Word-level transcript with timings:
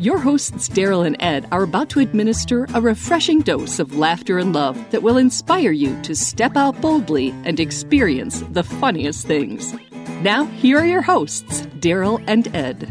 Your 0.00 0.16
hosts, 0.16 0.66
Daryl 0.66 1.06
and 1.06 1.14
Ed, 1.20 1.46
are 1.52 1.62
about 1.62 1.90
to 1.90 2.00
administer 2.00 2.66
a 2.72 2.80
refreshing 2.80 3.42
dose 3.42 3.78
of 3.78 3.98
laughter 3.98 4.38
and 4.38 4.54
love 4.54 4.90
that 4.92 5.02
will 5.02 5.18
inspire 5.18 5.72
you 5.72 6.00
to 6.04 6.16
step 6.16 6.56
out 6.56 6.80
boldly 6.80 7.34
and 7.44 7.60
experience 7.60 8.40
the 8.52 8.62
funniest 8.62 9.26
things. 9.26 9.74
Now, 10.22 10.46
here 10.46 10.78
are 10.78 10.86
your 10.86 11.02
hosts, 11.02 11.66
Daryl 11.80 12.24
and 12.26 12.48
Ed. 12.56 12.90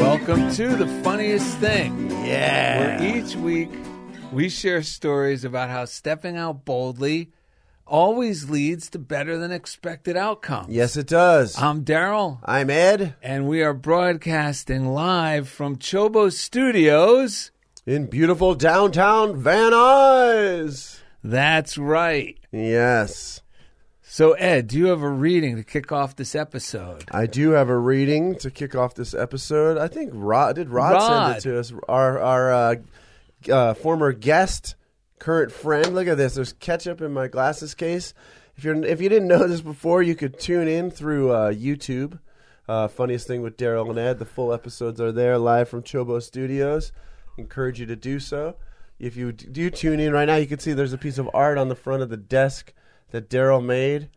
Welcome 0.00 0.50
to 0.54 0.74
the 0.74 0.86
funniest 1.04 1.58
thing. 1.58 2.10
Yeah. 2.24 3.02
Where 3.02 3.18
each 3.18 3.36
week 3.36 3.68
we 4.32 4.48
share 4.48 4.82
stories 4.82 5.44
about 5.44 5.68
how 5.68 5.84
stepping 5.84 6.38
out 6.38 6.64
boldly 6.64 7.30
always 7.88 8.48
leads 8.50 8.88
to 8.90 8.98
better 8.98 9.38
than 9.38 9.50
expected 9.52 10.16
outcomes. 10.16 10.68
Yes, 10.74 10.96
it 10.96 11.06
does. 11.06 11.56
I'm 11.60 11.84
Daryl, 11.84 12.38
I'm 12.44 12.70
Ed 12.70 13.14
and 13.22 13.48
we 13.48 13.62
are 13.62 13.74
broadcasting 13.74 14.86
live 14.88 15.48
from 15.48 15.76
Chobo 15.76 16.32
Studios. 16.32 17.50
in 17.86 18.06
beautiful 18.06 18.54
downtown 18.54 19.36
Van 19.40 19.72
Nuys. 19.72 21.00
That's 21.24 21.76
right. 21.78 22.38
Yes. 22.52 23.40
So, 24.02 24.32
Ed, 24.32 24.68
do 24.68 24.78
you 24.78 24.86
have 24.86 25.02
a 25.02 25.08
reading 25.08 25.56
to 25.56 25.62
kick 25.62 25.92
off 25.92 26.16
this 26.16 26.34
episode? 26.34 27.04
I 27.12 27.26
do 27.26 27.50
have 27.50 27.68
a 27.68 27.76
reading 27.76 28.36
to 28.36 28.50
kick 28.50 28.74
off 28.74 28.94
this 28.94 29.12
episode. 29.14 29.76
I 29.76 29.88
think 29.88 30.10
Rod 30.14 30.56
did 30.56 30.70
Rod, 30.70 30.92
Rod. 30.94 31.26
send 31.26 31.36
it 31.36 31.40
to 31.42 31.58
us. 31.60 31.72
Our 31.88 32.18
our 32.18 32.52
uh, 32.52 32.74
uh, 33.50 33.74
former 33.74 34.12
guest, 34.12 34.76
current 35.18 35.52
friend. 35.52 35.94
Look 35.94 36.08
at 36.08 36.16
this. 36.16 36.34
There's 36.34 36.52
ketchup 36.52 37.00
in 37.00 37.12
my 37.12 37.28
glasses 37.28 37.74
case. 37.74 38.14
If 38.56 38.64
you're 38.64 38.84
if 38.84 39.00
you 39.00 39.08
didn't 39.08 39.28
know 39.28 39.46
this 39.46 39.60
before, 39.60 40.02
you 40.02 40.14
could 40.14 40.38
tune 40.38 40.68
in 40.68 40.90
through 40.90 41.30
uh, 41.30 41.52
YouTube. 41.52 42.18
Uh, 42.68 42.86
funniest 42.88 43.26
thing 43.26 43.40
with 43.42 43.56
Daryl 43.56 43.88
and 43.88 43.98
Ed. 43.98 44.18
The 44.18 44.24
full 44.26 44.52
episodes 44.52 45.00
are 45.00 45.12
there 45.12 45.38
live 45.38 45.68
from 45.68 45.82
Chobo 45.82 46.22
Studios. 46.22 46.92
Encourage 47.38 47.80
you 47.80 47.86
to 47.86 47.96
do 47.96 48.18
so. 48.20 48.56
If 48.98 49.16
you 49.16 49.30
do 49.32 49.70
tune 49.70 50.00
in 50.00 50.12
right 50.12 50.26
now, 50.26 50.36
you 50.36 50.46
can 50.46 50.58
see 50.58 50.72
there's 50.72 50.92
a 50.92 50.98
piece 50.98 51.18
of 51.18 51.30
art 51.32 51.56
on 51.56 51.68
the 51.68 51.76
front 51.76 52.02
of 52.02 52.08
the 52.10 52.16
desk 52.16 52.72
that 53.10 53.30
Daryl 53.30 53.64
made. 53.64 54.10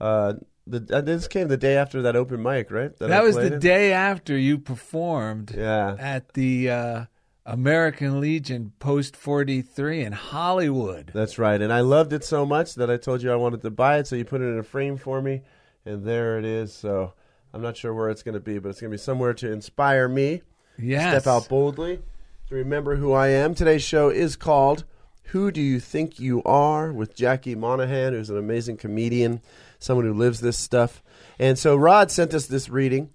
Uh, 0.00 0.34
the, 0.66 0.84
uh, 0.96 1.00
this 1.02 1.28
came 1.28 1.48
the 1.48 1.56
day 1.56 1.76
after 1.76 2.02
that 2.02 2.16
open 2.16 2.42
mic, 2.42 2.70
right? 2.70 2.96
That, 2.98 3.12
I 3.12 3.20
was 3.22 3.36
the 3.36 3.54
in? 3.54 3.58
day 3.60 3.92
after 3.92 4.36
you 4.36 4.58
performed 4.58 5.52
Yeah. 5.56 5.96
at 5.98 6.32
the 6.32 6.70
uh, 6.70 7.04
American 7.44 8.20
Legion 8.20 8.72
Post 8.78 9.16
43 9.16 10.02
in 10.02 10.12
Hollywood. 10.12 11.10
That's 11.12 11.38
right. 11.38 11.60
And 11.60 11.72
I 11.72 11.80
loved 11.80 12.12
it 12.12 12.22
so 12.22 12.46
much 12.46 12.76
that 12.76 12.88
I 12.90 12.96
told 12.96 13.22
you 13.22 13.32
I 13.32 13.36
wanted 13.36 13.62
to 13.62 13.70
buy 13.70 13.98
it, 13.98 14.06
so 14.06 14.14
you 14.14 14.24
put 14.24 14.40
it 14.40 14.44
in 14.44 14.58
a 14.58 14.62
frame 14.62 14.96
for 14.96 15.20
me, 15.20 15.42
and 15.84 16.04
there 16.04 16.38
it 16.38 16.44
is. 16.44 16.72
So 16.72 17.14
I'm 17.52 17.60
not 17.60 17.76
sure 17.76 17.92
where 17.92 18.10
it's 18.10 18.22
going 18.22 18.34
to 18.34 18.40
be, 18.40 18.58
but 18.58 18.68
it's 18.68 18.80
going 18.80 18.90
to 18.90 18.94
be 18.94 19.02
somewhere 19.02 19.34
to 19.34 19.50
inspire 19.50 20.08
me. 20.08 20.42
Yes. 20.78 21.22
Step 21.22 21.26
out 21.26 21.48
boldly 21.48 22.00
to 22.48 22.54
remember 22.54 22.96
who 22.96 23.12
I 23.12 23.28
am. 23.28 23.54
Today's 23.54 23.82
show 23.82 24.08
is 24.08 24.36
called 24.36 24.84
Who 25.24 25.50
Do 25.50 25.60
You 25.60 25.80
Think 25.80 26.20
You 26.20 26.42
Are 26.44 26.92
with 26.92 27.16
Jackie 27.16 27.56
Monahan, 27.56 28.12
who's 28.12 28.30
an 28.30 28.38
amazing 28.38 28.76
comedian, 28.76 29.42
someone 29.80 30.06
who 30.06 30.14
lives 30.14 30.40
this 30.40 30.58
stuff. 30.58 31.02
And 31.40 31.58
so 31.58 31.74
Rod 31.74 32.12
sent 32.12 32.34
us 32.34 32.46
this 32.46 32.68
reading, 32.68 33.10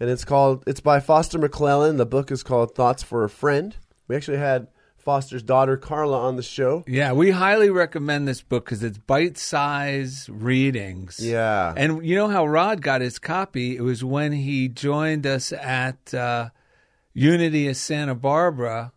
and 0.00 0.08
it's 0.10 0.24
called 0.24 0.64
it's 0.66 0.80
by 0.80 1.00
Foster 1.00 1.38
McClellan. 1.38 1.96
The 1.96 2.06
book 2.06 2.30
is 2.30 2.42
called 2.42 2.74
Thoughts 2.74 3.02
for 3.02 3.24
a 3.24 3.30
Friend. 3.30 3.74
We 4.06 4.16
actually 4.16 4.38
had 4.38 4.68
Foster's 4.96 5.42
daughter 5.42 5.76
Carla 5.76 6.18
on 6.18 6.36
the 6.36 6.42
show. 6.42 6.84
Yeah, 6.86 7.12
we 7.12 7.30
highly 7.30 7.70
recommend 7.70 8.28
this 8.28 8.42
book 8.42 8.64
because 8.66 8.82
it's 8.82 8.98
bite 8.98 9.38
size 9.38 10.28
readings. 10.30 11.18
Yeah. 11.20 11.72
and 11.76 12.04
you 12.04 12.14
know 12.14 12.28
how 12.28 12.46
Rod 12.46 12.82
got 12.82 13.00
his 13.00 13.18
copy? 13.18 13.76
It 13.76 13.82
was 13.82 14.04
when 14.04 14.32
he 14.32 14.68
joined 14.68 15.26
us 15.26 15.52
at 15.52 16.12
uh, 16.12 16.50
Unity 17.14 17.68
of 17.68 17.76
Santa 17.76 18.14
Barbara 18.14 18.92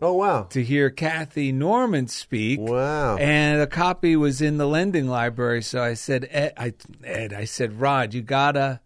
Oh 0.00 0.14
wow. 0.14 0.42
to 0.50 0.64
hear 0.64 0.90
Kathy 0.90 1.52
Norman 1.52 2.08
speak. 2.08 2.58
Wow. 2.60 3.16
And 3.18 3.60
a 3.60 3.66
copy 3.68 4.16
was 4.16 4.42
in 4.42 4.56
the 4.58 4.66
lending 4.66 5.06
library. 5.06 5.62
So 5.62 5.80
I 5.80 5.94
said, 5.94 6.26
Ed, 6.30 6.54
I, 6.56 6.74
Ed, 7.04 7.32
I 7.32 7.44
said, 7.44 7.80
Rod, 7.80 8.14
you 8.14 8.22
gotta 8.22 8.80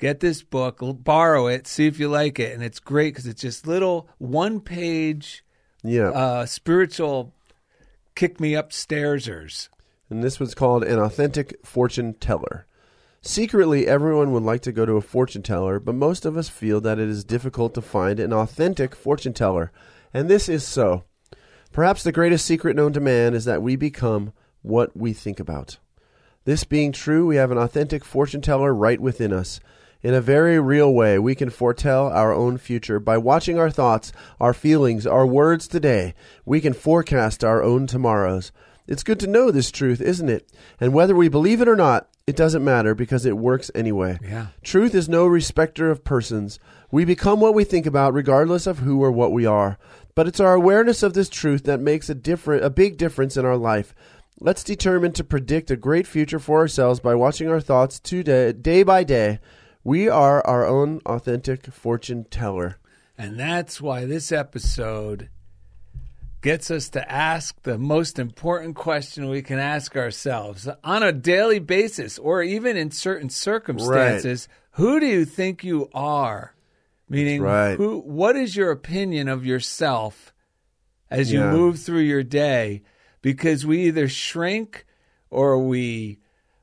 get 0.00 0.18
this 0.18 0.42
book, 0.42 0.78
borrow 0.80 1.46
it, 1.46 1.66
see 1.68 1.86
if 1.86 2.00
you 2.00 2.08
like 2.08 2.40
it. 2.40 2.52
And 2.52 2.64
it's 2.64 2.80
great 2.80 3.14
because 3.14 3.26
it's 3.26 3.42
just 3.42 3.66
little 3.66 4.08
one-page 4.18 5.44
yeah. 5.84 6.08
uh, 6.08 6.46
spiritual 6.46 7.32
kick 8.16 8.40
me 8.40 8.52
upstairsers. 8.52 9.68
and 10.08 10.24
this 10.24 10.40
was 10.40 10.54
called 10.54 10.82
An 10.82 10.98
Authentic 10.98 11.64
Fortune 11.64 12.14
Teller. 12.14 12.66
Secretly, 13.22 13.86
everyone 13.86 14.32
would 14.32 14.42
like 14.42 14.62
to 14.62 14.72
go 14.72 14.86
to 14.86 14.94
a 14.94 15.02
fortune 15.02 15.42
teller, 15.42 15.78
but 15.78 15.94
most 15.94 16.24
of 16.24 16.38
us 16.38 16.48
feel 16.48 16.80
that 16.80 16.98
it 16.98 17.08
is 17.08 17.22
difficult 17.22 17.74
to 17.74 17.82
find 17.82 18.18
an 18.18 18.32
authentic 18.32 18.94
fortune 18.96 19.34
teller. 19.34 19.70
And 20.14 20.28
this 20.28 20.48
is 20.48 20.66
so. 20.66 21.04
Perhaps 21.70 22.02
the 22.02 22.12
greatest 22.12 22.46
secret 22.46 22.74
known 22.74 22.94
to 22.94 23.00
man 23.00 23.34
is 23.34 23.44
that 23.44 23.62
we 23.62 23.76
become 23.76 24.32
what 24.62 24.96
we 24.96 25.12
think 25.12 25.38
about. 25.38 25.76
This 26.44 26.64
being 26.64 26.92
true, 26.92 27.26
we 27.26 27.36
have 27.36 27.50
an 27.50 27.58
authentic 27.58 28.04
fortune 28.04 28.40
teller 28.40 28.74
right 28.74 28.98
within 28.98 29.32
us. 29.34 29.60
In 30.02 30.14
a 30.14 30.20
very 30.22 30.58
real 30.58 30.94
way, 30.94 31.18
we 31.18 31.34
can 31.34 31.50
foretell 31.50 32.08
our 32.08 32.32
own 32.32 32.56
future 32.56 32.98
by 32.98 33.18
watching 33.18 33.58
our 33.58 33.70
thoughts, 33.70 34.12
our 34.40 34.54
feelings, 34.54 35.06
our 35.06 35.26
words 35.26 35.68
today. 35.68 36.14
We 36.46 36.62
can 36.62 36.72
forecast 36.72 37.44
our 37.44 37.62
own 37.62 37.86
tomorrows. 37.86 38.50
It's 38.86 39.02
good 39.02 39.20
to 39.20 39.26
know 39.26 39.50
this 39.50 39.70
truth, 39.70 40.00
isn't 40.00 40.28
it? 40.28 40.50
And 40.80 40.94
whether 40.94 41.14
we 41.14 41.28
believe 41.28 41.60
it 41.60 41.68
or 41.68 41.76
not, 41.76 42.08
it 42.26 42.34
doesn't 42.34 42.64
matter 42.64 42.94
because 42.94 43.26
it 43.26 43.36
works 43.36 43.70
anyway. 43.74 44.18
Yeah. 44.22 44.46
Truth 44.62 44.94
is 44.94 45.08
no 45.08 45.26
respecter 45.26 45.90
of 45.90 46.02
persons. 46.02 46.58
We 46.90 47.04
become 47.04 47.40
what 47.40 47.54
we 47.54 47.64
think 47.64 47.84
about 47.84 48.14
regardless 48.14 48.66
of 48.66 48.78
who 48.78 49.02
or 49.02 49.12
what 49.12 49.32
we 49.32 49.44
are. 49.44 49.78
But 50.14 50.26
it's 50.26 50.40
our 50.40 50.54
awareness 50.54 51.02
of 51.02 51.12
this 51.12 51.28
truth 51.28 51.64
that 51.64 51.80
makes 51.80 52.08
a 52.08 52.14
different 52.14 52.64
a 52.64 52.70
big 52.70 52.96
difference 52.96 53.36
in 53.36 53.44
our 53.44 53.56
life. 53.56 53.94
Let's 54.40 54.64
determine 54.64 55.12
to 55.12 55.24
predict 55.24 55.70
a 55.70 55.76
great 55.76 56.06
future 56.06 56.38
for 56.38 56.58
ourselves 56.58 57.00
by 57.00 57.14
watching 57.14 57.48
our 57.48 57.60
thoughts 57.60 58.00
today, 58.00 58.52
day 58.52 58.82
by 58.82 59.04
day. 59.04 59.40
We 59.82 60.08
are 60.08 60.46
our 60.46 60.66
own 60.66 61.00
authentic 61.06 61.66
fortune 61.66 62.24
teller. 62.24 62.78
And 63.16 63.38
that's 63.38 63.80
why 63.80 64.04
this 64.04 64.30
episode 64.32 65.28
gets 66.42 66.70
us 66.70 66.88
to 66.90 67.10
ask 67.10 67.62
the 67.62 67.78
most 67.78 68.18
important 68.18 68.76
question 68.76 69.28
we 69.28 69.42
can 69.42 69.58
ask 69.58 69.96
ourselves 69.96 70.68
on 70.82 71.02
a 71.02 71.12
daily 71.12 71.58
basis 71.58 72.18
or 72.18 72.42
even 72.42 72.76
in 72.76 72.90
certain 72.90 73.28
circumstances. 73.28 74.48
Who 74.72 75.00
do 75.00 75.06
you 75.06 75.24
think 75.24 75.64
you 75.64 75.88
are? 75.92 76.54
Meaning 77.08 77.42
right. 77.42 77.76
who 77.76 77.98
what 78.00 78.36
is 78.36 78.54
your 78.54 78.70
opinion 78.70 79.28
of 79.28 79.44
yourself 79.44 80.32
as 81.10 81.32
you 81.32 81.40
Yeah. 81.40 81.50
move 81.50 81.80
through 81.80 82.00
your 82.00 82.22
day? 82.22 82.82
Because 83.20 83.66
we 83.66 83.86
either 83.86 84.08
shrink 84.08 84.86
or 85.28 85.58
we 85.58 86.20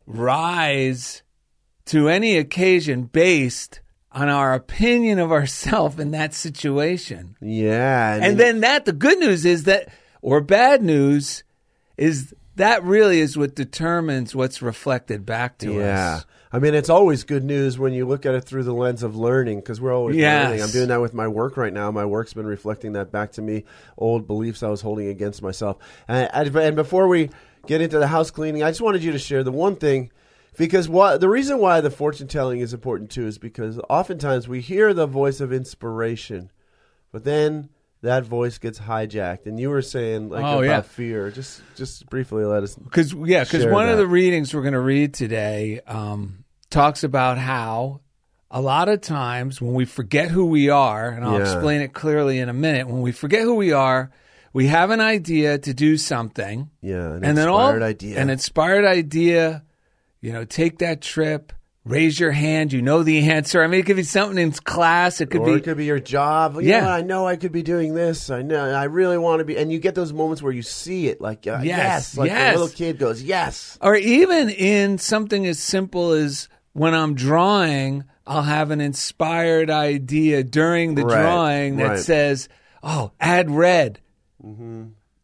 rise 0.07 1.22
to 1.87 2.07
any 2.09 2.37
occasion 2.37 3.03
based 3.03 3.79
on 4.11 4.29
our 4.29 4.53
opinion 4.53 5.19
of 5.19 5.31
ourselves 5.31 5.99
in 5.99 6.11
that 6.11 6.33
situation. 6.33 7.35
Yeah. 7.41 8.19
And 8.22 8.39
then 8.39 8.61
that 8.61 8.85
the 8.85 8.93
good 8.93 9.19
news 9.19 9.45
is 9.45 9.66
that 9.66 9.89
or 10.22 10.41
bad 10.41 10.81
news 10.81 11.43
is 11.97 12.34
that 12.55 12.84
really 12.84 13.19
is 13.19 13.37
what 13.37 13.55
determines 13.55 14.35
what's 14.35 14.61
reflected 14.61 15.25
back 15.25 15.57
to 15.59 15.73
us. 15.73 15.78
yeah. 15.78 16.16
us. 16.17 16.25
I 16.51 16.59
mean, 16.59 16.73
it's 16.73 16.89
always 16.89 17.23
good 17.25 17.43
news 17.43 17.78
when 17.78 17.91
you 17.93 18.05
look 18.07 18.25
at 18.25 18.33
it 18.33 18.45
through 18.45 18.63
the 18.63 18.73
lens 18.73 19.03
of 19.03 19.17
learning 19.17 19.59
because 19.59 19.81
we're 19.81 19.93
always 19.93 20.16
Yes. 20.16 20.47
learning. 20.47 20.63
I'm 20.63 20.72
doing 20.72 20.87
that 20.87 21.01
with 21.01 21.13
my 21.13 21.28
work 21.28 21.57
right 21.57 21.73
now. 21.73 21.91
My 21.91 22.05
work's 22.05 22.33
been 22.33 22.45
reflecting 22.47 22.93
that 22.93 23.11
back 23.11 23.33
to 23.33 23.41
me, 23.41 23.66
old 23.97 24.25
beliefs 24.28 24.63
I 24.63 24.69
was 24.69 24.79
holding 24.81 25.09
against 25.09 25.41
myself. 25.41 25.78
And, 26.07 26.29
and 26.33 26.55
and 26.55 26.75
before 26.75 27.09
we 27.09 27.29
get 27.67 27.81
into 27.81 27.99
the 27.99 28.07
house 28.07 28.31
cleaning, 28.31 28.63
I 28.63 28.72
just 28.72 28.81
wanted 28.81 29.03
you 29.03 29.11
to 29.11 29.19
share 29.19 29.43
the 29.43 29.51
one 29.51 29.75
thing 29.75 30.09
because 30.57 30.89
what 30.89 31.19
the 31.21 31.29
reason 31.29 31.59
why 31.59 31.81
the 31.81 31.89
fortune 31.91 32.27
telling 32.27 32.59
is 32.59 32.73
important 32.73 33.09
too 33.11 33.27
is 33.27 33.37
because 33.37 33.79
oftentimes 33.89 34.47
we 34.47 34.61
hear 34.61 34.93
the 34.93 35.07
voice 35.07 35.39
of 35.41 35.53
inspiration, 35.53 36.51
but 37.11 37.23
then 37.23 37.69
that 38.01 38.23
voice 38.25 38.57
gets 38.57 38.79
hijacked. 38.79 39.45
And 39.47 39.59
you 39.59 39.69
were 39.69 39.81
saying 39.81 40.29
like 40.29 40.45
Oh, 40.45 40.57
about 40.57 40.65
yeah. 40.65 40.81
fear. 40.81 41.31
Just 41.31 41.61
just 41.75 42.05
briefly 42.09 42.45
let 42.45 42.63
us. 42.63 42.75
Because 42.75 43.13
yeah, 43.13 43.43
because 43.43 43.65
one 43.65 43.89
of 43.89 43.97
the 43.97 44.07
readings 44.07 44.53
we're 44.53 44.61
going 44.61 44.73
to 44.73 44.79
read 44.79 45.13
today 45.13 45.81
um, 45.87 46.43
talks 46.69 47.03
about 47.03 47.37
how 47.37 48.01
a 48.49 48.61
lot 48.61 48.87
of 48.87 49.01
times 49.01 49.61
when 49.61 49.73
we 49.73 49.83
forget 49.85 50.29
who 50.31 50.45
we 50.45 50.69
are, 50.69 51.09
and 51.09 51.25
I'll 51.25 51.33
Yeah. 51.35 51.41
explain 51.41 51.81
it 51.81 51.93
clearly 51.93 52.39
in 52.39 52.49
a 52.49 52.53
minute, 52.53 52.87
when 52.87 53.01
we 53.01 53.11
forget 53.11 53.41
who 53.41 53.55
we 53.55 53.73
are, 53.73 54.09
we 54.53 54.67
have 54.67 54.89
an 54.89 55.01
idea 55.01 55.57
to 55.57 55.73
do 55.73 55.97
something, 55.97 56.69
Yeah, 56.81 57.13
an 57.15 57.23
and 57.25 57.37
then 57.37 57.47
all 57.49 57.83
idea. 57.83 58.17
an 58.19 58.29
inspired 58.29 58.85
idea, 58.85 59.63
you 60.22 60.34
know, 60.34 60.43
take 60.46 60.79
that 60.79 61.02
trip, 61.02 61.53
raise 61.85 62.19
your 62.19 62.31
hand, 62.31 62.73
you 62.73 62.81
know 62.81 63.03
the 63.03 63.29
answer. 63.29 63.64
I 63.64 63.67
mean, 63.67 63.79
it 63.79 63.85
could 63.85 63.96
be 63.96 64.03
something 64.03 64.37
in 64.37 64.52
class, 64.52 65.22
it 65.22 65.29
could 65.29 65.41
or 65.41 65.46
be 65.46 65.52
it 65.53 65.64
could 65.64 65.78
be 65.78 65.85
your 65.85 65.99
job. 65.99 66.55
You 66.55 66.61
Yeah. 66.69 66.91
I 66.93 67.02
know 67.02 67.25
I 67.25 67.35
could 67.37 67.52
be 67.52 67.64
doing 67.64 67.93
this. 67.93 68.29
I 68.29 68.41
know 68.41 68.72
I 68.72 68.85
really 68.85 69.17
want 69.17 69.40
to 69.40 69.46
be. 69.46 69.58
And 69.58 69.72
you 69.72 69.79
get 69.79 69.96
those 69.96 70.11
moments 70.11 70.41
where 70.41 70.52
you 70.52 70.61
see 70.64 71.08
it, 71.08 71.22
like 71.22 71.47
uh, 71.47 71.59
Yes, 71.64 71.66
yes, 71.66 72.17
like 72.17 72.29
yes. 72.29 72.53
the 72.53 72.59
little 72.59 72.75
kid 72.75 72.97
goes, 72.99 73.23
yes. 73.23 73.78
or 73.81 73.96
even 73.96 74.49
in 74.49 74.97
something 74.97 75.46
as 75.46 75.59
simple 75.59 76.11
as 76.11 76.49
when 76.73 76.93
I'm 76.93 77.16
drawing, 77.16 78.03
I'll 78.28 78.43
have 78.43 78.72
an 78.72 78.81
inspired 78.81 79.69
idea 79.69 80.43
during 80.43 80.96
the 80.96 81.05
Right, 81.05 81.22
drawing 81.22 81.78
that 81.78 81.84
right. 81.84 81.91
Mm-hmm. 81.93 82.02
says, 82.02 82.49
"Oh, 82.84 83.11
add 83.19 83.49
red." 83.49 83.99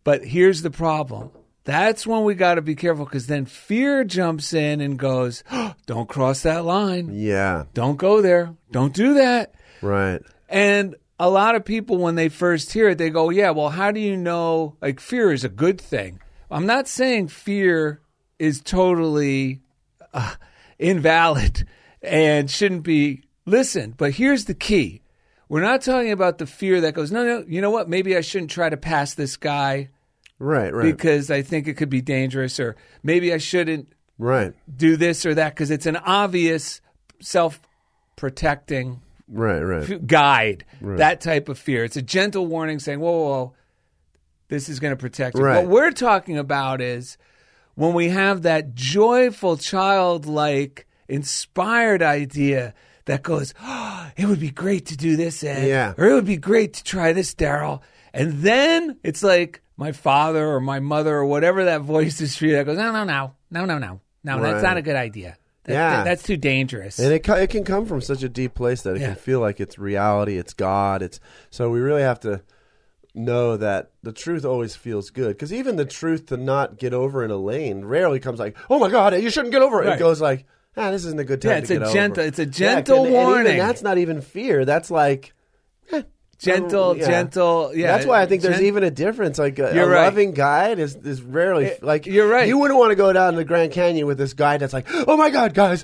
But 0.04 0.25
here's 0.25 0.62
the 0.63 0.72
problem. 0.72 1.31
That's 1.65 2.06
when 2.06 2.24
we 2.24 2.36
got 2.36 2.56
to 2.56 2.62
be 2.62 2.75
careful 2.75 3.06
because 3.06 3.27
then 3.27 3.45
fear 3.45 4.04
jumps 4.04 4.54
in 4.54 4.81
and 4.81 5.00
goes, 5.00 5.44
"Don't 5.86 6.10
cross 6.10 6.42
that 6.42 6.65
line. 6.65 7.10
Yeah, 7.13 7.65
Don't 7.74 7.98
go 7.98 8.21
there. 8.21 8.56
Don't 8.71 8.94
do 8.94 9.13
that." 9.15 9.54
right. 9.81 10.21
And 10.50 10.95
a 11.19 11.30
lot 11.30 11.56
of 11.56 11.63
people, 11.65 11.98
when 11.98 12.15
they 12.15 12.30
first 12.30 12.74
hear 12.74 12.89
it, 12.89 12.98
they 12.98 13.10
go, 13.10 13.30
Yeah, 13.30 13.51
well, 13.51 13.69
how 13.69 13.92
do 13.92 14.00
you 14.00 14.18
know? 14.18 14.75
Like, 14.81 15.00
fear 15.00 15.31
is 15.31 15.44
a 15.44 15.50
good 15.50 15.80
thing. 15.80 16.19
I'm 16.51 16.65
not 16.65 16.88
saying 16.88 17.30
fear 17.30 18.01
is 18.39 18.62
totally 18.62 19.62
uh, 20.13 20.36
invalid 20.77 21.66
and 22.01 22.51
shouldn't 22.51 22.83
be 22.83 23.24
listened, 23.45 23.98
but 23.98 24.12
here's 24.12 24.45
the 24.45 24.54
key. 24.54 25.01
We're 25.50 25.62
not 25.62 25.81
talking 25.81 26.12
about 26.12 26.39
the 26.39 26.45
fear 26.45 26.81
that 26.81 26.94
goes, 26.94 27.12
No, 27.12 27.24
no, 27.24 27.45
you 27.48 27.62
know 27.62 27.71
what? 27.71 27.89
Maybe 27.89 28.18
I 28.18 28.21
shouldn't 28.21 28.51
try 28.51 28.69
to 28.69 28.77
pass 28.77 29.13
this 29.13 29.38
guy 29.38 29.89
Right, 30.44 30.74
right, 30.74 30.84
because 30.84 31.31
I 31.31 31.42
think 31.42 31.68
it 31.68 31.75
could 31.75 31.90
be 31.90 32.01
dangerous, 32.01 32.60
or 32.60 32.75
maybe 33.01 33.34
I 33.34 33.38
shouldn't 33.38 33.94
right, 34.18 34.54
do 34.75 34.98
this 34.98 35.25
or 35.25 35.34
that 35.36 35.54
because 35.56 35.72
it's 35.72 35.86
an 35.86 35.98
obvious 35.98 36.81
self 37.22 37.60
protecting 38.16 39.01
right, 39.28 39.62
right. 39.62 40.06
guide, 40.06 40.66
that 40.81 41.22
type 41.22 41.50
of 41.50 41.57
fear. 41.57 41.84
It's 41.84 41.98
a 41.98 42.01
gentle 42.01 42.45
warning 42.45 42.80
saying, 42.80 43.00
whoa, 43.00 43.12
whoa, 43.12 43.28
whoa 43.28 43.54
this 44.54 44.69
is 44.69 44.80
going 44.80 44.92
to 44.92 44.98
protect 44.98 45.36
you. 45.36 45.44
Right. 45.44 45.66
What 45.66 45.68
we're 45.68 45.92
talking 45.92 46.38
about 46.38 46.80
is 46.80 47.18
when 47.74 47.94
we 47.94 48.10
have 48.10 48.44
that 48.44 48.75
joyful, 48.75 49.57
childlike, 49.57 50.88
inspired 51.07 52.04
idea 52.04 52.75
that 53.06 53.24
goes, 53.24 53.56
oh, 53.62 54.12
it 54.16 54.28
would 54.28 54.40
be 54.40 54.51
great 54.51 54.86
to 54.88 54.98
do 54.98 55.16
this, 55.16 55.44
Ed. 55.44 55.68
Yeah. 55.68 55.94
Or 55.98 56.07
it 56.07 56.13
would 56.13 56.25
be 56.25 56.38
great 56.38 56.74
to 56.75 56.84
try 56.84 57.13
this, 57.13 57.34
Daryl. 57.34 57.81
And 58.13 58.44
then 58.44 59.00
it's 59.04 59.24
like 59.24 59.62
my 59.78 59.92
father 59.92 60.48
or 60.48 60.60
my 60.60 60.80
mother 60.80 61.16
or 61.16 61.25
whatever 61.25 61.66
that 61.66 61.81
voice 61.81 62.22
is 62.22 62.36
for 62.38 62.46
you 62.46 62.54
that 62.54 62.66
goes, 62.66 62.78
no, 62.78 62.92
no, 62.92 63.04
no, 63.04 63.34
no, 63.52 63.66
no, 63.66 63.78
no, 63.78 64.00
no, 64.24 64.42
that's 64.42 64.64
not 64.64 64.78
a 64.78 64.81
good 64.81 64.96
idea. 64.96 65.38
That- 65.66 65.74
Yeah. 65.74 65.90
that- 65.98 66.04
that's 66.06 66.24
too 66.24 66.38
dangerous. 66.38 67.00
And 67.00 67.14
it 67.14 67.28
it 67.28 67.50
can 67.50 67.64
come 67.64 67.86
from 67.86 68.02
such 68.02 68.22
a 68.24 68.30
deep 68.30 68.54
place 68.54 68.81
that 68.84 68.96
it 68.96 69.02
Yeah. 69.02 69.08
can 69.08 69.16
feel 69.16 69.40
like 69.40 69.60
it's 69.60 69.80
reality, 69.80 70.38
it's 70.38 70.54
God, 70.54 71.02
it's 71.02 71.20
so 71.50 71.70
we 71.70 71.80
really 71.80 72.02
have 72.02 72.20
to 72.22 72.42
know 73.16 73.56
that 73.58 73.92
the 74.02 74.12
truth 74.12 74.44
always 74.44 74.75
feels 74.75 75.10
good 75.12 75.30
because 75.30 75.54
even 75.54 75.76
the 75.76 75.86
truth 75.86 76.26
to 76.28 76.38
not 76.38 76.78
get 76.78 76.94
over 76.94 77.24
in 77.24 77.30
a 77.31 77.38
lane 77.38 77.86
rarely 77.86 78.19
comes 78.19 78.40
like, 78.40 78.58
oh 78.69 78.80
my 78.80 78.90
God, 78.90 79.14
you 79.22 79.30
shouldn't 79.30 79.54
get 79.54 79.62
over 79.62 79.81
it. 79.84 79.88
Right. 79.88 79.96
It 79.96 80.00
goes 80.00 80.19
like, 80.19 80.46
ah, 80.76 80.90
this 80.92 81.06
isn't 81.06 81.19
a 81.19 81.24
good 81.24 81.42
time. 81.42 81.50
Yeah, 81.52 81.56
to 81.58 81.62
it's 81.62 81.69
a 81.69 81.74
get 81.76 81.84
over." 81.84 81.94
gentle- 81.94 82.24
it's 82.24 82.40
a 82.40 82.46
Yeah, 82.46 82.50
gentle 82.50 82.98
and- 83.06 83.06
and 83.08 83.14
warning. 83.16 83.58
that's 83.58 83.81
not 83.84 83.98
even 83.98 84.22
fear. 84.22 84.66
That's 84.66 84.90
like. 84.92 85.34
Gentle, 86.44 86.98
yeah. 86.98 87.06
gentle. 87.07 87.72
Yeah, 87.75 87.88
That's 87.95 88.06
why 88.06 88.22
I 88.22 88.25
think 88.25 88.42
there's 88.42 88.57
gen- 88.57 88.66
even 88.66 88.84
a 88.84 88.92
difference. 88.92 89.38
Like 89.40 89.60
a, 89.60 89.72
You're 89.74 89.86
a 89.86 89.88
right. 89.90 90.04
loving 90.06 90.31
guide 90.34 90.80
is 90.80 90.95
is 90.95 91.22
rarely 91.22 91.66
Eh, 91.72 91.78
like 91.81 92.06
you're 92.06 92.28
right. 92.28 92.48
You 92.48 92.57
wouldn't 92.57 92.80
want 92.80 92.92
to 92.92 92.95
go 92.95 93.12
down 93.13 93.36
the 93.36 93.44
Grand 93.45 93.72
Canyon 93.72 94.06
with 94.07 94.18
this 94.18 94.34
guide 94.34 94.60
that's 94.62 94.74
like, 94.74 94.88
oh 95.07 95.16
my 95.18 95.30
god, 95.30 95.54
guys, 95.54 95.84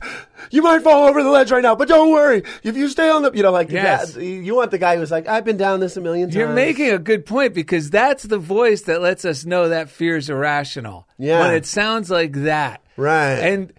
you 0.52 0.62
might 0.62 0.82
fall 0.82 1.08
over 1.08 1.24
the 1.24 1.30
ledge 1.30 1.52
right 1.52 1.64
now, 1.64 1.76
but 1.76 1.88
don't 1.88 2.12
worry. 2.12 2.44
If 2.64 2.76
you 2.78 2.88
stay 2.90 3.10
on 3.10 3.24
the, 3.24 3.32
you 3.34 3.44
know, 3.44 3.52
like 3.52 3.70
Yes. 3.72 4.14
that, 4.14 4.24
you 4.24 4.56
want 4.56 4.72
the 4.72 4.78
guy 4.78 4.98
who's 4.98 5.12
like, 5.12 5.28
I've 5.28 5.46
been 5.46 5.58
down 5.58 5.80
this 5.80 5.96
a 5.98 6.02
million 6.02 6.28
times. 6.30 6.36
You're 6.36 6.54
making 6.54 6.90
a 6.92 7.00
good 7.00 7.26
point 7.26 7.54
because 7.54 7.90
that's 7.90 8.24
the 8.24 8.38
voice 8.40 8.84
that 8.84 9.02
lets 9.02 9.26
us 9.26 9.46
know 9.46 9.70
that 9.70 9.90
fear 9.90 10.18
is 10.18 10.30
irrational. 10.30 11.08
Yeah. 11.18 11.40
When 11.42 11.54
it 11.54 11.66
sounds 11.66 12.10
like 12.10 12.34
that. 12.44 12.82
right, 12.98 13.34
And 13.40 13.74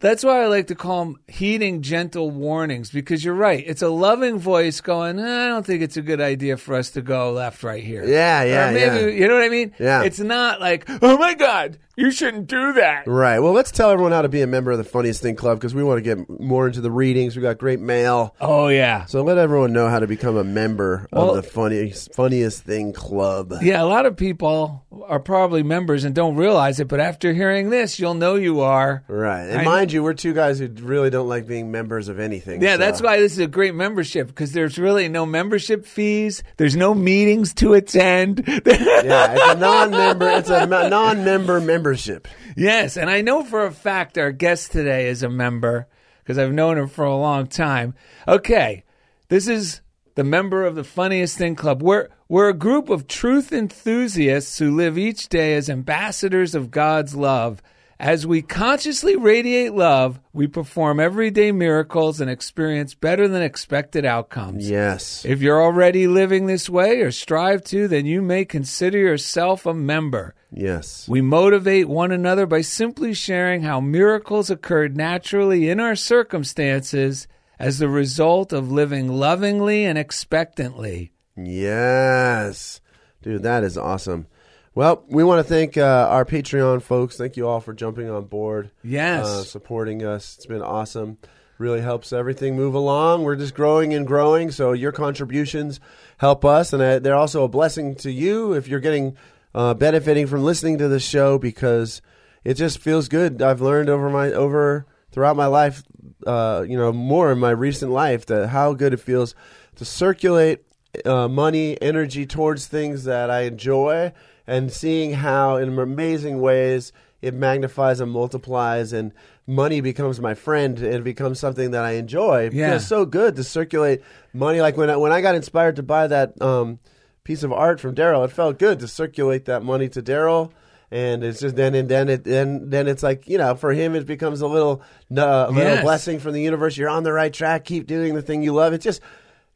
that's 0.00 0.24
why 0.24 0.42
I 0.42 0.46
like 0.46 0.66
to 0.68 0.74
call 0.74 1.04
them 1.04 1.20
heeding 1.28 1.82
gentle 1.82 2.30
warnings 2.30 2.90
because 2.90 3.24
you're 3.24 3.34
right. 3.34 3.62
It's 3.66 3.82
a 3.82 3.88
loving 3.88 4.38
voice 4.38 4.80
going, 4.80 5.18
"Eh, 5.18 5.44
I 5.44 5.48
don't 5.48 5.64
think 5.64 5.82
it's 5.82 5.96
a 5.96 6.02
good 6.02 6.20
idea 6.20 6.56
for 6.56 6.74
us 6.74 6.90
to 6.90 7.02
go 7.02 7.30
left 7.32 7.62
right 7.62 7.82
here. 7.82 8.04
Yeah, 8.04 8.42
yeah, 8.42 8.68
Or 8.68 8.72
maybe, 8.72 9.12
yeah. 9.12 9.20
You 9.20 9.28
know 9.28 9.34
what 9.34 9.44
I 9.44 9.48
mean? 9.50 9.72
Yeah. 9.78 10.02
It's 10.02 10.20
not 10.20 10.60
like, 10.60 10.88
oh 11.02 11.16
my 11.18 11.34
God, 11.34 11.78
you 12.00 12.10
shouldn't 12.10 12.46
do 12.46 12.72
that. 12.74 13.06
right. 13.06 13.38
Well, 13.38 13.52
let's 13.52 13.70
tell 13.70 13.90
everyone 13.90 14.12
how 14.12 14.22
to 14.22 14.28
be 14.28 14.42
a 14.42 14.46
member 14.46 14.70
of 14.70 14.78
the 14.78 14.84
Funniest 14.84 15.20
Thing 15.22 15.36
Club 15.36 15.58
because 15.58 15.74
we 15.74 15.82
want 15.84 15.98
to 15.98 16.02
get 16.02 16.28
more 16.40 16.66
into 16.66 16.80
the 16.80 16.90
readings. 16.90 17.36
We 17.36 17.42
got 17.42 17.58
great 17.58 17.80
mail. 17.80 18.34
Oh, 18.40 18.68
yeah. 18.68 19.04
So 19.06 19.22
let 19.22 19.38
everyone 19.38 19.72
know 19.72 19.88
how 19.88 19.98
to 20.00 20.06
become 20.06 20.36
a 20.36 20.44
member 20.44 21.06
Well- 21.12 21.30
of 21.30 21.36
the 21.36 21.42
funniest 21.48 22.14
funniest 22.14 22.62
thing 22.64 22.92
club. 22.92 23.52
Yeah, 23.62 23.82
a 23.82 23.84
lot 23.84 24.06
of 24.06 24.16
people 24.16 24.84
are 25.06 25.20
probably 25.20 25.62
members 25.62 26.04
and 26.04 26.14
don't 26.14 26.36
realize 26.36 26.80
it, 26.80 26.88
but 26.88 27.00
after 27.00 27.32
hearing 27.32 27.70
this, 27.70 27.98
you'll 27.98 28.14
know 28.14 28.34
you 28.36 28.60
are. 28.60 29.04
Right. 29.08 29.44
And 29.44 29.60
I- 29.60 29.64
mind 29.64 29.92
you, 29.92 30.02
we're 30.02 30.14
two 30.14 30.32
guys 30.32 30.58
who 30.58 30.68
really 30.80 31.10
don't 31.10 31.28
like 31.28 31.46
being 31.46 31.70
members 31.70 32.08
of 32.08 32.18
anything. 32.18 32.62
Yeah, 32.62 32.74
so- 32.74 32.78
that's 32.78 33.02
why 33.02 33.18
this 33.18 33.32
is 33.32 33.38
a 33.38 33.46
great 33.46 33.74
membership 33.74 34.28
because 34.28 34.52
there's 34.52 34.78
really 34.78 35.08
no 35.08 35.26
membership 35.26 35.84
fees. 35.86 36.42
There's 36.56 36.76
no 36.76 36.94
meetings 36.94 37.54
to 37.54 37.74
attend. 37.74 38.44
Yeah, 38.70 39.32
it's 39.32 39.54
a 39.56 39.58
non-member. 39.58 40.28
It's 40.28 40.50
a 40.50 40.66
non-member 40.66 41.60
membership. 41.90 42.28
yes, 42.56 42.96
and 42.96 43.10
I 43.10 43.20
know 43.20 43.42
for 43.42 43.64
a 43.64 43.72
fact 43.72 44.16
our 44.18 44.32
guest 44.32 44.72
today 44.72 45.08
is 45.08 45.22
a 45.22 45.28
member 45.28 45.88
because 46.22 46.38
I've 46.38 46.52
known 46.52 46.78
him 46.78 46.88
for 46.88 47.04
a 47.04 47.16
long 47.16 47.46
time. 47.46 47.94
Okay, 48.28 48.84
this 49.28 49.48
is 49.48 49.80
the 50.14 50.24
member 50.24 50.64
of 50.64 50.74
the 50.76 50.84
Funniest 50.84 51.36
Thing 51.36 51.56
Club. 51.56 51.82
We're 51.82 52.08
we're 52.28 52.48
a 52.48 52.54
group 52.54 52.88
of 52.90 53.08
truth 53.08 53.52
enthusiasts 53.52 54.58
who 54.58 54.74
live 54.74 54.96
each 54.96 55.28
day 55.28 55.54
as 55.54 55.68
ambassadors 55.68 56.54
of 56.54 56.70
God's 56.70 57.16
love. 57.16 57.60
As 58.00 58.26
we 58.26 58.40
consciously 58.40 59.14
radiate 59.14 59.74
love, 59.74 60.20
we 60.32 60.46
perform 60.46 60.98
everyday 60.98 61.52
miracles 61.52 62.18
and 62.18 62.30
experience 62.30 62.94
better 62.94 63.28
than 63.28 63.42
expected 63.42 64.06
outcomes. 64.06 64.70
Yes. 64.70 65.22
If 65.26 65.42
you're 65.42 65.62
already 65.62 66.06
living 66.06 66.46
this 66.46 66.70
way 66.70 67.02
or 67.02 67.10
strive 67.10 67.62
to, 67.64 67.88
then 67.88 68.06
you 68.06 68.22
may 68.22 68.46
consider 68.46 68.96
yourself 68.96 69.66
a 69.66 69.74
member. 69.74 70.34
Yes. 70.50 71.06
We 71.10 71.20
motivate 71.20 71.90
one 71.90 72.10
another 72.10 72.46
by 72.46 72.62
simply 72.62 73.12
sharing 73.12 73.64
how 73.64 73.80
miracles 73.80 74.48
occurred 74.48 74.96
naturally 74.96 75.68
in 75.68 75.78
our 75.78 75.94
circumstances 75.94 77.28
as 77.58 77.80
the 77.80 77.90
result 77.90 78.54
of 78.54 78.72
living 78.72 79.08
lovingly 79.08 79.84
and 79.84 79.98
expectantly. 79.98 81.12
Yes. 81.36 82.80
Dude, 83.20 83.42
that 83.42 83.62
is 83.62 83.76
awesome. 83.76 84.26
Well, 84.74 85.04
we 85.08 85.24
want 85.24 85.44
to 85.44 85.52
thank 85.52 85.76
uh, 85.76 86.06
our 86.10 86.24
Patreon 86.24 86.82
folks. 86.82 87.16
Thank 87.16 87.36
you 87.36 87.48
all 87.48 87.60
for 87.60 87.72
jumping 87.72 88.08
on 88.08 88.24
board. 88.26 88.70
Yes. 88.84 89.26
Uh, 89.26 89.42
supporting 89.42 90.04
us. 90.04 90.36
It's 90.36 90.46
been 90.46 90.62
awesome. 90.62 91.18
Really 91.58 91.80
helps 91.80 92.12
everything 92.12 92.56
move 92.56 92.74
along. 92.74 93.24
We're 93.24 93.36
just 93.36 93.54
growing 93.54 93.92
and 93.92 94.06
growing. 94.06 94.50
So 94.52 94.72
your 94.72 94.92
contributions 94.92 95.80
help 96.18 96.44
us, 96.44 96.72
and 96.72 96.82
uh, 96.82 96.98
they're 97.00 97.16
also 97.16 97.44
a 97.44 97.48
blessing 97.48 97.96
to 97.96 98.12
you 98.12 98.52
if 98.52 98.68
you're 98.68 98.80
getting 98.80 99.16
uh, 99.54 99.74
benefiting 99.74 100.26
from 100.26 100.44
listening 100.44 100.78
to 100.78 100.88
the 100.88 101.00
show 101.00 101.36
because 101.36 102.00
it 102.44 102.54
just 102.54 102.78
feels 102.78 103.08
good. 103.08 103.42
I've 103.42 103.60
learned 103.60 103.88
over 103.88 104.08
my 104.08 104.32
over 104.32 104.86
throughout 105.10 105.36
my 105.36 105.46
life, 105.46 105.82
uh, 106.26 106.64
you 106.66 106.78
know, 106.78 106.92
more 106.92 107.32
in 107.32 107.38
my 107.38 107.50
recent 107.50 107.90
life 107.90 108.26
that 108.26 108.48
how 108.48 108.72
good 108.72 108.94
it 108.94 109.00
feels 109.00 109.34
to 109.76 109.84
circulate 109.84 110.62
uh, 111.04 111.28
money, 111.28 111.80
energy 111.82 112.24
towards 112.26 112.66
things 112.66 113.04
that 113.04 113.30
I 113.30 113.42
enjoy, 113.42 114.12
and 114.50 114.72
seeing 114.72 115.12
how 115.12 115.56
in 115.56 115.78
amazing 115.78 116.40
ways 116.40 116.92
it 117.22 117.34
magnifies 117.34 118.00
and 118.00 118.10
multiplies, 118.10 118.92
and 118.92 119.12
money 119.46 119.80
becomes 119.80 120.20
my 120.20 120.34
friend 120.34 120.78
and 120.78 120.94
it 120.94 121.04
becomes 121.04 121.38
something 121.38 121.70
that 121.72 121.84
I 121.84 121.92
enjoy. 121.92 122.46
It 122.46 122.52
Yeah. 122.54 122.70
feels 122.70 122.86
so 122.86 123.04
good 123.04 123.36
to 123.36 123.44
circulate 123.44 124.00
money. 124.32 124.60
Like 124.60 124.76
when 124.76 124.88
I, 124.90 124.96
when 124.96 125.12
I 125.12 125.20
got 125.20 125.34
inspired 125.34 125.76
to 125.76 125.82
buy 125.82 126.06
that 126.06 126.40
um, 126.40 126.78
piece 127.24 127.42
of 127.42 127.52
art 127.52 127.78
from 127.80 127.94
Daryl, 127.94 128.24
it 128.24 128.32
felt 128.32 128.58
good 128.58 128.78
to 128.80 128.88
circulate 128.88 129.44
that 129.46 129.62
money 129.62 129.88
to 129.90 130.02
Daryl. 130.02 130.50
And 130.92 131.22
it's 131.22 131.38
just 131.40 131.54
then 131.56 131.74
and 131.76 131.88
then 131.88 132.08
it 132.08 132.24
then 132.24 132.68
then 132.70 132.88
it's 132.88 133.02
like 133.04 133.28
you 133.28 133.38
know 133.38 133.54
for 133.54 133.72
him 133.72 133.94
it 133.94 134.06
becomes 134.06 134.40
a 134.40 134.48
little 134.48 134.82
uh, 135.16 135.46
a 135.48 135.52
little 135.52 135.74
Yes. 135.78 135.84
blessing 135.84 136.18
from 136.18 136.32
the 136.32 136.42
universe. 136.42 136.76
You're 136.76 136.88
on 136.88 137.04
the 137.04 137.12
right 137.12 137.32
track. 137.32 137.64
Keep 137.64 137.86
doing 137.86 138.14
the 138.16 138.22
thing 138.22 138.42
you 138.42 138.52
love. 138.52 138.72
It's 138.72 138.82
just 138.84 139.00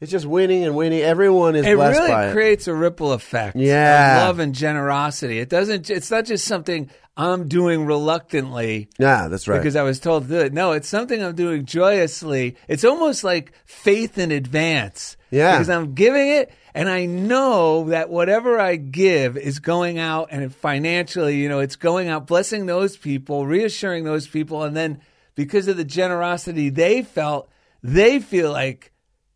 it's 0.04 0.12
just 0.12 0.26
winning 0.26 0.64
and 0.64 0.76
winning. 0.76 1.00
Everyone 1.00 1.56
is 1.56 1.66
it 1.66 1.74
blessed 1.74 1.98
really 1.98 2.10
by 2.12 2.28
it. 2.28 2.32
creates 2.32 2.68
a 2.68 2.74
ripple 2.74 3.12
effect. 3.12 3.56
Yeah. 3.56 4.20
of 4.22 4.26
love 4.28 4.38
and 4.38 4.54
generosity. 4.54 5.40
It 5.40 5.48
doesn't. 5.48 5.90
It's 5.90 6.10
not 6.10 6.24
just 6.26 6.44
something 6.46 6.88
I'm 7.16 7.46
doing 7.48 7.86
reluctantly 7.86 8.88
Yeah, 8.98 9.28
that's 9.28 9.46
right. 9.48 9.58
because 9.58 9.76
I 9.76 9.82
was 9.82 10.00
told 10.00 10.24
to 10.24 10.28
do 10.28 10.40
it. 10.40 10.52
No, 10.52 10.72
it's 10.72 10.88
something 10.88 11.22
I'm 11.22 11.34
doing 11.34 11.64
joyously. 11.64 12.56
It's 12.68 12.84
almost 12.84 13.22
like 13.24 13.52
faith 13.64 14.18
in 14.18 14.30
advance. 14.32 15.16
Yeah. 15.30 15.52
because 15.52 15.68
I'm 15.70 15.94
giving 15.94 16.28
it, 16.28 16.52
and 16.74 16.88
I 16.88 17.06
know 17.06 17.84
that 17.90 18.08
whatever 18.08 18.60
I 18.60 18.76
give 18.76 19.36
is 19.36 19.58
going 19.58 19.98
out, 19.98 20.28
and 20.30 20.54
financially, 20.54 21.36
you 21.36 21.48
know, 21.48 21.58
it's 21.58 21.74
going 21.76 22.08
out, 22.08 22.26
blessing 22.28 22.66
those 22.66 22.96
people, 22.96 23.44
reassuring 23.46 24.04
those 24.04 24.28
people, 24.28 24.62
and 24.62 24.76
then 24.76 25.00
because 25.34 25.66
of 25.66 25.76
the 25.76 25.84
generosity 25.84 26.68
they 26.70 27.02
felt, 27.02 27.48
they 27.82 28.20
feel 28.20 28.52
like 28.52 28.92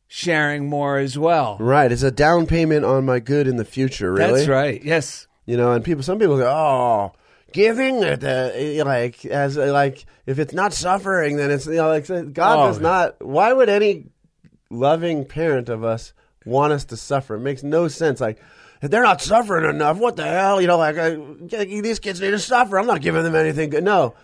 sharing 0.09 0.69
more 0.69 0.97
as 0.99 1.17
well. 1.19 1.57
right, 1.61 1.93
it's 1.93 2.03
a 2.03 2.11
down 2.11 2.47
payment 2.47 2.85
on 2.85 3.05
my 3.05 3.21
good 3.21 3.47
in 3.47 3.57
the 3.57 3.65
future. 3.65 4.13
Really, 4.13 4.33
That's 4.41 4.49
right. 4.49 4.83
Yes. 4.83 5.27
You 5.47 5.57
know, 5.57 5.73
and 5.73 5.85
people, 5.85 6.03
some 6.03 6.19
people 6.19 6.37
go, 6.37 6.47
"Oh, 6.49 7.13
giving 7.53 8.03
it, 8.03 8.23
uh, 8.25 8.85
like 8.85 9.25
as 9.27 9.57
like 9.57 10.05
if 10.27 10.39
it's 10.39 10.53
not 10.53 10.73
suffering, 10.75 11.37
then 11.37 11.51
it's 11.51 11.67
you 11.67 11.75
know, 11.77 11.89
like 11.89 12.07
God 12.07 12.59
Oh. 12.59 12.67
does 12.69 12.81
not. 12.81 13.25
Why 13.25 13.53
would 13.53 13.69
any 13.69 14.07
loving 14.71 15.25
parent 15.25 15.69
of 15.69 15.85
us 15.85 16.13
want 16.45 16.73
us 16.73 16.85
to 16.87 16.97
suffer? 16.97 17.37
It 17.37 17.41
makes 17.41 17.63
no 17.63 17.89
sense. 17.89 18.21
Like 18.21 18.39
if 18.83 18.91
they're 18.91 19.03
not 19.03 19.21
suffering 19.23 19.69
enough, 19.69 19.97
what 19.99 20.17
the 20.17 20.25
hell? 20.25 20.61
You 20.61 20.67
know, 20.67 20.77
like 20.79 20.99
uh, 20.99 21.17
these 21.41 21.99
kids 21.99 22.21
need 22.21 22.31
to 22.33 22.39
suffer. 22.39 22.79
I'm 22.79 22.87
not 22.87 23.01
giving 23.01 23.25
them 23.25 23.35
anything 23.35 23.71
good. 23.71 23.85
No, 23.85 24.15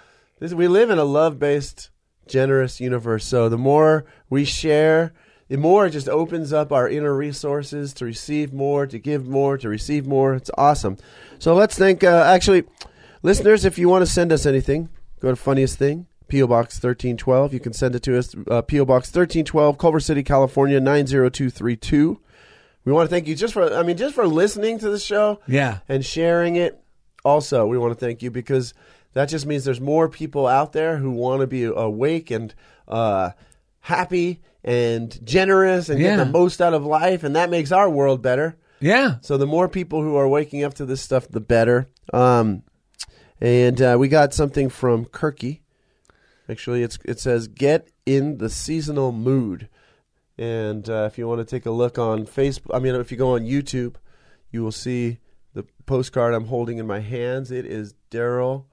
this, 0.40 0.52
we 0.52 0.68
live 0.68 0.90
in 0.90 0.98
a 0.98 1.04
love 1.04 1.38
based, 1.38 1.88
generous 2.26 2.80
universe. 2.80 3.24
So 3.24 3.48
the 3.48 3.58
more 3.58 4.04
we 4.28 4.44
share. 4.44 5.12
The 5.54 5.60
more 5.60 5.86
it 5.86 5.90
just 5.90 6.08
opens 6.08 6.52
up 6.52 6.72
our 6.72 6.88
inner 6.88 7.14
resources 7.14 7.94
to 7.94 8.04
receive 8.04 8.52
more, 8.52 8.88
to 8.88 8.98
give 8.98 9.28
more, 9.28 9.56
to 9.58 9.68
receive 9.68 10.04
more. 10.04 10.34
It's 10.34 10.50
awesome. 10.58 10.96
So 11.38 11.54
let's 11.54 11.78
thank, 11.78 12.02
uh, 12.02 12.24
actually, 12.26 12.64
listeners, 13.22 13.64
if 13.64 13.78
you 13.78 13.88
want 13.88 14.04
to 14.04 14.10
send 14.10 14.32
us 14.32 14.46
anything, 14.46 14.88
go 15.20 15.30
to 15.30 15.36
Funniest 15.36 15.78
Thing, 15.78 16.08
P.O. 16.26 16.48
Box 16.48 16.74
1312. 16.82 17.54
You 17.54 17.60
can 17.60 17.72
send 17.72 17.94
it 17.94 18.02
to 18.02 18.18
us, 18.18 18.34
uh, 18.50 18.62
P.O. 18.62 18.84
Box 18.84 19.06
1312, 19.10 19.78
Culver 19.78 20.00
City, 20.00 20.24
California, 20.24 20.80
90232. 20.80 22.18
We 22.84 22.92
want 22.92 23.08
to 23.08 23.14
thank 23.14 23.28
you 23.28 23.36
just 23.36 23.54
for, 23.54 23.72
I 23.72 23.84
mean, 23.84 23.96
just 23.96 24.16
for 24.16 24.26
listening 24.26 24.80
to 24.80 24.90
the 24.90 24.98
show 24.98 25.38
Yeah. 25.46 25.78
and 25.88 26.04
sharing 26.04 26.56
it. 26.56 26.82
Also, 27.24 27.64
we 27.64 27.78
want 27.78 27.96
to 27.96 28.04
thank 28.04 28.24
you 28.24 28.32
because 28.32 28.74
that 29.12 29.26
just 29.26 29.46
means 29.46 29.62
there's 29.64 29.80
more 29.80 30.08
people 30.08 30.48
out 30.48 30.72
there 30.72 30.96
who 30.96 31.12
want 31.12 31.42
to 31.42 31.46
be 31.46 31.62
awake 31.62 32.32
and 32.32 32.52
uh, 32.88 33.30
happy 33.82 34.40
and 34.64 35.18
generous 35.24 35.88
and 35.88 36.00
Yeah. 36.00 36.16
get 36.16 36.24
the 36.24 36.30
most 36.32 36.60
out 36.60 36.74
of 36.74 36.84
life, 36.84 37.22
and 37.22 37.36
that 37.36 37.50
makes 37.50 37.70
our 37.70 37.88
world 37.88 38.22
better. 38.22 38.56
Yeah. 38.80 39.16
So 39.20 39.36
the 39.36 39.46
more 39.46 39.68
people 39.68 40.02
who 40.02 40.16
are 40.16 40.26
waking 40.28 40.64
up 40.64 40.74
to 40.74 40.84
this 40.86 41.00
stuff, 41.00 41.28
the 41.28 41.40
better. 41.40 41.88
Um, 42.12 42.62
and 43.40 43.80
uh, 43.80 43.96
we 43.98 44.08
got 44.08 44.32
something 44.34 44.68
from 44.68 45.04
Kirky. 45.06 45.60
Actually, 46.48 46.82
it's 46.82 46.98
it 47.04 47.18
says 47.20 47.48
get 47.48 47.88
in 48.04 48.38
the 48.38 48.48
seasonal 48.50 49.12
mood. 49.12 49.68
And 50.36 50.88
uh, 50.90 51.08
if 51.10 51.16
you 51.16 51.28
want 51.28 51.40
to 51.40 51.44
take 51.44 51.64
a 51.64 51.70
look 51.70 51.98
on 51.98 52.26
Facebook, 52.26 52.74
I 52.74 52.78
mean, 52.80 52.94
if 52.96 53.10
you 53.12 53.16
go 53.16 53.34
on 53.34 53.42
YouTube, 53.42 53.94
you 54.50 54.62
will 54.62 54.72
see 54.72 55.18
the 55.54 55.64
postcard 55.86 56.34
I'm 56.34 56.46
holding 56.46 56.78
in 56.78 56.86
my 56.86 57.00
hands. 57.00 57.50
It 57.52 57.64
is 57.64 57.94
Daryl, 58.10 58.64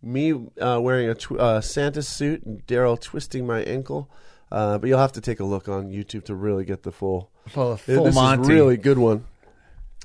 me 0.00 0.32
uh, 0.60 0.78
wearing 0.80 1.08
a 1.08 1.14
tw- 1.14 1.32
uh, 1.32 1.60
Santa 1.60 2.02
suit, 2.02 2.44
and 2.44 2.64
Daryl 2.66 2.98
twisting 3.00 3.46
my 3.46 3.62
ankle. 3.62 4.10
Uh, 4.50 4.78
but 4.78 4.88
you'll 4.88 4.98
have 4.98 5.12
to 5.12 5.20
take 5.20 5.40
a 5.40 5.44
look 5.44 5.68
on 5.68 5.90
YouTube 5.90 6.24
to 6.24 6.34
really 6.34 6.64
get 6.64 6.82
the 6.82 6.92
full 6.92 7.30
Full, 7.48 7.76
full 7.76 8.04
this 8.04 8.14
Monty. 8.14 8.42
is 8.42 8.48
a 8.48 8.52
really 8.52 8.76
good 8.76 8.98
one. 8.98 9.24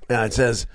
Yeah, 0.10 0.26
it 0.26 0.34
says, 0.34 0.68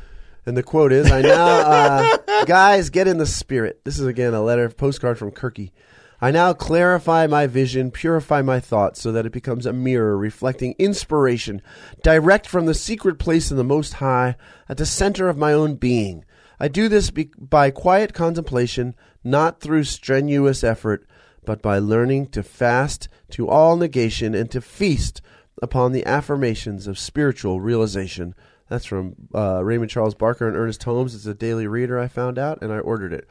and 0.47 0.57
the 0.57 0.63
quote 0.63 0.93
is, 0.93 1.11
"I 1.11 1.21
now, 1.23 1.37
uh, 1.37 2.45
guys, 2.47 2.89
get 2.91 3.07
in 3.09 3.19
the 3.19 3.27
spirit." 3.27 3.81
This 3.85 3.99
is 3.99 4.07
again 4.07 4.33
a 4.35 4.43
letter, 4.43 4.69
postcard 4.71 5.19
from 5.19 5.31
Kirky. 5.33 5.73
I 6.21 6.31
now 6.33 6.53
clarify 6.53 7.27
my 7.29 7.47
vision, 7.47 7.91
purify 7.93 8.43
my 8.43 8.59
thoughts, 8.59 9.01
so 9.01 9.13
that 9.13 9.25
it 9.27 9.33
becomes 9.33 9.67
a 9.67 9.73
mirror 9.73 10.17
reflecting 10.19 10.75
inspiration 10.79 11.63
direct 12.03 12.47
from 12.49 12.67
the 12.67 12.75
secret 12.75 13.19
place 13.21 13.51
in 13.53 13.57
the 13.57 13.63
Most 13.65 13.95
High, 13.95 14.35
at 14.69 14.79
the 14.79 14.87
center 14.87 15.29
of 15.29 15.37
my 15.39 15.53
own 15.53 15.77
being. 15.77 16.25
I 16.59 16.67
do 16.69 16.89
this 16.89 17.11
be- 17.11 17.31
by 17.39 17.71
quiet 17.71 18.15
contemplation, 18.15 18.97
not 19.23 19.61
through 19.61 19.85
strenuous 19.85 20.65
effort, 20.65 21.07
but 21.49 21.63
by 21.63 21.79
learning 21.79 22.27
to 22.27 22.43
fast 22.43 23.09
to 23.31 23.49
all 23.49 23.75
negation 23.75 24.35
and 24.35 24.51
to 24.51 24.61
feast 24.61 25.23
upon 25.63 25.93
the 25.93 26.05
affirmations 26.05 26.87
of 26.87 26.99
spiritual 26.99 27.59
realization. 27.59 28.35
That's 28.69 28.85
from 28.85 29.15
uh, 29.35 29.65
Raymond 29.65 29.91
Charles 29.91 30.15
Barker 30.15 30.47
and 30.47 30.55
Ernest 30.55 30.83
Holmes. 30.83 31.15
It's 31.15 31.25
a 31.25 31.33
daily 31.33 31.67
reader 31.67 31.99
I 31.99 32.07
found 32.07 32.39
out, 32.39 32.59
and 32.61 32.71
I 32.71 32.81
ordered 32.81 33.15
it. 33.15 33.27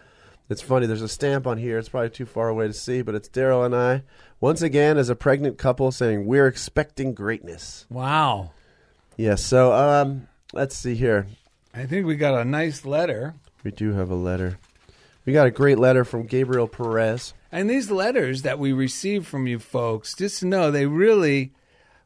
It's 0.50 0.64
funny, 0.64 0.88
there's 0.88 1.04
a 1.04 1.08
stamp 1.08 1.46
on 1.46 1.60
here. 1.60 1.78
It's 1.78 1.90
probably 1.90 2.10
too 2.10 2.26
far 2.26 2.50
away 2.50 2.66
to 2.66 2.74
see, 2.74 3.04
but 3.04 3.14
it's 3.14 3.30
Daryl 3.30 3.64
and 3.64 3.76
I, 3.76 4.02
once 4.40 4.64
again, 4.64 4.98
as 4.98 5.10
a 5.10 5.16
pregnant 5.16 5.60
couple, 5.60 5.92
saying, 5.92 6.26
We're 6.26 6.48
expecting 6.48 7.14
greatness. 7.14 7.86
Wow. 7.88 8.50
Yes, 9.16 9.44
so 9.44 9.74
um, 9.74 10.28
let's 10.54 10.76
see 10.76 10.96
here. 10.96 11.28
I 11.72 11.86
think 11.86 12.08
we 12.08 12.16
got 12.16 12.34
a 12.34 12.44
nice 12.44 12.84
letter. 12.84 13.36
We 13.64 13.70
do 13.70 13.94
have 13.94 14.10
a 14.10 14.16
letter. 14.16 14.58
We 15.28 15.34
got 15.34 15.46
a 15.46 15.52
great 15.52 15.78
letter 15.78 16.04
from 16.06 16.26
Gabriel 16.26 16.70
Perez. 16.70 17.34
And 17.58 17.68
these 17.68 17.90
letters 17.90 18.44
that 18.44 18.60
we 18.60 18.72
receive 18.72 19.26
from 19.26 19.48
you 19.48 19.58
folks, 19.58 20.14
just 20.14 20.44
know 20.44 20.70
they 20.70 20.86
really, 20.86 21.54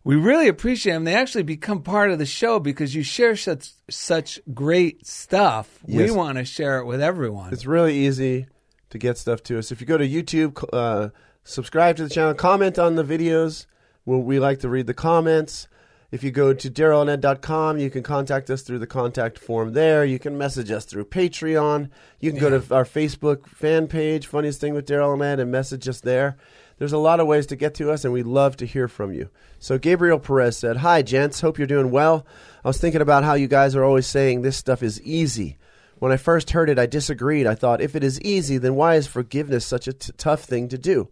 we 0.01 0.15
really 0.15 0.47
appreciate 0.47 0.93
them. 0.93 1.03
They 1.03 1.13
actually 1.13 1.43
become 1.43 1.83
part 1.83 2.09
of 2.09 2.19
the 2.19 2.25
show 2.25 2.57
because 2.57 2.95
you 2.95 3.03
share 3.03 3.35
such 3.35 3.73
such 3.89 4.39
great 4.53 5.05
stuff. 5.05 5.79
We 5.85 6.09
want 6.09 6.37
to 6.37 6.45
share 6.45 6.79
it 6.79 6.85
with 6.85 7.01
everyone. 7.01 7.51
It's 7.51 7.65
really 7.65 7.97
easy 7.97 8.47
to 8.91 8.97
get 8.97 9.17
stuff 9.17 9.43
to 9.43 9.59
us. 9.59 9.73
If 9.73 9.81
you 9.81 9.87
go 9.87 9.97
to 9.97 10.07
YouTube, 10.07 10.63
uh, 10.71 11.09
subscribe 11.43 11.97
to 11.97 12.03
the 12.03 12.09
channel, 12.09 12.33
comment 12.33 12.79
on 12.79 12.95
the 12.95 13.03
videos. 13.03 13.65
We 14.05 14.39
like 14.39 14.59
to 14.59 14.69
read 14.69 14.87
the 14.87 14.93
comments. 14.93 15.67
If 16.11 16.25
you 16.25 16.31
go 16.31 16.53
to 16.53 16.69
darylanded.com, 16.69 17.79
you 17.79 17.89
can 17.89 18.03
contact 18.03 18.49
us 18.49 18.63
through 18.63 18.79
the 18.79 18.87
contact 18.87 19.39
form 19.39 19.71
there. 19.71 20.03
You 20.03 20.19
can 20.19 20.37
message 20.37 20.69
us 20.69 20.83
through 20.83 21.05
Patreon. 21.05 21.89
You 22.19 22.31
can 22.31 22.39
go 22.39 22.49
to 22.49 22.75
our 22.75 22.83
Facebook 22.83 23.47
fan 23.47 23.87
page, 23.87 24.27
Funniest 24.27 24.59
Thing 24.59 24.73
with 24.73 24.85
Daryl 24.85 25.13
and 25.13 25.21
Ed, 25.21 25.39
and 25.39 25.49
message 25.49 25.87
us 25.87 26.01
there. 26.01 26.35
There's 26.79 26.91
a 26.91 26.97
lot 26.97 27.21
of 27.21 27.27
ways 27.27 27.45
to 27.47 27.55
get 27.55 27.75
to 27.75 27.91
us, 27.91 28.03
and 28.03 28.11
we'd 28.11 28.25
love 28.25 28.57
to 28.57 28.65
hear 28.65 28.89
from 28.89 29.13
you. 29.13 29.29
So, 29.59 29.77
Gabriel 29.77 30.19
Perez 30.19 30.57
said, 30.57 30.77
Hi, 30.77 31.01
gents. 31.01 31.39
Hope 31.39 31.57
you're 31.57 31.67
doing 31.67 31.91
well. 31.91 32.25
I 32.65 32.67
was 32.67 32.77
thinking 32.77 33.01
about 33.01 33.23
how 33.23 33.35
you 33.35 33.47
guys 33.47 33.73
are 33.73 33.83
always 33.83 34.07
saying 34.07 34.41
this 34.41 34.57
stuff 34.57 34.83
is 34.83 35.01
easy. 35.03 35.57
When 35.99 36.11
I 36.11 36.17
first 36.17 36.49
heard 36.49 36.69
it, 36.69 36.79
I 36.79 36.87
disagreed. 36.87 37.47
I 37.47 37.55
thought, 37.55 37.79
if 37.79 37.95
it 37.95 38.03
is 38.03 38.19
easy, 38.19 38.57
then 38.57 38.75
why 38.75 38.95
is 38.95 39.07
forgiveness 39.07 39.65
such 39.65 39.87
a 39.87 39.93
t- 39.93 40.11
tough 40.17 40.43
thing 40.43 40.67
to 40.69 40.77
do? 40.77 41.07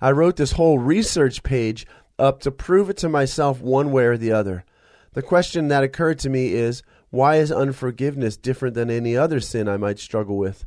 I 0.00 0.12
wrote 0.12 0.36
this 0.36 0.52
whole 0.52 0.78
research 0.78 1.42
page 1.42 1.86
up 2.18 2.40
to 2.40 2.50
prove 2.50 2.90
it 2.90 2.96
to 2.98 3.08
myself 3.08 3.60
one 3.60 3.92
way 3.92 4.04
or 4.04 4.16
the 4.16 4.32
other. 4.32 4.64
The 5.12 5.22
question 5.22 5.68
that 5.68 5.82
occurred 5.82 6.18
to 6.20 6.30
me 6.30 6.52
is 6.52 6.82
why 7.10 7.36
is 7.36 7.50
unforgiveness 7.50 8.36
different 8.36 8.74
than 8.74 8.90
any 8.90 9.16
other 9.16 9.40
sin 9.40 9.68
I 9.68 9.76
might 9.76 9.98
struggle 9.98 10.36
with? 10.36 10.64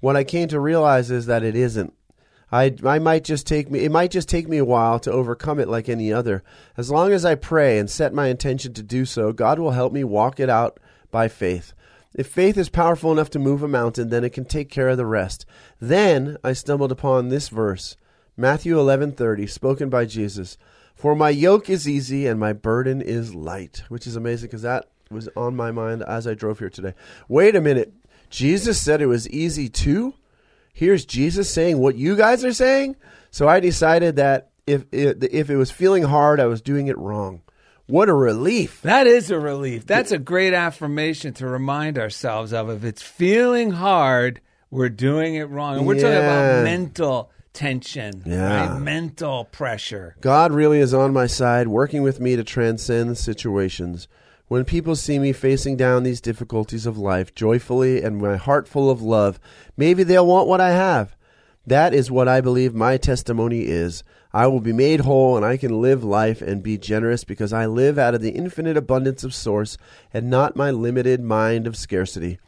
What 0.00 0.16
I 0.16 0.24
came 0.24 0.48
to 0.48 0.60
realize 0.60 1.10
is 1.10 1.26
that 1.26 1.44
it 1.44 1.56
isn't. 1.56 1.94
I, 2.52 2.74
I 2.84 2.98
might 2.98 3.24
just 3.24 3.46
take 3.46 3.70
me 3.70 3.80
it 3.80 3.90
might 3.90 4.10
just 4.10 4.28
take 4.28 4.48
me 4.48 4.58
a 4.58 4.64
while 4.64 4.98
to 5.00 5.10
overcome 5.10 5.58
it 5.58 5.68
like 5.68 5.88
any 5.88 6.12
other. 6.12 6.42
As 6.76 6.90
long 6.90 7.12
as 7.12 7.24
I 7.24 7.34
pray 7.34 7.78
and 7.78 7.90
set 7.90 8.12
my 8.12 8.28
intention 8.28 8.74
to 8.74 8.82
do 8.82 9.04
so, 9.04 9.32
God 9.32 9.58
will 9.58 9.72
help 9.72 9.92
me 9.92 10.04
walk 10.04 10.38
it 10.38 10.50
out 10.50 10.78
by 11.10 11.28
faith. 11.28 11.72
If 12.14 12.28
faith 12.28 12.56
is 12.56 12.68
powerful 12.68 13.10
enough 13.10 13.30
to 13.30 13.40
move 13.40 13.62
a 13.62 13.68
mountain, 13.68 14.08
then 14.08 14.22
it 14.22 14.32
can 14.32 14.44
take 14.44 14.70
care 14.70 14.88
of 14.88 14.96
the 14.96 15.06
rest. 15.06 15.46
Then 15.80 16.36
I 16.44 16.52
stumbled 16.52 16.92
upon 16.92 17.28
this 17.28 17.48
verse, 17.48 17.96
Matthew 18.36 18.76
11:30, 18.76 19.48
spoken 19.48 19.88
by 19.88 20.04
Jesus. 20.04 20.56
For 20.94 21.14
my 21.14 21.30
yoke 21.30 21.68
is 21.68 21.88
easy 21.88 22.26
and 22.26 22.38
my 22.38 22.52
burden 22.52 23.02
is 23.02 23.34
light, 23.34 23.82
which 23.88 24.06
is 24.06 24.16
amazing 24.16 24.48
because 24.48 24.62
that 24.62 24.88
was 25.10 25.28
on 25.36 25.56
my 25.56 25.70
mind 25.70 26.02
as 26.02 26.26
I 26.26 26.34
drove 26.34 26.58
here 26.58 26.70
today. 26.70 26.94
Wait 27.28 27.56
a 27.56 27.60
minute. 27.60 27.92
Jesus 28.30 28.80
said 28.80 29.00
it 29.00 29.06
was 29.06 29.28
easy 29.28 29.68
too? 29.68 30.14
Here's 30.72 31.04
Jesus 31.04 31.50
saying 31.50 31.78
what 31.78 31.96
you 31.96 32.16
guys 32.16 32.44
are 32.44 32.52
saying? 32.52 32.96
So 33.30 33.48
I 33.48 33.60
decided 33.60 34.16
that 34.16 34.50
if 34.66 34.84
it, 34.92 35.22
if 35.32 35.50
it 35.50 35.56
was 35.56 35.70
feeling 35.70 36.04
hard, 36.04 36.40
I 36.40 36.46
was 36.46 36.62
doing 36.62 36.86
it 36.86 36.98
wrong. 36.98 37.42
What 37.86 38.08
a 38.08 38.14
relief. 38.14 38.80
that 38.82 39.06
is 39.06 39.30
a 39.30 39.38
relief. 39.38 39.86
That's 39.86 40.10
a 40.10 40.18
great 40.18 40.54
affirmation 40.54 41.34
to 41.34 41.46
remind 41.46 41.98
ourselves 41.98 42.52
of. 42.52 42.70
If 42.70 42.82
it's 42.82 43.02
feeling 43.02 43.72
hard, 43.72 44.40
we're 44.70 44.88
doing 44.88 45.34
it 45.34 45.50
wrong. 45.50 45.78
And 45.78 45.86
we're 45.86 45.94
talking 45.94 46.16
about 46.16 46.64
mental 46.64 47.30
tension, 47.54 48.22
Yeah. 48.26 48.72
right? 48.72 48.80
Mental 48.80 49.46
pressure. 49.46 50.16
God 50.20 50.52
really 50.52 50.80
is 50.80 50.92
on 50.92 51.12
my 51.12 51.26
side, 51.26 51.68
working 51.68 52.02
with 52.02 52.20
me 52.20 52.36
to 52.36 52.44
transcend 52.44 53.16
situations. 53.16 54.06
When 54.48 54.64
people 54.66 54.94
see 54.94 55.18
me 55.18 55.32
facing 55.32 55.76
down 55.78 56.02
these 56.02 56.20
difficulties 56.20 56.84
of 56.84 56.98
life 56.98 57.34
joyfully 57.34 58.02
and 58.02 58.18
my 58.18 58.36
heart 58.36 58.68
full 58.68 58.90
of 58.90 59.00
love, 59.00 59.40
maybe 59.76 60.02
they'll 60.02 60.26
want 60.26 60.48
what 60.48 60.60
I 60.60 60.72
have. 60.72 61.16
That 61.66 61.94
is 61.94 62.10
what 62.10 62.28
I 62.28 62.42
believe 62.42 62.74
my 62.74 62.98
testimony 62.98 63.60
is. 63.62 64.04
I 64.34 64.48
will 64.48 64.60
be 64.60 64.72
made 64.72 65.00
whole 65.00 65.36
and 65.36 65.46
I 65.46 65.56
can 65.56 65.80
live 65.80 66.04
life 66.04 66.42
and 66.42 66.62
be 66.62 66.76
generous 66.76 67.24
because 67.24 67.52
I 67.52 67.64
live 67.66 67.98
out 67.98 68.14
of 68.14 68.20
the 68.20 68.32
infinite 68.32 68.76
abundance 68.76 69.24
of 69.24 69.34
source 69.34 69.78
and 70.12 70.28
not 70.28 70.56
my 70.56 70.70
limited 70.70 71.20
mind 71.22 71.66
of 71.66 71.76
scarcity. 71.76 72.38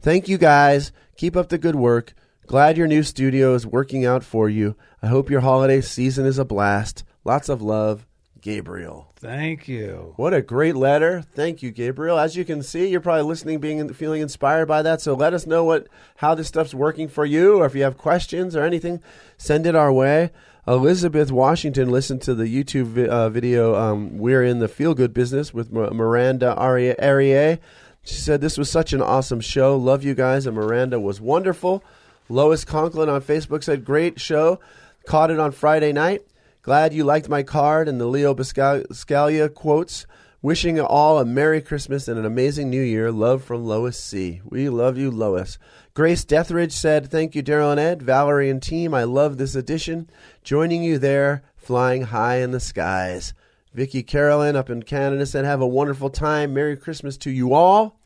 Thank 0.00 0.28
you 0.28 0.38
guys. 0.38 0.92
Keep 1.16 1.36
up 1.36 1.48
the 1.48 1.58
good 1.58 1.74
work. 1.76 2.14
Glad 2.50 2.76
your 2.76 2.88
new 2.88 3.04
studio 3.04 3.54
is 3.54 3.64
working 3.64 4.04
out 4.04 4.24
for 4.24 4.48
you. 4.48 4.74
I 5.00 5.06
hope 5.06 5.30
your 5.30 5.42
holiday 5.42 5.80
season 5.80 6.26
is 6.26 6.36
a 6.36 6.44
blast. 6.44 7.04
Lots 7.24 7.48
of 7.48 7.62
love, 7.62 8.08
Gabriel. 8.40 9.12
Thank 9.14 9.68
you. 9.68 10.14
What 10.16 10.34
a 10.34 10.42
great 10.42 10.74
letter. 10.74 11.22
Thank 11.22 11.62
you, 11.62 11.70
Gabriel. 11.70 12.18
As 12.18 12.34
you 12.34 12.44
can 12.44 12.64
see, 12.64 12.88
you're 12.88 13.00
probably 13.00 13.22
listening, 13.22 13.60
being 13.60 13.92
feeling 13.92 14.20
inspired 14.20 14.66
by 14.66 14.82
that. 14.82 15.00
So 15.00 15.14
let 15.14 15.32
us 15.32 15.46
know 15.46 15.62
what 15.62 15.86
how 16.16 16.34
this 16.34 16.48
stuff's 16.48 16.74
working 16.74 17.06
for 17.06 17.24
you, 17.24 17.58
or 17.60 17.66
if 17.66 17.76
you 17.76 17.84
have 17.84 17.96
questions 17.96 18.56
or 18.56 18.64
anything, 18.64 19.00
send 19.38 19.64
it 19.64 19.76
our 19.76 19.92
way. 19.92 20.32
Elizabeth 20.66 21.30
Washington 21.30 21.88
listened 21.88 22.20
to 22.22 22.34
the 22.34 22.46
YouTube 22.46 22.86
vi- 22.86 23.06
uh, 23.06 23.28
video. 23.28 23.76
Um, 23.76 24.18
We're 24.18 24.42
in 24.42 24.58
the 24.58 24.66
feel 24.66 24.94
good 24.94 25.14
business 25.14 25.54
with 25.54 25.68
M- 25.68 25.94
Miranda 25.96 26.56
Arie- 26.56 26.98
Arier. 26.98 27.60
She 28.02 28.14
said 28.16 28.40
this 28.40 28.58
was 28.58 28.68
such 28.68 28.92
an 28.92 29.02
awesome 29.02 29.40
show. 29.40 29.76
Love 29.76 30.02
you 30.02 30.14
guys, 30.14 30.46
and 30.46 30.56
Miranda 30.56 30.98
was 30.98 31.20
wonderful. 31.20 31.84
Lois 32.30 32.64
Conklin 32.64 33.08
on 33.08 33.22
Facebook 33.22 33.64
said 33.64 33.84
great 33.84 34.20
show. 34.20 34.60
Caught 35.04 35.32
it 35.32 35.40
on 35.40 35.50
Friday 35.50 35.92
night. 35.92 36.22
Glad 36.62 36.94
you 36.94 37.02
liked 37.02 37.28
my 37.28 37.42
card 37.42 37.88
and 37.88 38.00
the 38.00 38.06
Leo 38.06 38.34
Buscaglia 38.34 39.52
quotes. 39.52 40.06
Wishing 40.40 40.80
all 40.80 41.18
a 41.18 41.24
Merry 41.24 41.60
Christmas 41.60 42.06
and 42.06 42.18
an 42.18 42.24
amazing 42.24 42.70
New 42.70 42.80
Year. 42.80 43.10
Love 43.10 43.42
from 43.42 43.64
Lois 43.64 43.98
C. 43.98 44.40
We 44.44 44.68
love 44.68 44.96
you, 44.96 45.10
Lois. 45.10 45.58
Grace 45.92 46.24
Deathridge 46.24 46.72
said, 46.72 47.10
Thank 47.10 47.34
you, 47.34 47.42
Daryl 47.42 47.72
and 47.72 47.80
Ed, 47.80 48.00
Valerie 48.00 48.48
and 48.48 48.62
team. 48.62 48.94
I 48.94 49.04
love 49.04 49.36
this 49.36 49.56
edition. 49.56 50.08
Joining 50.44 50.84
you 50.84 50.98
there, 50.98 51.42
flying 51.56 52.02
high 52.02 52.36
in 52.36 52.52
the 52.52 52.60
skies. 52.60 53.34
Vicky 53.74 54.02
Carolyn 54.02 54.56
up 54.56 54.70
in 54.70 54.84
Canada 54.84 55.26
said, 55.26 55.44
Have 55.44 55.60
a 55.60 55.66
wonderful 55.66 56.10
time. 56.10 56.54
Merry 56.54 56.76
Christmas 56.76 57.16
to 57.18 57.30
you 57.30 57.52
all. 57.52 58.00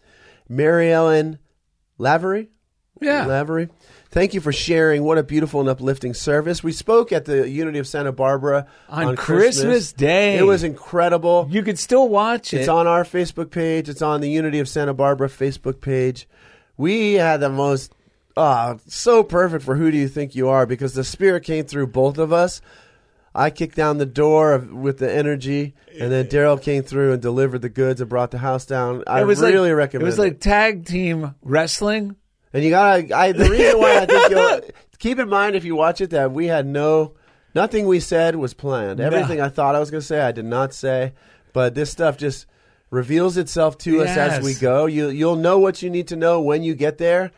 Mary 0.49 0.91
Ellen 0.91 1.39
Lavery. 1.99 2.49
Yeah. 3.01 3.27
Lavery. 3.27 3.69
Thank 4.15 4.33
you 4.33 4.41
for 4.41 4.53
sharing. 4.53 5.03
What 5.03 5.19
a 5.19 5.25
beautiful 5.25 5.59
and 5.59 5.69
uplifting 5.69 6.15
service. 6.15 6.63
We 6.63 6.71
spoke 6.71 7.11
at 7.11 7.25
the 7.25 7.51
Unity 7.51 7.81
of 7.81 7.89
Santa 7.89 8.13
Barbara 8.13 8.69
On 8.89 9.17
Christmas 9.17 9.93
Day. 9.93 10.39
It 10.39 10.45
was 10.45 10.63
incredible. 10.63 11.49
You 11.51 11.65
can 11.65 11.75
still 11.75 12.09
watch 12.09 12.55
it. 12.55 12.59
It's 12.59 12.69
on 12.69 12.87
our 12.87 13.03
Facebook 13.03 13.51
page. 13.51 13.89
It's 13.89 14.03
on 14.03 14.21
the 14.21 14.31
Unity 14.31 14.61
of 14.61 14.69
Santa 14.69 14.95
Barbara 14.95 15.29
Facebook 15.29 15.81
page. 15.81 16.29
We 16.77 17.15
had 17.15 17.39
the 17.39 17.49
most, 17.49 17.93
ah, 18.37 18.77
so 18.87 19.25
perfect 19.25 19.65
for 19.65 19.75
Who 19.75 19.91
Do 19.91 19.99
You 19.99 20.07
Think 20.07 20.37
You 20.37 20.49
Are 20.49 20.65
because 20.65 20.95
the 20.95 21.03
Spirit 21.03 21.43
came 21.43 21.65
through 21.65 21.89
both 21.89 22.17
of 22.17 22.33
us. 22.33 22.61
I 23.35 23.51
kicked 23.51 23.75
down 23.75 23.99
the 23.99 24.07
door 24.07 24.53
of, 24.53 24.73
with 24.73 24.99
the 24.99 25.13
energy, 25.13 25.75
and 25.99 26.13
then 26.13 26.27
Daryl 26.27 26.63
came 26.63 26.85
through 26.85 27.15
and 27.15 27.21
delivered 27.21 27.63
the 27.63 27.69
goods 27.69 28.01
and 28.01 28.09
brought 28.09 28.31
the 28.31 28.39
house 28.39 28.65
down. 28.65 29.03
I 29.09 29.23
it 29.23 29.25
was 29.25 29.41
really 29.41 29.71
like, 29.71 29.77
recommend 29.77 30.03
It 30.05 30.07
was 30.07 30.21
like 30.21 30.39
tag 30.39 30.87
team 30.87 31.35
wrestling. 31.43 32.15
And 32.55 32.65
you 32.65 32.71
gotta. 32.71 33.15
I, 33.15 33.33
the 33.33 33.51
reason 33.51 33.79
why 33.79 33.99
I 33.99 34.07
think 34.07 34.31
you'll 34.31 34.61
keep 34.99 35.19
in 35.19 35.29
mind 35.29 35.57
if 35.57 35.65
you 35.65 35.77
watch 35.77 36.01
it 36.01 36.11
that 36.11 36.33
we 36.33 36.47
had 36.47 36.67
no, 36.67 37.13
nothing 37.55 37.87
we 37.87 38.01
said 38.01 38.37
was 38.37 38.55
planned. 38.55 39.01
Everything 39.01 39.41
I 39.43 39.51
thought 39.51 39.75
I 39.75 39.81
was 39.81 39.91
gonna 39.91 40.01
say, 40.01 40.21
I 40.21 40.33
did 40.33 40.47
not 40.47 40.73
say. 40.73 41.13
But 41.53 41.75
this 41.75 41.91
stuff 41.91 42.17
just 42.17 42.47
reveals 42.91 43.37
itself 43.37 43.77
to 43.79 44.03
us 44.03 44.09
as 44.11 44.33
Yes. 44.33 44.43
we 44.43 44.55
go. 44.55 44.87
You 44.87 45.09
you'll 45.11 45.37
know 45.37 45.59
what 45.59 45.83
you 45.83 45.91
need 45.91 46.09
to 46.09 46.17
know 46.17 46.41
when 46.41 46.63
you 46.63 46.75
get 46.75 46.97
there. 46.99 47.31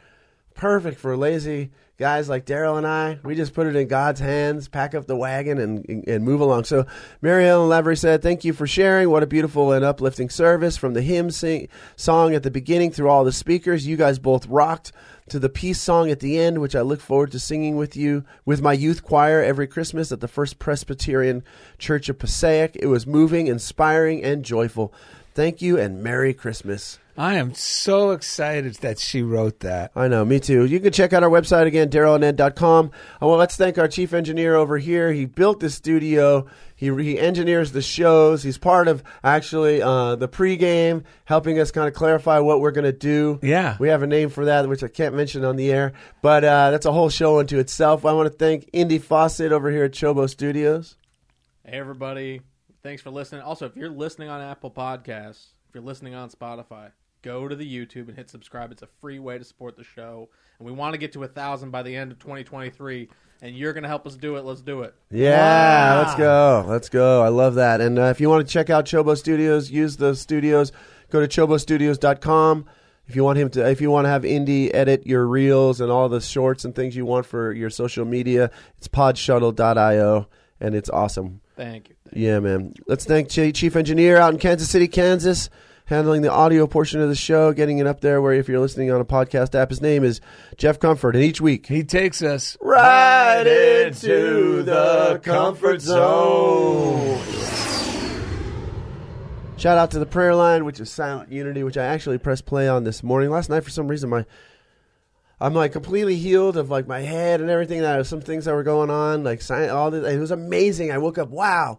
Perfect 0.55 0.99
for 1.01 1.17
lazy 1.17 1.71
guys 1.99 2.29
like 2.29 2.45
Daryl 2.45 2.77
and 2.77 2.87
I. 2.87 3.19
We 3.23 3.35
just 3.35 3.55
put 3.55 3.67
it 3.67 3.77
in 3.77 3.89
God's 3.89 4.21
hands, 4.21 4.69
pack 4.69 4.95
up 4.95 5.07
the 5.07 5.17
wagon, 5.17 5.59
and 5.59 6.05
and 6.07 6.25
move 6.25 6.41
along. 6.41 6.65
So 6.65 6.87
Mary 7.23 7.47
Ellen 7.47 7.69
Lavery 7.69 7.97
said, 7.97 8.23
"Thank 8.23 8.45
you 8.45 8.53
for 8.53 8.67
sharing. 8.67 9.11
What 9.11 9.23
a 9.23 9.27
beautiful 9.27 9.73
and 9.73 9.85
uplifting 9.85 10.31
service 10.31 10.77
from 10.77 10.95
the 10.95 11.03
hymn 11.03 11.31
sing, 11.31 11.69
song 11.97 12.35
at 12.35 12.43
the 12.43 12.51
beginning 12.51 12.91
through 12.91 13.09
all 13.09 13.25
the 13.25 13.33
speakers. 13.33 13.87
You 13.87 13.97
guys 13.97 14.19
both 14.19 14.47
rocked." 14.47 14.93
To 15.31 15.41
the 15.41 15.49
peace 15.49 15.81
song 15.81 16.09
at 16.09 16.21
the 16.21 16.39
end, 16.39 16.61
which 16.61 16.77
I 16.77 16.83
look 16.83 17.01
forward 17.01 17.33
to 17.33 17.41
singing 17.41 17.75
with 17.75 17.97
you 17.97 18.23
with 18.45 18.63
my 18.63 18.73
youth 18.73 19.03
choir 19.03 19.43
every 19.43 19.67
Christmas 19.67 20.13
at 20.13 20.21
the 20.21 20.29
First 20.29 20.61
Presbyterian 20.61 21.43
Church 21.79 22.09
of 22.09 22.21
Passaic. 22.21 22.77
It 22.77 22.87
was 22.87 23.09
moving, 23.09 23.49
inspiring, 23.49 24.23
and 24.23 24.45
joyful. 24.45 24.95
Thank 25.35 25.61
you 25.61 25.77
and 25.77 26.01
Merry 26.01 26.33
Christmas. 26.33 27.01
I 27.19 27.37
am 27.37 27.55
so 27.55 28.11
excited 28.11 28.75
that 28.77 28.99
she 28.99 29.23
wrote 29.23 29.61
that. 29.61 29.93
I 29.97 30.09
know, 30.09 30.25
me 30.25 30.39
too. 30.39 30.67
You 30.67 30.81
can 30.81 30.93
check 30.93 31.13
out 31.13 31.23
our 31.23 31.31
website 31.31 31.67
again, 31.67 31.89
darylanded.com. 31.89 32.91
Oh, 33.23 33.29
well, 33.29 33.39
let's 33.39 33.57
thank 33.57 33.79
our 33.79 33.89
chief 33.89 34.13
engineer 34.13 34.55
over 34.55 34.77
here. 34.77 35.13
He 35.13 35.25
built 35.25 35.61
the 35.61 35.71
studio. 35.71 36.47
He, 36.75 36.95
he 37.03 37.19
engineers 37.19 37.73
the 37.73 37.81
shows. 37.81 38.43
He's 38.43 38.59
part 38.59 38.87
of 38.87 39.03
actually 39.25 39.81
uh, 39.81 40.17
the 40.17 40.29
pregame, 40.29 41.05
helping 41.25 41.59
us 41.59 41.71
kind 41.71 41.89
of 41.89 41.95
clarify 41.95 42.39
what 42.41 42.61
we're 42.61 42.71
going 42.71 42.85
to 42.85 42.93
do. 42.93 43.41
Yeah. 43.43 43.77
We 43.81 43.89
have 43.89 44.03
a 44.03 44.07
name 44.07 44.29
for 44.29 44.45
that, 44.45 44.69
which 44.69 44.83
I 44.83 44.89
can't 44.89 45.15
mention 45.15 45.43
on 45.45 45.57
the 45.57 45.73
air, 45.73 45.95
but 46.21 46.45
uh, 46.45 46.71
that's 46.71 46.85
a 46.85 46.93
whole 46.93 47.09
show 47.09 47.39
unto 47.39 47.59
itself. 47.59 48.05
I 48.05 48.13
want 48.13 48.31
to 48.31 48.37
thank 48.37 48.69
Indy 48.75 48.99
Fawcett 48.99 49.53
over 49.53 49.71
here 49.71 49.85
at 49.85 49.93
Chobo 49.93 50.29
Studios. 50.29 50.97
Hey, 51.65 51.79
everybody. 51.79 52.43
Thanks 52.83 53.01
for 53.03 53.11
listening. 53.11 53.41
Also, 53.41 53.65
if 53.65 53.75
you're 53.75 53.89
listening 53.89 54.29
on 54.29 54.43
Apple 54.43 54.71
Podcasts, 54.71 55.47
if 55.69 55.75
you're 55.75 55.83
listening 55.83 56.15
on 56.15 56.31
Spotify, 56.31 56.93
go 57.23 57.49
to 57.49 57.57
the 57.57 57.67
YouTube 57.67 58.09
and 58.09 58.17
hit 58.17 58.31
subscribe. 58.31 58.73
It's 58.73 58.83
a 58.83 58.89
free 59.01 59.19
way 59.19 59.39
to 59.39 59.45
support 59.45 59.77
the 59.77 59.85
show. 59.85 60.29
And 60.59 60.67
we 60.67 60.73
want 60.73 60.95
to 60.95 60.99
get 60.99 61.13
to 61.15 61.23
a 61.25 61.29
thousand 61.29 61.71
by 61.71 61.83
the 61.83 61.95
end 61.95 62.13
of 62.13 62.19
2023. 62.19 63.09
And 63.43 63.55
you're 63.55 63.75
going 63.75 63.83
to 63.83 63.89
help 63.89 64.07
us 64.07 64.17
do 64.17 64.37
it. 64.37 64.45
Let's 64.45 64.63
do 64.63 64.81
it. 64.83 64.95
Yeah, 65.11 65.95
Wow. 65.95 66.03
let's 66.03 66.15
go. 66.15 66.65
Let's 66.69 66.89
go. 66.89 67.23
I 67.23 67.29
love 67.29 67.57
that. 67.57 67.81
And 67.83 67.99
uh, 67.99 68.05
if 68.05 68.21
you 68.21 68.31
want 68.31 68.47
to 68.47 68.51
check 68.53 68.71
out 68.71 68.87
Chobo 68.87 69.17
Studios, 69.17 69.71
use 69.71 69.97
the 69.99 70.15
studios. 70.15 70.73
Go 71.11 71.25
to 71.25 71.29
chobostudios.com. 71.29 72.65
If 73.09 73.15
you 73.15 73.23
want 73.23 73.39
him 73.39 73.51
to, 73.51 73.69
if 73.71 73.81
you 73.81 73.91
want 73.91 74.07
to 74.07 74.09
have 74.09 74.25
Indy 74.25 74.73
edit 74.75 75.07
your 75.07 75.27
reels 75.27 75.81
and 75.81 75.93
all 75.93 76.09
the 76.09 76.21
shorts 76.21 76.65
and 76.65 76.75
things 76.75 76.97
you 76.97 77.05
want 77.07 77.25
for 77.27 77.53
your 77.53 77.71
social 77.71 78.05
media, 78.05 78.51
it's 78.79 78.89
podshuttle.io, 78.89 80.27
and 80.61 80.75
it's 80.75 80.91
awesome. 80.91 81.41
Thank 81.57 81.91
you. 81.91 81.95
Yeah, 82.13 82.41
man. 82.41 82.75
Let's 82.89 83.05
thank 83.05 83.29
Ch- 83.29 83.55
Chief 83.55 83.77
Engineer 83.77 84.17
out 84.17 84.33
in 84.33 84.39
Kansas 84.41 84.69
City, 84.69 84.89
Kansas, 84.89 85.51
handling 85.87 86.23
the 86.23 86.31
audio 86.31 86.67
portion 86.67 87.01
of 87.01 87.09
the 87.09 87.15
show, 87.15 87.53
getting 87.53 87.79
it 87.79 87.87
up 87.87 88.01
there. 88.01 88.21
Where 88.21 88.35
if 88.35 88.49
you're 88.49 88.61
listening 88.61 88.91
on 88.93 89.01
a 89.01 89.05
podcast 89.05 89.55
app, 89.55 89.71
his 89.71 89.81
name 89.81 90.05
is 90.05 90.21
Jeff 90.57 90.79
Comfort, 90.79 91.17
and 91.17 91.25
each 91.25 91.41
week 91.41 91.67
He 91.67 91.83
takes 91.83 92.23
us 92.23 92.57
right 92.61 93.47
into 93.47 94.63
the 94.63 95.21
comfort 95.23 95.81
zone. 95.81 97.19
Shout 99.57 99.79
out 99.79 99.91
to 99.93 99.99
the 99.99 100.07
prayer 100.07 100.35
line, 100.35 100.67
which 100.67 100.81
is 100.81 100.91
Silent 100.91 101.33
Unity, 101.33 101.63
which 101.63 101.79
I 101.79 101.87
actually 101.87 102.19
pressed 102.19 102.45
play 102.45 102.69
on 102.69 102.85
this 102.85 103.03
morning. 103.03 103.31
Last 103.31 103.49
night, 103.49 103.65
for 103.65 103.71
some 103.71 103.89
reason, 103.89 104.11
my 104.11 104.27
I'm 105.41 105.55
like 105.55 105.73
completely 105.73 106.17
healed 106.17 106.57
of 106.57 106.71
like 106.71 106.87
my 106.87 107.01
head 107.01 107.41
and 107.41 107.51
everything. 107.51 107.81
That 107.81 108.07
some 108.07 108.21
things 108.21 108.45
that 108.45 108.55
were 108.55 108.63
going 108.63 108.91
on, 108.91 109.25
like 109.25 109.43
all 109.51 109.91
this. 109.91 110.07
It 110.07 110.19
was 110.19 110.31
amazing. 110.31 110.93
I 110.93 110.99
woke 110.99 111.19
up, 111.19 111.29
wow, 111.29 111.79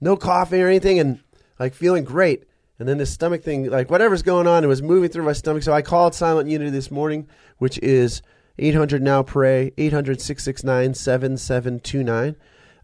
no 0.00 0.16
coffee 0.16 0.62
or 0.62 0.68
anything, 0.68 0.98
and 0.98 1.20
like 1.58 1.74
feeling 1.74 2.04
great. 2.04 2.44
And 2.78 2.88
then 2.88 2.98
this 2.98 3.10
stomach 3.10 3.42
thing, 3.42 3.70
like 3.70 3.90
whatever's 3.90 4.22
going 4.22 4.46
on, 4.46 4.62
it 4.62 4.66
was 4.66 4.82
moving 4.82 5.08
through 5.08 5.24
my 5.24 5.32
stomach. 5.32 5.62
So 5.62 5.72
I 5.72 5.80
called 5.82 6.14
Silent 6.14 6.48
Unity 6.50 6.70
this 6.70 6.90
morning, 6.90 7.26
which 7.58 7.78
is 7.78 8.20
800 8.58 9.02
now 9.02 9.22
pray 9.22 9.72
800 9.78 10.20
669 10.20 10.94
7729. 10.94 12.36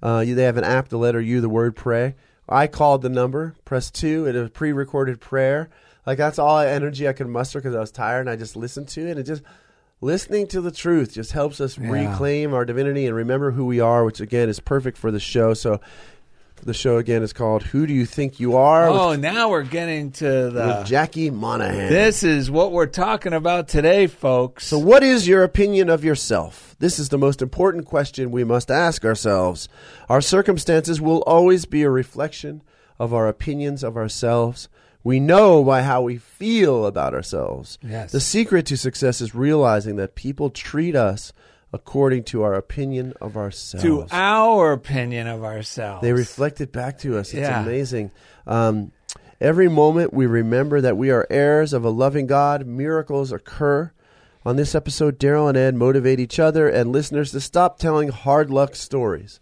Uh, 0.02 0.24
They 0.24 0.42
have 0.44 0.56
an 0.56 0.64
app, 0.64 0.88
the 0.88 0.98
letter 0.98 1.20
U, 1.20 1.40
the 1.40 1.48
word 1.48 1.76
pray. 1.76 2.14
I 2.48 2.66
called 2.66 3.02
the 3.02 3.08
number, 3.08 3.54
pressed 3.64 3.94
two, 3.94 4.26
it 4.26 4.34
was 4.34 4.46
a 4.48 4.50
pre-recorded 4.50 5.20
prayer. 5.20 5.70
Like 6.06 6.18
that's 6.18 6.38
all 6.38 6.58
energy 6.58 7.06
I 7.06 7.12
could 7.12 7.28
muster 7.28 7.60
because 7.60 7.76
I 7.76 7.80
was 7.80 7.92
tired, 7.92 8.20
and 8.22 8.30
I 8.30 8.36
just 8.36 8.56
listened 8.56 8.88
to 8.88 9.06
it. 9.06 9.10
And 9.12 9.20
it 9.20 9.22
just 9.24 9.42
listening 10.00 10.48
to 10.48 10.60
the 10.60 10.72
truth 10.72 11.14
just 11.14 11.30
helps 11.32 11.60
us 11.60 11.78
Yeah. 11.78 11.88
reclaim 11.90 12.52
our 12.52 12.64
divinity 12.64 13.06
and 13.06 13.14
remember 13.14 13.52
who 13.52 13.64
we 13.66 13.78
are, 13.78 14.04
which 14.04 14.20
again 14.20 14.48
is 14.48 14.58
perfect 14.58 14.98
for 14.98 15.12
the 15.12 15.20
show. 15.20 15.54
So 15.54 15.80
the 16.64 16.74
show 16.74 16.96
again 16.98 17.22
is 17.22 17.32
called 17.32 17.62
"Who 17.64 17.86
Do 17.86 17.92
You 17.92 18.06
Think 18.06 18.38
You 18.40 18.56
Are?" 18.56 18.90
with- 18.90 19.00
Oh, 19.00 19.14
now 19.16 19.50
we're 19.50 19.62
getting 19.62 20.10
to 20.12 20.24
the. 20.50 20.76
with 20.78 20.86
Jackie 20.86 21.30
Monahan. 21.30 21.88
This 21.88 22.22
is 22.22 22.50
what 22.50 22.72
we're 22.72 22.86
talking 22.86 23.32
about 23.32 23.68
today, 23.68 24.06
folks. 24.06 24.66
So, 24.66 24.78
what 24.78 25.02
is 25.02 25.26
your 25.28 25.42
opinion 25.42 25.88
of 25.90 26.04
yourself? 26.04 26.74
This 26.78 26.98
is 26.98 27.08
the 27.10 27.18
most 27.18 27.42
important 27.42 27.84
question 27.86 28.30
we 28.30 28.44
must 28.44 28.70
ask 28.70 29.04
ourselves. 29.04 29.68
Our 30.08 30.20
circumstances 30.20 31.00
will 31.00 31.22
always 31.22 31.64
be 31.64 31.82
a 31.82 31.90
reflection 31.90 32.62
of 32.98 33.12
our 33.12 33.28
opinions 33.28 33.82
of 33.82 33.96
ourselves. 33.96 34.68
We 35.04 35.18
know 35.18 35.64
by 35.64 35.82
how 35.82 36.02
we 36.02 36.16
feel 36.18 36.86
about 36.86 37.12
ourselves. 37.12 37.76
Yes. 37.82 38.12
The 38.12 38.20
secret 38.20 38.66
to 38.66 38.76
success 38.76 39.20
is 39.20 39.34
realizing 39.34 39.96
that 39.96 40.14
people 40.14 40.48
treat 40.50 40.94
us 40.94 41.32
according 41.72 42.24
to 42.24 42.42
our 42.42 42.54
opinion 42.54 43.14
of 43.20 43.36
ourselves. 43.36 43.82
to 43.84 44.06
our 44.10 44.72
opinion 44.72 45.26
of 45.26 45.42
ourselves. 45.44 46.02
They 46.02 46.12
reflect 46.12 46.60
it 46.60 46.72
back 46.72 46.98
to 46.98 47.16
us. 47.18 47.28
It's 47.32 47.40
Yeah. 47.40 47.62
amazing. 47.62 48.10
Um, 48.46 48.92
every 49.40 49.68
moment 49.68 50.12
we 50.12 50.26
remember 50.26 50.80
that 50.80 50.96
we 50.96 51.10
are 51.10 51.26
heirs 51.30 51.72
of 51.72 51.84
a 51.84 51.90
loving 51.90 52.26
God, 52.26 52.66
miracles 52.66 53.32
occur. 53.32 53.90
On 54.44 54.56
this 54.56 54.74
episode, 54.74 55.18
Daryl 55.18 55.48
and 55.48 55.56
Ed 55.56 55.74
motivate 55.74 56.18
each 56.20 56.38
other 56.40 56.68
and 56.68 56.90
listeners 56.92 57.30
to 57.30 57.40
stop 57.40 57.78
telling 57.78 58.08
hard 58.08 58.50
luck 58.50 58.74
stories 58.74 59.40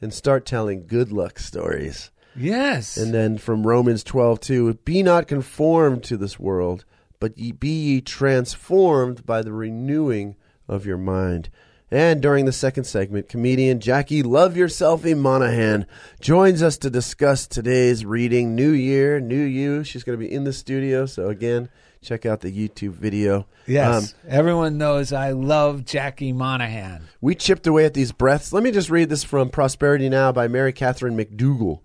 and 0.00 0.12
start 0.12 0.46
telling 0.46 0.86
good 0.86 1.12
luck 1.12 1.38
stories. 1.38 2.10
Yes. 2.34 2.96
And 2.96 3.12
then 3.12 3.36
from 3.36 3.66
Romans 3.66 4.02
12, 4.04 4.40
2, 4.40 4.74
be 4.84 5.02
not 5.02 5.26
conformed 5.28 6.02
to 6.04 6.16
this 6.16 6.38
world, 6.38 6.84
but 7.20 7.36
ye 7.36 7.52
be 7.52 7.68
ye 7.68 8.00
transformed 8.00 9.26
by 9.26 9.42
the 9.42 9.52
renewing 9.52 10.36
of 10.68 10.86
your 10.86 10.98
mind. 10.98 11.50
And 11.90 12.20
during 12.20 12.44
the 12.44 12.52
second 12.52 12.84
segment, 12.84 13.28
comedian 13.30 13.80
Jackie 13.80 14.22
Love 14.22 14.54
Yourselfie 14.54 15.16
Monahan 15.16 15.86
joins 16.20 16.62
us 16.62 16.76
to 16.78 16.90
discuss 16.90 17.46
today's 17.46 18.04
reading, 18.04 18.54
New 18.54 18.72
Year, 18.72 19.20
New 19.20 19.42
You. 19.42 19.84
She's 19.84 20.04
going 20.04 20.18
to 20.18 20.22
be 20.22 20.30
in 20.30 20.44
the 20.44 20.52
studio, 20.52 21.06
so 21.06 21.28
again, 21.28 21.70
check 22.02 22.26
out 22.26 22.40
the 22.42 22.52
YouTube 22.52 22.90
video. 22.92 23.46
yes. 23.66 24.12
Um, 24.12 24.18
Everyone 24.30 24.76
knows 24.76 25.14
I 25.14 25.30
love 25.30 25.86
Jackie 25.86 26.32
Monahan. 26.34 27.04
we 27.22 27.34
chipped 27.34 27.66
away 27.66 27.86
at 27.86 27.94
these 27.94 28.12
breaths. 28.12 28.52
Let 28.52 28.62
me 28.62 28.70
just 28.70 28.90
read 28.90 29.08
this 29.08 29.24
from 29.24 29.48
Prosperity 29.48 30.10
Now 30.10 30.30
by 30.30 30.46
Mary 30.46 30.74
Catherine 30.74 31.16
McDougall. 31.16 31.80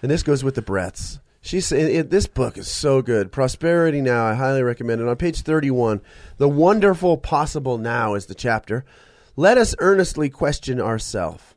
And 0.00 0.10
this 0.10 0.22
goes 0.22 0.42
with 0.42 0.54
the 0.54 0.62
breaths. 0.62 1.20
She 1.42 1.60
said, 1.60 1.90
it, 1.90 2.10
"This 2.10 2.26
book 2.26 2.56
is 2.58 2.66
so 2.68 3.00
good. 3.02 3.30
Prosperity 3.30 4.00
Now. 4.00 4.24
I 4.26 4.34
highly 4.34 4.62
recommend 4.62 5.00
it." 5.00 5.06
On 5.08 5.16
page 5.16 5.42
thirty-one, 5.42 6.00
the 6.36 6.48
wonderful 6.48 7.16
possible 7.16 7.78
now 7.78 8.14
is 8.14 8.26
the 8.26 8.34
chapter. 8.34 8.84
Let 9.38 9.56
us 9.56 9.76
earnestly 9.78 10.30
question 10.30 10.80
ourselves: 10.80 11.54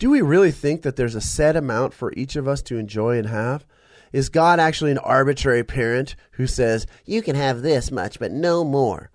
Do 0.00 0.10
we 0.10 0.22
really 0.22 0.50
think 0.50 0.82
that 0.82 0.96
there's 0.96 1.14
a 1.14 1.20
set 1.20 1.54
amount 1.54 1.94
for 1.94 2.12
each 2.14 2.34
of 2.34 2.48
us 2.48 2.60
to 2.62 2.78
enjoy 2.78 3.16
and 3.16 3.28
have? 3.28 3.64
Is 4.12 4.28
God 4.28 4.58
actually 4.58 4.90
an 4.90 4.98
arbitrary 4.98 5.62
parent 5.62 6.16
who 6.32 6.48
says 6.48 6.84
you 7.04 7.22
can 7.22 7.36
have 7.36 7.62
this 7.62 7.92
much 7.92 8.18
but 8.18 8.32
no 8.32 8.64
more? 8.64 9.12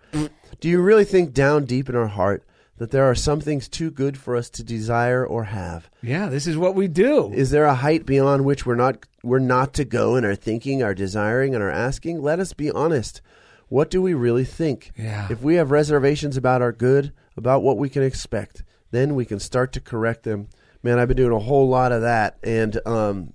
Do 0.61 0.69
you 0.69 0.81
really 0.81 1.03
think 1.03 1.33
down 1.33 1.65
deep 1.65 1.89
in 1.89 1.97
our 1.97 2.07
heart 2.07 2.45
that 2.77 2.91
there 2.91 3.03
are 3.03 3.13
some 3.13 3.41
things 3.41 3.67
too 3.67 3.91
good 3.91 4.17
for 4.17 4.37
us 4.37 4.49
to 4.51 4.63
desire 4.63 5.25
or 5.25 5.43
have? 5.43 5.89
Yeah, 6.01 6.29
this 6.29 6.47
is 6.47 6.55
what 6.55 6.75
we 6.75 6.87
do. 6.87 7.33
Is 7.33 7.51
there 7.51 7.65
a 7.65 7.75
height 7.75 8.05
beyond 8.05 8.45
which 8.45 8.65
we're 8.65 8.75
not 8.75 9.05
we're 9.21 9.39
not 9.39 9.73
to 9.73 9.83
go 9.83 10.15
in 10.15 10.23
our 10.23 10.33
thinking, 10.33 10.81
our 10.81 10.93
desiring, 10.93 11.53
and 11.53 11.61
our 11.61 11.69
asking? 11.69 12.21
Let 12.21 12.39
us 12.39 12.53
be 12.53 12.71
honest. 12.71 13.19
What 13.67 13.89
do 13.89 14.01
we 14.01 14.13
really 14.13 14.45
think? 14.45 14.93
Yeah. 14.95 15.27
If 15.29 15.41
we 15.41 15.55
have 15.55 15.71
reservations 15.71 16.37
about 16.37 16.61
our 16.61 16.71
good, 16.71 17.11
about 17.37 17.63
what 17.63 17.77
we 17.77 17.89
can 17.89 18.03
expect, 18.03 18.63
then 18.91 19.15
we 19.15 19.25
can 19.25 19.39
start 19.39 19.71
to 19.73 19.79
correct 19.81 20.23
them. 20.23 20.47
Man, 20.83 20.99
I've 20.99 21.07
been 21.07 21.17
doing 21.17 21.33
a 21.33 21.39
whole 21.39 21.67
lot 21.67 21.91
of 21.91 22.01
that, 22.01 22.37
and 22.43 22.79
um, 22.85 23.33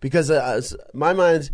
because 0.00 0.30
uh, 0.30 0.60
my 0.94 1.12
mind's, 1.12 1.50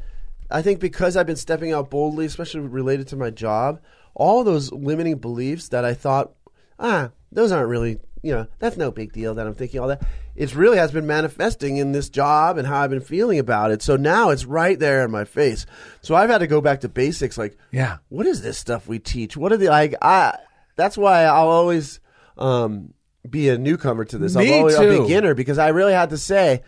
I 0.51 0.63
think 0.63 0.81
because 0.81 1.17
I've 1.17 1.27
been 1.27 1.37
stepping 1.37 1.73
out 1.73 1.91
boldly, 1.91 2.27
especially 2.27 2.61
related 2.61 3.09
to 3.09 3.17
my 3.17 3.31
job, 3.31 3.81
all 4.15 4.45
those 4.45 4.71
limiting 4.73 5.19
beliefs 5.19 5.69
that 5.69 5.85
I 5.85 5.95
thought, 5.95 6.33
ah, 6.79 7.11
those 7.33 7.51
aren't 7.53 7.69
really, 7.69 7.99
you 8.23 8.33
know, 8.33 8.47
that's 8.59 8.77
no 8.77 8.91
big 8.91 9.13
deal 9.13 9.35
that 9.35 9.47
I'm 9.47 9.55
thinking 9.55 9.81
all 9.81 9.89
that. 9.89 10.03
It 10.37 10.55
really 10.55 10.77
has 10.79 10.93
been 10.93 11.07
manifesting 11.07 11.77
in 11.79 11.93
this 11.93 12.09
job 12.09 12.59
and 12.59 12.67
how 12.67 12.81
I've 12.81 12.91
been 12.91 13.01
feeling 13.01 13.39
about 13.39 13.71
it. 13.71 13.83
So 13.83 13.97
now 13.97 14.31
it's 14.31 14.45
right 14.45 14.79
there 14.79 15.05
in 15.05 15.11
my 15.11 15.25
face. 15.25 15.65
So 16.03 16.15
I've 16.15 16.31
had 16.31 16.39
to 16.39 16.47
go 16.47 16.61
back 16.61 16.81
to 16.83 16.89
basics, 16.89 17.39
like, 17.39 17.57
Yeah. 17.73 17.99
what 18.09 18.27
is 18.27 18.43
this 18.43 18.59
stuff 18.59 18.87
we 18.89 18.99
teach? 18.99 19.37
What 19.37 19.53
are 19.53 19.57
the 19.57 19.69
like? 19.69 19.95
I 20.03 20.37
that's 20.77 20.97
why 20.97 21.25
I'll 21.25 21.49
always 21.49 22.01
um, 22.37 22.95
be 23.29 23.49
a 23.49 23.59
newcomer 23.59 24.05
to 24.07 24.19
this. 24.19 24.35
Me 24.37 24.53
I'm 24.55 24.61
always 24.61 24.77
too. 24.77 24.91
a 24.91 25.03
beginner 25.03 25.35
because 25.35 25.59
I 25.59 25.69
really 25.69 25.93
had 25.93 26.11
to 26.11 26.19
say, 26.19 26.63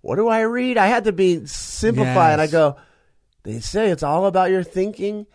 what 0.00 0.16
do 0.16 0.28
I 0.28 0.40
read? 0.42 0.76
I 0.78 0.86
had 0.86 1.04
to 1.04 1.12
be 1.12 1.46
simplify, 1.46 2.32
and 2.32 2.40
I 2.40 2.46
go. 2.46 2.76
They 3.44 3.60
say 3.60 3.90
it's 3.90 4.02
all 4.02 4.26
about 4.26 4.50
your 4.50 4.62
thinking. 4.62 5.26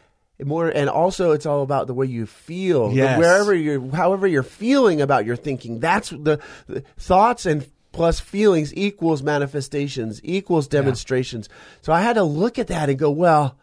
More 0.43 0.67
and 0.67 0.89
also 0.89 1.31
it's 1.31 1.45
all 1.45 1.61
about 1.61 1.87
the 1.87 1.93
way 1.93 2.05
you 2.07 2.25
feel. 2.25 2.89
The- 2.89 2.95
Yes. 2.95 3.17
wherever 3.19 3.53
you're, 3.53 3.95
however 3.95 4.27
you're 4.27 4.43
feeling 4.43 4.99
about 5.01 5.25
your 5.25 5.35
thinking. 5.35 5.79
That's 5.79 6.09
the, 6.09 6.39
the 6.67 6.83
thoughts 6.97 7.45
and 7.45 7.65
plus 7.91 8.19
feelings 8.19 8.73
equals 8.75 9.21
manifestations 9.23 10.19
equals 10.23 10.67
demonstrations. 10.67 11.47
So 11.81 11.93
I 11.93 12.01
had 12.01 12.13
to 12.13 12.23
look 12.23 12.59
at 12.59 12.67
that 12.67 12.89
and 12.89 12.97
go, 12.99 13.11
well, 13.11 13.57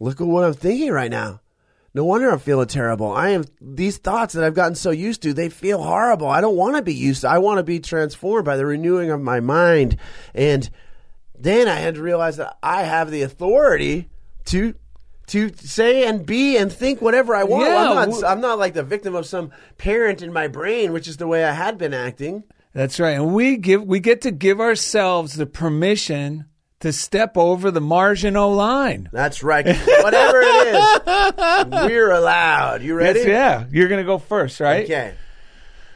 look 0.00 0.20
at 0.20 0.26
what 0.26 0.42
I'm 0.44 0.54
thinking 0.54 0.90
right 0.90 1.10
now. 1.10 1.40
No 1.96 2.04
wonder 2.04 2.28
I'm 2.28 2.38
feeling 2.38 2.66
terrible. 2.66 3.10
I 3.10 3.30
am 3.30 3.46
these 3.58 3.96
thoughts 3.96 4.34
that 4.34 4.44
I've 4.44 4.52
gotten 4.52 4.74
so 4.74 4.90
used 4.90 5.22
to, 5.22 5.32
they 5.32 5.48
feel 5.48 5.82
horrible. 5.82 6.28
I 6.28 6.42
don't 6.42 6.54
want 6.54 6.76
to 6.76 6.82
be 6.82 6.92
used 6.92 7.22
to. 7.22 7.30
I 7.30 7.38
want 7.38 7.56
to 7.56 7.62
be 7.64 7.80
transformed 7.80 8.44
by 8.44 8.58
the 8.58 8.66
renewing 8.66 9.10
of 9.10 9.22
my 9.22 9.40
mind. 9.40 9.96
And 10.34 10.68
then 11.34 11.68
I 11.68 11.76
had 11.76 11.94
to 11.94 12.02
realize 12.02 12.36
that 12.36 12.58
I 12.62 12.82
have 12.82 13.10
the 13.10 13.22
authority 13.22 14.10
to 14.44 14.74
to 15.28 15.48
say 15.56 16.06
and 16.06 16.26
be 16.26 16.58
and 16.58 16.70
think 16.70 17.00
whatever 17.00 17.34
I 17.34 17.44
want. 17.44 17.66
Yeah, 17.66 17.92
I'm 17.92 18.10
not 18.10 18.24
I'm 18.24 18.40
not 18.42 18.58
like 18.58 18.74
the 18.74 18.82
victim 18.82 19.14
of 19.14 19.24
some 19.24 19.50
parent 19.78 20.20
in 20.20 20.34
my 20.34 20.48
brain, 20.48 20.92
which 20.92 21.08
is 21.08 21.16
the 21.16 21.26
way 21.26 21.46
I 21.46 21.52
had 21.52 21.78
been 21.78 21.94
acting. 21.94 22.44
That's 22.74 23.00
right. 23.00 23.12
And 23.12 23.32
we 23.32 23.56
give 23.56 23.82
we 23.82 24.00
get 24.00 24.20
to 24.20 24.30
give 24.30 24.60
ourselves 24.60 25.32
the 25.32 25.46
permission 25.46 26.44
to 26.80 26.92
step 26.92 27.36
over 27.36 27.70
the 27.70 27.80
Marginal 27.80 28.52
line. 28.54 29.08
That's 29.12 29.42
right. 29.42 29.66
Whatever 29.66 30.40
it 30.42 30.74
is, 30.74 31.86
we're 31.90 32.10
allowed. 32.12 32.82
You 32.82 32.94
ready? 32.94 33.20
Yes, 33.20 33.28
yeah. 33.28 33.64
You're 33.70 33.88
gonna 33.88 34.04
go 34.04 34.18
first, 34.18 34.60
right? 34.60 34.84
Okay. 34.84 35.14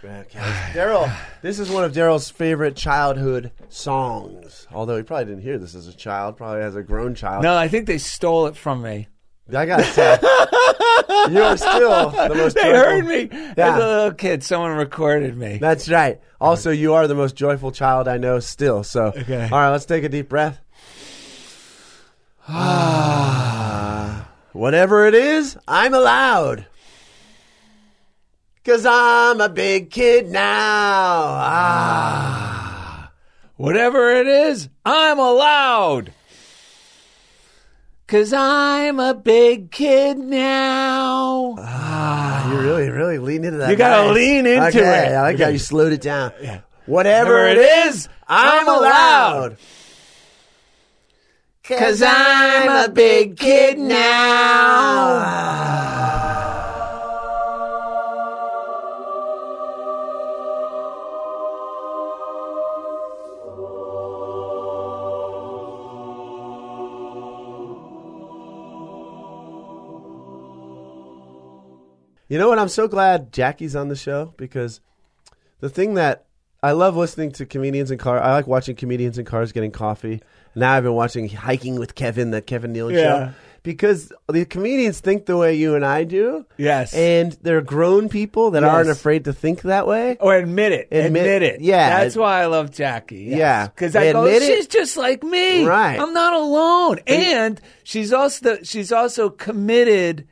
Okay. 0.02 0.38
Daryl, 0.72 1.14
this 1.42 1.58
is 1.58 1.68
one 1.70 1.84
of 1.84 1.92
Daryl's 1.92 2.30
favorite 2.30 2.74
childhood 2.74 3.52
songs. 3.68 4.66
Although 4.72 4.96
he 4.96 5.02
probably 5.02 5.26
didn't 5.26 5.42
hear 5.42 5.58
this 5.58 5.74
as 5.74 5.88
a 5.88 5.92
child, 5.92 6.38
probably 6.38 6.62
as 6.62 6.74
a 6.74 6.82
grown 6.82 7.14
child. 7.14 7.42
No, 7.42 7.54
I 7.54 7.68
think 7.68 7.86
they 7.86 7.98
stole 7.98 8.46
it 8.46 8.56
from 8.56 8.80
me. 8.80 9.08
I 9.54 9.66
gotta 9.66 9.82
say, 9.84 10.16
you 11.32 11.42
are 11.42 11.56
still 11.56 12.10
the 12.10 12.34
most. 12.36 12.54
They 12.54 12.62
joyful- 12.62 12.78
heard 12.78 13.04
me 13.06 13.28
Yeah. 13.58 13.74
as 13.76 13.82
a 13.82 13.86
little 13.88 14.12
kid. 14.12 14.42
Someone 14.44 14.76
recorded 14.76 15.36
me. 15.36 15.58
That's 15.58 15.88
right. 15.90 16.20
Also, 16.40 16.70
you 16.70 16.94
are 16.94 17.06
the 17.08 17.16
most 17.16 17.34
joyful 17.34 17.72
child 17.72 18.06
I 18.08 18.16
know 18.16 18.38
still. 18.38 18.84
So, 18.84 19.06
Okay. 19.06 19.42
all 19.50 19.58
right, 19.58 19.70
let's 19.70 19.84
take 19.86 20.04
a 20.04 20.08
deep 20.08 20.28
breath. 20.28 20.60
Ah, 22.52 24.28
whatever 24.52 25.06
it 25.06 25.14
is, 25.14 25.56
I'm 25.68 25.94
allowed. 25.94 26.66
Cause 28.64 28.84
I'm 28.84 29.40
a 29.40 29.48
big 29.48 29.90
kid 29.90 30.28
now. 30.28 30.40
Ah. 31.40 33.10
Whatever 33.56 34.10
it 34.16 34.26
is, 34.26 34.68
I'm 34.84 35.18
allowed. 35.18 36.12
Cause 38.06 38.32
I'm 38.32 38.98
a 38.98 39.14
big 39.14 39.70
kid 39.70 40.18
now. 40.18 41.54
Ah, 41.58 42.50
you 42.50 42.58
really, 42.58 42.90
really 42.90 43.18
lean 43.18 43.44
into 43.44 43.58
that. 43.58 43.70
You 43.70 43.76
gotta 43.76 44.08
Nice. 44.08 44.14
lean 44.16 44.46
into 44.46 44.66
okay, 44.66 45.06
it. 45.06 45.12
I 45.12 45.22
like 45.22 45.38
how 45.38 45.48
you 45.48 45.58
slowed 45.58 45.92
it 45.92 46.00
down. 46.00 46.32
Whatever 46.86 47.34
Whatever 47.34 47.46
it 47.46 47.58
is, 47.58 48.08
I'm 48.26 48.66
I'm 48.66 48.68
allowed. 48.68 49.56
Cause 51.62 52.02
I'm 52.04 52.90
a 52.90 52.92
big 52.92 53.36
kid 53.36 53.78
now. 53.78 55.50
You 72.28 72.38
know 72.38 72.48
what? 72.48 72.58
I'm 72.58 72.68
so 72.68 72.86
glad 72.88 73.32
Jackie's 73.32 73.74
on 73.74 73.88
the 73.88 73.96
show 73.96 74.34
because 74.36 74.80
the 75.58 75.68
thing 75.68 75.94
that 75.94 76.26
I 76.62 76.72
love 76.72 76.96
listening 76.96 77.32
to 77.32 77.46
comedians 77.46 77.90
in 77.90 77.98
cars. 77.98 78.20
I 78.22 78.32
like 78.32 78.46
watching 78.46 78.76
comedians 78.76 79.18
in 79.18 79.24
cars 79.24 79.50
getting 79.50 79.72
coffee. 79.72 80.22
Now 80.54 80.72
I've 80.74 80.82
been 80.82 80.94
watching 80.94 81.28
Hiking 81.28 81.78
with 81.78 81.94
Kevin, 81.94 82.30
the 82.30 82.42
Kevin 82.42 82.72
Nealon 82.74 82.92
Yeah. 82.94 82.98
show, 83.28 83.32
because 83.62 84.12
the 84.28 84.44
comedians 84.46 85.00
think 85.00 85.26
the 85.26 85.36
way 85.36 85.54
you 85.54 85.74
and 85.74 85.84
I 85.84 86.04
do. 86.04 86.46
Yes. 86.56 86.92
And 86.94 87.36
they're 87.42 87.60
grown 87.60 88.08
people 88.08 88.50
that 88.52 88.62
Yes. 88.62 88.70
aren't 88.72 88.88
afraid 88.90 89.24
to 89.26 89.32
think 89.32 89.62
that 89.62 89.86
way. 89.86 90.16
Or 90.20 90.34
admit 90.34 90.72
it. 90.72 90.88
Admit, 90.90 91.26
Admit- 91.26 91.42
it. 91.42 91.60
yeah. 91.60 92.00
That's 92.02 92.16
why 92.16 92.42
I 92.42 92.46
love 92.46 92.70
Jackie. 92.70 93.24
Yeah. 93.28 93.66
Because 93.68 93.94
I 93.94 94.12
go, 94.12 94.24
Admit 94.24 94.42
it. 94.42 94.46
she's 94.46 94.66
just 94.66 94.96
like 94.96 95.22
me. 95.22 95.64
Right. 95.64 96.00
I'm 96.00 96.12
not 96.14 96.32
alone. 96.32 96.98
And 97.06 97.60
she's 97.84 98.12
also 98.12 98.58
she's 98.62 98.90
also 98.92 99.28
committed 99.30 100.26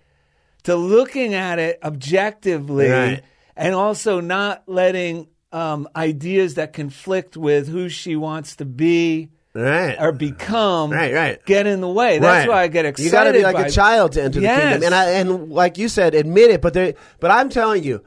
to 0.65 0.75
looking 0.75 1.35
at 1.35 1.59
it 1.59 1.79
objectively 1.85 2.89
Right. 2.89 3.23
and 3.57 3.75
also 3.75 4.21
not 4.21 4.63
letting 4.67 5.29
um, 5.53 5.89
ideas 5.97 6.55
that 6.55 6.73
conflict 6.75 7.37
with 7.37 7.69
who 7.69 7.89
she 7.89 8.17
wants 8.17 8.57
to 8.57 8.65
be 8.67 9.31
Right. 9.61 9.97
or 9.99 10.13
become 10.13 10.91
Right, 10.91 11.13
right. 11.13 11.45
get 11.45 11.67
in 11.67 11.81
the 11.81 11.89
way. 11.89 12.19
That's 12.19 12.47
Right. 12.47 12.49
why 12.49 12.63
I 12.63 12.69
get 12.69 12.85
excited. 12.85 13.05
You 13.07 13.11
got 13.13 13.25
to 13.25 13.33
be 13.33 13.43
like 13.43 13.57
by- 13.57 13.67
a 13.67 13.71
child 13.71 14.13
to 14.13 14.23
enter 14.23 14.41
Yes. 14.41 14.57
the 14.57 14.63
kingdom, 14.71 14.83
and 14.85 14.95
I, 14.95 15.11
and 15.13 15.51
like 15.51 15.79
you 15.79 15.89
said, 15.89 16.15
admit 16.15 16.51
it. 16.51 16.61
But 16.63 16.75
they, 16.75 16.95
but 17.21 17.31
I'm 17.31 17.49
telling 17.49 17.83
you, 17.83 18.03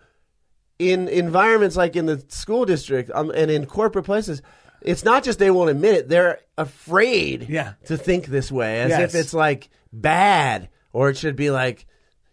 in 0.80 1.08
environments 1.08 1.76
like 1.76 1.96
in 1.96 2.06
the 2.06 2.24
school 2.30 2.66
district 2.66 3.12
um, 3.14 3.32
and 3.36 3.52
in 3.52 3.66
corporate 3.66 4.06
places, 4.06 4.42
it's 4.82 5.04
not 5.06 5.24
just 5.24 5.38
they 5.40 5.52
won't 5.52 5.70
admit 5.70 5.96
it; 5.96 6.10
they're 6.10 6.40
afraid 6.58 7.48
Yeah. 7.50 7.74
to 7.86 7.98
think 7.98 8.28
this 8.28 8.52
way, 8.52 8.82
as 8.82 8.90
Yes. 8.90 9.14
if 9.14 9.20
it's 9.20 9.34
like 9.34 9.70
bad, 9.94 10.70
or 10.94 11.10
it 11.10 11.18
should 11.18 11.36
be 11.36 11.52
like, 11.52 11.86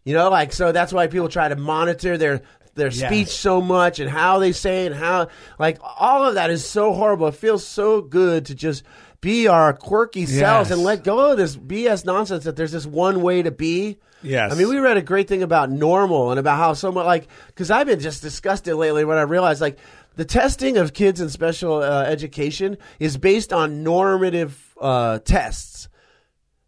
you 0.05 0.15
know, 0.15 0.31
like 0.31 0.53
so. 0.53 0.73
That's 0.73 0.93
why 0.93 1.09
people 1.09 1.29
try 1.29 1.49
to 1.49 1.57
monitor 1.57 2.17
their 2.17 2.41
their 2.75 2.89
Yes. 2.93 3.07
speech 3.11 3.29
so 3.29 3.61
much 3.61 3.99
and 3.99 4.09
how 4.09 4.39
they 4.39 4.53
say 4.53 4.85
it 4.85 4.93
and 4.93 4.95
how 4.95 5.27
like 5.59 5.79
all 5.83 6.25
of 6.25 6.35
that 6.37 6.49
is 6.51 6.65
so 6.65 6.93
horrible. 6.93 7.27
It 7.27 7.35
feels 7.35 7.67
so 7.67 8.01
good 8.01 8.47
to 8.47 8.55
just 8.55 8.85
be 9.21 9.49
our 9.49 9.73
quirky 9.73 10.27
selves 10.27 10.71
Yes. 10.71 10.77
and 10.77 10.85
let 10.85 11.03
go 11.05 11.33
of 11.33 11.39
this 11.39 11.57
BS 11.57 12.05
nonsense 12.05 12.45
that 12.45 12.57
there's 12.57 12.73
this 12.73 12.87
one 12.87 13.23
way 13.23 13.43
to 13.43 13.51
be. 13.51 13.99
Yes. 14.23 14.53
I 14.53 14.57
mean, 14.57 14.69
we 14.69 14.79
read 14.79 14.97
a 14.97 15.03
great 15.03 15.29
thing 15.29 15.43
about 15.43 15.71
normal 15.71 16.31
and 16.31 16.41
about 16.41 16.59
how 16.59 16.73
someone 16.75 17.07
like 17.07 17.29
because 17.49 17.71
I've 17.71 17.87
been 17.87 18.01
just 18.01 18.23
disgusted 18.23 18.75
lately 18.75 19.05
when 19.05 19.19
I 19.19 19.23
realized 19.23 19.61
like 19.61 19.79
the 20.17 20.25
testing 20.25 20.77
of 20.77 20.93
kids 20.93 21.21
in 21.21 21.29
special 21.29 21.83
uh, 21.83 22.03
education 22.03 22.79
is 22.99 23.17
based 23.17 23.53
on 23.53 23.85
normative 23.85 24.75
uh, 24.81 25.21
tests. 25.21 25.89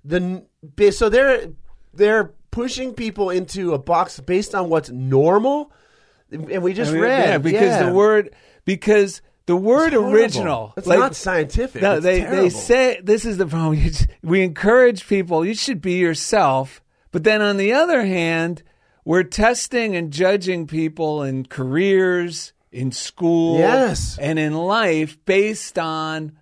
The 0.04 0.44
so 0.92 1.08
they're 1.08 1.48
they're 1.92 2.32
pushing 2.50 2.94
people 2.94 3.30
into 3.30 3.74
a 3.74 3.78
box 3.78 4.18
based 4.20 4.54
on 4.54 4.68
what's 4.68 4.90
normal, 4.90 5.72
and 6.30 6.62
we 6.62 6.72
just 6.72 6.92
read 6.92 7.28
yeah, 7.28 7.38
because 7.38 7.62
yeah. 7.62 7.82
the 7.84 7.92
word 7.92 8.34
because 8.64 9.22
the 9.46 9.56
word 9.56 9.94
original 9.94 10.72
It's 10.76 10.86
like- 10.86 10.98
not 10.98 11.16
scientific. 11.16 11.82
No, 11.82 11.94
It's 11.94 12.04
they 12.04 12.20
terrible. 12.20 12.42
they 12.42 12.48
say 12.50 13.00
this 13.02 13.24
is 13.24 13.36
the 13.38 13.46
problem. 13.46 13.76
Just- 13.80 14.06
We 14.22 14.42
encourage 14.42 15.06
people 15.08 15.44
you 15.44 15.54
should 15.54 15.80
be 15.80 15.94
yourself, 15.94 16.82
but 17.10 17.24
then 17.24 17.42
on 17.42 17.56
the 17.56 17.72
other 17.72 18.04
hand, 18.04 18.62
we're 19.04 19.24
testing 19.24 19.96
and 19.96 20.12
judging 20.12 20.66
people 20.66 21.22
in 21.22 21.46
careers, 21.46 22.52
in 22.70 22.92
school, 22.92 23.58
Yes. 23.58 24.16
and 24.20 24.38
in 24.38 24.54
life 24.54 25.16
based 25.24 25.78
on 25.78 26.32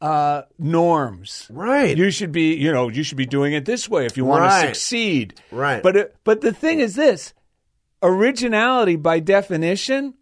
uh, 0.00 0.42
norms. 0.58 1.48
Right. 1.50 1.96
You 1.96 2.10
should 2.10 2.30
be, 2.30 2.54
you 2.54 2.70
know, 2.72 2.88
you 2.88 3.02
should 3.02 3.16
be 3.18 3.26
doing 3.26 3.52
it 3.52 3.64
this 3.64 3.88
way 3.88 4.06
if 4.06 4.16
you 4.16 4.24
want 4.24 4.42
Right. 4.42 4.60
to 4.62 4.66
succeed. 4.68 5.40
Right. 5.50 5.82
But 5.82 5.96
it, 5.96 6.16
but 6.24 6.40
the 6.40 6.52
thing 6.52 6.78
is 6.80 6.94
this: 6.94 7.32
originality, 8.02 8.96
by 8.96 9.20
definition, 9.20 10.14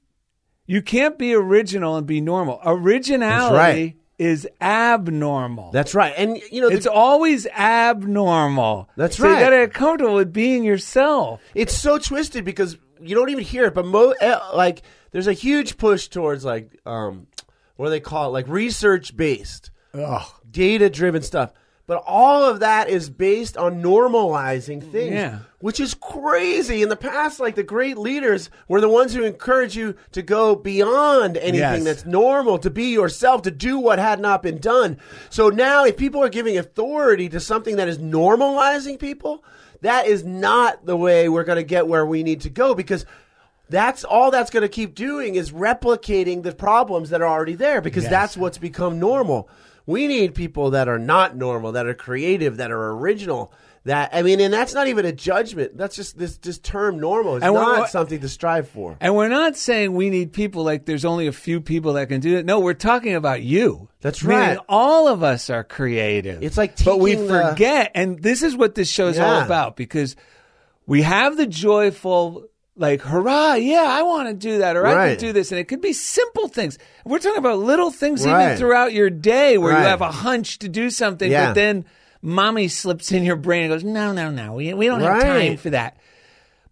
you 0.67 0.83
can't 0.83 1.19
be 1.19 1.35
original 1.35 1.97
and 1.97 2.07
be 2.07 2.21
normal. 2.21 2.61
Originality 2.65 3.97
is 4.19 4.49
abnormal. 4.61 5.71
That's 5.73 5.95
right, 5.95 6.15
and 6.17 6.41
you 6.51 6.61
know 6.61 6.69
the- 6.71 6.77
it's 6.77 6.87
always 6.87 7.47
abnormal. 7.47 8.89
That's 8.97 9.17
so 9.17 9.25
right. 9.25 9.35
You 9.39 9.45
got 9.45 9.51
to 9.51 9.57
get 9.67 9.75
comfortable 9.75 10.15
with 10.15 10.33
being 10.33 10.65
yourself. 10.65 11.41
it's 11.55 11.77
so 11.77 11.99
twisted 11.99 12.45
because 12.45 12.77
you 13.01 13.15
don't 13.15 13.29
even 13.31 13.45
hear 13.45 13.65
it. 13.67 13.75
But 13.75 13.87
mo- 13.87 14.15
eh, 14.21 14.39
like, 14.55 14.83
there's 15.13 15.27
a 15.27 15.33
huge 15.33 15.77
push 15.77 16.09
towards 16.09 16.45
like, 16.45 16.79
um, 16.87 17.27
what 17.77 17.87
do 17.87 17.91
they 17.91 18.01
call 18.01 18.29
it? 18.29 18.33
Like 18.33 18.49
research 18.49 19.17
based, 19.17 19.71
data 20.51 20.89
driven 20.91 21.23
stuff. 21.23 21.53
But 21.89 22.03
all 22.05 22.43
of 22.43 22.59
that 22.61 22.89
is 22.89 23.09
based 23.11 23.57
on 23.57 23.81
normalizing 23.81 24.83
mm, 24.83 24.91
things, 24.91 25.13
Yeah. 25.15 25.39
which 25.61 25.79
is 25.79 25.95
crazy. 25.95 26.83
In 26.83 26.89
the 26.89 26.97
past, 26.97 27.39
like 27.39 27.55
the 27.55 27.63
great 27.63 27.97
leaders 27.97 28.51
were 28.67 28.81
the 28.81 28.89
ones 28.89 29.15
who 29.15 29.23
encourage 29.23 29.77
you 29.77 29.95
to 30.11 30.21
go 30.21 30.57
beyond 30.57 31.37
anything 31.37 31.61
Yes. 31.61 31.85
that's 31.85 32.05
normal, 32.05 32.59
to 32.59 32.71
be 32.71 32.87
yourself, 32.87 33.43
to 33.43 33.53
do 33.53 33.79
what 33.79 34.01
had 34.01 34.19
not 34.19 34.43
been 34.43 34.59
done. 34.59 34.99
So 35.31 35.49
now, 35.49 35.85
if 35.85 35.97
people 35.97 36.21
are 36.25 36.29
giving 36.29 36.59
authority 36.59 37.29
to 37.29 37.39
something 37.39 37.77
that 37.77 37.87
is 37.87 37.99
normalizing 37.99 38.99
people, 38.99 39.45
that 39.83 40.09
is 40.09 40.25
not 40.25 40.87
the 40.87 40.97
way 40.97 41.29
we're 41.29 41.45
going 41.45 41.57
to 41.57 41.63
get 41.63 41.87
where 41.87 42.05
we 42.05 42.25
need 42.25 42.41
to 42.41 42.51
go 42.51 42.75
because 42.75 43.07
that's 43.69 44.03
all 44.03 44.33
that's 44.33 44.51
going 44.51 44.63
to 44.63 44.69
keep 44.69 44.95
doing 44.97 45.37
is 45.37 45.53
replicating 45.53 46.43
the 46.43 46.53
problems 46.53 47.11
that 47.11 47.21
are 47.21 47.29
already 47.29 47.55
there 47.55 47.81
because 47.81 48.05
Yes. 48.05 48.11
that's 48.11 48.37
what's 48.37 48.59
become 48.59 48.99
normal. 48.99 49.49
We 49.87 50.09
need 50.09 50.35
people 50.35 50.71
that 50.71 50.89
are 50.89 50.99
not 50.99 51.37
normal, 51.37 51.73
that 51.73 51.87
are 51.87 51.95
creative, 51.95 52.57
that 52.57 52.71
are 52.73 52.91
original. 52.93 53.53
That 53.85 54.11
I 54.13 54.23
mean, 54.23 54.41
and 54.41 54.53
that's 54.53 54.75
not 54.75 54.89
even 54.89 55.07
a 55.07 55.13
judgment. 55.13 55.77
That's 55.79 55.95
just 55.95 56.19
this 56.19 56.39
this 56.39 56.59
term 56.59 56.99
normal 56.99 57.37
is 57.37 57.45
And 57.45 57.55
not 57.55 57.79
what- 57.79 57.91
something 57.91 58.19
to 58.19 58.29
strive 58.29 58.69
for. 58.69 58.97
And 59.01 59.15
we're 59.15 59.29
not 59.29 59.57
saying 59.57 59.95
we 59.95 60.11
need 60.11 60.33
people 60.33 60.65
like 60.65 60.87
there's 60.87 61.05
only 61.05 61.29
a 61.29 61.33
few 61.33 61.61
people 61.61 61.93
that 61.93 62.09
can 62.09 62.21
do 62.21 62.37
it. 62.37 62.45
No, 62.45 62.59
we're 62.59 62.75
talking 62.75 63.15
about 63.15 63.43
you. 63.43 63.89
That's 64.01 64.25
Meaning 64.25 64.41
right. 64.41 64.59
all 64.69 65.07
of 65.07 65.23
us 65.23 65.51
are 65.51 65.63
creative. 65.63 66.43
It's 66.43 66.57
like 66.57 66.83
but 66.85 66.99
we 66.99 67.13
taking 67.13 67.29
the- 67.29 67.49
forget, 67.51 67.93
and 67.95 68.21
this 68.21 68.43
is 68.43 68.57
what 68.57 68.75
this 68.75 68.89
show's 68.89 69.21
all 69.21 69.39
Yeah. 69.39 69.45
about 69.45 69.77
because 69.77 70.17
we 70.89 71.03
have 71.03 71.37
the 71.37 71.47
joyful, 71.47 72.47
like, 72.77 73.01
hurrah, 73.01 73.55
yeah, 73.55 73.87
I 73.89 74.03
want 74.03 74.29
to 74.29 74.35
do 74.35 74.59
that, 74.59 74.77
or 74.77 74.87
I 74.87 74.95
Right. 74.95 75.19
can 75.19 75.27
do 75.29 75.33
this, 75.33 75.51
and 75.51 75.59
it 75.59 75.65
could 75.69 75.81
be 75.81 75.93
simple 75.93 76.49
things. 76.49 76.79
We're 77.05 77.19
talking 77.19 77.39
about 77.39 77.59
little 77.59 77.91
things 77.91 78.27
even 78.27 78.57
throughout 78.57 78.93
your 78.93 79.11
day 79.11 79.57
where 79.59 79.73
Right. 79.73 79.81
you 79.83 79.87
have 79.87 80.03
a 80.03 80.11
hunch 80.11 80.59
to 80.61 80.69
do 80.69 80.91
something, 80.91 81.31
Yeah. 81.31 81.47
but 81.49 81.55
then 81.55 81.85
mommy 82.23 82.69
slips 82.69 83.13
in 83.13 83.25
your 83.25 83.37
brain 83.37 83.63
and 83.65 83.73
goes, 83.73 83.85
no, 83.85 84.13
no, 84.13 84.31
no, 84.31 84.53
we, 84.55 84.75
we 84.75 84.87
don't 84.87 85.01
have 85.01 85.23
Right. 85.23 85.49
time 85.49 85.57
for 85.57 85.71
that. 85.71 85.97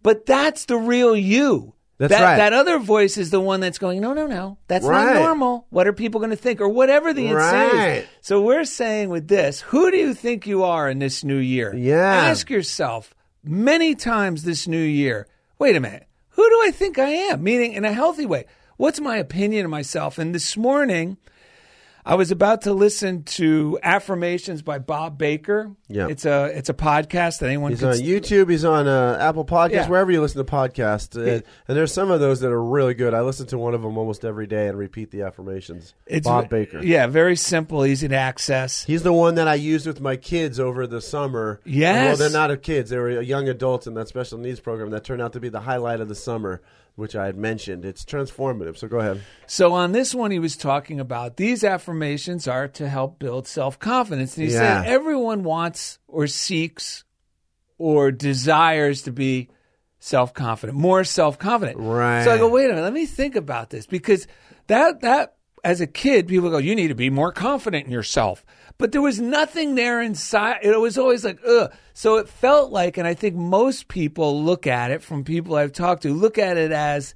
But 0.03 0.25
that's 0.25 0.65
the 0.65 0.77
real 0.77 1.15
you. 1.15 1.73
That's 1.97 2.11
that, 2.11 2.21
right. 2.23 2.35
That 2.35 2.51
other 2.53 2.77
voice 2.77 3.17
is 3.17 3.29
the 3.29 3.39
one 3.39 3.61
that's 3.61 3.77
going, 3.77 4.01
no, 4.01 4.13
no, 4.13 4.27
no, 4.27 4.57
that's 4.67 4.85
Right. 4.85 5.13
not 5.13 5.21
normal. 5.21 5.65
What 5.69 5.87
are 5.87 5.93
people 5.93 6.19
going 6.19 6.29
to 6.31 6.35
think? 6.35 6.59
Or 6.59 6.67
whatever 6.67 7.13
the 7.13 7.31
Right. 7.31 7.99
is. 7.99 8.05
So 8.21 8.41
we're 8.41 8.65
saying 8.65 9.09
with 9.09 9.29
this, 9.29 9.61
who 9.61 9.89
do 9.91 9.97
you 9.97 10.13
think 10.13 10.45
you 10.45 10.63
are 10.63 10.89
in 10.89 10.99
this 10.99 11.23
new 11.23 11.37
year? 11.37 11.73
Yeah. 11.73 11.95
Ask 12.13 12.49
yourself 12.49 13.15
many 13.45 13.95
times 13.95 14.43
this 14.43 14.67
new 14.67 14.77
year, 14.77 15.25
wait 15.59 15.75
a 15.75 15.79
minute, 15.79 16.07
who 16.29 16.49
do 16.49 16.61
I 16.63 16.71
think 16.71 16.97
I 16.97 17.09
am? 17.09 17.43
Meaning 17.43 17.73
in 17.73 17.85
a 17.85 17.93
healthy 17.93 18.25
way. 18.25 18.45
What's 18.77 18.99
my 18.99 19.17
opinion 19.17 19.65
of 19.65 19.71
myself? 19.71 20.17
And 20.17 20.35
this 20.35 20.57
morning, 20.57 21.17
I 22.07 22.13
was 22.15 22.29
about 22.29 22.61
to 22.63 22.73
listen 22.73 23.23
to 23.23 23.79
Affirmations 23.81 24.61
by 24.61 24.77
Bob 24.77 25.17
Baker. 25.17 25.71
Yeah. 25.87 26.07
It's 26.07 26.23
a 26.25 26.45
it's 26.55 26.69
a 26.69 26.73
podcast 26.73 27.39
that 27.39 27.47
anyone 27.47 27.71
He's 27.71 27.79
can 27.79 27.89
on 27.89 27.95
YouTube. 27.95 28.49
He's 28.51 28.63
on 28.63 28.87
uh, 28.87 29.17
Apple 29.19 29.43
Podcasts, 29.43 29.71
Yeah. 29.71 29.89
wherever 29.89 30.11
you 30.11 30.21
listen 30.21 30.45
to 30.45 30.51
podcasts. 30.51 31.15
And, 31.15 31.43
and 31.67 31.77
there's 31.77 31.91
some 31.91 32.11
of 32.11 32.19
those 32.19 32.41
that 32.41 32.51
are 32.51 32.63
really 32.63 32.93
good. 32.93 33.15
I 33.15 33.21
listen 33.21 33.47
to 33.47 33.57
one 33.57 33.73
of 33.73 33.81
them 33.81 33.97
almost 33.97 34.23
every 34.23 34.45
day 34.45 34.67
and 34.67 34.77
repeat 34.77 35.09
the 35.09 35.23
affirmations. 35.23 35.95
It's 36.05 36.27
Bob 36.27 36.47
Baker. 36.49 36.79
Yeah, 36.83 37.07
very 37.07 37.35
simple, 37.35 37.85
easy 37.85 38.07
to 38.07 38.15
access. 38.15 38.83
He's 38.83 39.01
the 39.01 39.13
one 39.13 39.35
that 39.35 39.47
I 39.47 39.55
used 39.55 39.87
with 39.87 39.99
my 39.99 40.15
kids 40.15 40.59
over 40.59 40.85
the 40.85 41.01
summer. 41.01 41.59
Yes. 41.65 42.19
Well, 42.19 42.29
they're 42.29 42.47
not 42.47 42.61
kids. 42.61 42.91
They 42.91 42.97
were 42.99 43.19
young 43.21 43.49
adults 43.49 43.87
in 43.87 43.95
that 43.95 44.07
special 44.09 44.37
needs 44.37 44.59
program 44.59 44.91
that 44.91 45.03
turned 45.03 45.21
out 45.23 45.33
to 45.33 45.39
be 45.39 45.49
the 45.49 45.61
highlight 45.61 46.01
of 46.01 46.07
the 46.07 46.15
summer, 46.15 46.61
which 46.95 47.15
I 47.15 47.25
had 47.25 47.35
mentioned. 47.37 47.85
It's 47.85 48.05
transformative. 48.05 48.77
So 48.77 48.87
go 48.87 48.99
ahead. 48.99 49.21
So 49.47 49.73
on 49.73 49.91
this 49.91 50.15
one, 50.15 50.31
he 50.31 50.39
was 50.39 50.55
talking 50.57 50.99
about 50.99 51.37
these 51.37 51.63
affirmations 51.63 52.47
are 52.47 52.67
to 52.69 52.87
help 52.89 53.19
build 53.19 53.47
self 53.47 53.77
confidence. 53.79 54.37
And 54.37 54.47
he 54.47 54.53
Yeah. 54.53 54.83
said 54.83 54.87
everyone 54.91 55.43
wants 55.43 55.99
or 56.07 56.27
seeks 56.27 57.03
or 57.77 58.11
desires 58.11 59.01
to 59.03 59.11
be 59.11 59.49
self 59.99 60.33
confident, 60.33 60.77
more 60.77 61.03
self 61.03 61.37
confident. 61.37 61.77
Right. 61.79 62.23
So 62.23 62.31
I 62.31 62.37
go, 62.37 62.47
wait 62.49 62.65
a 62.65 62.69
minute, 62.69 62.83
let 62.83 62.93
me 62.93 63.05
think 63.05 63.35
about 63.35 63.69
this 63.69 63.85
because 63.85 64.27
that 64.67 65.01
that 65.01 65.35
as 65.63 65.81
a 65.81 65.87
kid, 65.87 66.27
people 66.27 66.49
go, 66.51 66.59
you 66.59 66.75
need 66.75 66.89
to 66.89 66.95
be 66.95 67.09
more 67.09 67.31
confident 67.31 67.87
in 67.87 67.91
yourself. 67.91 68.45
But 68.77 68.91
there 68.91 69.01
was 69.01 69.21
nothing 69.21 69.75
there 69.75 70.01
inside. 70.01 70.59
It 70.63 70.79
was 70.79 70.97
always 70.97 71.23
like, 71.23 71.39
ugh. 71.47 71.73
So 71.93 72.17
it 72.17 72.27
felt 72.27 72.71
like, 72.71 72.97
and 72.97 73.07
I 73.07 73.13
think 73.13 73.35
most 73.35 73.87
people 73.87 74.43
look 74.43 74.67
at 74.67 74.91
it 74.91 75.01
from 75.01 75.23
people 75.23 75.55
I've 75.55 75.71
talked 75.71 76.03
to, 76.03 76.13
look 76.13 76.37
at 76.37 76.57
it 76.57 76.71
as 76.71 77.15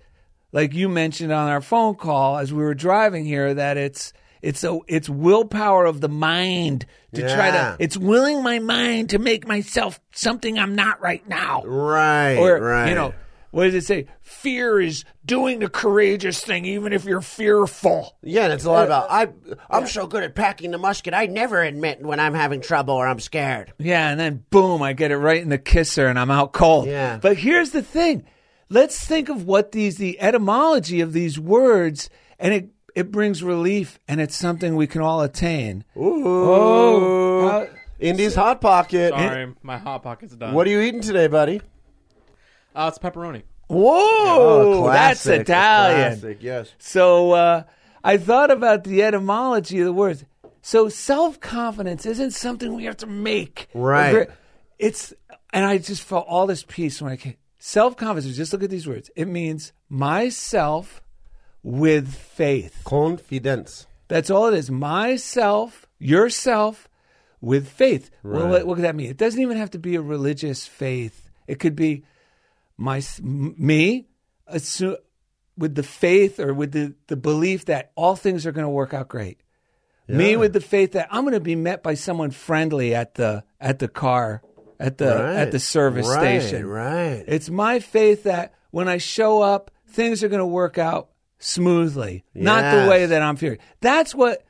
like 0.51 0.73
you 0.73 0.89
mentioned 0.89 1.31
on 1.31 1.49
our 1.49 1.61
phone 1.61 1.95
call 1.95 2.37
as 2.37 2.53
we 2.53 2.63
were 2.63 2.73
driving 2.73 3.25
here 3.25 3.53
that 3.53 3.77
it's 3.77 4.13
it's 4.41 4.63
a 4.63 4.79
it's 4.87 5.09
willpower 5.09 5.85
of 5.85 6.01
the 6.01 6.09
mind 6.09 6.85
to 7.13 7.21
try 7.21 7.51
to 7.51 7.75
it's 7.79 7.97
willing 7.97 8.41
my 8.41 8.59
mind 8.59 9.09
to 9.09 9.19
make 9.19 9.47
myself 9.47 9.99
something 10.13 10.57
I'm 10.57 10.75
not 10.75 11.01
right 11.01 11.27
now. 11.27 11.63
Right. 11.63 12.37
Or 12.37 12.59
right. 12.59 12.89
you 12.89 12.95
know, 12.95 13.13
what 13.51 13.65
does 13.65 13.75
it 13.75 13.85
say? 13.85 14.05
Fear 14.21 14.81
is 14.81 15.05
doing 15.25 15.59
the 15.59 15.69
courageous 15.69 16.41
thing 16.41 16.65
even 16.65 16.93
if 16.93 17.05
you're 17.05 17.21
fearful. 17.21 18.17
Yeah, 18.21 18.45
and 18.45 18.53
it's 18.53 18.65
a 18.65 18.71
lot 18.71 18.85
about 18.85 19.09
I. 19.09 19.29
I'm 19.69 19.87
so 19.87 20.07
good 20.07 20.23
at 20.23 20.35
packing 20.35 20.71
the 20.71 20.77
musket. 20.77 21.13
I 21.13 21.25
never 21.25 21.61
admit 21.61 22.01
when 22.01 22.19
I'm 22.19 22.33
having 22.33 22.61
trouble 22.61 22.93
or 22.95 23.07
I'm 23.07 23.19
scared. 23.19 23.73
Yeah, 23.77 24.09
and 24.09 24.19
then 24.19 24.43
boom, 24.49 24.81
I 24.81 24.93
get 24.93 25.11
it 25.11 25.17
right 25.17 25.41
in 25.41 25.49
the 25.49 25.57
kisser 25.57 26.07
and 26.07 26.19
I'm 26.19 26.31
out 26.31 26.53
cold. 26.53 26.87
Yeah. 26.87 27.17
But 27.21 27.37
here's 27.37 27.71
the 27.71 27.81
thing. 27.81 28.25
Let's 28.69 29.03
think 29.03 29.29
of 29.29 29.45
what 29.45 29.71
these 29.71 29.97
the 29.97 30.19
etymology 30.21 31.01
of 31.01 31.13
these 31.13 31.39
words 31.39 32.09
and 32.37 32.53
it 32.53 32.69
it 32.95 33.11
brings 33.11 33.43
relief 33.43 33.99
and 34.07 34.19
it's 34.19 34.35
something 34.35 34.75
we 34.75 34.87
can 34.87 35.01
all 35.01 35.21
attain. 35.21 35.85
Ooh. 35.97 36.23
Oh, 36.25 37.47
uh, 37.47 37.67
Indy's 37.99 38.35
hot 38.35 38.61
pocket. 38.61 39.09
Sorry, 39.11 39.53
my 39.61 39.77
hot 39.77 40.03
pocket's 40.03 40.35
done. 40.35 40.53
What 40.53 40.67
are 40.67 40.69
you 40.69 40.81
eating 40.81 41.01
today, 41.01 41.27
buddy? 41.27 41.61
Uh, 42.75 42.87
it's 42.93 42.97
pepperoni. 42.99 43.43
Whoa, 43.67 44.83
Oh, 44.85 44.87
that's 44.91 45.25
Italian. 45.25 46.19
Classic, 46.19 46.37
yes. 46.41 46.71
So 46.79 47.31
uh, 47.33 47.63
I 48.03 48.17
thought 48.17 48.49
about 48.51 48.83
the 48.83 49.03
etymology 49.03 49.79
of 49.79 49.85
the 49.85 49.93
words. 49.93 50.25
So 50.61 50.89
self 50.89 51.39
confidence 51.39 52.05
isn't 52.05 52.31
something 52.31 52.73
we 52.75 52.85
have 52.85 52.97
to 52.97 53.07
make. 53.07 53.67
Right. 53.73 54.29
It's 54.77 55.13
and 55.53 55.65
I 55.65 55.77
just 55.77 56.01
felt 56.03 56.25
all 56.27 56.47
this 56.47 56.63
peace 56.67 57.01
when 57.01 57.11
I 57.11 57.15
came. 57.17 57.35
Self 57.59 57.95
confidence. 57.97 58.35
Just 58.35 58.53
look 58.53 58.63
at 58.63 58.69
these 58.69 58.87
words. 58.87 59.09
It 59.15 59.27
means 59.27 59.71
myself 59.89 61.01
with 61.63 62.13
faith. 62.13 62.81
Confidence. 62.85 63.85
That's 64.07 64.29
all 64.29 64.47
it 64.47 64.53
is. 64.55 64.71
Myself, 64.71 65.85
yourself, 65.99 66.87
with 67.41 67.67
faith. 67.69 68.09
Well, 68.23 68.43
Right. 68.43 68.49
what, 68.49 68.67
what 68.67 68.75
could 68.75 68.85
that 68.85 68.95
mean? 68.95 69.09
It 69.09 69.17
doesn't 69.17 69.41
even 69.41 69.57
have 69.57 69.71
to 69.71 69.79
be 69.79 69.95
a 69.95 70.01
religious 70.01 70.65
faith. 70.65 71.29
It 71.47 71.59
could 71.59 71.75
be 71.75 72.03
my 72.79 73.01
me, 73.21 74.07
assume 74.47 74.95
with 75.57 75.75
the 75.75 75.83
faith 75.83 76.39
or 76.39 76.53
with 76.53 76.71
the, 76.71 76.95
the 77.07 77.17
belief 77.17 77.65
that 77.65 77.91
all 77.95 78.15
things 78.15 78.45
are 78.45 78.51
going 78.53 78.63
to 78.65 78.69
work 78.69 78.93
out 78.93 79.09
great. 79.09 79.41
Me 80.07 80.35
with 80.37 80.53
the 80.53 80.61
faith 80.61 80.93
that 80.93 81.07
I'm 81.11 81.21
going 81.21 81.33
to 81.35 81.39
be 81.39 81.55
met 81.55 81.83
by 81.83 81.93
someone 81.93 82.31
friendly 82.31 82.95
at 82.95 83.13
the 83.13 83.43
at 83.59 83.77
the 83.77 83.87
car 83.87 84.41
at 84.79 84.97
the 84.97 85.05
Right. 85.05 85.35
at 85.35 85.51
the 85.51 85.59
service 85.59 86.07
Right, 86.07 86.41
station. 86.41 86.65
right. 86.65 87.23
It's 87.27 87.49
my 87.49 87.79
faith 87.79 88.23
that 88.23 88.53
when 88.71 88.87
I 88.87 88.97
show 88.97 89.41
up, 89.43 89.69
things 89.87 90.23
are 90.23 90.29
going 90.29 90.39
to 90.39 90.45
work 90.47 90.79
out 90.79 91.09
smoothly, 91.37 92.23
not 92.33 92.63
the 92.83 92.89
way 92.89 93.05
that 93.05 93.21
I'm 93.21 93.35
fearing. 93.35 93.59
That's 93.81 94.15
what 94.15 94.43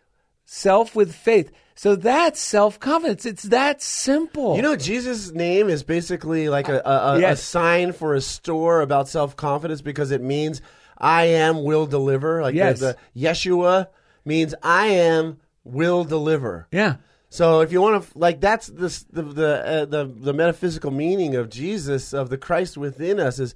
self 0.46 0.96
with 0.96 1.13
faith. 1.13 1.52
So 1.80 1.96
that's 1.96 2.42
self 2.42 2.78
confidence. 2.78 3.26
It's 3.26 3.44
that 3.44 3.82
simple. 3.82 4.58
You 4.58 4.62
know, 4.62 4.76
Jesus' 4.76 5.32
name 5.32 5.70
is 5.70 5.82
basically 5.82 6.50
like 6.50 6.68
a, 6.68 6.82
a, 6.84 7.15
a, 7.22 7.32
a 7.32 7.36
sign 7.38 7.94
for 7.94 8.15
a 8.15 8.20
store 8.20 8.82
about 8.82 9.08
self 9.08 9.38
confidence 9.38 9.82
because 9.82 10.12
it 10.12 10.22
means 10.22 10.62
I 10.98 11.28
am 11.28 11.63
will 11.63 11.86
deliver. 11.86 12.42
Like 12.42 12.54
Yes. 12.54 12.82
the, 12.82 12.98
the 13.15 13.22
Yeshua 13.28 13.88
means 14.26 14.54
I 14.62 14.88
am 14.88 15.38
will 15.63 16.04
deliver. 16.04 16.68
yeah. 16.74 16.98
So 17.30 17.62
if 17.62 17.72
you 17.72 17.80
want 17.80 18.04
to, 18.04 18.18
like, 18.18 18.42
that's 18.42 18.68
this, 18.68 19.04
the 19.04 19.22
the, 19.22 19.65
uh, 19.65 19.86
the 19.86 20.04
the 20.04 20.34
metaphysical 20.34 20.92
meaning 20.92 21.38
of 21.38 21.50
Jesus 21.50 22.12
of 22.13 22.30
the 22.30 22.38
Christ 22.38 22.76
within 22.76 23.22
us 23.22 23.39
is 23.39 23.56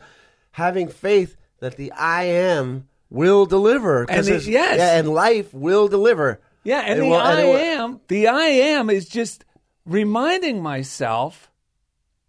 having 0.52 0.88
faith 0.88 1.36
that 1.60 1.76
the 1.76 1.92
I 1.92 2.24
am 2.24 2.88
will 3.10 3.46
deliver 3.46 4.06
And 4.10 4.26
yes. 4.26 4.48
yeah, 4.48 4.98
and 4.98 5.10
life 5.10 5.54
will 5.54 5.90
deliver. 5.90 6.40
Yeah, 6.64 6.80
and 6.82 7.00
It 7.00 7.02
the 7.04 7.10
will- 7.10 7.18
I 7.18 7.42
it 7.42 7.46
will- 7.48 7.58
am, 7.58 8.02
the 8.08 8.28
I 8.28 8.46
am 8.46 8.90
is 8.90 9.08
just 9.08 9.46
reminding 9.86 10.62
myself 10.62 11.50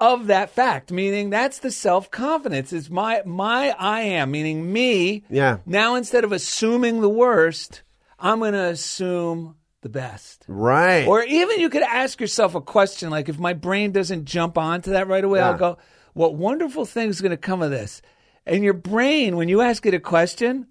of 0.01 0.27
that 0.27 0.51
fact, 0.51 0.91
meaning 0.91 1.31
that's 1.31 1.59
the 1.61 1.71
self 1.71 2.11
confidence. 2.11 2.73
Is 2.73 2.91
my 2.91 3.23
my 3.25 3.71
I 3.79 4.01
am, 4.01 4.33
meaning 4.33 4.73
me. 4.73 5.25
Yeah. 5.31 5.59
Now 5.67 5.95
instead 5.95 6.25
of 6.25 6.33
assuming 6.33 7.01
the 7.01 7.09
worst, 7.09 7.83
I'm 8.19 8.41
going 8.41 8.53
to 8.55 8.65
assume 8.65 9.55
the 9.83 9.89
best. 9.89 10.45
Right. 10.49 11.07
Or 11.07 11.23
even 11.23 11.61
you 11.61 11.69
could 11.71 11.83
ask 11.83 12.21
yourself 12.21 12.55
a 12.55 12.61
question 12.61 13.11
like 13.11 13.29
if 13.29 13.39
my 13.39 13.53
brain 13.53 13.93
doesn't 13.93 14.25
jump 14.25 14.59
onto 14.59 14.91
that 14.91 15.07
right 15.09 15.23
away, 15.25 15.39
Yeah. 15.39 15.51
I'll 15.51 15.59
go, 15.59 15.79
what 16.13 16.35
wonderful 16.35 16.85
thing 16.87 17.09
is 17.11 17.21
going 17.21 17.31
to 17.31 17.37
come 17.37 17.63
of 17.63 17.71
this? 17.71 18.03
And 18.47 18.65
your 18.65 18.75
brain, 18.75 19.37
when 19.37 19.49
you 19.49 19.61
ask 19.61 19.87
it 19.87 19.95
a 19.95 20.01
question, 20.01 20.67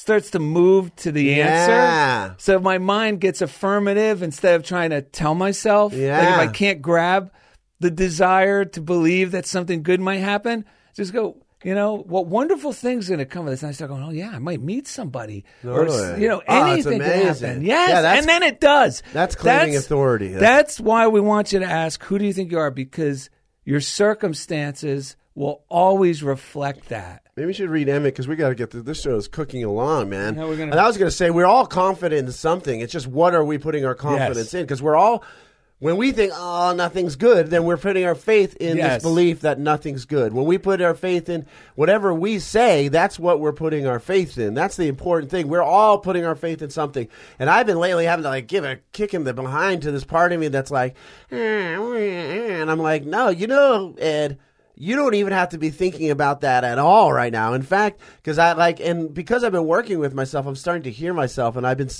starts 0.00 0.30
to 0.30 0.38
move 0.38 0.94
to 0.96 1.12
the 1.12 1.24
Yeah. 1.24 1.44
answer. 1.46 2.34
So 2.38 2.58
my 2.58 2.78
mind 2.78 3.20
gets 3.20 3.42
affirmative 3.42 4.22
instead 4.22 4.54
of 4.54 4.64
trying 4.64 4.90
to 4.90 5.02
tell 5.02 5.34
myself. 5.34 5.92
Like 5.92 6.00
if 6.00 6.38
I 6.38 6.46
can't 6.46 6.80
grab 6.80 7.30
the 7.80 7.90
desire 7.90 8.64
to 8.64 8.80
believe 8.80 9.32
that 9.32 9.44
something 9.44 9.82
good 9.82 10.00
might 10.00 10.18
happen, 10.20 10.64
just 10.96 11.12
go, 11.12 11.36
you 11.62 11.74
know, 11.74 11.96
what 11.98 12.26
wonderful 12.26 12.72
thing's 12.72 13.08
are 13.10 13.16
going 13.16 13.18
to 13.18 13.26
come 13.26 13.44
of 13.44 13.50
this? 13.50 13.62
And 13.62 13.68
I 13.68 13.72
start 13.72 13.90
going, 13.90 14.02
oh, 14.02 14.08
yeah, 14.10 14.30
I 14.32 14.38
might 14.38 14.62
meet 14.62 14.88
somebody. 14.88 15.44
Or, 15.62 15.86
you 16.18 16.28
know, 16.28 16.40
Oh, 16.48 16.70
anything 16.72 17.00
can 17.00 17.02
amazing. 17.10 17.48
happen. 17.48 17.62
Yes. 17.64 17.90
Yeah, 17.90 18.14
and 18.14 18.26
then 18.26 18.42
it 18.42 18.58
does. 18.58 19.02
that's 19.12 19.34
claiming 19.34 19.76
authority. 19.76 20.28
That's- 20.28 20.40
That's 20.40 20.80
why 20.80 21.08
we 21.08 21.20
want 21.20 21.52
you 21.52 21.58
to 21.58 21.66
ask, 21.66 22.02
who 22.04 22.18
do 22.18 22.24
you 22.24 22.32
think 22.32 22.50
you 22.50 22.58
are? 22.58 22.70
Because 22.70 23.28
your 23.66 23.80
circumstances 23.80 25.16
will 25.34 25.62
always 25.68 26.22
reflect 26.22 26.88
that. 26.88 27.22
Maybe 27.40 27.46
we 27.46 27.52
should 27.54 27.70
read 27.70 27.88
Emmett 27.88 28.12
because 28.12 28.28
we 28.28 28.36
got 28.36 28.50
to 28.50 28.54
get 28.54 28.70
through. 28.70 28.82
This 28.82 29.00
show 29.00 29.16
is 29.16 29.26
cooking 29.26 29.64
along, 29.64 30.10
man. 30.10 30.34
Gonna- 30.34 30.60
And 30.64 30.74
I 30.74 30.86
was 30.86 30.98
going 30.98 31.06
to 31.10 31.16
say 31.16 31.30
we're 31.30 31.46
all 31.46 31.64
confident 31.64 32.26
in 32.26 32.32
something. 32.34 32.80
It's 32.80 32.92
just 32.92 33.06
what 33.06 33.34
are 33.34 33.42
we 33.42 33.56
putting 33.56 33.82
our 33.86 33.94
confidence 33.94 34.36
Yes. 34.36 34.52
in? 34.54 34.64
Because 34.64 34.82
we're 34.82 34.94
all 34.94 35.24
when 35.78 35.96
we 35.96 36.12
think 36.12 36.34
oh 36.36 36.74
nothing's 36.76 37.16
good, 37.16 37.48
then 37.48 37.64
we're 37.64 37.78
putting 37.78 38.04
our 38.04 38.14
faith 38.14 38.54
in 38.58 38.76
Yes. 38.76 38.96
this 38.96 39.02
belief 39.02 39.40
that 39.40 39.58
nothing's 39.58 40.04
good. 40.04 40.34
When 40.34 40.44
we 40.44 40.58
put 40.58 40.82
our 40.82 40.92
faith 40.92 41.30
in 41.30 41.46
whatever 41.76 42.12
we 42.12 42.40
say, 42.40 42.88
that's 42.88 43.18
what 43.18 43.40
we're 43.40 43.54
putting 43.54 43.86
our 43.86 43.98
faith 44.00 44.36
in. 44.36 44.52
That's 44.52 44.76
the 44.76 44.88
important 44.88 45.30
thing. 45.30 45.48
We're 45.48 45.62
all 45.62 45.96
putting 45.96 46.26
our 46.26 46.34
faith 46.34 46.60
in 46.60 46.68
something. 46.68 47.08
And 47.38 47.48
I've 47.48 47.64
been 47.66 47.78
lately 47.78 48.04
having 48.04 48.24
to 48.24 48.28
like 48.28 48.48
give 48.48 48.66
a 48.66 48.80
kick 48.92 49.14
in 49.14 49.24
the 49.24 49.32
behind 49.32 49.80
to 49.84 49.90
this 49.92 50.04
part 50.04 50.32
of 50.34 50.40
me 50.40 50.48
that's 50.48 50.70
like, 50.70 50.94
"Eh, 51.32 51.36
and 51.40 52.70
I'm 52.70 52.80
like, 52.80 53.06
no, 53.06 53.30
you 53.30 53.46
know, 53.46 53.94
Ed 53.98 54.36
you 54.82 54.96
don't 54.96 55.12
even 55.12 55.34
have 55.34 55.50
to 55.50 55.58
be 55.58 55.68
thinking 55.68 56.10
about 56.10 56.40
that 56.40 56.64
at 56.64 56.78
all 56.78 57.12
right 57.12 57.30
now. 57.32 57.52
In 57.52 57.60
fact, 57.60 58.00
because 58.16 58.38
I 58.38 58.54
like, 58.54 58.80
and 58.80 59.12
because 59.12 59.44
I've 59.44 59.52
been 59.52 59.66
working 59.66 59.98
with 59.98 60.14
myself, 60.14 60.46
I'm 60.46 60.56
starting 60.56 60.84
to 60.84 60.90
hear 60.90 61.12
myself. 61.12 61.56
And 61.56 61.66
I've 61.66 61.76
been, 61.76 61.90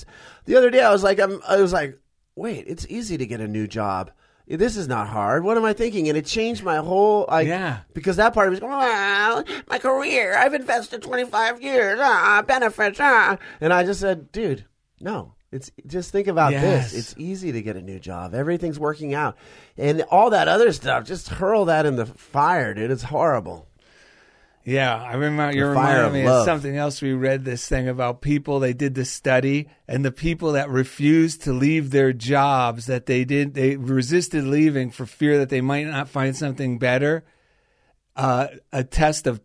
the 0.46 0.56
other 0.56 0.70
day, 0.70 0.80
I 0.82 0.90
was 0.90 1.02
like, 1.02 1.20
I'm, 1.20 1.42
I 1.46 1.60
was 1.60 1.74
like, 1.74 1.98
wait, 2.36 2.64
it's 2.66 2.86
easy 2.88 3.18
to 3.18 3.26
get 3.26 3.42
a 3.42 3.46
new 3.46 3.66
job. 3.66 4.10
This 4.48 4.78
is 4.78 4.88
not 4.88 5.08
hard. 5.08 5.44
What 5.44 5.58
am 5.58 5.64
I 5.66 5.74
thinking? 5.74 6.08
And 6.08 6.16
it 6.16 6.24
changed 6.24 6.64
my 6.64 6.78
whole, 6.78 7.26
like, 7.28 7.46
Yeah. 7.46 7.80
because 7.92 8.16
that 8.16 8.32
part 8.32 8.48
of 8.48 8.54
me 8.54 8.60
going, 8.60 8.72
well, 8.72 9.44
my 9.68 9.78
career, 9.78 10.34
I've 10.36 10.54
invested 10.54 11.02
25 11.02 11.60
years, 11.60 12.00
ah, 12.02 12.42
benefits, 12.46 12.98
ah. 12.98 13.36
And 13.60 13.74
I 13.74 13.84
just 13.84 14.00
said, 14.00 14.32
dude, 14.32 14.64
no. 15.00 15.34
It's 15.52 15.70
just 15.86 16.12
think 16.12 16.28
about 16.28 16.52
Yes. 16.52 16.92
this. 16.92 16.98
It's 16.98 17.14
easy 17.18 17.50
to 17.52 17.60
get 17.62 17.76
a 17.76 17.82
new 17.82 17.98
job. 17.98 18.34
Everything's 18.34 18.78
working 18.78 19.14
out, 19.14 19.36
and 19.76 20.02
all 20.10 20.30
that 20.30 20.46
other 20.46 20.72
stuff. 20.72 21.04
Just 21.04 21.28
hurl 21.28 21.64
that 21.64 21.86
in 21.86 21.96
the 21.96 22.06
fire, 22.06 22.72
dude. 22.74 22.90
It's 22.90 23.02
horrible. 23.02 23.66
Yeah, 24.62 24.94
I 24.94 25.14
remember 25.14 25.56
you 25.56 25.66
The 25.68 25.74
fire 25.74 26.04
reminded 26.04 26.04
of 26.06 26.12
me 26.12 26.24
love. 26.28 26.40
of 26.40 26.44
something 26.44 26.76
else. 26.76 27.00
We 27.02 27.14
read 27.14 27.44
this 27.44 27.66
thing 27.66 27.88
about 27.88 28.20
people. 28.20 28.60
They 28.60 28.74
did 28.74 28.94
the 28.94 29.04
study, 29.06 29.68
and 29.88 30.04
the 30.04 30.12
people 30.12 30.52
that 30.52 30.68
refused 30.68 31.42
to 31.44 31.52
leave 31.52 31.90
their 31.90 32.12
jobs, 32.12 32.86
that 32.86 33.06
they 33.06 33.24
did, 33.24 33.54
they 33.54 33.76
resisted 33.76 34.44
leaving 34.44 34.90
for 34.90 35.06
fear 35.06 35.38
that 35.38 35.48
they 35.48 35.62
might 35.62 35.86
not 35.86 36.08
find 36.10 36.36
something 36.36 36.78
better. 36.78 37.24
Uh, 38.14 38.48
a 38.70 38.84
test 38.84 39.26
of 39.26 39.40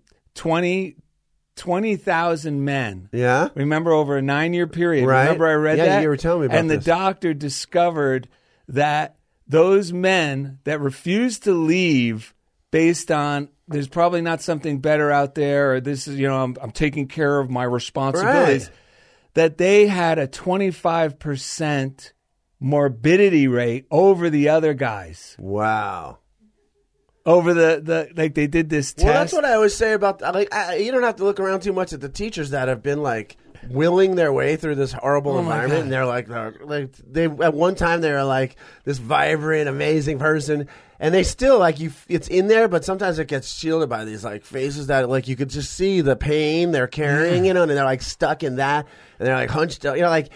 20 1.56 1.96
20,000 1.98 2.64
men. 2.66 3.10
Yeah. 3.12 3.50
Remember 3.56 3.92
over 3.92 4.18
a 4.18 4.22
nine 4.22 4.54
year 4.54 4.68
period. 4.68 5.06
Right. 5.08 5.24
Remember 5.24 5.48
I 5.48 5.54
read 5.54 5.78
Yeah, 5.78 5.86
that? 5.86 6.02
you 6.02 6.10
were 6.10 6.18
telling 6.18 6.42
me 6.42 6.46
about 6.48 6.58
And 6.58 6.70
the 6.70 6.78
doctor 6.78 7.34
discovered 7.34 8.28
that 8.68 9.16
those 9.48 9.94
men 9.94 10.60
that 10.66 10.82
refused 10.82 11.44
to 11.44 11.54
leave 11.54 12.34
based 12.72 13.10
on 13.12 13.50
there's 13.68 13.88
probably 13.88 14.22
not 14.22 14.42
something 14.42 14.80
better 14.80 15.12
out 15.12 15.34
there 15.36 15.74
or 15.76 15.82
this 15.82 16.08
is, 16.08 16.20
you 16.20 16.28
know, 16.28 16.44
I'm, 16.44 16.56
I'm 16.62 16.72
taking 16.72 17.08
care 17.08 17.40
of 17.40 17.50
my 17.50 17.64
responsibilities, 17.64 18.68
Right. 18.68 18.76
that 19.34 19.58
they 19.58 19.88
had 19.88 20.20
a 20.20 20.28
25% 20.28 22.12
morbidity 22.60 23.48
rate 23.48 23.86
over 23.92 24.30
the 24.30 24.50
other 24.50 24.74
guys. 24.74 25.36
Wow. 25.40 26.20
Over 27.26 27.56
the, 27.56 27.82
the 27.84 28.10
like 28.16 28.36
they 28.36 28.46
did 28.46 28.70
this 28.70 28.94
test. 28.94 29.06
Well, 29.06 29.14
that's 29.16 29.34
what 29.34 29.46
I 29.46 29.56
always 29.56 29.74
say 29.76 29.94
about 29.94 30.22
like 30.22 30.54
I, 30.54 30.76
you 30.76 30.92
don't 30.92 31.02
have 31.02 31.16
to 31.16 31.24
look 31.24 31.40
around 31.40 31.62
too 31.62 31.74
much 31.74 31.92
at 31.92 32.00
the 32.00 32.10
teachers 32.10 32.52
that 32.52 32.68
have 32.68 32.84
been 32.84 33.02
like 33.02 33.36
willing 33.68 34.14
their 34.14 34.32
way 34.32 34.58
through 34.58 34.76
this 34.76 34.92
horrible 34.92 35.34
Oh, 35.34 35.40
environment, 35.40 35.84
and 35.84 35.92
they're 35.92 36.06
like, 36.06 36.28
they're, 36.28 36.56
like 36.64 36.92
they 36.98 37.24
at 37.26 37.56
one 37.56 37.74
time 37.74 38.02
they 38.02 38.12
were 38.12 38.24
like 38.24 38.58
this 38.84 39.00
vibrant, 39.00 39.68
amazing 39.68 40.20
person, 40.20 40.68
and 41.00 41.16
they 41.16 41.24
still 41.24 41.58
like 41.58 41.80
you. 41.80 41.92
It's 42.08 42.28
in 42.28 42.46
there, 42.48 42.68
but 42.68 42.86
sometimes 42.86 43.18
it 43.18 43.28
gets 43.28 43.52
shielded 43.52 43.90
by 43.90 44.06
these 44.06 44.24
like 44.24 44.46
faces 44.46 44.86
that 44.88 45.10
like 45.10 45.28
you 45.28 45.36
could 45.36 45.50
just 45.50 45.74
see 45.74 46.02
the 46.02 46.16
pain 46.16 46.74
they're 46.74 46.86
carrying, 46.86 47.44
you 47.46 47.56
know, 47.56 47.64
and 47.64 47.72
they're 47.72 47.84
like 47.84 48.04
stuck 48.04 48.44
in 48.44 48.58
that, 48.58 48.86
and 49.18 49.28
they're 49.28 49.36
like 49.36 49.50
hunched, 49.50 49.84
up, 49.86 49.96
you 49.96 50.04
know, 50.04 50.10
like. 50.10 50.30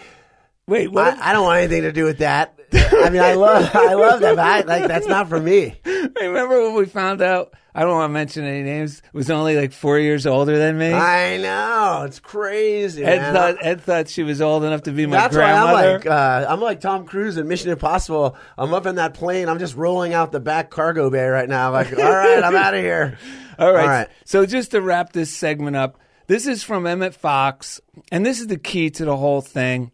Wait, 0.66 0.90
what? 0.92 1.18
I, 1.18 1.30
I 1.30 1.32
don't 1.32 1.44
want 1.44 1.58
anything 1.58 1.82
to 1.82 1.90
do 1.90 2.04
with 2.04 2.18
that. 2.18 2.56
I 2.72 3.10
mean, 3.10 3.20
I 3.20 3.34
love, 3.34 3.70
I 3.74 3.94
love 3.94 4.20
that, 4.20 4.36
but 4.36 4.46
I, 4.46 4.60
like 4.60 4.88
that's 4.88 5.06
not 5.06 5.28
for 5.28 5.40
me. 5.40 5.76
I 5.84 6.10
Remember 6.20 6.62
when 6.62 6.74
we 6.74 6.86
found 6.86 7.22
out? 7.22 7.54
I 7.74 7.82
don't 7.82 7.92
want 7.92 8.10
to 8.10 8.12
mention 8.12 8.44
any 8.44 8.62
names. 8.62 9.00
Was 9.12 9.30
only 9.30 9.56
like 9.56 9.72
four 9.72 9.98
years 9.98 10.26
older 10.26 10.58
than 10.58 10.76
me. 10.76 10.92
I 10.92 11.36
know 11.36 12.02
it's 12.04 12.18
crazy. 12.18 13.04
Ed 13.04 13.18
man. 13.18 13.34
thought 13.34 13.56
Ed 13.64 13.80
thought 13.82 14.08
she 14.08 14.24
was 14.24 14.42
old 14.42 14.64
enough 14.64 14.82
to 14.82 14.92
be 14.92 15.06
my 15.06 15.16
That's 15.16 15.36
why 15.36 15.42
grandmother. 15.42 15.88
I'm 15.88 15.92
like 15.94 16.06
uh, 16.06 16.46
I'm 16.48 16.60
like 16.60 16.80
Tom 16.80 17.06
Cruise 17.06 17.36
in 17.36 17.46
Mission 17.46 17.70
Impossible. 17.70 18.36
I'm 18.58 18.74
up 18.74 18.86
in 18.86 18.96
that 18.96 19.14
plane. 19.14 19.48
I'm 19.48 19.60
just 19.60 19.76
rolling 19.76 20.14
out 20.14 20.32
the 20.32 20.40
back 20.40 20.70
cargo 20.70 21.10
bay 21.10 21.26
right 21.28 21.48
now. 21.48 21.70
Like, 21.70 21.92
all 21.96 22.10
right, 22.10 22.42
I'm 22.42 22.56
out 22.56 22.74
of 22.74 22.80
here. 22.80 23.18
All 23.58 23.70
right. 23.70 23.82
All 23.82 23.88
right. 23.88 24.08
So 24.24 24.46
just 24.46 24.70
to 24.70 24.80
wrap 24.80 25.12
this 25.12 25.30
segment 25.30 25.76
up, 25.76 25.98
this 26.28 26.46
is 26.46 26.62
from 26.62 26.86
Emmett 26.86 27.14
Fox, 27.14 27.78
and 28.10 28.24
this 28.24 28.40
is 28.40 28.46
the 28.46 28.56
key 28.56 28.88
to 28.88 29.04
the 29.04 29.16
whole 29.16 29.42
thing. 29.42 29.92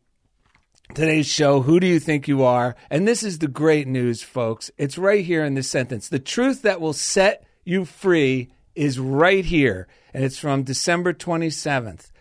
Today's 0.95 1.27
show, 1.27 1.63
Who 1.63 1.81
Do 1.81 1.87
You 1.87 1.99
Think 2.01 2.29
You 2.29 2.45
Are? 2.45 2.77
And 2.91 3.07
this 3.07 3.23
is 3.23 3.39
the 3.39 3.49
great 3.49 3.87
news, 3.87 4.23
folks. 4.23 4.71
It's 4.79 4.97
right 4.97 5.25
here 5.25 5.45
in 5.45 5.55
this 5.55 5.69
sentence. 5.69 6.09
The 6.09 6.19
truth 6.19 6.63
that 6.63 6.81
will 6.81 6.93
set 6.93 7.45
you 7.65 7.85
free 7.85 8.51
is 8.75 8.99
right 8.99 9.45
here. 9.45 9.89
And 10.15 10.25
it's 10.25 10.39
from 10.39 10.63
December 10.63 11.13
27th. 11.13 12.13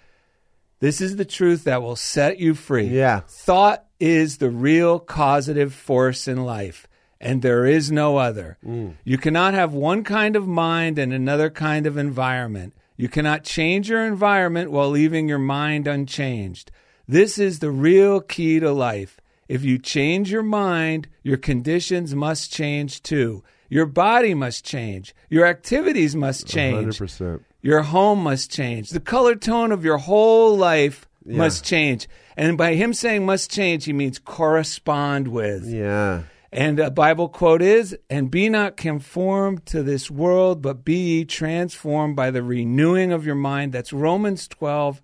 This 0.79 0.99
is 0.99 1.15
the 1.15 1.25
truth 1.25 1.63
that 1.63 1.81
will 1.81 1.95
set 1.95 2.39
you 2.39 2.53
free. 2.53 2.87
Yeah. 2.87 3.21
Thought 3.27 3.85
is 3.99 4.37
the 4.37 4.49
real 4.49 4.99
causative 4.99 5.73
force 5.73 6.27
in 6.27 6.43
life, 6.43 6.87
and 7.21 7.41
there 7.41 7.65
is 7.65 7.91
no 7.91 8.17
other. 8.17 8.57
Mm. 8.65 8.95
You 9.03 9.17
cannot 9.17 9.53
have 9.53 9.73
one 9.73 10.03
kind 10.03 10.35
of 10.35 10.47
mind 10.47 10.99
and 10.99 11.13
another 11.13 11.49
kind 11.49 11.87
of 11.87 11.97
environment. 11.97 12.73
You 12.97 13.07
cannot 13.07 13.43
change 13.43 13.89
your 13.89 14.05
environment 14.05 14.71
while 14.71 14.89
leaving 14.89 15.29
your 15.29 15.39
mind 15.39 15.87
unchanged. 15.87 16.71
This 17.07 17.37
is 17.37 17.59
the 17.59 17.71
real 17.71 18.21
key 18.21 18.59
to 18.59 18.71
life. 18.71 19.19
If 19.47 19.63
you 19.63 19.77
change 19.77 20.31
your 20.31 20.43
mind, 20.43 21.07
your 21.21 21.37
conditions 21.37 22.15
must 22.15 22.51
change 22.51 23.03
too. 23.03 23.43
Your 23.69 23.85
body 23.85 24.33
must 24.33 24.65
change. 24.65 25.13
Your 25.29 25.45
activities 25.45 26.15
must 26.15 26.47
change. 26.47 26.97
100%. 26.97 27.41
Your 27.61 27.81
home 27.81 28.23
must 28.23 28.51
change. 28.51 28.89
The 28.89 28.99
color 28.99 29.35
tone 29.35 29.71
of 29.71 29.83
your 29.83 29.97
whole 29.97 30.55
life 30.55 31.07
must 31.25 31.63
change. 31.63 32.07
And 32.37 32.57
by 32.57 32.75
him 32.75 32.93
saying 32.93 33.25
must 33.25 33.51
change, 33.51 33.85
he 33.85 33.93
means 33.93 34.19
correspond 34.19 35.27
with. 35.27 35.65
Yeah. 35.67 36.23
And 36.51 36.79
a 36.79 36.91
Bible 36.91 37.27
quote 37.27 37.61
is, 37.61 37.97
And 38.09 38.31
be 38.31 38.49
not 38.49 38.77
conformed 38.77 39.65
to 39.67 39.83
this 39.83 40.09
world, 40.09 40.61
but 40.61 40.85
be 40.85 40.95
ye 40.95 41.25
transformed 41.25 42.15
by 42.15 42.31
the 42.31 42.43
renewing 42.43 43.11
of 43.11 43.25
your 43.25 43.35
mind. 43.35 43.73
That's 43.73 43.91
Romans 43.91 44.47
12, 44.47 45.01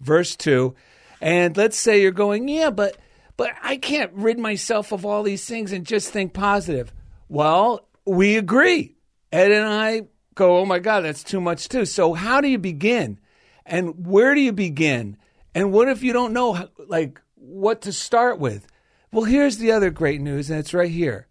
verse 0.00 0.36
2. 0.36 0.74
And 1.20 1.56
let's 1.56 1.76
say 1.76 2.00
you're 2.00 2.12
going, 2.12 2.48
Yeah, 2.48 2.70
but 2.70 2.96
but 3.36 3.50
I 3.62 3.76
can't 3.76 4.12
rid 4.14 4.38
myself 4.38 4.92
of 4.92 5.04
all 5.04 5.22
these 5.22 5.44
things 5.44 5.72
and 5.72 5.86
just 5.86 6.10
think 6.10 6.32
positive. 6.32 6.92
Well, 7.28 7.86
we 8.06 8.36
agree. 8.36 8.94
Ed 9.32 9.50
and 9.50 9.66
I 9.66 10.02
go, 10.34 10.58
Oh 10.58 10.64
my 10.64 10.78
God, 10.78 11.00
that's 11.00 11.24
too 11.24 11.40
much 11.40 11.68
too. 11.68 11.84
So 11.84 12.14
how 12.14 12.40
do 12.40 12.48
you 12.48 12.58
begin? 12.58 13.18
And 13.64 14.06
where 14.06 14.34
do 14.34 14.40
you 14.40 14.52
begin? 14.52 15.16
And 15.54 15.72
what 15.72 15.88
if 15.88 16.02
you 16.02 16.12
don't 16.12 16.32
know 16.32 16.68
like 16.86 17.20
what 17.34 17.82
to 17.82 17.92
start 17.92 18.38
with? 18.38 18.66
Well, 19.12 19.24
here's 19.24 19.58
the 19.58 19.72
other 19.72 19.90
great 19.90 20.20
news, 20.20 20.50
and 20.50 20.58
it's 20.58 20.74
right 20.74 20.90
here. 20.90 21.28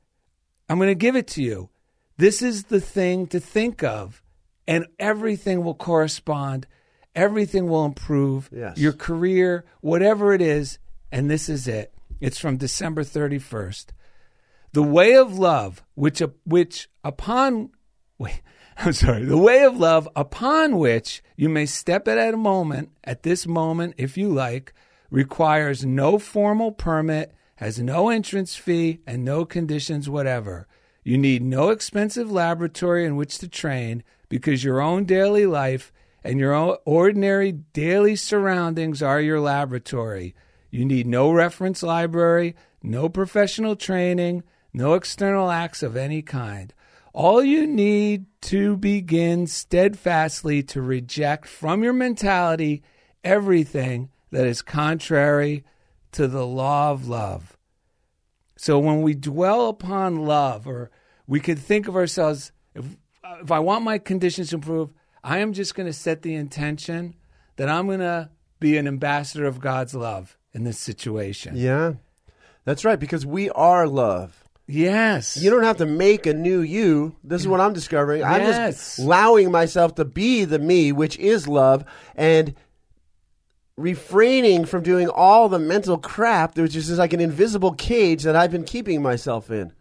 I'm 0.68 0.78
going 0.78 0.90
to 0.90 0.96
give 0.96 1.16
it 1.16 1.28
to 1.28 1.44
you. 1.44 1.70
This 2.18 2.42
is 2.42 2.66
the 2.66 2.82
thing 2.82 3.28
to 3.28 3.40
think 3.40 3.84
of, 3.84 4.24
and 4.68 4.88
everything 4.98 5.64
will 5.64 5.76
correspond. 5.76 6.66
Everything 7.16 7.68
will 7.68 7.86
improve. 7.86 8.50
Yes. 8.52 8.78
Your 8.78 8.94
career, 8.94 9.66
whatever 9.82 10.34
it 10.34 10.42
is, 10.42 10.80
and 11.12 11.30
this 11.30 11.48
is 11.50 11.68
it. 11.68 11.94
It's 12.20 12.40
from 12.40 12.58
December 12.58 13.04
31st. 13.04 13.88
The 14.74 14.84
way 14.84 15.16
of 15.16 15.38
love, 15.38 15.84
which 15.96 16.22
uh, 16.22 16.28
which 16.46 16.90
upon 17.04 17.70
wait, 18.18 18.42
I'm 18.78 18.94
sorry, 18.94 19.24
the 19.24 19.38
way 19.38 19.64
of 19.64 19.78
love 19.78 20.10
upon 20.16 20.78
which 20.78 21.24
you 21.38 21.48
may 21.48 21.66
step 21.66 22.08
at 22.08 22.34
a 22.34 22.38
moment, 22.38 22.90
at 23.04 23.24
this 23.24 23.48
moment, 23.48 23.96
if 23.98 24.18
you 24.18 24.30
like, 24.30 24.74
requires 25.10 25.86
no 25.86 26.20
formal 26.20 26.74
permit, 26.74 27.34
has 27.56 27.80
no 27.80 28.10
entrance 28.10 28.56
fee, 28.56 29.00
and 29.08 29.24
no 29.24 29.46
conditions 29.46 30.10
whatever. 30.10 30.68
You 31.06 31.18
need 31.18 31.42
no 31.42 31.70
expensive 31.70 32.32
laboratory 32.32 33.06
in 33.06 33.16
which 33.16 33.38
to 33.38 33.48
train 33.48 34.04
because 34.28 34.64
your 34.64 34.82
own 34.82 35.06
daily 35.06 35.46
life 35.46 35.94
and 36.26 36.40
your 36.40 36.80
ordinary 36.86 37.52
daily 37.52 38.16
surroundings 38.16 39.04
are 39.04 39.22
your 39.22 39.40
laboratory. 39.40 40.34
You 40.72 40.84
need 40.84 41.06
no 41.06 41.32
reference 41.32 41.84
library, 41.84 42.56
no 42.82 43.10
professional 43.10 43.76
training, 43.76 44.42
no 44.74 44.96
external 44.96 45.52
acts 45.52 45.84
of 45.84 45.96
any 45.96 46.24
kind. 46.24 46.74
All 47.14 47.44
you 47.44 47.68
need 47.68 48.26
to 48.42 48.76
begin 48.76 49.46
steadfastly 49.46 50.64
to 50.64 50.82
reject 50.82 51.48
from 51.48 51.84
your 51.84 51.94
mentality 51.94 52.82
everything 53.24 54.10
that 54.32 54.48
is 54.48 54.64
contrary 54.64 55.64
to 56.14 56.28
the 56.28 56.46
law 56.46 56.90
of 56.90 57.08
love. 57.08 57.56
So 58.58 58.80
when 58.80 59.04
we 59.04 59.14
dwell 59.14 59.70
upon 59.70 60.26
love, 60.26 60.68
or 60.68 60.90
we 61.28 61.40
could 61.40 61.60
think 61.60 61.88
of 61.88 61.96
ourselves, 61.96 62.52
if, 62.74 62.84
uh, 63.24 63.38
if 63.44 63.52
I 63.52 63.60
want 63.60 63.84
my 63.84 64.00
conditions 64.00 64.50
to 64.50 64.56
improve, 64.56 64.90
I 65.26 65.40
am 65.40 65.54
just 65.54 65.74
going 65.74 65.88
to 65.88 65.94
set 65.94 66.22
the 66.22 66.36
intention 66.36 67.16
that 67.56 67.68
I'm 67.68 67.88
going 67.88 68.00
to 68.00 68.30
be 68.60 68.78
an 68.78 68.88
ambassador 68.88 69.46
of 69.46 69.60
God's 69.60 69.96
love 69.96 70.38
in 70.54 70.66
this 70.66 70.78
situation. 70.78 71.56
Yeah. 71.58 71.94
That's 72.64 72.86
right, 72.86 73.00
because 73.00 73.26
we 73.26 73.50
are 73.50 73.88
love. 73.88 74.44
Yes. 74.68 75.36
You 75.36 75.50
don't 75.50 75.64
have 75.64 75.78
to 75.78 75.88
make 75.88 76.28
a 76.28 76.34
new 76.34 76.62
you. 76.62 77.16
This 77.24 77.42
is 77.42 77.48
what 77.48 77.60
I'm 77.60 77.74
discovering. 77.74 78.22
Yes. 78.22 78.30
I'm 78.30 78.72
just 78.72 79.00
allowing 79.00 79.52
myself 79.52 79.96
to 79.96 80.06
be 80.06 80.46
the 80.46 80.60
me, 80.60 80.92
which 80.92 81.18
is 81.18 81.48
love, 81.48 81.86
and 82.16 82.54
refraining 83.78 84.66
from 84.66 84.84
doing 84.84 85.10
all 85.10 85.50
the 85.50 85.60
mental 85.60 85.98
crap, 85.98 86.56
which 86.56 86.76
is 86.76 86.86
just 86.86 87.00
like 87.00 87.14
an 87.14 87.20
invisible 87.20 87.74
cage 87.74 88.24
that 88.24 88.36
I've 88.36 88.52
been 88.52 88.64
keeping 88.64 89.02
myself 89.02 89.50
in. 89.50 89.74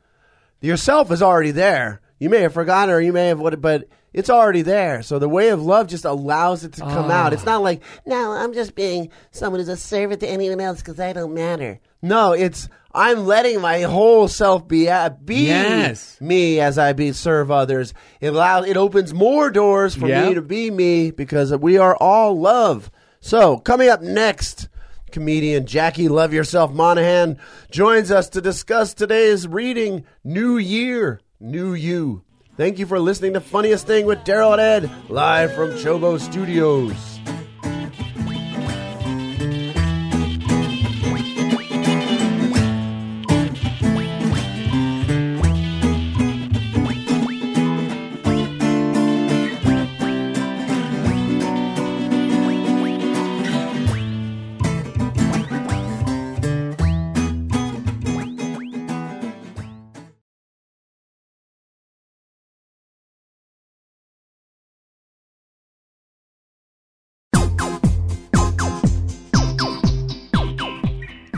Yourself 0.63 1.11
is 1.13 1.21
already 1.21 1.51
there. 1.51 2.01
You 2.19 2.31
may 2.31 2.41
have 2.41 2.55
forgotten 2.55 2.95
or 2.95 3.01
you 3.01 3.13
may 3.13 3.29
have 3.29 3.41
what, 3.41 3.61
but 3.61 3.89
it's 4.15 4.31
already 4.31 4.62
there. 4.62 5.03
So 5.03 5.19
the 5.19 5.29
way 5.29 5.49
of 5.51 5.61
love 5.61 5.89
just 5.89 6.07
allows 6.07 6.65
it 6.65 6.73
to 6.75 6.81
come 6.81 7.11
out. 7.11 7.33
It's 7.35 7.45
not 7.45 7.62
like, 7.62 7.83
no, 8.07 8.33
I'm 8.33 8.55
just 8.55 8.75
being 8.75 9.11
someone 9.33 9.61
who's 9.61 9.69
a 9.69 9.77
servant 9.77 10.21
to 10.21 10.27
anyone 10.29 10.61
else 10.61 10.79
because 10.79 10.99
I 10.99 11.12
don't 11.12 11.35
matter. 11.35 11.81
No, 12.01 12.33
it's 12.33 12.69
I'm 12.95 13.27
letting 13.27 13.61
my 13.61 13.81
whole 13.83 14.29
self 14.29 14.69
be 14.69 14.89
uh, 14.89 15.09
be 15.11 15.47
Yes. 15.47 16.19
me 16.21 16.61
as 16.61 16.79
I 16.79 16.93
be 16.93 17.12
serve 17.12 17.51
others. 17.51 17.93
It 18.21 18.29
allows 18.29 18.67
it 18.67 18.77
opens 18.77 19.12
more 19.12 19.51
doors 19.51 19.95
for 19.97 20.07
Yep. 20.07 20.29
me 20.29 20.35
to 20.35 20.43
be 20.43 20.71
me 20.71 21.11
because 21.11 21.53
we 21.57 21.77
are 21.77 21.97
all 21.97 22.39
love. 22.39 22.91
So 23.21 23.59
coming 23.59 23.89
up 23.89 24.01
next. 24.01 24.69
Comedian 25.11 25.65
Jackie 25.65 26.09
Love 26.09 26.33
Yourself 26.33 26.73
Monahan 26.73 27.39
joins 27.71 28.11
us 28.11 28.29
to 28.31 28.41
discuss 28.41 28.95
today's 28.95 29.47
reading 29.47 30.05
New 30.25 30.57
Year, 30.57 31.21
New 31.39 31.73
You. 31.75 32.25
Thank 32.57 32.79
you 32.79 32.87
for 32.87 33.01
listening 33.01 33.33
to 33.33 33.41
Funniest 33.41 33.85
Thing 33.85 34.07
with 34.07 34.21
Daryl 34.21 34.53
and 34.53 34.61
Ed, 34.61 35.11
live 35.11 35.53
from 35.57 35.71
Chobo 35.71 36.21
Studios. 36.21 37.14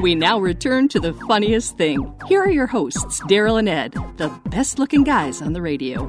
We 0.06 0.14
now 0.14 0.38
return 0.38 0.86
to 0.90 1.00
the 1.00 1.12
funniest 1.26 1.76
thing. 1.76 2.14
Here 2.28 2.40
are 2.40 2.48
your 2.48 2.68
hosts, 2.68 3.18
Daryl 3.22 3.58
and 3.58 3.68
Ed, 3.68 3.92
the 4.18 4.28
best 4.50 4.78
looking 4.78 5.02
guys 5.02 5.42
on 5.42 5.52
the 5.52 5.60
radio. 5.60 6.04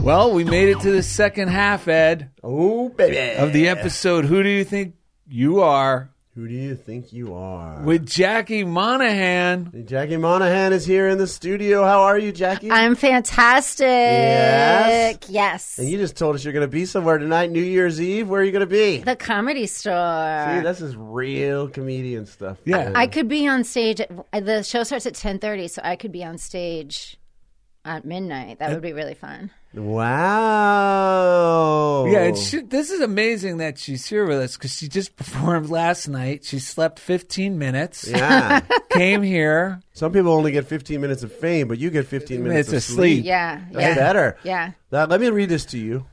Well, 0.00 0.32
we 0.32 0.44
made 0.44 0.68
it 0.68 0.78
to 0.82 0.92
the 0.92 1.02
second 1.02 1.48
half, 1.48 1.88
Ed, 1.88 2.30
Oh, 2.44 2.88
baby. 2.90 3.36
of 3.36 3.52
the 3.52 3.66
episode. 3.66 4.26
Who 4.26 4.44
do 4.44 4.48
you 4.48 4.62
think 4.62 4.94
you 5.26 5.58
are? 5.60 6.10
Who 6.38 6.46
do 6.46 6.54
you 6.54 6.76
think 6.76 7.12
you 7.12 7.34
are? 7.34 7.82
With 7.82 8.06
Jackie 8.06 8.62
Monahan. 8.62 9.84
Jackie 9.88 10.18
Monahan 10.18 10.72
is 10.72 10.86
here 10.86 11.08
in 11.08 11.18
the 11.18 11.26
studio. 11.26 11.84
How 11.84 12.02
are 12.02 12.16
you, 12.16 12.30
Jackie? 12.30 12.70
I'm 12.70 12.94
fantastic. 12.94 13.88
Yes? 13.88 15.18
Yes. 15.28 15.78
and 15.80 15.88
you 15.88 15.98
just 15.98 16.16
told 16.16 16.36
us 16.36 16.44
you're 16.44 16.52
going 16.52 16.64
to 16.64 16.68
be 16.68 16.86
somewhere 16.86 17.18
tonight, 17.18 17.50
New 17.50 17.60
Year's 17.60 18.00
Eve. 18.00 18.28
Where 18.28 18.40
are 18.40 18.44
you 18.44 18.52
going 18.52 18.60
to 18.60 18.66
be? 18.66 18.98
the 18.98 19.16
comedy 19.16 19.66
store. 19.66 20.54
See, 20.54 20.60
this 20.60 20.80
is 20.80 20.94
real 20.96 21.66
comedian 21.66 22.24
stuff. 22.24 22.58
Yeah. 22.64 22.92
I 22.94 23.08
could 23.08 23.26
be 23.26 23.48
on 23.48 23.64
stage. 23.64 24.00
At, 24.00 24.46
the 24.46 24.62
show 24.62 24.84
starts 24.84 25.06
at 25.06 25.14
10:30, 25.14 25.68
so 25.68 25.82
I 25.82 25.96
could 25.96 26.12
be 26.12 26.22
on 26.22 26.38
stage 26.38 27.18
at 27.84 28.04
midnight. 28.04 28.58
That 28.58 28.70
would 28.70 28.82
be 28.82 28.92
really 28.92 29.14
fun. 29.14 29.50
Wow. 30.68 32.06
Yeah, 32.06 32.24
and 32.24 32.36
she, 32.36 32.60
this 32.62 32.90
is 32.90 33.00
amazing 33.00 33.58
that 33.58 33.78
she's 33.78 34.06
here 34.06 34.26
with 34.26 34.38
us 34.38 34.56
because 34.56 34.74
she 34.76 34.88
just 34.88 35.16
performed 35.20 35.68
last 35.70 36.08
night. 36.08 36.44
She 36.44 36.58
slept 36.58 36.98
15 36.98 37.58
minutes, 37.58 38.08
Yeah. 38.08 38.60
came 38.90 39.22
here. 39.22 39.80
Some 39.92 40.12
people 40.12 40.32
only 40.32 40.52
get 40.52 40.66
15 40.66 41.00
minutes 41.00 41.22
of 41.22 41.32
fame, 41.32 41.68
but 41.68 41.78
you 41.78 41.90
get 41.90 42.06
15 42.06 42.42
minutes, 42.42 42.68
Minutes 42.68 42.68
of 42.70 42.74
of 42.76 42.82
sleep. 42.82 42.96
sleep. 43.18 43.24
Yeah. 43.26 43.60
That's 43.72 43.80
yeah. 43.80 43.94
better. 43.94 44.38
Yeah. 44.42 44.72
Now, 44.90 45.04
let 45.06 45.20
me 45.20 45.28
read 45.30 45.48
this 45.48 45.64
to 45.66 45.78
you 45.78 46.06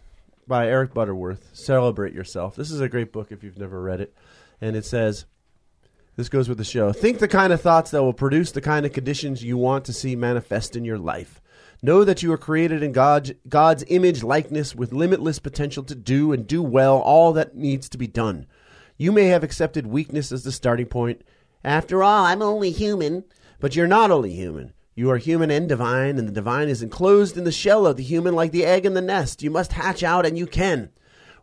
by 0.47 0.67
Eric 0.67 0.93
Butterworth. 0.93 1.49
Celebrate 1.53 2.13
yourself. 2.13 2.55
This 2.55 2.71
is 2.71 2.81
a 2.81 2.89
great 2.89 3.11
book 3.11 3.31
if 3.31 3.43
you've 3.43 3.57
never 3.57 3.81
read 3.81 4.01
it. 4.01 4.13
And 4.61 4.75
it 4.75 4.85
says, 4.85 5.25
this 6.15 6.29
goes 6.29 6.47
with 6.47 6.57
the 6.57 6.63
show. 6.63 6.91
Think 6.93 7.19
the 7.19 7.27
kind 7.27 7.51
of 7.51 7.61
thoughts 7.61 7.91
that 7.91 8.01
will 8.03 8.13
produce 8.13 8.51
the 8.51 8.61
kind 8.61 8.85
of 8.85 8.93
conditions 8.93 9.43
you 9.43 9.57
want 9.57 9.85
to 9.85 9.93
see 9.93 10.15
manifest 10.15 10.75
in 10.75 10.85
your 10.85 10.97
life. 10.97 11.41
Know 11.85 12.03
that 12.03 12.23
you 12.23 12.33
are 12.33 12.37
created 12.39 12.81
in 12.81 12.93
God's, 12.93 13.33
God's 13.47 13.83
image 13.89 14.23
likeness 14.23 14.73
with 14.73 14.91
limitless 14.91 15.37
potential 15.37 15.83
to 15.83 15.93
do 15.93 16.33
and 16.33 16.47
do 16.47 16.63
well 16.63 16.97
all 16.97 17.31
that 17.33 17.55
needs 17.55 17.87
to 17.89 17.99
be 17.99 18.07
done. 18.07 18.47
You 18.97 19.11
may 19.11 19.25
have 19.25 19.43
accepted 19.43 19.85
weakness 19.85 20.31
as 20.31 20.43
the 20.43 20.51
starting 20.51 20.87
point. 20.87 21.21
After 21.63 22.01
all, 22.01 22.25
I'm 22.25 22.41
only 22.41 22.71
human. 22.71 23.23
But 23.59 23.75
you're 23.75 23.85
not 23.85 24.09
only 24.09 24.33
human. 24.33 24.73
You 24.95 25.11
are 25.11 25.17
human 25.17 25.51
and 25.51 25.69
divine, 25.69 26.17
and 26.17 26.27
the 26.27 26.33
divine 26.33 26.69
is 26.69 26.81
enclosed 26.81 27.37
in 27.37 27.43
the 27.43 27.51
shell 27.51 27.85
of 27.85 27.97
the 27.97 28.03
human 28.03 28.33
like 28.33 28.51
the 28.51 28.65
egg 28.65 28.87
in 28.87 28.95
the 28.95 28.99
nest. 28.99 29.43
You 29.43 29.51
must 29.51 29.73
hatch 29.73 30.01
out, 30.01 30.25
and 30.25 30.35
you 30.35 30.47
can. 30.47 30.89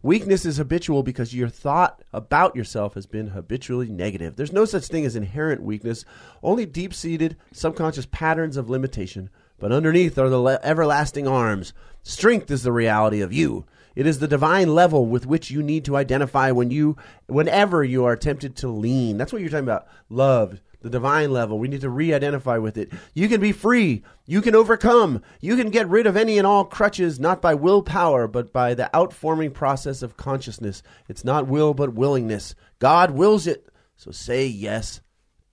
Weakness 0.03 0.45
is 0.45 0.57
habitual 0.57 1.05
because 1.05 1.33
your 1.33 1.51
thought 1.51 2.03
about 2.13 2.57
yourself 2.57 2.95
has 2.95 3.07
been 3.07 3.29
habitually 3.29 3.89
negative. 3.89 4.35
There's 4.35 4.53
no 4.53 4.65
such 4.65 4.89
thing 4.89 5.07
as 5.07 5.15
inherent 5.15 5.63
weakness, 5.63 6.05
only 6.43 6.67
deep 6.67 6.93
seated 6.93 7.37
subconscious 7.53 8.07
patterns 8.07 8.57
of 8.57 8.69
limitation. 8.69 9.31
But 9.63 9.71
underneath 9.71 10.19
are 10.19 10.29
the 10.29 10.41
le- 10.41 10.59
everlasting 10.65 11.29
arms. 11.29 11.73
Strength 12.03 12.51
is 12.51 12.65
the 12.65 12.73
reality 12.73 13.21
of 13.21 13.33
you. 13.33 13.65
It 13.95 14.09
is 14.09 14.19
the 14.19 14.27
divine 14.27 14.75
level 14.75 15.07
with 15.07 15.25
which 15.25 15.53
you 15.53 15.63
need 15.63 15.85
to 15.85 15.97
identify 15.97 16.51
when 16.51 16.73
you, 16.73 16.97
whenever 17.29 17.85
you 17.85 18.05
are 18.05 18.17
tempted 18.17 18.57
to 18.57 18.69
lean. 18.69 19.19
That's 19.19 19.33
what 19.33 19.41
you're 19.41 19.51
talking 19.53 19.63
about. 19.63 19.87
Love, 20.09 20.61
the 20.81 20.91
divine 20.91 21.31
level. 21.31 21.61
We 21.61 21.69
need 21.69 21.83
to 21.83 21.91
re-identify 21.91 22.59
with 22.59 22.77
it. 22.77 22.91
You 23.15 23.29
can 23.29 23.41
be 23.41 23.53
free. 23.53 24.03
You 24.27 24.43
can 24.43 24.57
overcome. 24.57 25.23
You 25.41 25.55
can 25.55 25.71
get 25.71 25.87
rid 25.87 26.09
of 26.09 26.17
any 26.17 26.39
and 26.39 26.47
all 26.47 26.65
crutches, 26.65 27.21
not 27.21 27.41
by 27.41 27.55
willpower, 27.55 28.27
but 28.27 28.53
by 28.53 28.75
the 28.75 28.91
outforming 28.93 29.55
process 29.55 30.03
of 30.03 30.17
consciousness. 30.17 30.83
It's 31.09 31.25
not 31.25 31.47
will, 31.47 31.73
but 31.73 31.95
willingness. 31.95 32.57
God 32.81 33.13
wills 33.13 33.47
it. 33.47 33.69
So 33.97 34.11
say 34.11 34.45
yes 34.45 35.03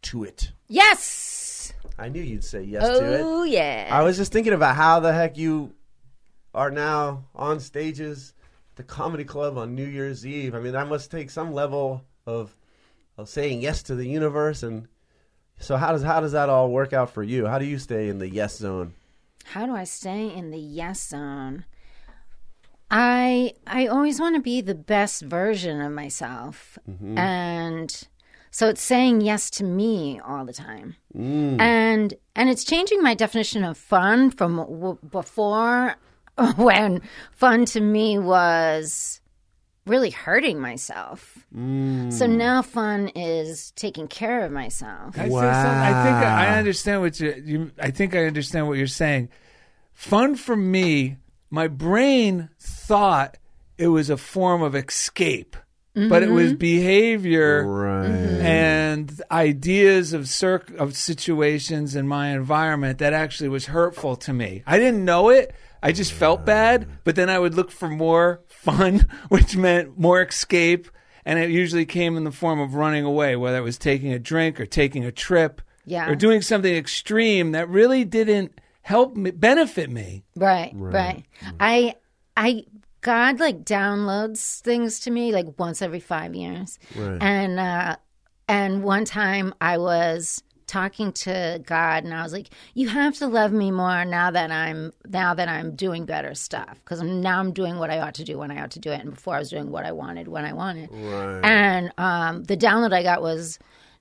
to 0.02 0.24
it. 0.24 0.52
Yes. 0.68 1.29
I 2.00 2.10
knew 2.10 2.22
you'd 2.22 2.44
say 2.44 2.64
yes 2.64 2.84
to 2.84 3.14
it. 3.14 3.22
Oh 3.24 3.44
yeah. 3.44 3.90
I 3.92 4.04
was 4.04 4.18
just 4.18 4.32
thinking 4.32 4.54
about 4.54 4.76
how 4.76 5.00
the 5.00 5.12
heck 5.12 5.38
you 5.38 5.74
are 6.54 6.72
now 6.72 7.26
on 7.36 7.60
stages 7.60 8.34
the 8.76 8.84
comedy 8.84 9.26
club 9.26 9.58
on 9.58 9.76
New 9.76 9.86
Year's 9.86 10.26
Eve. 10.26 10.56
I 10.56 10.60
mean, 10.60 10.72
that 10.72 10.88
must 10.88 11.12
take 11.12 11.30
some 11.30 11.54
level 11.54 12.06
of 12.26 12.56
of 13.18 13.28
saying 13.28 13.62
yes 13.62 13.84
to 13.84 13.96
the 13.96 14.08
universe 14.08 14.64
and 14.64 14.88
so 15.60 15.76
how 15.76 15.92
does 15.92 16.04
how 16.04 16.22
does 16.22 16.32
that 16.32 16.48
all 16.48 16.72
work 16.72 16.94
out 16.94 17.10
for 17.10 17.22
you? 17.22 17.46
How 17.46 17.60
do 17.60 17.66
you 17.66 17.78
stay 17.78 18.08
in 18.08 18.20
the 18.20 18.30
yes 18.30 18.58
zone? 18.58 18.94
How 19.44 19.66
do 19.66 19.76
I 19.76 19.84
stay 19.84 20.34
in 20.34 20.52
the 20.52 20.60
yes 20.60 21.06
zone? 21.10 21.66
I 22.90 23.54
I 23.68 23.88
always 23.88 24.20
want 24.20 24.36
to 24.36 24.42
be 24.42 24.62
the 24.62 24.76
best 24.76 25.22
version 25.22 25.82
of 25.82 25.92
myself, 25.92 26.80
mm-hmm. 26.90 27.18
and 27.18 28.08
so 28.52 28.70
it's 28.70 28.82
saying 28.82 29.22
yes 29.22 29.50
to 29.52 29.64
me 29.64 30.20
all 30.20 30.46
the 30.46 30.54
time, 30.54 30.96
mm. 31.16 31.60
and 31.60 32.14
and 32.36 32.50
it's 32.50 32.64
changing 32.64 33.02
my 33.02 33.14
definition 33.14 33.64
of 33.64 33.78
fun 33.78 34.32
from 34.32 34.58
w- 34.58 34.98
before, 35.10 35.96
when 36.56 37.02
fun 37.32 37.66
to 37.66 37.82
me 37.82 38.18
was 38.18 39.22
really 39.86 40.12
hurting 40.12 40.60
myself. 40.60 41.46
Mm. 41.56 42.14
So 42.14 42.28
now 42.28 42.62
fun 42.62 43.10
is 43.10 43.72
taking 43.72 44.08
care 44.08 44.46
of 44.46 44.52
myself. 44.52 45.16
Can 45.16 45.26
I 45.26 45.30
say 45.30 45.32
something? 45.34 45.42
I 45.42 46.04
think 46.04 46.16
I, 46.16 46.46
I 46.46 46.58
understand 46.58 47.02
what 47.02 47.20
you, 47.20 47.44
you. 47.44 47.72
I 47.80 47.92
think 47.92 48.16
I 48.16 48.26
understand 48.26 48.68
what 48.68 48.78
you're 48.78 48.88
saying. 48.88 49.30
Fun 49.94 50.36
for 50.36 50.56
me, 50.56 51.18
my 51.50 51.68
brain 51.68 52.50
thought 52.60 53.38
it 53.78 53.88
was 53.88 54.10
a 54.10 54.18
form 54.18 54.62
of 54.62 54.76
escape, 54.76 55.58
but 55.94 56.24
it 56.24 56.30
was 56.30 56.52
mm-hmm. 56.52 56.58
behavior 56.58 57.66
Right. 57.66 57.89
And 58.06 59.22
ideas 59.32 60.14
of 60.14 60.28
circ- 60.30 60.72
of 60.78 60.96
situations 60.96 61.96
in 61.96 62.08
my 62.08 62.30
environment 62.30 63.00
that 63.00 63.14
actually 63.14 63.50
was 63.50 63.68
hurtful 63.68 64.16
to 64.18 64.34
me. 64.34 64.64
I 64.66 64.78
didn't 64.78 65.06
know 65.06 65.30
it. 65.30 65.54
I 65.82 65.92
just 65.94 66.12
felt 66.12 66.46
bad, 66.46 66.88
but 67.06 67.16
then 67.16 67.30
I 67.30 67.40
would 67.40 67.54
look 67.56 67.72
for 67.72 67.88
more 67.88 68.42
fun, 68.48 69.08
which 69.30 69.56
meant 69.56 69.98
more 69.98 70.22
escape, 70.22 70.90
and 71.26 71.40
it 71.40 71.50
usually 71.52 71.86
came 71.86 72.18
in 72.18 72.26
the 72.26 72.32
form 72.32 72.60
of 72.60 72.74
running 72.74 73.06
away, 73.06 73.36
whether 73.38 73.58
it 73.58 73.64
was 73.64 73.78
taking 73.78 74.12
a 74.12 74.20
drink 74.20 74.60
or 74.60 74.66
taking 74.66 75.06
a 75.06 75.12
trip, 75.12 75.62
Yeah. 75.86 76.10
or 76.10 76.16
doing 76.16 76.42
something 76.42 76.76
extreme 76.76 77.54
that 77.54 77.70
really 77.70 78.04
didn't 78.04 78.60
help 78.82 79.16
me 79.16 79.32
benefit 79.32 79.90
me. 79.90 80.24
Right, 80.36 80.72
right. 80.76 81.24
I, 81.62 81.96
I, 82.36 82.66
God 83.02 83.40
like 83.40 83.64
downloads 83.64 84.60
things 84.62 85.00
to 85.02 85.12
me 85.12 85.32
like 85.32 85.58
once 85.58 85.82
every 85.82 86.00
five 86.00 86.36
years, 86.36 86.78
Right. 86.96 87.22
and 87.22 87.60
uh, 87.60 87.96
and 88.48 88.84
one 88.84 89.06
time 89.06 89.54
I 89.62 89.78
was 89.78 90.44
talking 90.68 91.12
to 91.12 91.60
God 91.66 92.04
and 92.04 92.14
I 92.14 92.22
was 92.22 92.32
like, 92.32 92.50
"You 92.76 92.90
have 92.90 93.16
to 93.16 93.28
love 93.28 93.52
me 93.52 93.72
more 93.72 94.06
now 94.06 94.30
that 94.32 94.52
I'm 94.52 94.94
now 95.08 95.34
that 95.34 95.48
I'm 95.50 95.76
doing 95.76 96.06
better 96.06 96.36
stuff 96.36 96.80
because 96.84 97.02
now 97.02 97.40
I'm 97.40 97.54
doing 97.54 97.80
what 97.80 97.90
I 97.90 98.00
ought 98.00 98.14
to 98.16 98.24
do 98.24 98.38
when 98.38 98.52
I 98.52 98.62
ought 98.62 98.72
to 98.72 98.80
do 98.80 98.92
it, 98.92 99.00
and 99.02 99.12
before 99.16 99.36
I 99.36 99.40
was 99.40 99.50
doing 99.50 99.72
what 99.72 99.86
I 99.86 99.92
wanted 99.92 100.28
when 100.28 100.46
I 100.46 100.54
wanted." 100.54 100.90
Right. 100.92 101.42
And 101.44 101.92
um, 101.98 102.44
the 102.44 102.58
download 102.58 102.94
I 102.94 103.02
got 103.04 103.22
was, 103.22 103.58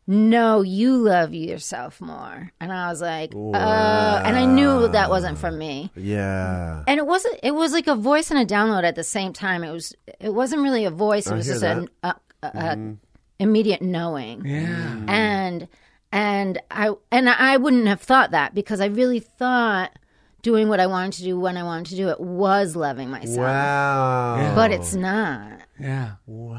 "No, 0.08 0.62
you 0.62 0.96
love 0.96 1.34
yourself 1.34 2.00
more," 2.00 2.50
and 2.60 2.72
I 2.72 2.88
was 2.88 3.00
like, 3.00 3.34
uh, 3.34 4.22
and 4.24 4.36
I 4.36 4.44
knew 4.46 4.88
that 4.88 5.10
wasn't 5.10 5.38
from 5.38 5.58
me. 5.58 5.92
Yeah. 5.94 6.82
and 6.88 6.98
it 6.98 7.06
wasn't 7.06 7.38
it 7.42 7.54
was 7.54 7.72
like 7.72 7.86
a 7.86 7.94
voice 7.94 8.30
and 8.32 8.40
a 8.40 8.44
download 8.46 8.82
at 8.84 8.96
the 8.96 9.04
same 9.04 9.32
time. 9.32 9.62
It 9.62 9.70
was 9.70 9.94
it 10.18 10.32
wasn't 10.34 10.62
really 10.62 10.84
a 10.86 10.90
voice. 10.90 11.26
It 11.28 11.34
was 11.34 11.46
just 11.46 11.62
an 11.62 11.88
a, 12.02 12.14
a, 12.42 12.46
a 12.54 12.94
immediate 13.38 13.82
knowing. 13.82 14.44
Yeah. 14.44 15.04
and 15.06 15.68
and 16.10 16.58
i 16.70 16.90
and 17.12 17.28
i 17.28 17.58
wouldn't 17.58 17.86
have 17.86 18.00
thought 18.00 18.30
that 18.30 18.54
because 18.54 18.80
i 18.80 18.86
really 18.86 19.20
thought 19.20 19.92
doing 20.40 20.68
what 20.70 20.80
i 20.80 20.86
wanted 20.86 21.12
to 21.18 21.22
do 21.22 21.38
when 21.38 21.58
i 21.58 21.62
wanted 21.62 21.90
to 21.90 21.96
do 21.96 22.08
it 22.08 22.18
was 22.18 22.74
loving 22.74 23.10
myself. 23.10 23.36
Wow. 23.36 24.54
but 24.54 24.70
it's 24.70 24.94
not 24.94 25.57
Yeah. 25.80 26.12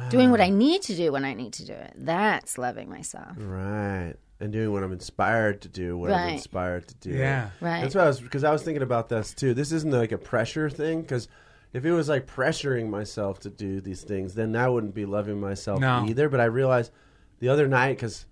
doing 0.09 0.31
what 0.31 0.41
i 0.41 0.49
need 0.49 0.81
to 0.83 0.95
do 0.95 1.11
when 1.11 1.25
i 1.25 1.33
need 1.33 1.53
to 1.53 1.65
do 1.65 1.73
it 1.73 1.93
that's 1.95 2.57
loving 2.57 2.89
myself 2.89 3.33
Right. 3.37 4.13
And 4.41 4.53
doing 4.53 4.71
what 4.71 4.83
I'm 4.83 4.93
inspired 4.93 5.59
to 5.63 5.67
do, 5.67 5.97
what 5.97 6.11
I'm 6.13 6.29
inspired 6.35 6.87
to 6.87 6.95
do. 6.95 7.09
Yeah. 7.09 7.49
right 7.59 7.81
That's 7.81 7.93
what 7.93 8.05
I 8.05 8.07
was 8.07 8.21
because 8.21 8.45
I 8.45 8.51
was 8.53 8.63
thinking 8.63 8.83
about 8.83 9.09
this 9.09 9.33
too. 9.33 9.53
This 9.53 9.73
isn't 9.73 9.91
like 9.91 10.13
a 10.13 10.17
pressure 10.17 10.69
thing 10.69 11.01
because 11.01 11.27
if 11.73 11.83
it 11.83 11.91
was 11.91 12.07
like 12.07 12.25
pressuring 12.25 12.87
myself 12.89 13.39
to 13.41 13.49
do 13.49 13.81
these 13.81 14.01
things, 14.01 14.35
then 14.35 14.55
I 14.55 14.69
wouldn't 14.69 14.95
be 14.95 15.05
loving 15.05 15.41
myself 15.41 15.81
No. 15.81 16.05
either. 16.07 16.29
But 16.29 16.39
I 16.39 16.45
realized 16.45 16.93
the 17.39 17.49
other 17.49 17.67
night 17.67 17.97
because 17.97 18.27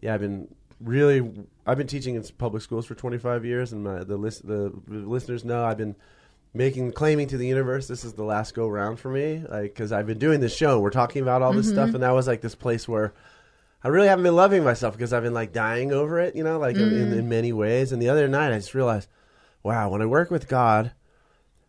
yeah, 0.00 0.14
I've 0.14 0.20
been 0.20 0.52
really 0.80 1.30
I've 1.64 1.78
been 1.78 1.86
teaching 1.86 2.16
in 2.16 2.24
public 2.36 2.60
schools 2.64 2.84
for 2.84 2.96
25 2.96 3.44
years, 3.44 3.72
and 3.72 3.84
my, 3.84 4.02
the 4.02 4.16
list 4.16 4.44
the 4.48 4.72
listeners 4.88 5.44
know 5.44 5.64
I've 5.64 5.78
been 5.78 5.94
making 6.54 6.92
claiming 6.92 7.26
to 7.28 7.36
the 7.36 7.46
universe 7.46 7.88
this 7.88 8.04
is 8.04 8.14
the 8.14 8.22
last 8.22 8.54
go 8.54 8.68
round 8.68 8.98
for 8.98 9.10
me. 9.10 9.44
Like 9.48 9.74
because 9.74 9.92
i've 9.92 10.06
been 10.06 10.18
doing 10.18 10.40
this 10.40 10.56
show 10.56 10.80
we're 10.80 10.90
talking 10.90 11.20
about 11.20 11.42
all 11.42 11.52
this 11.52 11.68
stuff 11.68 11.88
mm-hmm. 11.88 11.96
and 11.96 12.04
that 12.04 12.12
was 12.12 12.26
like 12.26 12.40
this 12.40 12.54
place 12.54 12.88
where 12.88 13.12
I 13.84 13.88
really 13.88 14.08
haven't 14.08 14.22
been 14.22 14.34
loving 14.34 14.64
myself 14.64 14.94
because 14.96 15.12
I've 15.12 15.22
been 15.22 15.34
like 15.34 15.52
dying 15.52 15.92
over 15.92 16.18
it, 16.18 16.34
you 16.34 16.42
know, 16.42 16.58
like 16.58 16.76
in, 16.76 16.90
in, 16.94 17.12
in 17.12 17.28
many 17.28 17.52
ways. 17.52 17.92
And 17.92 18.00
the 18.00 18.08
other 18.08 18.26
night, 18.26 18.50
I 18.50 18.56
just 18.56 18.72
realized, 18.72 19.10
wow, 19.62 19.90
when 19.90 20.00
I 20.00 20.06
work 20.06 20.30
with 20.30 20.48
God, 20.48 20.92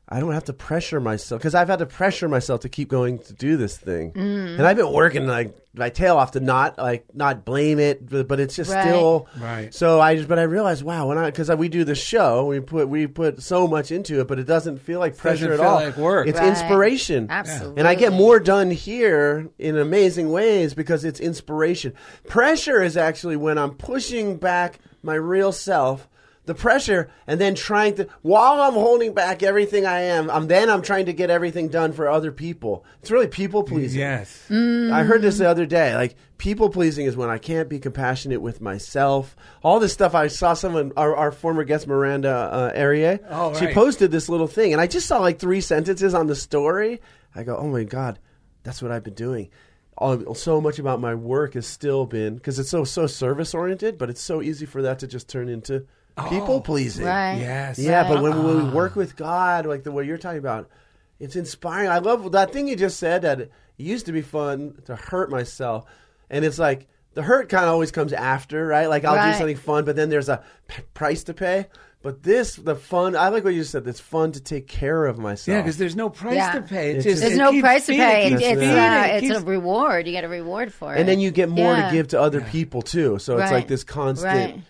I 0.08 0.20
don't 0.20 0.34
have 0.34 0.46
to 0.46 0.54
pressure 0.54 1.00
myself 1.00 1.42
because 1.42 1.56
I've 1.56 1.68
had 1.68 1.80
to 1.80 1.86
pressure 1.88 2.30
myself 2.30 2.62
to 2.62 2.70
keep 2.70 2.90
going 2.90 3.20
to 3.20 3.34
do 3.34 3.58
this 3.58 3.76
thing, 3.78 4.12
mm. 4.12 4.54
and 4.58 4.62
I've 4.62 4.78
been 4.78 4.92
working 4.94 5.26
like 5.26 5.56
my 5.74 5.90
tail 5.90 6.16
off 6.18 6.32
to 6.32 6.40
not 6.40 6.78
like 6.78 7.06
not 7.14 7.44
blame 7.44 7.80
it, 7.80 8.08
but, 8.08 8.28
but 8.28 8.40
it's 8.40 8.56
just 8.56 8.72
Right. 8.72 8.84
still 8.84 9.28
Right. 9.40 9.74
So 9.74 10.00
I 10.00 10.16
just, 10.16 10.30
but 10.30 10.40
I 10.40 10.44
realized, 10.44 10.84
wow, 10.84 11.08
when 11.08 11.18
I 11.18 11.26
because 11.26 11.50
we 11.50 11.70
do 11.70 11.84
the 11.84 11.96
show, 11.96 12.46
we 12.46 12.60
put 12.60 12.88
we 12.88 13.08
put 13.08 13.42
so 13.42 13.68
much 13.68 13.92
into 13.92 14.22
it, 14.22 14.28
but 14.28 14.38
it 14.40 14.46
doesn't 14.46 14.78
feel 14.78 15.00
like 15.00 15.18
pressure 15.18 15.48
Doesn't 15.48 15.54
at 15.54 15.60
feel 15.60 15.68
all. 15.70 15.76
like 15.84 15.98
work. 15.98 16.28
It's 16.28 16.40
Right. 16.40 16.50
inspiration. 16.50 17.28
Absolutely. 17.30 17.80
And 17.80 17.88
I 17.88 17.96
get 17.96 18.14
more 18.14 18.40
done 18.40 18.70
here 18.72 19.50
in 19.58 19.76
amazing 19.78 20.32
ways 20.32 20.74
because 20.76 21.04
it's 21.04 21.20
inspiration. 21.20 21.94
Pressure 22.28 22.82
is 22.82 22.96
actually 22.96 23.36
when 23.38 23.58
I'm 23.58 23.72
pushing 23.72 24.38
back 24.38 24.80
my 25.04 25.16
real 25.16 25.52
self, 25.52 26.08
the 26.46 26.56
pressure, 26.56 27.10
and 27.28 27.40
then 27.40 27.56
trying 27.56 27.96
to, 27.96 28.08
while 28.22 28.62
I'm 28.62 28.74
holding 28.74 29.14
back 29.14 29.44
everything 29.44 29.86
I 29.86 30.02
am, 30.02 30.30
I'm 30.30 30.48
then 30.48 30.70
I'm 30.70 30.82
trying 30.82 31.08
to 31.08 31.14
get 31.14 31.30
everything 31.30 31.70
done 31.70 31.92
for 31.92 32.08
other 32.08 32.32
people. 32.32 32.86
It's 33.02 33.12
really 33.12 33.28
people 33.28 33.64
pleasing. 33.64 34.00
Yes. 34.00 34.44
I 34.50 35.04
heard 35.04 35.22
this 35.22 35.38
the 35.38 35.50
other 35.50 35.66
day. 35.66 35.96
Like 35.96 36.16
people 36.38 36.70
pleasing 36.70 37.06
is 37.06 37.18
when 37.18 37.30
I 37.30 37.38
can't 37.38 37.70
be 37.70 37.80
compassionate 37.80 38.42
with 38.42 38.62
myself. 38.62 39.36
All 39.64 39.80
this 39.80 39.94
stuff. 39.94 40.14
I 40.16 40.28
saw 40.28 40.54
someone, 40.54 40.92
our, 40.96 41.16
our 41.16 41.32
former 41.32 41.64
guest 41.64 41.88
Miranda 41.88 42.30
uh, 42.32 42.72
Arier. 42.76 43.20
Oh, 43.30 43.54
She 43.56 43.74
posted 43.74 44.12
this 44.12 44.30
little 44.30 44.48
thing, 44.48 44.72
and 44.74 44.82
I 44.82 44.88
just 44.88 45.08
saw 45.08 45.20
like 45.20 45.40
three 45.40 45.62
sentences 45.62 46.14
on 46.14 46.28
the 46.28 46.36
story. 46.36 47.02
I 47.34 47.44
go, 47.44 47.58
oh 47.58 47.68
my 47.68 47.84
god, 47.84 48.20
that's 48.64 48.82
what 48.82 48.92
I've 48.92 49.04
been 49.04 49.14
doing. 49.14 49.50
All, 49.98 50.36
so 50.36 50.60
much 50.60 50.78
about 50.78 51.00
my 51.00 51.16
work 51.16 51.54
has 51.54 51.66
still 51.66 52.06
been 52.06 52.36
because 52.36 52.60
it's 52.60 52.70
so 52.70 52.84
so 52.84 53.08
service 53.08 53.54
oriented, 53.54 53.98
but 53.98 54.10
it's 54.10 54.22
so 54.22 54.42
easy 54.42 54.66
for 54.66 54.82
that 54.82 55.00
to 55.00 55.08
just 55.08 55.30
turn 55.30 55.48
into 55.48 55.86
people 56.30 56.62
pleasing. 56.62 57.06
right 57.06 57.36
Yes. 57.40 57.78
Yeah, 57.80 58.08
but 58.08 58.22
when, 58.22 58.44
when 58.44 58.66
we 58.66 58.70
work 58.72 58.96
with 58.96 59.16
God, 59.16 59.66
like 59.66 59.84
the 59.84 59.92
way 59.92 60.06
you're 60.06 60.18
talking 60.18 60.40
about, 60.40 60.70
it's 61.20 61.36
inspiring. 61.36 61.90
I 61.90 62.00
love 62.00 62.32
that 62.34 62.52
thing 62.52 62.68
you 62.68 62.76
just 62.76 62.98
said 63.00 63.22
that 63.24 63.40
it 63.42 63.52
used 63.78 64.06
to 64.08 64.12
be 64.12 64.22
fun 64.22 64.78
to 64.86 64.96
hurt 64.96 65.30
myself, 65.30 65.86
and 66.30 66.44
it's 66.46 66.60
like 66.60 66.88
the 67.14 67.22
hurt 67.22 67.50
kind 67.50 67.64
of 67.66 67.72
always 67.72 67.92
comes 67.92 68.12
after, 68.14 68.66
right? 68.66 68.88
Like 68.88 69.06
I'll 69.06 69.16
Right. 69.16 69.32
do 69.32 69.38
something 69.38 69.56
fun, 69.58 69.86
but 69.86 69.96
then 69.96 70.10
there's 70.10 70.28
a 70.30 70.44
p- 70.68 70.82
price 70.94 71.24
to 71.26 71.34
pay. 71.34 71.68
But 72.02 72.22
this, 72.22 72.56
the 72.56 72.76
fun, 72.76 73.16
I 73.16 73.30
like 73.30 73.44
what 73.44 73.56
you 73.56 73.64
said. 73.64 73.88
It's 73.88 74.00
fun 74.00 74.32
to 74.34 74.40
take 74.40 74.68
care 74.68 75.06
of 75.08 75.18
myself. 75.18 75.48
Yeah, 75.56 75.62
because 75.62 75.78
there's 75.78 75.96
no 75.96 76.08
price 76.10 76.36
Yeah. 76.36 76.52
to 76.52 76.62
pay. 76.62 76.92
It 76.92 76.98
It's 76.98 77.04
just, 77.06 77.14
just- 77.16 77.22
there's 77.22 77.34
it 77.34 77.38
no 77.38 77.52
keeps 77.52 77.62
price 77.62 77.86
to 77.88 77.92
feeding, 77.94 78.06
pay 78.06 78.26
it 78.28 78.34
it's, 78.34 78.42
keeps 78.42 78.52
it's, 78.52 78.60
feeding, 78.62 78.78
uh, 78.78 79.04
it 79.10 79.10
it's 79.16 79.22
keeps- 79.28 79.40
a 79.40 79.46
reward 79.46 80.06
you 80.06 80.12
get 80.12 80.24
a 80.24 80.28
reward 80.30 80.72
for 80.72 80.94
it 80.94 81.00
and 81.00 81.10
then 81.10 81.20
you 81.20 81.32
get 81.32 81.50
more 81.50 81.74
Yeah. 81.74 81.88
to 81.90 81.96
give 81.96 82.10
to 82.10 82.22
other 82.22 82.42
people 82.42 82.82
too. 82.84 83.18
So 83.18 83.34
it's 83.38 83.44
Right. 83.50 83.54
like 83.54 83.68
this 83.68 83.84
constant 83.84 84.36
Right. 84.56 84.62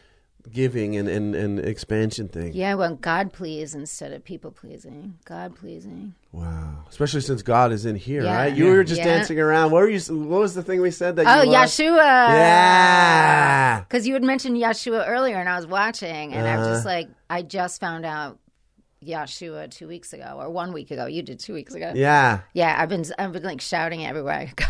Giving 0.52 0.96
and, 0.96 1.08
and, 1.10 1.36
and 1.36 1.60
expansion 1.60 2.28
thing. 2.28 2.54
Yeah, 2.54 2.72
I 2.72 2.76
want 2.76 3.02
God 3.02 3.34
please 3.34 3.74
instead 3.76 4.12
of 4.14 4.24
people 4.24 4.52
pleasing. 4.52 5.18
God 5.26 5.56
pleasing. 5.56 6.14
Wow. 6.32 6.84
Especially 6.90 7.22
since 7.22 7.42
God 7.42 7.72
is 7.72 7.86
in 7.86 7.96
here, 7.96 8.24
Yeah. 8.24 8.36
right? 8.36 8.54
You 8.56 8.66
Yeah. 8.68 8.72
were 8.74 8.84
just 8.84 9.00
Yeah. 9.00 9.06
dancing 9.18 9.40
around. 9.40 9.72
What 9.72 9.82
were 9.84 9.90
you? 9.90 10.00
What 10.16 10.40
was 10.42 10.54
the 10.54 10.64
thing 10.64 10.82
we 10.82 10.92
said 10.92 11.16
that? 11.16 11.26
Oh? 11.28 11.46
Yeshua. 11.50 11.96
Yeah. 11.96 13.80
Because 13.82 14.08
you 14.08 14.14
had 14.14 14.24
mentioned 14.24 14.58
Yeshua 14.58 15.08
earlier, 15.08 15.38
and 15.38 15.48
I 15.50 15.56
was 15.56 15.68
watching, 15.68 16.34
and 16.34 16.48
I 16.48 16.58
was 16.58 16.66
Uh-huh. 16.68 16.76
just 16.76 16.86
like, 16.86 17.08
I 17.30 17.42
just 17.42 17.80
found 17.80 18.06
out 18.06 18.38
Yeshua 19.06 19.70
two 19.70 19.88
weeks 19.88 20.14
ago, 20.14 20.38
or 20.40 20.50
one 20.50 20.74
week 20.74 20.92
ago. 20.92 21.06
You 21.06 21.22
did 21.22 21.40
two 21.40 21.54
weeks 21.54 21.74
ago. 21.74 21.92
Yeah. 21.96 22.40
Yeah, 22.54 22.76
I've 22.78 22.90
been 22.90 23.06
I've 23.18 23.32
been 23.32 23.44
like 23.44 23.62
shouting 23.62 24.02
it 24.02 24.08
everywhere 24.08 24.34
I 24.34 24.52
go. 24.56 24.66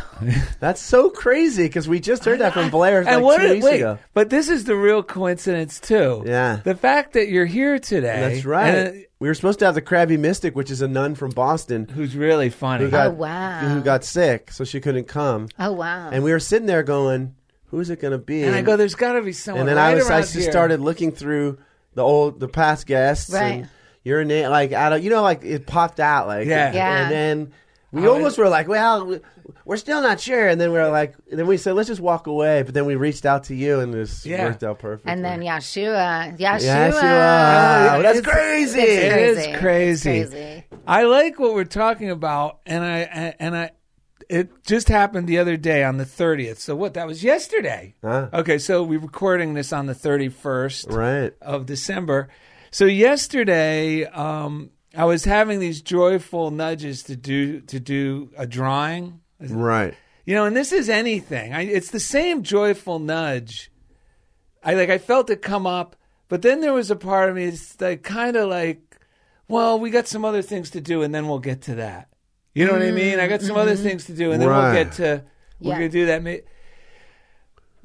That's 0.59 0.81
so 0.81 1.09
crazy 1.09 1.63
because 1.63 1.87
we 1.87 1.99
just 1.99 2.25
heard 2.25 2.39
that 2.39 2.53
from 2.53 2.69
Blair 2.71 3.03
like 3.03 3.13
and 3.13 3.23
what? 3.23 3.41
two 3.41 3.49
weeks 3.51 3.65
wait, 3.65 3.75
ago. 3.81 3.99
but 4.13 4.29
this 4.29 4.49
is 4.49 4.65
the 4.65 4.75
real 4.75 5.03
coincidence 5.03 5.79
too. 5.79 6.23
Yeah. 6.25 6.59
the 6.63 6.75
fact 6.75 7.13
that 7.13 7.29
you're 7.29 7.45
here 7.45 7.79
today. 7.79 8.33
That's 8.33 8.45
right. 8.45 8.67
and, 8.75 8.97
uh, 8.97 8.99
we 9.19 9.29
were 9.29 9.33
supposed 9.33 9.59
to 9.59 9.65
have 9.65 9.75
the 9.75 9.81
Krabby 9.81 10.19
Mystic, 10.19 10.55
which 10.55 10.69
is 10.69 10.81
a 10.81 10.87
nun 10.87 11.15
from 11.15 11.31
Boston 11.31 11.87
who's 11.87 12.15
really 12.15 12.49
funny? 12.49 12.83
who 12.85 12.91
got 12.91 13.07
Oh, 13.07 13.11
wow. 13.11 13.59
who 13.59 13.81
got 13.81 14.03
sick, 14.03 14.51
so 14.51 14.63
she 14.65 14.79
couldn't 14.81 15.05
come. 15.07 15.47
oh 15.57 15.71
wow! 15.71 16.09
And 16.11 16.23
we 16.23 16.31
were 16.31 16.39
sitting 16.39 16.67
there 16.67 16.83
going, 16.83 17.33
"Who's 17.67 17.89
it 17.89 18.01
going 18.01 18.11
to 18.11 18.17
be?" 18.17 18.43
and 18.43 18.53
I 18.53 18.61
go, 18.61 18.75
"There's 18.75 18.93
got 18.95 19.13
to 19.13 19.21
be 19.21 19.31
someone." 19.31 19.61
and 19.61 19.69
then 19.69 19.77
right 19.77 19.91
I 19.91 19.95
was 19.95 20.09
I 20.11 20.21
just 20.21 20.33
here. 20.35 20.51
started 20.51 20.81
looking 20.81 21.11
through 21.13 21.57
the 21.93 22.03
old 22.03 22.41
the 22.41 22.49
past 22.49 22.87
guests 22.87 23.29
Right. 23.31 23.41
and 23.61 23.69
your 24.05 24.23
name 24.23 24.49
like 24.49 24.71
out 24.71 24.93
of 24.93 25.03
you 25.03 25.09
know 25.09 25.21
like 25.21 25.43
it 25.43 25.65
popped 25.67 25.99
out 25.99 26.27
like 26.27 26.47
Yeah. 26.47 26.71
Yeah. 26.71 26.97
and 27.01 27.11
then 27.11 27.53
we 27.91 28.07
almost 28.07 28.37
were 28.37 28.47
like 28.47 28.67
well 28.69 29.05
we- 29.05 29.19
we're 29.65 29.77
still 29.77 30.01
not 30.01 30.19
sure 30.19 30.47
and 30.47 30.59
then 30.61 30.71
we 30.71 30.77
are 30.79 30.89
like 30.89 31.15
then 31.31 31.45
we 31.47 31.57
said 31.57 31.73
let's 31.73 31.87
just 31.89 32.01
walk 32.01 32.27
away 32.27 32.61
but 32.61 32.73
then 32.73 32.85
we 32.85 32.95
reached 32.95 33.25
out 33.25 33.45
to 33.45 33.55
you 33.55 33.79
and 33.79 33.93
this 33.93 34.25
Yeah. 34.25 34.45
worked 34.45 34.63
out 34.63 34.79
perfect. 34.79 35.07
and 35.09 35.23
then 35.25 35.41
Yeshua, 35.41 36.37
Yeshua. 36.37 36.91
Yeshua. 36.91 37.93
Oh, 37.95 38.01
that's 38.01 38.19
it's- 38.19 38.33
crazy 38.33 38.79
It 38.79 39.17
is 39.17 39.37
Crazy. 39.37 39.59
crazy. 39.59 40.11
It's 40.19 40.29
crazy. 40.31 40.63
I 40.87 41.03
like 41.03 41.39
what 41.39 41.53
we're 41.55 41.63
talking 41.63 42.11
about, 42.11 42.59
and 42.67 42.83
I 42.83 43.33
and 43.39 43.55
I. 43.57 43.71
It 44.29 44.63
just 44.65 44.87
happened 44.89 45.27
the 45.27 45.37
other 45.39 45.55
day 45.57 45.83
on 45.83 45.97
the 45.97 46.03
30th. 46.05 46.57
So 46.57 46.75
what? 46.75 46.93
That 46.95 47.05
was 47.07 47.23
yesterday. 47.23 47.93
Huh? 48.03 48.29
Okay, 48.33 48.57
so 48.59 48.81
we're 48.83 48.99
recording 48.99 49.53
this 49.55 49.71
on 49.73 49.85
the 49.87 49.93
31st 49.93 50.91
right 50.95 51.33
of 51.41 51.65
December. 51.67 52.27
So 52.75 52.83
yesterday, 52.83 54.03
um, 54.03 54.69
I 54.93 55.05
was 55.05 55.23
having 55.23 55.59
these 55.61 55.81
joyful 55.81 56.51
nudges 56.51 57.03
to 57.03 57.15
do 57.15 57.61
to 57.61 57.79
do 57.79 58.31
a 58.37 58.45
drawing. 58.45 59.21
right 59.39 59.93
You 60.25 60.35
know, 60.35 60.43
and 60.43 60.57
this 60.57 60.73
is 60.73 60.89
anything. 60.89 61.53
I, 61.53 61.61
it's 61.61 61.91
the 61.91 62.01
same 62.01 62.43
joyful 62.43 62.99
nudge. 62.99 63.71
I 64.61 64.73
like. 64.73 64.89
I 64.89 64.97
felt 64.97 65.29
it 65.29 65.41
come 65.41 65.65
up, 65.65 65.95
but 66.27 66.41
then 66.41 66.59
there 66.59 66.73
was 66.73 66.91
a 66.91 66.97
part 66.97 67.29
of 67.29 67.37
me 67.37 67.49
that's 67.49 67.79
like 67.79 68.03
kind 68.03 68.35
of 68.35 68.49
like, 68.49 68.97
well, 69.47 69.79
we 69.79 69.89
got 69.89 70.05
some 70.05 70.25
other 70.25 70.41
things 70.41 70.69
to 70.71 70.81
do, 70.81 71.01
and 71.01 71.15
then 71.15 71.29
we'll 71.29 71.39
get 71.39 71.61
to 71.69 71.75
that. 71.75 72.09
You 72.53 72.65
know 72.65 72.73
what 72.73 72.81
I 72.81 72.91
mean? 72.91 73.21
I 73.21 73.27
got 73.27 73.41
some 73.41 73.55
other 73.55 73.77
things 73.77 74.03
to 74.07 74.13
do, 74.13 74.33
and 74.33 74.41
then 74.41 74.49
Right. 74.49 74.73
we'll 74.73 74.83
get 74.83 74.91
to 74.95 75.23
we're 75.61 75.69
Yeah. 75.71 75.75
gonna 75.77 75.89
do 75.89 76.05
that. 76.07 76.43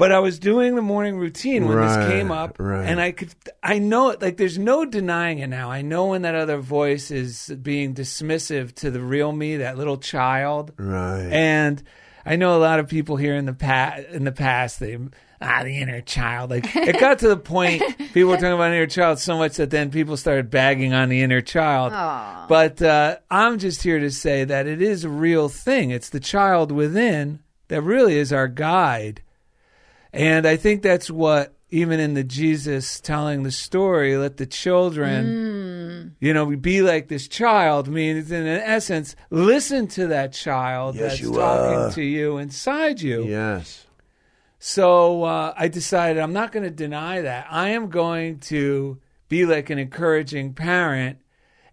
But 0.01 0.13
I 0.13 0.19
was 0.19 0.39
doing 0.39 0.75
the 0.75 0.83
morning 0.83 1.19
routine 1.19 1.69
when 1.69 1.77
Right, 1.77 1.99
this 1.99 2.09
came 2.09 2.33
up, 2.33 2.57
right. 2.59 2.85
and 2.85 3.01
I 3.01 3.13
could, 3.13 3.33
I 3.63 3.79
know 3.79 4.09
it. 4.11 4.21
Like, 4.21 4.37
there's 4.37 4.59
no 4.59 4.85
denying 4.85 5.39
it 5.39 5.49
now. 5.49 5.71
I 5.71 5.83
know 5.83 6.07
when 6.07 6.23
that 6.23 6.35
other 6.35 6.59
voice 6.59 7.11
is 7.11 7.55
being 7.63 7.95
dismissive 7.95 8.75
to 8.77 8.91
the 8.91 9.01
real 9.01 9.31
me, 9.31 9.59
that 9.59 9.77
little 9.77 9.99
child. 9.99 10.73
right 10.79 11.29
And 11.31 11.83
I 12.25 12.37
know 12.37 12.57
a 12.57 12.61
lot 12.61 12.81
of 12.81 12.89
people 12.89 13.17
here 13.17 13.37
in 13.37 13.45
the 13.47 13.53
past, 13.53 14.09
in 14.09 14.25
the 14.25 14.33
past, 14.33 14.81
they 14.81 14.99
ah 15.41 15.63
the 15.65 15.79
inner 15.79 16.01
child. 16.01 16.51
Like 16.51 16.75
it 16.77 17.01
got 17.01 17.19
to 17.21 17.29
the 17.29 17.37
point 17.37 17.83
people 18.13 18.31
were 18.31 18.37
talking 18.37 18.53
about 18.53 18.73
inner 18.73 18.87
child 18.87 19.19
so 19.19 19.39
much 19.39 19.57
that 19.57 19.71
then 19.71 19.91
people 19.91 20.17
started 20.17 20.51
bagging 20.51 20.93
on 20.93 21.09
the 21.09 21.23
inner 21.23 21.41
child. 21.41 21.93
Aw. 21.93 22.47
But 22.49 22.83
uh, 22.83 23.19
I'm 23.31 23.59
just 23.59 23.83
here 23.83 23.99
to 23.99 24.11
say 24.11 24.45
that 24.45 24.67
it 24.67 24.83
is 24.83 25.05
a 25.05 25.09
real 25.09 25.49
thing. 25.49 25.91
It's 25.91 26.11
the 26.11 26.21
child 26.21 26.73
within 26.73 27.41
that 27.69 27.83
really 27.83 28.17
is 28.17 28.33
our 28.33 28.49
guide, 28.49 29.23
and 30.13 30.47
I 30.47 30.57
think 30.57 30.83
that's 30.83 31.11
what. 31.11 31.55
Even 31.73 32.01
in 32.01 32.15
the 32.15 32.25
Jesus 32.25 32.99
telling 32.99 33.45
the 33.45 33.53
story, 33.53 34.17
let 34.17 34.39
the 34.39 34.45
children 34.47 36.17
you 36.19 36.35
know, 36.35 36.47
be 36.57 36.83
like 36.83 37.07
this 37.07 37.29
child. 37.29 37.87
I 37.87 37.91
mean, 37.93 38.17
in 38.17 38.47
essence, 38.49 39.15
listen 39.31 39.87
to 39.89 40.09
that 40.09 40.33
child 40.33 40.97
that's 40.97 41.21
Yeshua. 41.21 41.37
talking 41.37 41.95
to 41.95 42.03
you 42.03 42.39
inside 42.39 43.01
you. 43.01 43.25
yes 43.25 43.87
So 44.59 45.23
uh, 45.23 45.55
I 45.57 45.69
decided 45.69 46.21
I'm 46.21 46.33
not 46.33 46.51
going 46.51 46.65
to 46.65 46.71
deny 46.71 47.21
that. 47.21 47.47
I 47.51 47.71
am 47.71 47.89
going 47.89 48.41
to 48.41 48.99
be 49.29 49.47
like 49.47 49.71
an 49.71 49.79
encouraging 49.79 50.55
parent 50.55 51.19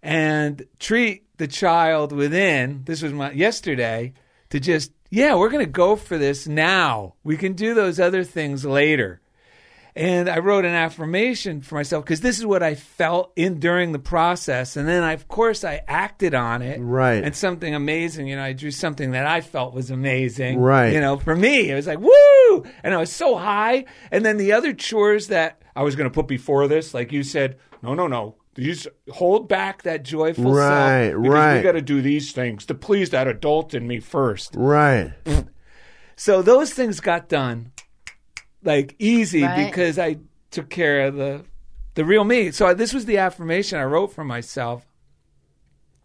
and 0.04 0.64
treat 0.80 1.26
the 1.38 1.48
child 1.48 2.12
within. 2.12 2.84
This 2.86 3.02
was 3.02 3.14
my 3.14 3.32
yesterday 3.32 4.14
to 4.52 4.60
just 4.60 4.92
yeah, 5.10 5.36
we're 5.36 5.50
going 5.50 5.66
to 5.66 5.72
go 5.72 5.96
for 5.96 6.18
this 6.18 6.48
now. 6.48 7.16
We 7.24 7.38
can 7.38 7.54
do 7.54 7.74
those 7.74 8.00
other 8.00 8.24
things 8.24 8.66
later. 8.66 9.22
And 9.96 10.30
I 10.30 10.38
wrote 10.40 10.64
an 10.64 10.76
affirmation 10.76 11.62
for 11.62 11.74
myself 11.74 12.06
because 12.06 12.22
this 12.22 12.38
is 12.38 12.46
what 12.46 12.62
I 12.62 12.76
felt 12.76 13.32
in 13.36 13.60
during 13.60 13.94
the 13.94 14.00
process. 14.00 14.78
And 14.78 14.88
then, 14.88 15.02
I, 15.02 15.14
of 15.14 15.28
course, 15.28 15.64
I 15.64 15.82
acted 15.88 16.36
on 16.36 16.62
it. 16.62 16.80
Right. 16.80 17.24
And 17.24 17.36
something 17.36 17.74
amazing, 17.74 18.28
you 18.28 18.36
know, 18.36 18.44
I 18.44 18.54
drew 18.54 18.70
something 18.70 19.12
that 19.12 19.26
I 19.26 19.42
felt 19.42 19.74
was 19.74 19.90
amazing. 19.90 20.60
Right. 20.60 20.94
You 20.94 21.02
know, 21.02 21.18
for 21.18 21.36
me, 21.36 21.72
it 21.72 21.74
was 21.74 21.88
like, 21.88 22.00
woo! 22.00 22.64
And 22.84 22.94
I 22.94 22.98
was 22.98 23.12
so 23.12 23.38
high. 23.38 23.86
And 24.12 24.24
then 24.24 24.38
the 24.38 24.52
other 24.52 24.72
chores 24.72 25.30
that 25.30 25.64
I 25.76 25.82
was 25.82 25.96
going 25.96 26.08
to 26.08 26.14
put 26.14 26.28
before 26.28 26.68
this, 26.68 26.94
like 26.94 27.12
you 27.12 27.24
said, 27.24 27.58
no, 27.82 27.96
no, 27.96 28.06
no. 28.06 28.36
You 28.58 28.74
just 28.74 28.88
hold 29.12 29.48
back 29.48 29.84
that 29.84 30.04
joyful 30.04 30.52
Right, 30.52 31.10
self. 31.12 31.22
because 31.22 31.34
right. 31.34 31.58
We 31.58 31.62
got 31.64 31.72
to 31.74 31.82
do 31.82 32.02
these 32.02 32.32
things 32.32 32.66
to 32.68 32.74
please 32.74 33.12
that 33.12 33.28
adult 33.28 33.74
in 33.74 33.88
me 33.88 34.00
first. 34.00 34.54
right 34.58 35.14
So 36.16 36.42
those 36.42 36.74
things 36.74 37.00
got 37.00 37.30
done 37.30 37.72
like 38.64 38.96
easy 39.00 39.44
Right. 39.44 39.68
because 39.68 40.00
I 40.00 40.18
took 40.52 40.70
care 40.70 41.08
of 41.08 41.16
the 41.16 41.46
the 41.94 42.04
real 42.06 42.24
me. 42.24 42.52
So 42.52 42.74
this 42.74 42.94
was 42.94 43.06
the 43.06 43.18
affirmation 43.20 43.80
I 43.80 43.84
wrote 43.84 44.14
for 44.14 44.24
myself. 44.24 44.86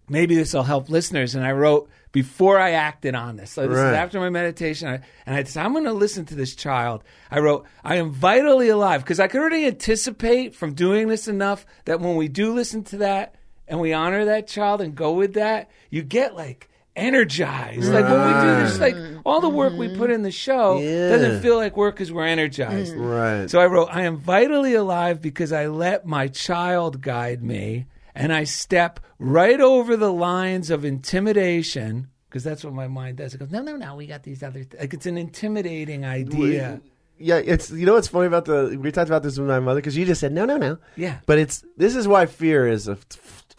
Maybe 0.08 0.34
this 0.34 0.52
will 0.54 0.62
help 0.64 0.88
listeners. 0.88 1.34
And 1.34 1.44
I 1.44 1.52
wrote 1.52 1.88
before 2.12 2.58
I 2.58 2.72
acted 2.72 3.14
on 3.14 3.36
this. 3.36 3.50
So 3.50 3.66
this 3.66 3.78
Right. 3.78 3.88
is 3.88 3.96
after 3.96 4.20
my 4.20 4.28
meditation. 4.28 4.88
I, 4.88 5.00
and 5.26 5.34
I 5.34 5.42
said, 5.44 5.64
I'm 5.64 5.72
going 5.72 5.84
to 5.84 5.92
listen 5.92 6.26
to 6.26 6.34
this 6.34 6.54
child. 6.54 7.02
I 7.30 7.40
wrote, 7.40 7.64
I 7.82 7.96
am 7.96 8.10
vitally 8.10 8.68
alive 8.68 9.02
because 9.02 9.18
I 9.18 9.28
could 9.28 9.40
already 9.40 9.66
anticipate 9.66 10.54
from 10.54 10.74
doing 10.74 11.08
this 11.08 11.26
enough 11.26 11.64
that 11.86 12.00
when 12.00 12.16
we 12.16 12.28
do 12.28 12.52
listen 12.52 12.84
to 12.84 12.98
that 12.98 13.34
and 13.66 13.80
we 13.80 13.92
honor 13.94 14.26
that 14.26 14.46
child 14.46 14.82
and 14.82 14.94
go 14.94 15.14
with 15.14 15.34
that, 15.34 15.70
you 15.90 16.02
get 16.02 16.36
like 16.36 16.68
energized. 16.94 17.90
Like 17.90 18.04
when 18.04 18.26
we 18.26 18.40
do 18.42 18.62
this, 18.62 18.78
like 18.78 18.96
all 19.24 19.40
the 19.40 19.48
work 19.48 19.72
we 19.72 19.88
put 19.88 19.96
mm-hmm. 19.96 20.12
in 20.12 20.22
the 20.22 20.30
show 20.30 20.78
Yeah. 20.80 21.08
doesn't 21.08 21.40
feel 21.40 21.56
like 21.56 21.76
work 21.76 21.94
because 21.94 22.12
we're 22.12 22.26
energized. 22.26 22.92
Mm-hmm. 22.92 23.02
right 23.02 23.50
So 23.50 23.58
I 23.58 23.66
wrote, 23.66 23.88
I 23.90 24.02
am 24.02 24.18
vitally 24.18 24.74
alive 24.74 25.22
because 25.22 25.52
I 25.52 25.68
let 25.68 26.04
my 26.06 26.28
child 26.28 27.00
guide 27.00 27.42
me 27.42 27.86
and 28.14 28.32
I 28.32 28.44
step 28.44 29.00
right 29.18 29.60
over 29.60 29.96
the 29.96 30.12
lines 30.12 30.70
of 30.70 30.84
intimidation 30.84 32.08
because 32.28 32.44
that's 32.44 32.64
what 32.64 32.72
my 32.72 32.88
mind 32.88 33.18
does. 33.18 33.34
It 33.34 33.38
goes, 33.38 33.50
no, 33.50 33.60
no, 33.60 33.76
no, 33.76 33.96
we 33.96 34.06
got 34.06 34.22
these 34.22 34.42
other, 34.42 34.64
th-. 34.64 34.80
like 34.80 34.94
it's 34.94 35.06
an 35.06 35.18
intimidating 35.18 36.04
idea. 36.04 36.80
Yeah, 37.18 37.36
it's 37.36 37.70
you 37.70 37.86
know 37.86 37.94
what's 37.94 38.08
funny 38.08 38.26
about 38.26 38.46
the 38.46 38.76
we 38.80 38.90
talked 38.90 39.08
about 39.08 39.22
this 39.22 39.38
with 39.38 39.46
my 39.46 39.60
mother 39.60 39.78
because 39.80 39.96
you 39.96 40.04
just 40.04 40.20
said 40.20 40.32
no, 40.32 40.44
no, 40.44 40.56
no. 40.56 40.78
Yeah. 40.96 41.18
but 41.26 41.38
it's 41.38 41.64
this 41.76 41.94
is 41.94 42.08
why 42.08 42.26
fear 42.26 42.66
is 42.66 42.88
a, 42.88 42.98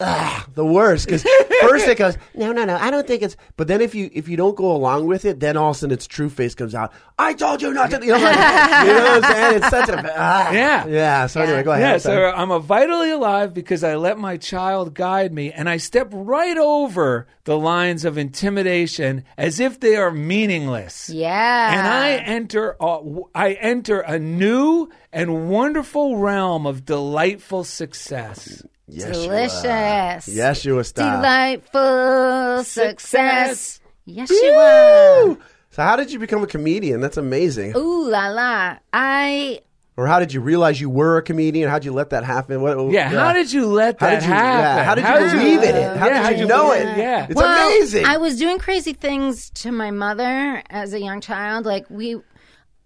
ah, 0.00 0.46
the 0.54 0.64
worst 0.64 1.06
because 1.06 1.24
first 1.60 1.86
it 1.88 1.98
goes 1.98 2.16
no, 2.34 2.52
no, 2.52 2.64
no. 2.64 2.76
I 2.76 2.90
don't 2.90 3.06
think 3.06 3.22
it's. 3.22 3.36
But 3.56 3.68
then 3.68 3.80
if 3.80 3.94
you 3.94 4.10
if 4.12 4.28
you 4.28 4.36
don't 4.36 4.56
go 4.56 4.74
along 4.74 5.06
with 5.06 5.24
it, 5.24 5.40
then 5.40 5.56
all 5.56 5.70
of 5.70 5.76
a 5.76 5.78
sudden 5.78 5.94
its 5.94 6.06
true 6.06 6.28
face 6.28 6.54
comes 6.54 6.74
out. 6.74 6.92
I 7.18 7.34
told 7.34 7.62
you 7.62 7.72
not 7.72 7.90
to. 7.90 8.04
You 8.04 8.12
know, 8.12 8.18
like, 8.18 8.34
you 8.34 8.92
know 8.92 9.04
what 9.04 9.24
I'm 9.24 9.32
saying? 9.32 9.56
It's 9.56 9.70
such 9.70 9.88
a 9.88 10.12
ah. 10.16 10.50
Yeah. 10.50 10.86
yeah. 10.86 11.26
So 11.26 11.40
anyway, 11.40 11.62
go 11.62 11.72
ahead. 11.72 11.82
Yeah, 11.82 11.98
so 11.98 12.24
I'm 12.30 12.50
a 12.50 12.58
vitally 12.58 13.10
alive 13.10 13.54
because 13.54 13.84
I 13.84 13.96
let 13.96 14.18
my 14.18 14.36
child 14.36 14.94
guide 14.94 15.32
me 15.32 15.52
and 15.52 15.68
I 15.68 15.76
step 15.76 16.08
right 16.12 16.56
over 16.56 17.26
the 17.44 17.58
lines 17.58 18.04
of 18.04 18.18
intimidation 18.18 19.24
as 19.36 19.60
if 19.60 19.80
they 19.80 19.96
are 19.96 20.10
meaningless. 20.10 21.10
Yeah. 21.10 21.72
and 21.78 21.86
I 21.86 22.10
enter 22.16 22.76
a, 22.80 23.00
I 23.34 23.52
enter 23.52 24.00
a 24.00 24.18
new 24.18 24.90
and 25.12 25.48
wonderful 25.50 26.16
realm 26.16 26.66
of 26.66 26.84
delightful 26.84 27.64
success. 27.64 28.62
Yeshua. 28.90 29.12
Delicious. 29.12 30.28
Yeshua 30.36 30.84
style. 30.84 31.16
Delightful 31.22 32.64
success. 32.64 33.80
Success. 34.06 34.30
Yeshua. 34.30 35.38
So 35.70 35.82
how 35.82 35.96
did 35.96 36.12
you 36.12 36.18
become 36.18 36.42
a 36.42 36.46
comedian? 36.46 37.00
That's 37.00 37.16
amazing. 37.16 37.74
Ooh 37.76 38.08
la 38.08 38.28
la. 38.28 38.76
I 38.92 39.60
Or 39.96 40.06
how 40.06 40.20
did 40.20 40.32
you 40.32 40.40
realize 40.40 40.80
you 40.80 40.90
were 40.90 41.16
a 41.16 41.22
comedian? 41.22 41.68
How'd 41.70 41.84
you 41.84 41.92
let 41.92 42.10
that 42.10 42.22
happen? 42.24 42.60
What, 42.60 42.90
Yeah, 42.92 43.08
how 43.08 43.32
did 43.32 43.52
you 43.52 43.66
let 43.66 43.98
How 43.98 44.06
that 44.06 44.20
did 44.20 44.26
you- 44.26 44.32
happen? 44.32 45.02
yeah, 45.02 45.04
how 45.04 45.18
did 45.18 45.32
you 45.32 45.38
believe 45.38 45.62
in 45.62 45.74
it? 45.76 45.96
How 45.96 46.06
yeah, 46.06 46.14
did 46.14 46.22
how'd 46.26 46.38
you 46.38 46.46
know 46.46 46.68
believe 46.72 46.88
it? 46.88 46.98
Yeah. 46.98 47.26
It's 47.28 47.34
well, 47.34 47.68
amazing. 47.68 48.04
I 48.04 48.18
was 48.18 48.38
doing 48.38 48.58
crazy 48.58 48.92
things 48.92 49.50
to 49.50 49.72
my 49.72 49.90
mother 49.90 50.62
as 50.70 50.92
a 50.92 51.00
young 51.00 51.20
child. 51.20 51.64
Like 51.64 51.86
we 51.90 52.16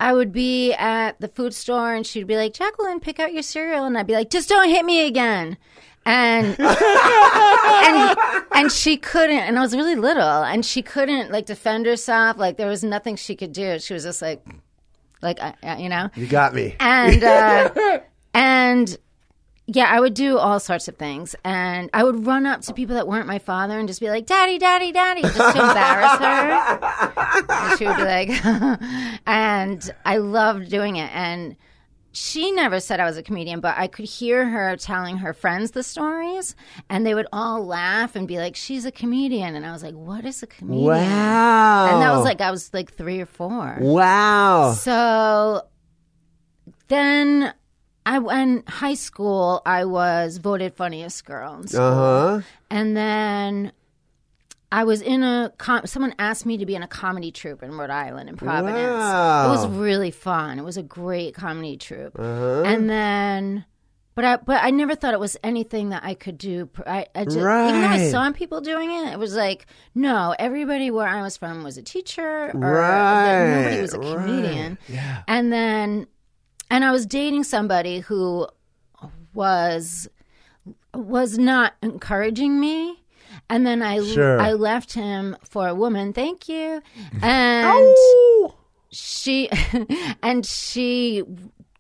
I 0.01 0.13
would 0.13 0.33
be 0.33 0.73
at 0.75 1.21
the 1.21 1.27
food 1.29 1.53
store 1.55 1.93
and 1.93 2.07
she'd 2.07 2.29
be 2.29 2.37
like, 2.37 2.55
Jacqueline, 2.55 3.01
pick 3.01 3.19
out 3.19 3.33
your 3.35 3.43
cereal. 3.43 3.85
And 3.85 3.99
I'd 3.99 4.07
be 4.07 4.13
like, 4.15 4.31
just 4.31 4.49
don't 4.49 4.69
hit 4.69 4.85
me 4.85 5.05
again. 5.07 5.59
And, 6.07 6.59
and, 6.59 8.19
and 8.53 8.73
she 8.73 8.97
couldn't, 8.97 9.41
and 9.41 9.59
I 9.59 9.61
was 9.61 9.75
really 9.77 9.95
little, 9.95 10.43
and 10.43 10.65
she 10.65 10.83
couldn't 10.83 11.31
like 11.31 11.47
defend 11.47 11.87
herself. 11.87 12.39
Like 12.39 12.57
there 12.57 12.69
was 12.69 12.83
nothing 12.83 13.17
she 13.17 13.37
could 13.37 13.53
do. 13.53 13.79
She 13.79 13.95
was 13.95 14.05
just 14.05 14.23
like, 14.23 14.45
like, 15.23 15.39
uh, 15.43 15.53
you 15.79 15.89
know? 15.89 16.09
You 16.17 16.27
got 16.27 16.55
me. 16.55 16.77
and 16.81 17.23
uh, 17.23 18.01
and 18.35 18.97
yeah, 19.67 19.85
I 19.91 20.01
would 20.01 20.15
do 20.15 20.39
all 20.39 20.61
sorts 20.61 20.89
of 20.89 20.97
things, 20.97 21.35
and 21.45 21.91
I 21.93 22.03
would 22.03 22.27
run 22.27 22.47
up 22.47 22.63
to 22.63 22.73
people 22.73 22.95
that 22.95 23.07
weren't 23.07 23.27
my 23.27 23.39
father 23.39 23.79
and 23.79 23.87
just 23.87 24.01
be 24.01 24.09
like, 24.09 24.25
"Daddy, 24.25 24.59
Daddy, 24.59 24.93
Daddy," 24.93 25.21
just 25.21 25.37
to 25.37 25.61
embarrass 25.61 26.19
her. 26.19 27.45
and 27.51 27.79
she 27.79 27.87
would 27.87 27.97
be 27.97 28.05
like, 28.05 28.31
and 29.27 29.91
I 30.07 30.17
loved 30.17 30.71
doing 30.71 30.97
it, 30.97 31.11
and. 31.15 31.57
She 32.19 32.51
never 32.51 32.81
said 32.81 32.99
I 32.99 33.05
was 33.05 33.17
a 33.17 33.23
comedian, 33.23 33.61
but 33.61 33.79
I 33.79 33.87
could 33.87 34.05
hear 34.05 34.45
her 34.45 34.77
telling 34.77 35.19
her 35.19 35.33
friends 35.33 35.71
the 35.71 35.85
stories, 35.85 36.57
and 36.91 37.07
they 37.07 37.15
would 37.15 37.29
all 37.33 37.65
laugh 37.65 38.17
and 38.17 38.27
be 38.27 38.39
like, 38.39 38.57
"She's 38.57 38.85
a 38.85 38.91
comedian," 38.91 39.55
and 39.55 39.65
I 39.65 39.71
was 39.73 39.85
like, 39.85 39.95
"What 39.95 40.25
is 40.25 40.43
a 40.43 40.47
comedian?" 40.49 40.87
Wow. 40.87 41.87
And 41.87 42.03
that 42.03 42.13
was 42.15 42.25
like 42.25 42.41
I 42.41 42.51
was 42.51 42.75
like 42.75 42.93
three 42.93 43.21
or 43.21 43.27
four. 43.27 43.79
Wow. 43.81 44.73
So 44.73 45.63
then 46.89 47.55
I 48.05 48.19
went 48.19 48.69
high 48.69 48.95
school 48.95 49.63
I 49.65 49.85
was 49.85 50.39
voted 50.39 50.75
funniest 50.75 51.25
girl 51.25 51.55
in 51.55 51.69
school. 51.69 51.83
Uh 51.83 51.95
huh. 51.95 52.41
And 52.69 52.97
then 52.97 53.73
I 54.71 54.85
was 54.85 55.01
in 55.01 55.23
a 55.23 55.53
com- 55.59 55.87
someone 55.87 56.15
asked 56.19 56.45
me 56.45 56.59
to 56.59 56.67
be 56.67 56.75
in 56.75 56.83
a 56.83 56.89
comedy 56.89 57.33
troupe 57.33 57.63
in 57.63 57.73
Rhode 57.73 57.91
Island 57.91 58.29
in 58.29 58.37
Providence. 58.37 58.77
Wow. 58.77 59.47
It 59.47 59.51
was 59.51 59.67
really 59.69 60.11
fun. 60.11 60.59
It 60.59 60.65
was 60.65 60.77
a 60.77 60.83
great 60.83 61.35
comedy 61.35 61.77
troupe. 61.77 62.19
Uh-huh. 62.19 62.63
And 62.67 62.89
then 62.89 63.65
but 64.19 64.25
I 64.25 64.37
but 64.39 64.65
I 64.65 64.71
never 64.71 64.97
thought 64.97 65.15
it 65.15 65.21
was 65.21 65.37
anything 65.45 65.91
that 65.91 66.03
I 66.03 66.15
could 66.15 66.39
do. 66.39 66.69
I, 66.85 67.07
I 67.15 67.25
just, 67.25 67.37
even 67.37 67.47
though 67.47 67.87
I 67.87 68.11
saw 68.11 68.33
people 68.33 68.61
doing 68.61 68.91
it, 68.91 69.13
it 69.13 69.19
was 69.19 69.37
like 69.37 69.67
no. 69.95 70.35
Everybody 70.41 70.91
where 70.91 71.07
I 71.07 71.23
was 71.23 71.37
from 71.37 71.63
was 71.63 71.79
a 71.79 71.83
teacher, 71.83 72.51
or 72.53 72.59
Right, 72.59 73.63
nobody 73.63 73.81
was 73.81 73.95
a 73.95 74.01
right. 74.01 74.17
comedian. 74.27 74.79
Yeah. 74.89 75.23
And 75.29 75.53
then, 75.53 76.09
and 76.69 76.85
I 76.85 76.91
was 76.91 77.07
dating 77.07 77.45
somebody 77.45 78.01
who 78.01 78.49
was 79.35 80.09
was 80.93 81.39
not 81.39 81.75
encouraging 81.81 82.59
me. 82.59 82.98
And 83.51 83.67
then 83.67 83.83
I 83.83 84.03
Sure. 84.03 84.41
I 84.41 84.53
left 84.53 84.93
him 84.93 85.37
for 85.45 85.69
a 85.69 85.75
woman. 85.75 86.13
Thank 86.13 86.49
you. 86.49 86.83
And 87.23 87.95
she 88.91 89.49
and 90.23 90.45
she 90.47 91.23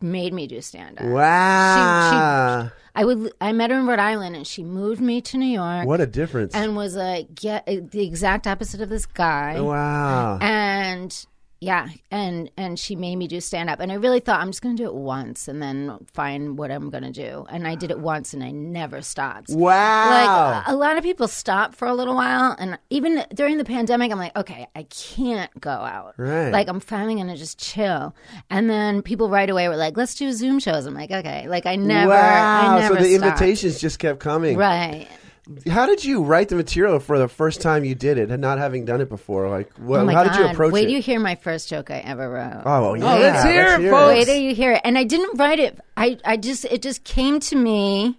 made 0.00 0.32
me 0.32 0.46
do 0.46 0.60
stand 0.60 0.98
up. 0.98 1.06
Wow. 1.06 2.70
I 2.94 3.04
would 3.04 3.32
I 3.40 3.52
met 3.52 3.70
her 3.70 3.78
in 3.78 3.86
Rhode 3.86 3.98
Island 3.98 4.34
and 4.34 4.46
she 4.46 4.64
moved 4.64 5.00
me 5.00 5.20
to 5.22 5.38
New 5.38 5.46
York 5.46 5.86
what 5.86 6.00
a 6.00 6.06
difference. 6.06 6.54
and 6.54 6.74
was 6.74 6.96
like 6.96 7.34
get 7.34 7.64
the 7.66 8.04
exact 8.04 8.46
opposite 8.46 8.80
of 8.80 8.88
this 8.88 9.06
guy 9.06 9.60
wow. 9.60 10.38
and 10.40 11.26
yeah 11.60 11.88
and 12.10 12.50
and 12.56 12.78
she 12.78 12.94
made 12.94 13.16
me 13.16 13.26
do 13.26 13.40
stand 13.40 13.68
up 13.68 13.80
and 13.80 13.90
i 13.90 13.94
really 13.96 14.20
thought 14.20 14.40
i'm 14.40 14.48
just 14.48 14.62
going 14.62 14.76
to 14.76 14.82
do 14.82 14.88
it 14.88 14.94
once 14.94 15.48
and 15.48 15.60
then 15.60 15.98
find 16.12 16.56
what 16.56 16.70
i'm 16.70 16.88
going 16.88 17.02
to 17.02 17.10
do 17.10 17.44
and 17.50 17.66
i 17.66 17.74
did 17.74 17.90
it 17.90 17.98
once 17.98 18.32
and 18.32 18.44
i 18.44 18.50
never 18.50 19.02
stopped 19.02 19.50
wow. 19.50 20.50
like 20.50 20.68
a 20.68 20.76
lot 20.76 20.96
of 20.96 21.02
people 21.02 21.26
stop 21.26 21.74
for 21.74 21.88
a 21.88 21.94
little 21.94 22.14
while 22.14 22.54
and 22.58 22.78
even 22.90 23.24
during 23.34 23.58
the 23.58 23.64
pandemic 23.64 24.12
i'm 24.12 24.18
like 24.18 24.36
okay 24.36 24.66
i 24.76 24.84
can't 24.84 25.50
go 25.60 25.70
out 25.70 26.14
Right. 26.16 26.50
like 26.50 26.68
i'm 26.68 26.80
finally 26.80 27.16
going 27.16 27.28
to 27.28 27.36
just 27.36 27.58
chill 27.58 28.14
and 28.50 28.70
then 28.70 29.02
people 29.02 29.28
right 29.28 29.50
away 29.50 29.68
were 29.68 29.76
like 29.76 29.96
let's 29.96 30.14
do 30.14 30.30
zoom 30.32 30.60
shows 30.60 30.86
i'm 30.86 30.94
like 30.94 31.10
okay 31.10 31.48
like 31.48 31.66
i 31.66 31.74
never 31.74 32.10
wow. 32.10 32.76
i 32.76 32.80
never 32.80 32.94
so 32.94 33.02
the 33.02 33.08
stopped. 33.16 33.24
invitations 33.24 33.80
just 33.80 33.98
kept 33.98 34.20
coming. 34.20 34.56
right 34.56 35.08
How 35.70 35.86
did 35.86 36.04
you 36.04 36.22
write 36.22 36.48
the 36.48 36.56
material 36.56 36.98
for 36.98 37.18
the 37.18 37.28
first 37.28 37.60
time 37.60 37.84
you 37.84 37.94
did 37.94 38.18
it 38.18 38.30
and 38.30 38.40
not 38.40 38.58
having 38.58 38.84
done 38.84 39.00
it 39.00 39.08
before? 39.08 39.48
Like, 39.48 39.70
wha- 39.78 40.00
oh 40.00 40.06
how 40.06 40.24
god 40.24 40.32
did 40.32 40.38
you 40.38 40.46
approach 40.46 40.70
it 40.70 40.72
wait 40.74 40.82
it? 40.82 40.84
till 40.86 40.94
you 40.94 41.02
hear 41.02 41.20
my 41.20 41.36
first 41.36 41.68
joke 41.68 41.90
i 41.90 41.98
ever 41.98 42.28
wrote 42.28 42.62
oh, 42.66 42.94
yeah. 42.94 43.14
let's 43.14 43.44
hear 43.44 43.66
it, 43.66 43.90
folks. 43.90 44.08
Wait 44.08 44.24
till 44.26 44.36
you 44.36 44.54
hear 44.54 44.72
it. 44.72 44.82
And 44.84 44.98
I 44.98 45.04
didn't 45.04 45.38
write 45.38 45.58
it. 45.58 45.78
I, 45.96 46.18
I 46.24 46.36
just 46.36 46.64
it 46.66 46.82
just 46.82 47.04
came 47.04 47.40
to 47.40 47.56
me. 47.56 48.18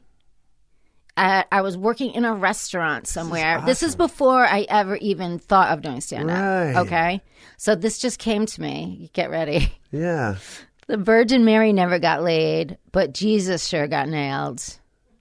At, 1.17 1.47
I 1.51 1.61
was 1.61 1.77
working 1.77 2.13
in 2.13 2.23
a 2.23 2.33
restaurant 2.33 3.05
somewhere. 3.05 3.61
This 3.65 3.83
is, 3.83 3.97
before 3.97 4.45
I 4.45 4.65
ever 4.69 4.95
even 4.95 5.37
thought 5.37 5.69
of 5.71 5.81
doing 5.81 5.99
stand 5.99 6.31
up. 6.31 6.37
Right. 6.37 6.75
Okay, 6.77 7.21
so 7.57 7.75
this 7.75 7.99
just 7.99 8.19
came 8.19 8.45
to 8.45 8.61
me. 8.61 9.09
Get 9.13 9.29
ready. 9.29 9.71
Yeah. 9.91 10.37
The 10.87 10.97
Virgin 10.97 11.45
Mary 11.45 11.73
never 11.73 11.99
got 11.99 12.23
laid, 12.23 12.77
but 12.91 13.13
Jesus 13.13 13.67
sure 13.67 13.87
got 13.87 14.07
nailed. 14.07 14.78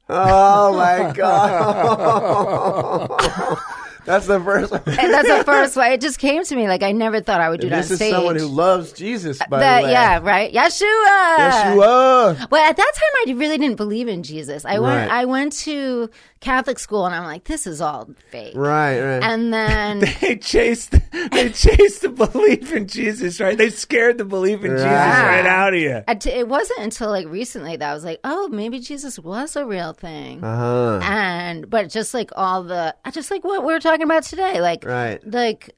Oh 0.09 0.75
my 0.77 1.13
god. 1.13 3.09
That's 4.05 4.27
the 4.27 4.41
first. 4.41 4.71
one. 4.73 4.81
And 4.87 5.13
that's 5.13 5.29
the 5.29 5.45
first 5.45 5.77
one. 5.77 5.93
It 5.93 6.01
just 6.01 6.19
came 6.19 6.43
to 6.43 6.57
me. 6.57 6.67
Like 6.67 6.83
I 6.83 6.93
never 6.93 7.21
thought 7.21 7.43
I 7.43 7.51
would 7.51 7.61
do 7.61 7.69
that 7.69 7.77
this 7.83 7.91
is 7.91 7.99
stage. 7.99 8.11
someone 8.15 8.37
who 8.37 8.47
loves 8.47 8.93
Jesus. 8.95 9.37
By 9.51 9.59
That- 9.61 9.81
the 9.83 9.85
way, 9.89 9.93
yeah, 9.93 10.19
right. 10.23 10.51
Yeshua. 10.51 11.37
Yeshua. 11.37 12.51
Well, 12.51 12.71
at 12.71 12.75
that 12.75 12.93
time, 12.95 13.11
I 13.27 13.33
really 13.39 13.59
didn't 13.59 13.77
believe 13.77 14.09
in 14.09 14.23
Jesus. 14.23 14.65
I 14.65 14.79
went, 14.79 15.11
I 15.11 15.27
went 15.27 15.53
to 15.65 16.09
Catholic 16.41 16.79
school, 16.79 17.05
and 17.05 17.15
I'm 17.15 17.25
like, 17.25 17.45
this 17.45 17.67
is 17.67 17.81
all 17.81 18.09
fake. 18.31 18.55
Right, 18.57 19.01
right. 19.01 19.23
And 19.23 19.53
then, 19.53 20.01
They 20.21 20.37
chased 20.37 20.95
they 21.33 21.49
chased 21.51 22.03
the 22.03 22.11
belief 22.11 22.73
in 22.73 22.87
Jesus, 22.87 23.41
right? 23.41 23.59
They 23.59 23.71
scared 23.71 24.19
the 24.19 24.25
belief 24.25 24.59
in 24.65 24.71
Jesus 24.71 24.85
Right. 24.85 25.37
right 25.43 25.47
out 25.47 25.75
of 25.75 25.81
you. 25.81 26.03
T- 26.21 26.31
it 26.31 26.49
wasn't 26.49 26.81
until 26.81 27.11
like 27.11 27.27
recently 27.27 27.77
that 27.77 27.91
I 27.91 27.95
was 27.95 28.05
like, 28.05 28.21
oh, 28.25 28.49
maybe 28.49 28.79
Jesus 28.81 29.19
was 29.19 29.57
a 29.57 29.65
real 29.67 29.93
thing. 29.95 30.45
uh 30.45 30.57
huh. 30.57 31.01
And 31.03 31.69
but 31.69 31.89
just 31.91 32.15
like 32.15 32.31
all 32.37 32.63
the, 32.63 32.95
just 33.13 33.31
like 33.31 33.43
what 33.45 33.65
we're 33.65 33.81
talking 33.81 34.05
about 34.05 34.23
today, 34.23 34.61
like, 34.61 34.85
Right. 34.85 35.21
like. 35.27 35.75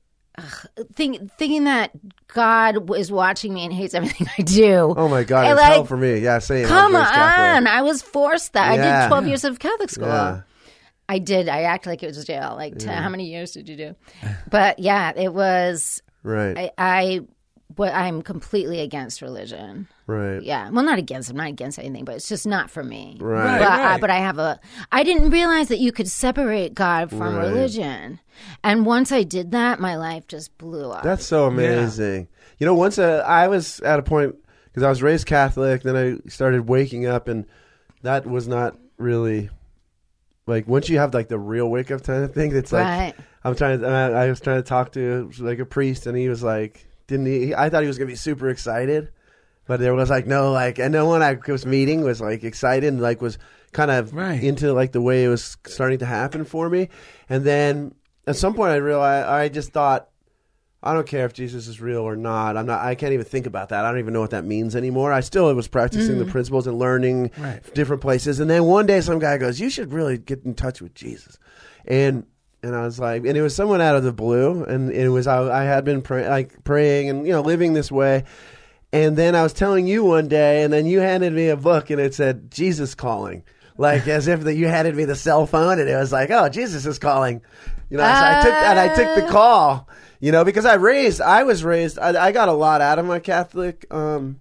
Think, 0.95 1.31
thinking 1.37 1.65
that 1.65 1.91
God 2.29 2.89
is 2.97 3.13
watching 3.13 3.53
me 3.53 3.65
and 3.65 3.73
hates 3.75 3.93
everything 3.93 4.27
I 4.39 4.43
do. 4.43 4.95
Oh 4.97 5.07
my 5.07 5.23
god, 5.23 5.51
it's 5.53 5.61
like- 5.61 5.73
hell 5.73 5.85
for 5.85 5.99
me. 5.99 6.19
Yeah, 6.21 6.39
same. 6.39 6.67
Come 6.67 6.97
on! 6.97 7.67
I 7.67 7.83
was 7.83 8.01
forced 8.01 8.55
that. 8.55 8.71
I 8.71 8.77
did 8.77 9.09
twelve 9.09 9.27
years 9.27 9.45
of 9.45 9.59
Catholic 9.59 9.91
school. 9.91 10.07
Yeah. 10.07 10.41
I 11.11 11.19
did. 11.19 11.49
I 11.49 11.63
act 11.63 11.87
like 11.87 12.03
it 12.03 12.07
was 12.07 12.25
jail. 12.25 12.55
Like, 12.57 12.79
t- 12.79 12.87
how 12.87 13.09
many 13.09 13.25
years 13.31 13.51
did 13.53 13.69
you 13.69 13.77
do? 13.77 13.97
But 14.49 14.79
yeah, 14.79 15.13
it 15.17 15.35
was. 15.35 16.03
Right. 16.23 16.57
I, 16.57 16.71
I, 16.79 17.21
but 17.75 17.93
I'm 17.95 18.23
completely 18.23 18.81
against 18.81 19.21
religion. 19.23 19.89
right. 20.07 20.41
Yeah, 20.43 20.71
well, 20.71 20.85
not 20.85 20.99
against. 20.99 21.31
I'm 21.31 21.37
not 21.37 21.49
against 21.49 21.79
anything, 21.79 22.05
but 22.05 22.15
it's 22.17 22.29
just 22.29 22.47
not 22.47 22.71
for 22.71 22.85
me. 22.85 23.17
Right. 23.21 23.59
But, 23.59 23.69
I, 23.69 23.85
right. 23.93 24.01
but 24.01 24.11
I 24.11 24.19
have 24.19 24.39
a. 24.39 24.61
I 24.93 25.03
didn't 25.03 25.31
realize 25.31 25.69
that 25.69 25.79
you 25.79 25.91
could 25.91 26.09
separate 26.09 26.75
God 26.75 27.11
from 27.11 27.35
Right. 27.37 27.49
religion, 27.49 28.21
and 28.63 28.87
once 28.87 29.11
I 29.13 29.23
did 29.25 29.51
that, 29.53 29.81
my 29.81 29.97
life 29.97 30.27
just 30.29 30.57
blew 30.59 30.91
up. 30.91 31.03
That's 31.03 31.25
so 31.27 31.47
amazing. 31.47 32.29
You 32.59 32.67
know, 32.67 32.75
once 32.75 32.99
uh, 32.99 33.25
I 33.27 33.49
was 33.49 33.81
at 33.81 33.99
a 33.99 34.03
point 34.03 34.37
because 34.67 34.83
I 34.85 34.89
was 34.89 35.03
raised 35.03 35.27
Catholic, 35.27 35.83
then 35.83 35.97
I 35.97 36.29
started 36.29 36.69
waking 36.69 37.07
up, 37.07 37.27
and 37.29 37.47
that 38.03 38.27
was 38.27 38.47
not 38.47 38.77
really 38.99 39.49
like 40.51 40.69
once 40.69 40.89
you 40.91 40.99
have 40.99 41.15
like 41.15 41.29
the 41.29 41.39
real 41.39 41.69
wake 41.69 41.91
up 41.91 42.03
kind 42.03 42.25
of 42.25 42.35
thing. 42.35 42.55
It's 42.55 42.73
like 42.73 42.85
right. 42.85 43.15
I'm 43.45 43.55
trying. 43.57 43.81
To, 43.81 43.87
I 43.87 44.25
I 44.25 44.29
was 44.29 44.41
trying 44.41 44.59
to 44.63 44.69
talk 44.69 44.93
to 44.93 45.31
like 45.39 45.59
a 45.59 45.65
priest, 45.65 46.07
and 46.07 46.15
he 46.19 46.29
was 46.29 46.43
like, 46.43 46.87
"Didn't 47.07 47.27
he?" 47.27 47.55
I 47.55 47.71
thought 47.71 47.83
he 47.83 47.89
was 47.89 47.97
gonna 47.97 48.11
be 48.11 48.17
super 48.17 48.51
excited, 48.51 49.11
but 49.67 49.81
there 49.81 49.95
was 49.95 50.11
like 50.11 50.27
no 50.27 50.53
like, 50.53 50.79
and 50.79 50.93
no 50.93 51.07
one 51.07 51.23
I 51.23 51.39
was 51.49 51.65
meeting 51.65 52.03
was 52.03 52.21
like 52.21 52.45
excited 52.45 52.87
and 52.93 53.01
like 53.01 53.23
was 53.23 53.39
kind 53.73 53.91
of 53.91 54.13
Right. 54.13 54.43
into 54.43 54.75
like 54.75 54.93
the 54.93 55.01
way 55.01 55.25
it 55.25 55.29
was 55.29 55.57
starting 55.67 56.01
to 56.01 56.07
happen 56.07 56.45
for 56.45 56.69
me, 56.69 56.91
and 57.31 57.45
then 57.45 57.95
at 58.27 58.37
some 58.37 58.53
point 58.53 58.73
I 58.73 58.77
realized 58.77 59.27
I 59.29 59.49
just 59.49 59.73
thought. 59.73 60.09
I 60.83 60.95
don't 60.95 61.07
care 61.07 61.27
if 61.27 61.35
Jesus 61.35 61.69
is 61.69 61.81
real 61.81 62.01
or 62.01 62.17
not. 62.17 62.57
I'm 62.57 62.67
not. 62.67 62.81
I 62.81 62.95
can't 62.95 63.13
even 63.13 63.27
think 63.27 63.47
about 63.47 63.69
that. 63.69 63.85
I 63.85 63.91
don't 63.91 64.01
even 64.01 64.15
know 64.15 64.21
what 64.21 64.31
that 64.31 64.47
means 64.47 64.75
anymore. 64.75 65.13
I 65.13 65.21
still 65.21 65.55
was 65.55 65.69
practicing 65.69 66.19
the 66.19 66.25
mm. 66.25 66.31
principles 66.31 66.67
and 66.67 66.79
learning 66.79 67.31
Right. 67.37 67.63
different 67.75 68.01
places. 68.01 68.41
And 68.41 68.49
then 68.49 68.65
one 68.65 68.87
day, 68.87 69.03
some 69.03 69.19
guy 69.19 69.37
goes, 69.37 69.61
"You 69.61 69.69
should 69.69 69.93
really 69.93 70.17
get 70.17 70.45
in 70.45 70.55
touch 70.55 70.81
with 70.81 70.95
Jesus," 70.95 71.39
and 71.87 72.25
and 72.63 72.75
I 72.75 72.85
was 72.85 72.99
like, 72.99 73.25
and 73.25 73.37
it 73.37 73.43
was 73.43 73.55
someone 73.55 73.81
out 73.81 73.97
of 73.97 74.05
the 74.05 74.13
blue, 74.13 74.65
and 74.65 74.91
it 74.91 75.09
was 75.09 75.27
I, 75.27 75.63
I 75.63 75.65
had 75.65 75.85
been 75.85 76.03
pray, 76.03 76.29
like 76.29 76.63
praying 76.65 77.09
and 77.11 77.27
you 77.27 77.33
know 77.33 77.41
living 77.41 77.73
this 77.73 77.91
way, 77.93 78.25
and 78.93 79.17
then 79.17 79.35
I 79.35 79.43
was 79.43 79.53
telling 79.53 79.87
you 79.87 80.05
one 80.05 80.29
day, 80.29 80.63
and 80.63 80.73
then 80.73 80.87
you 80.87 81.01
handed 81.01 81.33
me 81.33 81.49
a 81.49 81.57
book, 81.57 81.91
and 81.91 82.01
it 82.01 82.15
said 82.15 82.51
Jesus 82.51 82.95
calling, 82.95 83.45
like 83.79 84.07
as 84.09 84.29
if 84.29 84.41
that 84.45 84.55
you 84.55 84.69
handed 84.69 84.95
me 84.97 85.05
the 85.05 85.15
cell 85.15 85.47
phone, 85.47 85.79
and 85.79 85.89
it 85.89 85.97
was 85.97 86.13
like, 86.13 86.31
oh, 86.31 86.49
Jesus 86.49 86.87
is 86.87 86.99
calling, 86.99 87.43
you 87.91 87.97
know. 87.97 88.05
So 88.05 88.09
I 88.09 88.41
took 88.43 88.55
and 88.55 88.79
I 88.79 88.95
took 88.95 89.25
the 89.25 89.31
call, 89.31 89.89
you 90.21 90.33
know, 90.33 90.45
because 90.45 90.65
I 90.65 90.75
raised, 90.75 91.21
I 91.21 91.43
was 91.43 91.63
raised, 91.65 91.99
I, 91.99 92.29
I 92.29 92.33
got 92.33 92.49
a 92.49 92.53
lot 92.53 92.81
out 92.81 92.99
of 92.99 93.05
my 93.05 93.19
Catholic 93.19 93.87
um, 93.93 94.41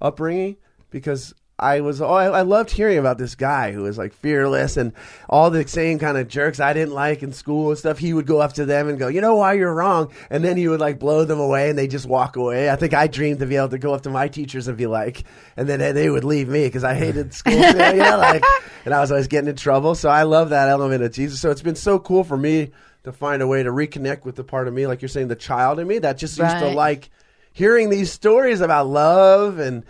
upbringing 0.00 0.56
because 0.90 1.34
I 1.58 1.82
was 1.82 2.00
oh, 2.02 2.06
I, 2.06 2.26
I 2.26 2.42
loved 2.42 2.70
hearing 2.70 2.98
about 2.98 3.16
this 3.16 3.36
guy 3.36 3.70
who 3.70 3.82
was 3.82 3.96
like 3.96 4.12
fearless 4.12 4.76
and 4.76 4.92
all 5.28 5.50
the 5.50 5.66
same 5.68 6.00
kind 6.00 6.18
of 6.18 6.26
jerks 6.26 6.58
I 6.58 6.72
didn't 6.72 6.94
like 6.94 7.22
in 7.22 7.32
school 7.32 7.70
and 7.70 7.78
stuff. 7.78 7.98
He 7.98 8.12
would 8.12 8.26
go 8.26 8.40
up 8.40 8.54
to 8.54 8.64
them 8.66 8.88
and 8.88 8.98
go, 8.98 9.06
you 9.06 9.20
know 9.20 9.36
why 9.36 9.52
you're 9.52 9.72
wrong, 9.72 10.12
and 10.30 10.44
then 10.44 10.56
he 10.56 10.66
would 10.66 10.80
like 10.80 10.98
blow 10.98 11.24
them 11.24 11.38
away 11.38 11.70
and 11.70 11.78
they 11.78 11.86
just 11.86 12.06
walk 12.06 12.34
away. 12.34 12.70
I 12.70 12.76
think 12.76 12.92
I 12.92 13.06
dreamed 13.06 13.38
to 13.38 13.46
be 13.46 13.56
able 13.56 13.68
to 13.68 13.78
go 13.78 13.94
up 13.94 14.02
to 14.02 14.10
my 14.10 14.26
teachers 14.26 14.66
and 14.66 14.76
be 14.76 14.86
like, 14.86 15.22
and 15.56 15.68
then 15.68 15.94
they 15.94 16.10
would 16.10 16.24
leave 16.24 16.48
me 16.48 16.64
because 16.64 16.82
I 16.82 16.94
hated 16.94 17.32
school, 17.32 17.54
you 17.54 17.72
know, 17.72 18.18
like, 18.18 18.42
and 18.84 18.92
I 18.92 19.00
was 19.00 19.12
always 19.12 19.28
getting 19.28 19.48
in 19.48 19.56
trouble. 19.56 19.94
So 19.94 20.08
I 20.08 20.24
love 20.24 20.50
that 20.50 20.68
element 20.68 21.04
of 21.04 21.12
Jesus. 21.12 21.40
So 21.40 21.50
it's 21.50 21.62
been 21.62 21.76
so 21.76 22.00
cool 22.00 22.24
for 22.24 22.36
me 22.36 22.72
to 23.04 23.12
find 23.12 23.42
a 23.42 23.46
way 23.46 23.62
to 23.62 23.70
reconnect 23.70 24.24
with 24.24 24.34
the 24.34 24.44
part 24.44 24.66
of 24.66 24.74
me, 24.74 24.86
like 24.88 25.02
you're 25.02 25.08
saying, 25.08 25.28
the 25.28 25.36
child 25.36 25.78
in 25.78 25.86
me 25.86 25.98
that 25.98 26.18
just 26.18 26.36
used 26.36 26.58
to 26.58 26.70
like 26.70 27.10
hearing 27.52 27.90
these 27.90 28.10
stories 28.10 28.60
about 28.60 28.88
love 28.88 29.60
and 29.60 29.84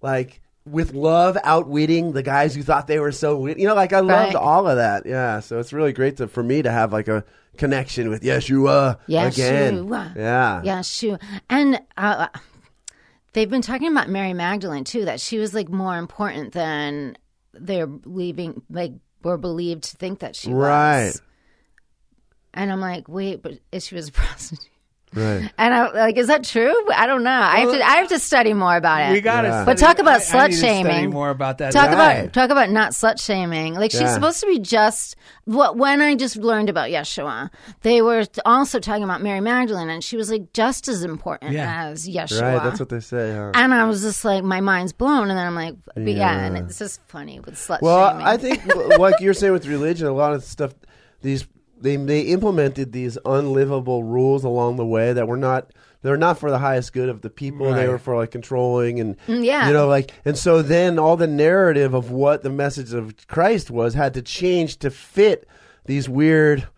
like 0.00 0.40
with 0.66 0.92
love 0.94 1.38
outwitting 1.44 2.12
the 2.12 2.22
guys 2.22 2.54
who 2.54 2.62
thought 2.62 2.86
they 2.88 2.98
were 2.98 3.12
so 3.12 3.36
wit- 3.36 3.58
you 3.58 3.66
know 3.66 3.74
like 3.74 3.92
i 3.92 4.00
loved 4.00 4.34
Right. 4.34 4.36
all 4.36 4.66
of 4.68 4.76
that 4.76 5.06
yeah 5.06 5.38
so 5.40 5.58
it's 5.60 5.72
really 5.72 5.92
great 5.92 6.16
to 6.18 6.26
for 6.28 6.42
me 6.42 6.60
to 6.62 6.70
have 6.70 6.92
like 6.92 7.06
a 7.08 7.24
connection 7.56 8.08
with 8.10 8.22
yeshua 8.22 8.98
again 9.08 9.86
Yeshua. 9.86 10.16
yeah 10.16 10.60
Yeah, 10.64 10.82
shoot. 10.82 11.20
And 11.48 11.80
uh, 11.96 12.26
they've 13.32 13.48
been 13.48 13.62
talking 13.62 13.90
about 13.90 14.08
Mary 14.10 14.34
Magdalene 14.34 14.84
too. 14.84 15.04
That 15.06 15.20
she 15.20 15.38
was 15.38 15.54
like 15.54 15.68
more 15.70 15.96
important 15.96 16.52
than 16.52 17.16
they're 17.54 17.86
leaving. 18.04 18.60
Like 18.68 18.92
were 19.22 19.38
believed 19.38 19.84
to 19.84 19.96
think 19.96 20.18
that 20.18 20.36
she 20.36 20.48
was. 20.48 20.56
Right. 20.56 21.12
And 22.52 22.70
I'm 22.72 22.80
like, 22.80 23.08
wait, 23.08 23.42
but 23.42 23.58
if 23.72 23.82
she 23.84 23.94
was 23.94 24.08
a 24.08 24.12
prostitute. 24.20 24.68
Right 25.16 25.50
And 25.58 25.74
I 25.74 25.90
like, 25.92 26.16
is 26.16 26.26
that 26.28 26.44
true? 26.44 26.74
I 26.92 27.06
don't 27.06 27.22
know. 27.24 27.30
I 27.30 27.60
have 27.60 27.72
to. 27.72 27.82
I 27.82 27.90
have 27.96 28.08
to 28.10 28.18
study 28.18 28.52
more 28.52 28.76
about 28.76 29.10
it. 29.10 29.12
We 29.12 29.20
got 29.20 29.42
to. 29.42 29.48
Yeah. 29.48 29.64
But 29.64 29.78
talk 29.78 29.98
about 29.98 30.12
I, 30.12 30.16
I 30.16 30.18
slut 30.20 30.42
need 30.48 30.52
to 30.52 30.56
study 30.58 30.82
shaming. 30.84 31.10
more 31.10 31.30
about 31.30 31.58
that. 31.58 31.72
Talk 31.72 31.86
Right. 31.90 32.20
about 32.20 32.32
talk 32.32 32.50
about 32.50 32.70
not 32.70 32.92
slut 32.92 33.20
shaming. 33.20 33.74
Like 33.74 33.90
she's 33.90 34.02
Yeah. 34.02 34.14
supposed 34.14 34.40
to 34.40 34.46
be 34.46 34.58
just 34.58 35.16
what 35.44 35.76
when 35.76 36.00
I 36.02 36.14
just 36.14 36.36
learned 36.36 36.68
about 36.68 36.90
Yeshua, 36.90 37.50
they 37.82 38.02
were 38.02 38.24
also 38.44 38.78
talking 38.78 39.04
about 39.04 39.22
Mary 39.22 39.40
Magdalene, 39.40 39.88
and 39.90 40.04
she 40.04 40.16
was 40.16 40.30
like 40.30 40.52
just 40.52 40.88
as 40.88 41.02
important 41.02 41.52
Yeah. 41.52 41.86
as 41.86 42.06
Yeshua. 42.08 42.42
right 42.42 42.62
that's 42.62 42.78
what 42.80 42.88
they 42.90 43.00
say 43.00 43.32
huh? 43.32 43.52
and 43.54 43.72
I 43.74 43.84
was 43.84 44.02
just 44.02 44.24
like, 44.24 44.44
my 44.44 44.60
mind's 44.60 44.92
blown, 44.92 45.30
and 45.30 45.38
then 45.38 45.46
I'm 45.46 45.54
like, 45.54 45.76
but 45.94 46.02
yeah, 46.06 46.14
Yeah. 46.36 46.44
and 46.46 46.56
it's 46.58 46.78
just 46.78 47.00
funny 47.08 47.40
with 47.40 47.54
slut 47.54 47.78
shaming. 47.80 47.82
Well, 47.82 48.10
shaming. 48.10 48.26
I 48.26 48.36
think 48.36 48.98
like 48.98 49.20
you're 49.20 49.34
saying 49.34 49.52
with 49.52 49.66
religion, 49.66 50.06
a 50.06 50.12
lot 50.12 50.32
of 50.34 50.44
stuff 50.44 50.74
these 51.22 51.46
they 51.80 51.96
they 51.96 52.22
implemented 52.22 52.92
these 52.92 53.18
unlivable 53.24 54.02
rules 54.02 54.44
along 54.44 54.76
the 54.76 54.86
way 54.86 55.12
that 55.12 55.28
were 55.28 55.36
not 55.36 55.70
they're 56.02 56.16
not 56.16 56.38
for 56.38 56.50
the 56.50 56.58
highest 56.58 56.92
good 56.92 57.08
of 57.08 57.22
the 57.22 57.30
people. 57.30 57.72
They 57.72 57.88
were 57.88 57.98
for 57.98 58.14
like 58.16 58.30
controlling 58.30 59.00
and 59.00 59.16
Mm, 59.26 59.44
yeah. 59.44 59.66
you 59.66 59.72
know 59.72 59.88
like 59.88 60.12
and 60.24 60.38
so 60.38 60.62
then 60.62 60.98
all 60.98 61.16
the 61.16 61.26
narrative 61.26 61.94
of 61.94 62.10
what 62.10 62.42
the 62.42 62.50
message 62.50 62.92
of 62.92 63.14
Christ 63.26 63.70
was 63.70 63.94
had 63.94 64.14
to 64.14 64.22
change 64.22 64.78
to 64.78 64.90
fit 64.90 65.48
these 65.86 66.08
weird 66.08 66.68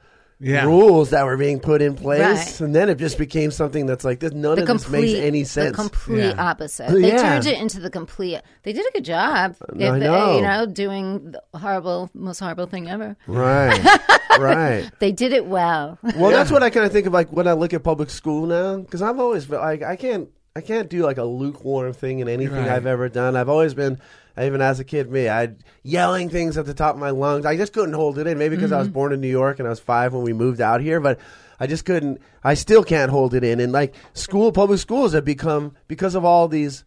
Yeah. 0.40 0.64
rules 0.66 1.10
that 1.10 1.24
were 1.24 1.36
being 1.36 1.58
put 1.58 1.82
in 1.82 1.94
place, 1.96 2.20
Right. 2.20 2.60
and 2.60 2.74
then 2.74 2.88
it 2.88 2.96
just 2.98 3.18
became 3.18 3.50
something 3.50 3.86
that's 3.86 4.04
like 4.04 4.20
this. 4.20 4.32
None 4.32 4.54
the 4.56 4.62
of 4.62 4.68
this 4.68 4.88
makes 4.88 5.14
any 5.14 5.42
sense. 5.44 5.70
The 5.76 5.82
complete 5.82 6.18
Yeah. 6.26 6.34
opposite. 6.50 6.90
They 6.92 7.08
Yeah. 7.08 7.22
turned 7.22 7.46
it 7.46 7.58
into 7.58 7.80
the 7.80 7.90
complete. 7.90 8.40
They 8.62 8.72
did 8.72 8.86
a 8.86 8.90
good 8.92 9.04
job. 9.04 9.56
I 9.60 9.72
If- 9.76 9.94
know. 9.96 10.36
You 10.36 10.42
know, 10.42 10.66
doing 10.66 11.32
the 11.32 11.58
horrible, 11.58 12.08
most 12.14 12.38
horrible 12.38 12.66
thing 12.66 12.88
ever. 12.88 13.16
right, 13.26 13.80
right. 14.38 14.88
They 15.00 15.10
did 15.12 15.32
it 15.32 15.46
well. 15.46 15.98
Well, 16.16 16.30
that's 16.30 16.50
what 16.52 16.62
I 16.62 16.70
kind 16.70 16.86
of 16.86 16.92
think 16.92 17.06
of 17.06 17.12
like 17.12 17.30
when 17.32 17.48
I 17.48 17.52
look 17.54 17.74
at 17.74 17.82
public 17.82 18.08
school 18.10 18.46
now, 18.46 18.76
because 18.76 19.02
I've 19.02 19.18
always 19.18 19.44
felt 19.44 19.62
like 19.62 19.82
I 19.82 19.96
can't, 19.96 20.28
I 20.54 20.60
can't 20.60 20.88
do 20.88 21.02
like 21.02 21.18
a 21.18 21.24
lukewarm 21.24 21.92
thing 21.92 22.20
in 22.20 22.28
anything 22.28 22.56
Right. 22.58 22.68
I've 22.70 22.86
ever 22.86 23.08
done. 23.08 23.36
I've 23.36 23.48
always 23.48 23.74
been, 23.74 23.98
even 24.40 24.60
as 24.60 24.80
a 24.80 24.84
kid, 24.84 25.10
me, 25.10 25.28
I 25.28 25.50
yelling 25.82 26.28
things 26.28 26.56
at 26.56 26.66
the 26.66 26.74
top 26.74 26.94
of 26.94 27.00
my 27.00 27.10
lungs. 27.10 27.46
I 27.46 27.56
just 27.56 27.72
couldn't 27.72 27.94
hold 27.94 28.18
it 28.18 28.26
in. 28.26 28.38
Maybe 28.38 28.56
because 28.56 28.72
I 28.72 28.78
was 28.78 28.88
mm-hmm. 28.88 28.94
born 28.94 29.12
in 29.12 29.20
New 29.20 29.28
York 29.28 29.58
and 29.58 29.66
I 29.66 29.70
was 29.70 29.80
five 29.80 30.12
when 30.12 30.22
we 30.22 30.32
moved 30.32 30.60
out 30.60 30.80
here, 30.80 31.00
but 31.00 31.18
I 31.58 31.66
just 31.66 31.84
couldn't. 31.84 32.20
I 32.44 32.54
still 32.54 32.84
can't 32.84 33.10
hold 33.10 33.34
it 33.34 33.44
in. 33.44 33.60
And 33.60 33.72
like 33.72 33.94
school, 34.14 34.52
public 34.52 34.78
schools 34.78 35.12
have 35.12 35.24
become 35.24 35.74
because 35.88 36.14
of 36.14 36.24
all 36.24 36.48
these 36.48 36.84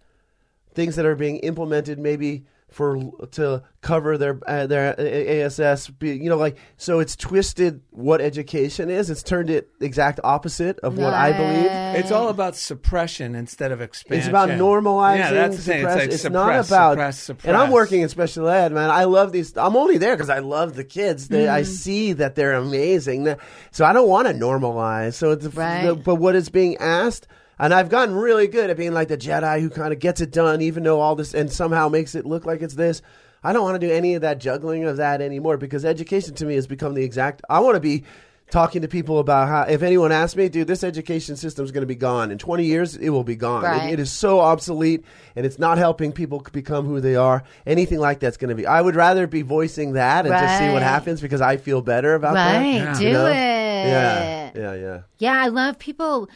things 0.74 0.96
that 0.96 1.06
are 1.06 1.16
being 1.16 1.38
implemented 1.38 2.00
maybe 2.00 2.46
for 2.72 2.98
to 3.32 3.62
cover 3.82 4.18
their 4.18 4.40
uh, 4.48 4.66
their 4.66 4.96
ASS 4.98 5.90
be- 5.90 6.16
you 6.16 6.30
know 6.30 6.38
like 6.38 6.58
so 6.78 7.00
it's 7.00 7.16
twisted 7.18 7.82
what 7.90 8.22
education 8.22 8.90
is 8.90 9.10
it's 9.10 9.24
turned 9.24 9.50
it 9.50 9.70
exact 9.82 10.20
opposite 10.24 10.80
of 10.80 10.98
what 10.98 11.14
I 11.14 11.34
believe 11.34 11.66
It's 12.02 12.12
all 12.12 12.30
about 12.30 12.56
suppression 12.56 13.36
instead 13.36 13.72
of 13.74 13.82
expansion. 13.82 14.20
it's 14.20 14.28
about 14.30 14.50
normalizing 14.50 15.18
Yeah, 15.18 15.32
that's 15.34 15.58
the 15.58 15.62
thing. 15.64 15.86
It's, 15.86 15.96
like 15.96 16.10
it's 16.12 16.22
suppress, 16.22 16.70
not 16.70 16.78
about 16.78 16.92
suppress, 16.94 17.20
suppress. 17.20 17.48
and 17.50 17.58
I'm 17.58 17.72
working 17.72 18.02
in 18.02 18.10
special 18.10 18.48
ed 18.48 18.72
man 18.72 18.90
I 18.90 19.04
love 19.04 19.32
these 19.34 19.58
I'm 19.58 19.76
only 19.76 19.98
there 19.98 20.16
because 20.16 20.30
I 20.30 20.40
love 20.40 20.76
the 20.76 20.86
kids 20.86 21.28
they, 21.28 21.50
I 21.50 21.62
Mm. 21.62 21.66
see 21.66 22.14
that 22.14 22.36
they're 22.36 22.54
amazing 22.54 23.36
so 23.72 23.84
I 23.86 23.92
don't 23.92 24.08
want 24.08 24.28
to 24.30 24.34
normalize 24.34 25.16
so 25.16 25.32
it's 25.32 25.46
Right. 25.48 25.88
the, 25.88 25.96
but 25.96 26.16
what 26.16 26.36
is 26.36 26.50
being 26.50 26.78
asked 26.78 27.28
and 27.62 27.74
I've 27.74 27.88
gotten 27.90 28.14
really 28.16 28.48
good 28.48 28.70
at 28.70 28.76
being 28.76 28.92
like 28.94 29.08
the 29.08 29.18
Jedi 29.18 29.62
who 29.62 29.70
kind 29.70 29.94
of 29.94 30.00
gets 30.00 30.20
it 30.20 30.32
done, 30.32 30.62
even 30.62 30.84
though 30.84 31.00
all 31.00 31.16
this 31.16 31.34
and 31.34 31.50
somehow 31.50 31.88
makes 31.88 32.14
it 32.16 32.26
look 32.26 32.46
like 32.46 32.62
it's 32.62 32.74
this. 32.76 33.02
I 33.44 33.54
don't 33.54 33.64
want 33.64 33.80
to 33.80 33.88
do 33.88 33.94
any 33.94 34.16
of 34.16 34.22
that 34.24 34.40
juggling 34.40 34.84
of 34.84 34.98
that 34.98 35.22
anymore 35.22 35.56
because 35.58 35.86
education 35.86 36.34
to 36.36 36.46
me 36.46 36.56
has 36.56 36.68
become 36.68 36.94
the 36.94 37.04
exact. 37.04 37.42
I 37.50 37.60
want 37.62 37.76
to 37.76 37.80
be 37.80 38.04
talking 38.52 38.82
to 38.82 38.88
people 38.90 39.18
about 39.20 39.48
how, 39.48 39.62
if 39.64 39.82
anyone 39.82 40.12
asks 40.12 40.36
me, 40.36 40.50
dude, 40.50 40.68
this 40.68 40.84
education 40.84 41.38
system 41.38 41.64
is 41.64 41.72
going 41.72 41.84
to 41.84 41.88
be 41.88 41.96
gone 41.96 42.32
in 42.32 42.38
20 42.38 42.66
years, 42.66 42.98
it 42.98 43.10
will 43.10 43.24
be 43.24 43.36
gone. 43.38 43.64
It- 43.88 43.94
it 43.94 44.00
is 44.02 44.12
so 44.12 44.42
obsolete 44.42 45.06
and 45.38 45.46
it's 45.46 45.58
not 45.58 45.78
helping 45.78 46.12
people 46.12 46.46
become 46.52 46.86
who 46.86 47.00
they 47.00 47.16
are. 47.16 47.44
Anything 47.66 48.00
like 48.00 48.20
that's 48.20 48.36
going 48.38 48.50
to 48.50 48.56
be. 48.56 48.68
I 48.68 48.82
would 48.82 48.96
rather 48.98 49.26
be 49.26 49.42
voicing 49.42 49.94
that 49.94 50.26
and 50.26 50.34
just 50.34 50.58
see 50.60 50.70
what 50.74 50.84
happens 50.84 51.22
because 51.22 51.40
I 51.42 51.56
feel 51.58 51.82
better 51.82 52.14
about 52.14 52.34
that. 52.34 52.58
right. 52.58 52.74
Yeah. 52.76 52.94
Do 52.98 53.06
you 53.06 53.14
know? 53.14 53.26
it. 53.28 53.34
Yeah, 53.34 54.52
yeah, 54.56 54.74
yeah. 54.76 55.00
Yeah, 55.18 55.42
I 55.42 55.48
love 55.48 55.80
people 55.80 56.30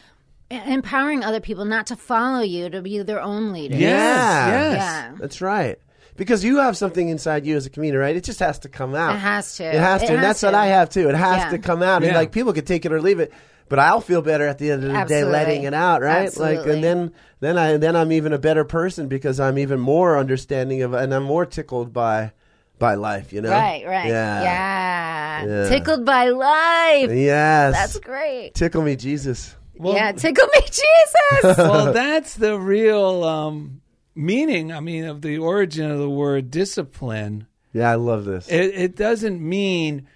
empowering 0.50 1.24
other 1.24 1.40
people 1.40 1.64
not 1.64 1.88
to 1.88 1.96
follow 1.96 2.40
you, 2.40 2.68
to 2.70 2.82
be 2.82 3.02
their 3.02 3.20
own 3.20 3.52
leader. 3.52 3.76
Yeah. 3.76 4.48
yes. 4.48 4.76
Yeah. 4.76 5.14
That's 5.18 5.40
right. 5.40 5.78
Because 6.16 6.42
you 6.44 6.58
have 6.58 6.76
something 6.76 7.08
inside 7.08 7.44
you 7.44 7.56
as 7.56 7.66
a 7.66 7.70
comedian, 7.70 7.98
right? 8.00 8.16
It 8.16 8.24
just 8.24 8.40
has 8.40 8.58
to 8.60 8.68
come 8.68 8.94
out. 8.94 9.16
It 9.16 9.18
has 9.18 9.56
to. 9.56 9.64
It 9.64 9.74
has 9.74 10.00
to. 10.00 10.06
It 10.06 10.10
and 10.10 10.18
has 10.18 10.26
that's 10.28 10.42
what. 10.42 10.54
I 10.54 10.66
have 10.68 10.88
too. 10.88 11.08
It 11.08 11.14
has 11.14 11.44
Yeah. 11.44 11.50
to 11.50 11.58
come 11.58 11.82
out. 11.82 12.02
And 12.04 12.14
like 12.14 12.32
people 12.32 12.52
could 12.52 12.66
take 12.66 12.86
it 12.86 12.92
or 12.92 13.00
leave 13.02 13.20
it. 13.20 13.32
But 13.68 13.80
I'll 13.80 14.00
feel 14.00 14.22
better 14.22 14.46
at 14.46 14.58
the 14.58 14.70
end 14.70 14.84
of 14.84 14.92
the 14.92 14.96
Absolutely. 14.96 15.32
day 15.32 15.38
letting 15.38 15.62
it 15.64 15.74
out, 15.74 16.00
right? 16.00 16.34
Like 16.36 16.64
and 16.66 16.82
then 16.82 17.12
then 17.40 17.58
I 17.58 17.76
then 17.76 17.96
I'm 17.96 18.12
even 18.12 18.32
a 18.32 18.38
better 18.38 18.64
person 18.64 19.08
because 19.08 19.40
I'm 19.40 19.58
even 19.58 19.80
more 19.80 20.16
understanding 20.16 20.82
of 20.82 20.94
and 20.94 21.12
I'm 21.12 21.24
more 21.24 21.44
tickled 21.44 21.92
by 21.92 22.32
by 22.78 22.94
life, 22.94 23.32
you 23.32 23.40
know? 23.40 23.50
Right, 23.50 23.84
right. 23.86 24.06
Yeah. 24.06 24.42
Yeah. 24.42 25.46
Yeah. 25.46 25.68
Tickled 25.68 26.04
by 26.04 26.28
life. 26.28 27.10
Yes. 27.10 27.74
That's 27.74 27.98
great. 27.98 28.54
Tickle 28.54 28.82
me, 28.82 28.96
Jesus. 28.96 29.54
Yeah, 29.82 30.12
tickle 30.12 30.46
me, 30.52 30.60
Jesus. 30.64 31.58
well, 31.58 31.92
that's 31.92 32.34
the 32.34 32.58
real 32.58 33.24
um, 33.24 33.80
meaning. 34.14 34.72
I 34.72 34.80
mean, 34.80 35.04
of 35.04 35.22
the 35.22 35.38
origin 35.38 35.90
of 35.90 35.98
the 35.98 36.10
word 36.10 36.50
discipline. 36.50 37.46
Yeah, 37.72 37.90
I 37.90 37.94
love 37.96 38.24
this. 38.24 38.48
It, 38.48 38.74
it 38.74 38.96
doesn't 38.96 39.40
mean 39.40 40.06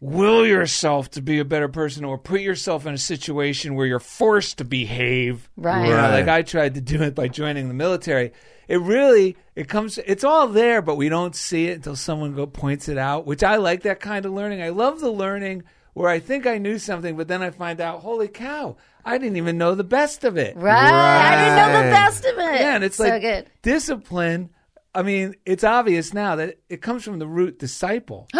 will 0.00 0.44
yourself 0.46 1.10
to 1.12 1.22
be 1.22 1.38
a 1.38 1.44
better 1.44 1.68
person 1.68 2.04
or 2.04 2.18
put 2.18 2.40
yourself 2.40 2.84
in 2.86 2.92
a 2.92 2.98
situation 2.98 3.74
where 3.74 3.86
you're 3.86 3.98
forced 3.98 4.58
to 4.58 4.64
behave. 4.64 5.48
Right. 5.56 5.84
You 5.86 5.90
know, 5.90 5.96
Right. 5.96 6.20
like 6.20 6.28
I 6.28 6.42
tried 6.42 6.74
to 6.74 6.80
do 6.82 7.02
it 7.02 7.14
by 7.14 7.28
joining 7.28 7.68
the 7.68 7.74
military. 7.74 8.32
It 8.68 8.80
really 8.80 9.36
it 9.54 9.68
comes 9.68 9.96
it's 9.98 10.24
all 10.24 10.48
there, 10.48 10.82
but 10.82 10.96
we 10.96 11.08
don't 11.08 11.34
see 11.34 11.68
it 11.68 11.76
until 11.76 11.96
someone 11.96 12.34
go 12.34 12.46
points 12.46 12.88
it 12.88 12.98
out, 12.98 13.24
which 13.26 13.42
I 13.42 13.56
like 13.56 13.82
that 13.84 14.00
kind 14.00 14.26
of 14.26 14.32
learning. 14.32 14.60
I 14.60 14.68
love 14.68 15.00
the 15.00 15.10
learning 15.10 15.62
where 15.94 16.10
I 16.10 16.18
think 16.18 16.46
I 16.46 16.58
knew 16.58 16.78
something, 16.78 17.16
but 17.16 17.26
then 17.28 17.42
I 17.42 17.48
find 17.50 17.80
out, 17.80 18.00
holy 18.00 18.28
cow, 18.28 18.76
I 19.06 19.18
didn't 19.18 19.36
even 19.36 19.56
know 19.56 19.74
the 19.74 19.84
best 19.84 20.24
of 20.24 20.36
it. 20.36 20.56
right. 20.56 20.74
I 20.92 21.36
didn't 21.36 21.56
know 21.72 21.82
the 21.84 21.90
best 21.92 22.24
of 22.24 22.38
it. 22.38 22.60
Yeah, 22.60 22.74
and 22.74 22.84
it's 22.84 22.96
so 22.96 23.04
like 23.04 23.22
good. 23.22 23.50
discipline. 23.62 24.50
I 24.94 25.02
mean, 25.02 25.34
it's 25.46 25.62
obvious 25.64 26.12
now 26.12 26.36
that 26.36 26.58
it 26.68 26.82
comes 26.82 27.04
from 27.04 27.18
the 27.18 27.26
root 27.26 27.58
disciple. 27.58 28.26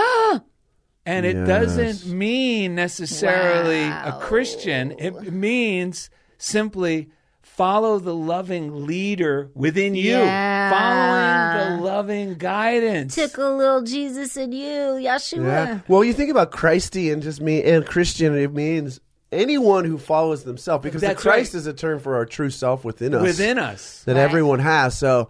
and 1.07 1.25
it 1.27 1.37
Yes. 1.37 1.47
doesn't 1.47 2.13
mean 2.13 2.75
necessarily 2.75 3.83
a 3.85 4.19
Christian. 4.21 4.93
It 4.99 5.33
means 5.33 6.11
simply 6.39 7.11
follow 7.43 7.99
the 7.99 8.15
loving 8.15 8.87
leader 8.87 9.51
within 9.55 9.95
you, 9.95 10.11
Yeah. 10.19 10.71
following 10.71 11.79
the 11.79 11.85
loving 11.85 12.35
guidance. 12.35 13.15
Tickle 13.15 13.57
little 13.57 13.83
Jesus 13.83 14.37
in 14.37 14.53
you, 14.53 14.99
Yeshua. 15.01 15.45
Yeah. 15.47 15.79
Well, 15.89 16.03
you 16.05 16.13
think 16.13 16.31
about 16.31 16.51
Christy 16.51 17.11
and 17.11 17.23
just 17.23 17.41
me 17.41 17.63
and 17.63 17.87
Christian, 17.87 18.35
it 18.37 18.53
means 18.53 19.01
anyone 19.37 19.85
who 19.85 19.99
follows 19.99 20.45
themselves 20.45 20.83
because 20.83 21.03
the 21.03 21.15
Christ 21.15 21.55
right. 21.55 21.59
is 21.59 21.67
a 21.67 21.73
term 21.73 22.01
for 22.01 22.17
our 22.17 22.27
true 22.27 22.51
self 22.51 22.85
within 22.85 23.15
us. 23.15 23.23
within 23.23 23.59
us. 23.59 24.03
that 24.05 24.17
Right. 24.17 24.23
everyone 24.23 24.59
has. 24.59 24.99
So, 24.99 25.29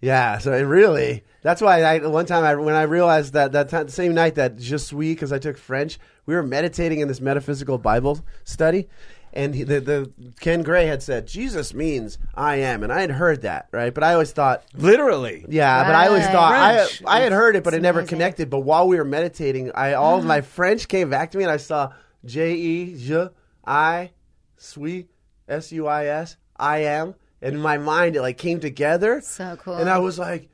yeah. 0.00 0.38
So 0.38 0.52
it 0.52 0.62
really. 0.62 1.24
That's 1.42 1.60
why 1.60 1.82
I 1.82 1.98
one 2.06 2.26
time 2.26 2.44
I 2.44 2.54
when 2.54 2.74
I 2.74 2.82
realized 2.82 3.34
that 3.34 3.52
that 3.52 3.68
time, 3.68 3.88
same 3.88 4.14
night 4.14 4.34
that 4.36 4.58
just 4.58 4.88
suis 4.88 5.14
because 5.14 5.32
I 5.32 5.38
took 5.38 5.56
French, 5.58 5.98
we 6.26 6.34
were 6.34 6.42
meditating 6.42 7.00
in 7.00 7.08
this 7.08 7.20
metaphysical 7.20 7.78
Bible 7.78 8.20
study. 8.44 8.88
and 9.34 9.54
he, 9.54 9.62
the 9.64 9.80
the 9.80 10.10
Ken 10.40 10.62
Gray 10.62 10.86
had 10.86 11.02
said 11.02 11.26
Jesus 11.26 11.74
means 11.74 12.18
I 12.34 12.56
am, 12.56 12.82
and 12.82 12.92
I 12.92 13.00
had 13.00 13.10
heard 13.10 13.42
that 13.42 13.68
right, 13.72 13.92
but 13.92 14.04
I 14.04 14.12
always 14.14 14.30
thought 14.32 14.62
Literally. 14.74 15.44
yeah, 15.48 15.84
but 15.84 15.94
I 15.94 16.06
always 16.06 16.26
thought 16.26 16.52
I, 16.52 16.76
French. 16.76 17.02
I 17.06 17.20
had 17.20 17.32
heard 17.32 17.56
it, 17.56 17.64
but 17.64 17.74
it 17.74 17.82
never 17.82 18.00
amazing. 18.00 18.16
connected. 18.16 18.48
But 18.48 18.60
while 18.60 18.86
we 18.88 18.96
were 18.96 19.04
meditating, 19.04 19.72
I 19.72 19.94
all 19.94 20.16
of 20.18 20.24
mm. 20.24 20.28
my 20.28 20.40
French 20.40 20.86
came 20.88 21.10
back 21.10 21.32
to 21.32 21.38
me, 21.38 21.44
and 21.44 21.50
I 21.52 21.56
saw 21.58 21.92
J 22.24 22.54
E 22.54 22.96
J 22.96 23.28
I 23.66 24.10
sweet, 24.56 25.10
S 25.48 25.72
U 25.72 25.86
I 25.86 26.06
S 26.06 26.36
I 26.56 26.78
am, 26.78 27.14
and 27.42 27.54
in 27.54 27.60
my 27.60 27.78
mind 27.78 28.16
it 28.16 28.22
like 28.22 28.38
came 28.38 28.60
together. 28.60 29.20
So 29.20 29.56
cool. 29.56 29.76
and 29.76 29.88
I 29.88 29.98
was 29.98 30.18
like, 30.18 30.48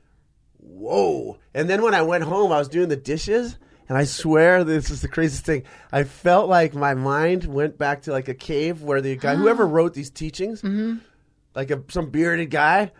whoa! 0.57 1.37
And 1.53 1.69
then 1.69 1.81
when 1.81 1.93
I 1.93 2.01
went 2.01 2.23
home, 2.23 2.51
I 2.51 2.59
was 2.59 2.67
doing 2.67 2.89
the 2.89 2.95
dishes. 2.95 3.57
And 3.89 3.97
I 3.97 4.05
swear 4.05 4.63
this 4.63 4.89
is 4.89 5.01
the 5.01 5.09
craziest 5.09 5.43
thing. 5.43 5.63
I 5.91 6.05
felt 6.05 6.47
like 6.47 6.73
my 6.73 6.93
mind 6.93 7.43
went 7.43 7.77
back 7.77 8.03
to 8.03 8.11
like 8.13 8.29
a 8.29 8.33
cave 8.33 8.81
where 8.81 9.01
the 9.01 9.17
guy, 9.17 9.35
whoever 9.35 9.67
wrote 9.67 9.93
these 9.93 10.09
teachings, 10.09 10.61
mm-hmm. 10.61 10.99
like 11.55 11.71
a, 11.71 11.83
some 11.89 12.09
bearded 12.09 12.51
guy, 12.51 12.93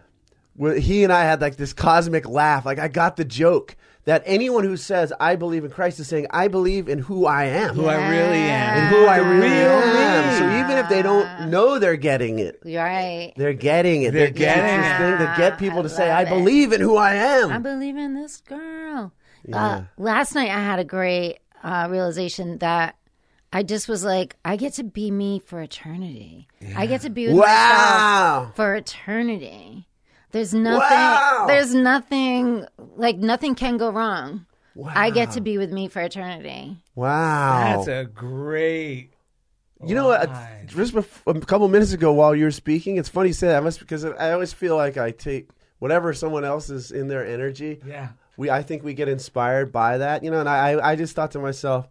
where 0.54 0.76
he 0.76 1.06
and 1.06 1.14
I 1.14 1.24
had 1.24 1.40
like 1.40 1.56
this 1.56 1.72
cosmic 1.72 2.28
laugh. 2.28 2.66
Like 2.66 2.78
I 2.78 2.90
got 2.90 3.16
the 3.16 3.24
joke 3.24 3.78
that 4.06 4.24
anyone 4.26 4.64
who 4.64 4.78
says 4.78 5.14
I 5.20 5.36
believe 5.36 5.64
in 5.64 5.72
Christ 5.72 6.00
is 6.00 6.08
saying 6.08 6.28
I 6.32 6.48
believe 6.48 6.90
in 6.90 7.00
who 7.00 7.26
I 7.26 7.46
am 7.46 7.76
Who 7.76 7.86
I 7.86 8.10
really 8.10 8.38
am. 8.40 8.78
and 8.80 8.90
who 8.96 9.06
I 9.06 9.18
really 9.18 9.40
real 9.50 9.70
am. 9.70 10.34
me. 10.34 10.40
So 10.40 10.66
even 10.66 10.78
if 10.84 10.90
they 10.90 11.02
don't 11.02 11.50
know 11.50 11.78
they're 11.80 11.96
getting 11.98 12.40
it, 12.40 12.60
You're 12.66 12.84
right. 12.84 13.34
they're 13.38 13.54
getting 13.54 14.04
it. 14.04 14.12
They're 14.14 14.28
It's 14.28 14.38
getting 14.38 14.82
this 14.82 14.92
it. 14.92 14.98
thing 14.98 15.18
to 15.28 15.34
get 15.38 15.58
people 15.60 15.80
I 15.80 15.84
to 15.84 15.90
say 15.90 16.10
I 16.10 16.22
it. 16.24 16.30
believe 16.30 16.74
in 16.74 16.82
who 16.82 16.98
I 16.98 17.14
am. 17.16 17.52
I 17.52 17.58
believe 17.60 17.96
in 17.98 18.14
this 18.16 18.42
girl. 18.42 19.14
Yeah. 19.48 19.66
Uh, 19.66 19.84
last 19.98 20.36
night 20.36 20.50
I 20.50 20.60
had 20.60 20.80
a 20.80 20.84
great 20.84 21.40
uh, 21.64 21.88
realization 21.90 22.58
that 22.60 22.96
I 23.54 23.64
just 23.64 23.88
was 23.90 24.04
like, 24.04 24.38
I 24.46 24.56
get 24.56 24.74
to 24.76 24.84
be 24.84 25.12
me 25.12 25.40
for 25.40 25.62
eternity. 25.62 26.48
I 26.76 26.86
get 26.86 27.02
to 27.02 27.10
be 27.10 27.28
with 27.28 27.36
Wow. 27.36 27.46
myself 28.44 28.56
for 28.56 28.76
eternity. 28.76 29.88
There's 30.32 30.54
nothing. 30.54 30.98
Wow. 30.98 31.46
There's 31.48 31.74
nothing. 31.74 32.66
Like 32.96 33.18
nothing 33.18 33.56
can 33.56 33.78
go 33.78 33.92
wrong. 33.92 34.46
I 34.86 35.10
get 35.10 35.32
to 35.32 35.42
be 35.42 35.58
with 35.58 35.72
me 35.72 35.88
for 35.88 36.02
eternity. 36.02 36.78
wow. 36.96 37.76
That's 37.76 37.88
a 37.88 38.06
great. 38.06 39.12
You 39.86 39.96
know 39.96 40.08
what? 40.08 40.30
Just 40.68 40.94
bef- 40.94 41.36
a 41.36 41.46
couple 41.46 41.68
minutes 41.68 41.92
ago, 41.92 42.14
while 42.14 42.36
you 42.36 42.46
were 42.46 42.52
speaking, 42.52 42.98
it's 42.98 43.10
funny 43.10 43.30
you 43.30 43.34
say 43.34 43.48
that. 43.48 43.58
I 43.58 43.60
must 43.62 43.80
because 43.80 44.06
I 44.06 44.32
always 44.32 44.54
feel 44.54 44.78
like 44.78 44.98
I 44.98 45.12
take 45.12 45.50
whatever 45.80 46.14
someone 46.14 46.46
else 46.46 46.70
is 46.70 46.92
in 46.92 47.08
their 47.08 47.26
energy. 47.26 47.82
Yeah. 47.86 48.10
We, 48.38 48.50
I 48.50 48.62
think 48.62 48.84
we 48.84 48.94
get 48.94 49.10
inspired 49.10 49.72
by 49.72 49.98
that, 49.98 50.24
you 50.24 50.32
know. 50.32 50.40
And 50.40 50.48
I, 50.48 50.92
I 50.92 50.96
just 50.96 51.16
thought 51.16 51.32
to 51.32 51.40
myself, 51.40 51.90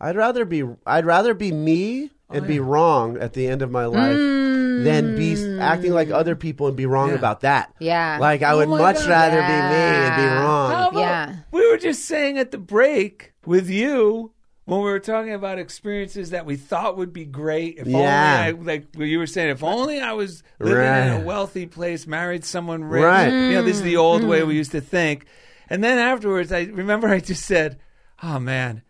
I'd 0.00 0.16
rather 0.16 0.44
be, 0.44 0.62
I'd 0.86 1.04
rather 1.04 1.34
be 1.34 1.52
me 1.52 2.10
Oh, 2.30 2.36
and 2.36 2.46
be 2.46 2.58
wrong 2.58 3.18
at 3.18 3.34
the 3.34 3.46
end 3.46 3.60
of 3.60 3.70
my 3.70 3.84
life 3.84 4.16
mm. 4.16 4.53
Than 4.84 5.16
be 5.16 5.58
acting 5.60 5.92
like 5.92 6.08
hmm. 6.08 6.14
other 6.14 6.36
people 6.36 6.68
and 6.68 6.76
be 6.76 6.86
wrong 6.86 7.10
Yeah. 7.10 7.14
about 7.16 7.40
that. 7.40 7.74
Yeah. 7.78 8.18
Like 8.20 8.42
I 8.42 8.52
oh 8.52 8.58
would 8.58 8.68
my 8.68 8.78
much 8.78 8.98
God. 8.98 9.08
rather 9.08 9.36
be 9.36 9.42
me 9.42 9.48
and 9.48 10.16
be 10.16 10.22
Yeah. 10.22 10.42
wrong. 10.42 10.70
How 10.70 10.88
about, 10.90 11.00
Yeah. 11.00 11.36
We 11.50 11.70
were 11.70 11.78
just 11.78 12.04
saying 12.04 12.38
at 12.38 12.50
the 12.50 12.58
break 12.58 13.32
with 13.44 13.68
you 13.68 14.32
when 14.64 14.78
we 14.80 14.86
were 14.86 15.00
talking 15.00 15.34
about 15.34 15.58
experiences 15.58 16.30
that 16.30 16.46
we 16.46 16.56
thought 16.56 16.96
would 16.96 17.12
be 17.12 17.24
great. 17.24 17.76
If 17.78 17.86
Yeah. 17.86 18.46
only 18.48 18.72
I, 18.72 18.74
like 18.74 18.86
what 18.94 19.06
you 19.06 19.18
were 19.18 19.26
saying, 19.26 19.50
if 19.50 19.62
only 19.62 20.00
I 20.00 20.12
was 20.12 20.42
living 20.58 20.76
in 20.76 20.88
Right. 20.88 21.20
a 21.20 21.24
wealthy 21.24 21.66
place, 21.66 22.06
married 22.06 22.44
someone 22.44 22.84
rich. 22.84 23.02
Right. 23.02 23.32
You 23.32 23.52
know, 23.52 23.62
this 23.62 23.76
is 23.76 23.82
the 23.82 23.96
old 23.96 24.24
way 24.24 24.42
we 24.42 24.54
hmm. 24.54 24.58
used 24.58 24.72
to 24.72 24.80
think. 24.80 25.26
And 25.68 25.82
then 25.82 25.98
afterwards, 25.98 26.52
I 26.52 26.64
remember 26.64 27.08
I 27.08 27.20
just 27.20 27.44
said, 27.44 27.78
oh 28.22 28.38
man, 28.38 28.82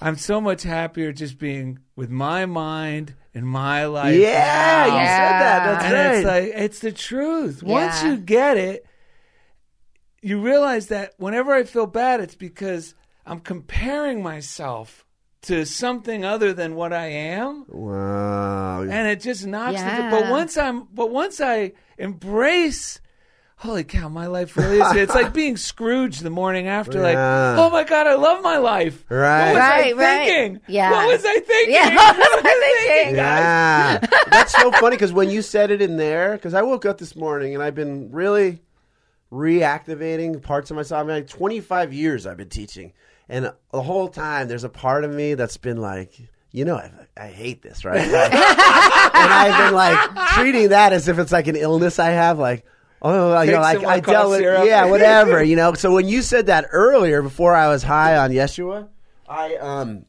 I'm 0.00 0.16
so 0.16 0.40
much 0.40 0.62
happier 0.62 1.12
just 1.12 1.38
being 1.38 1.78
with 1.96 2.10
my 2.10 2.46
mind 2.46 3.14
and 3.34 3.46
my 3.46 3.86
life. 3.86 4.14
Yeah, 4.16 4.84
you 4.86 4.90
said 4.92 5.40
that. 5.40 5.64
That's 5.66 5.84
and 5.84 5.94
right. 5.94 6.14
it's 6.16 6.26
like 6.26 6.62
it's 6.62 6.78
the 6.80 6.92
truth. 6.92 7.62
Once 7.62 8.02
Yeah. 8.02 8.10
you 8.10 8.16
get 8.18 8.56
it, 8.56 8.86
you 10.20 10.40
realize 10.40 10.88
that 10.88 11.14
whenever 11.16 11.52
I 11.52 11.64
feel 11.64 11.86
bad, 11.86 12.20
it's 12.20 12.34
because 12.34 12.94
I'm 13.26 13.40
comparing 13.40 14.22
myself 14.22 15.04
to 15.42 15.64
something 15.64 16.24
other 16.24 16.52
than 16.52 16.76
what 16.76 16.92
I 16.92 17.06
am, 17.06 17.64
wow. 17.68 18.82
and 18.82 19.08
it 19.08 19.20
just 19.20 19.44
knocks. 19.44 19.74
Yeah. 19.74 20.10
The, 20.10 20.16
but 20.16 20.30
once 20.30 20.56
I'm, 20.56 20.84
but 20.92 21.10
once 21.10 21.40
I 21.40 21.72
embrace. 21.98 23.00
Holy 23.62 23.84
cow, 23.84 24.08
my 24.08 24.26
life 24.26 24.56
really 24.56 24.78
is. 24.80 24.92
It's 24.96 25.14
like 25.14 25.32
being 25.32 25.56
Scrooge 25.56 26.18
the 26.18 26.30
morning 26.30 26.66
after, 26.66 27.00
like, 27.00 27.14
Yeah. 27.14 27.54
oh 27.58 27.70
my 27.70 27.84
God, 27.84 28.08
I 28.08 28.14
love 28.16 28.42
my 28.42 28.58
life. 28.58 29.04
Right. 29.08 29.46
What 29.46 29.54
was 29.54 29.58
Right, 29.60 29.86
I 29.86 29.92
right. 29.92 30.26
thinking? 30.26 30.60
Yeah. 30.66 30.90
What 30.90 31.06
was 31.12 31.24
I 31.24 31.34
thinking? 31.38 31.74
Yeah, 31.74 31.94
What 31.94 32.18
what 32.18 32.42
was 32.42 32.44
I 32.44 32.48
I 32.48 32.86
thinking? 32.88 33.14
Yeah, 33.16 33.98
that's 34.30 34.52
so 34.60 34.72
funny 34.72 34.96
because 34.96 35.12
when 35.12 35.30
you 35.30 35.42
said 35.42 35.70
it 35.70 35.80
in 35.80 35.96
there, 35.96 36.32
because 36.32 36.54
I 36.54 36.62
woke 36.62 36.84
up 36.84 36.98
this 36.98 37.14
morning 37.14 37.54
and 37.54 37.62
I've 37.62 37.76
been 37.76 38.10
really 38.10 38.60
reactivating 39.32 40.42
parts 40.42 40.70
of 40.70 40.76
myself. 40.76 41.00
I 41.00 41.06
mean, 41.06 41.16
like 41.16 41.28
25 41.28 41.92
years 41.92 42.26
I've 42.26 42.36
been 42.36 42.48
teaching, 42.48 42.92
and 43.28 43.52
the 43.72 43.82
whole 43.82 44.08
time 44.08 44.48
there's 44.48 44.64
a 44.64 44.68
part 44.68 45.04
of 45.04 45.10
me 45.12 45.34
that's 45.34 45.56
been 45.56 45.76
like, 45.78 46.18
you 46.50 46.64
know, 46.64 46.76
I, 46.76 46.90
I 47.16 47.26
hate 47.28 47.62
this, 47.62 47.84
right? 47.84 48.10
Like- 48.10 48.32
and 48.34 49.32
I've 49.32 49.66
been 49.66 49.74
like 49.74 50.28
treating 50.30 50.70
that 50.70 50.92
as 50.92 51.06
if 51.08 51.18
it's 51.20 51.30
like 51.32 51.46
an 51.46 51.56
illness 51.56 51.98
I 51.98 52.10
have, 52.10 52.38
like. 52.40 52.64
Oh, 53.04 53.42
you 53.42 53.50
know, 53.50 53.60
like 53.60 53.84
I 53.84 53.98
dealt 53.98 54.30
with, 54.30 54.40
syrup. 54.40 54.64
yeah, 54.64 54.84
whatever, 54.84 55.42
you 55.50 55.56
know. 55.56 55.74
So 55.74 55.92
when 55.92 56.08
you 56.08 56.22
said 56.22 56.46
that 56.46 56.66
earlier, 56.70 57.20
before 57.20 57.54
I 57.54 57.68
was 57.68 57.82
high 57.82 58.16
on 58.16 58.30
Yeshua, 58.30 58.88
I 59.28 59.56
um, 59.56 60.04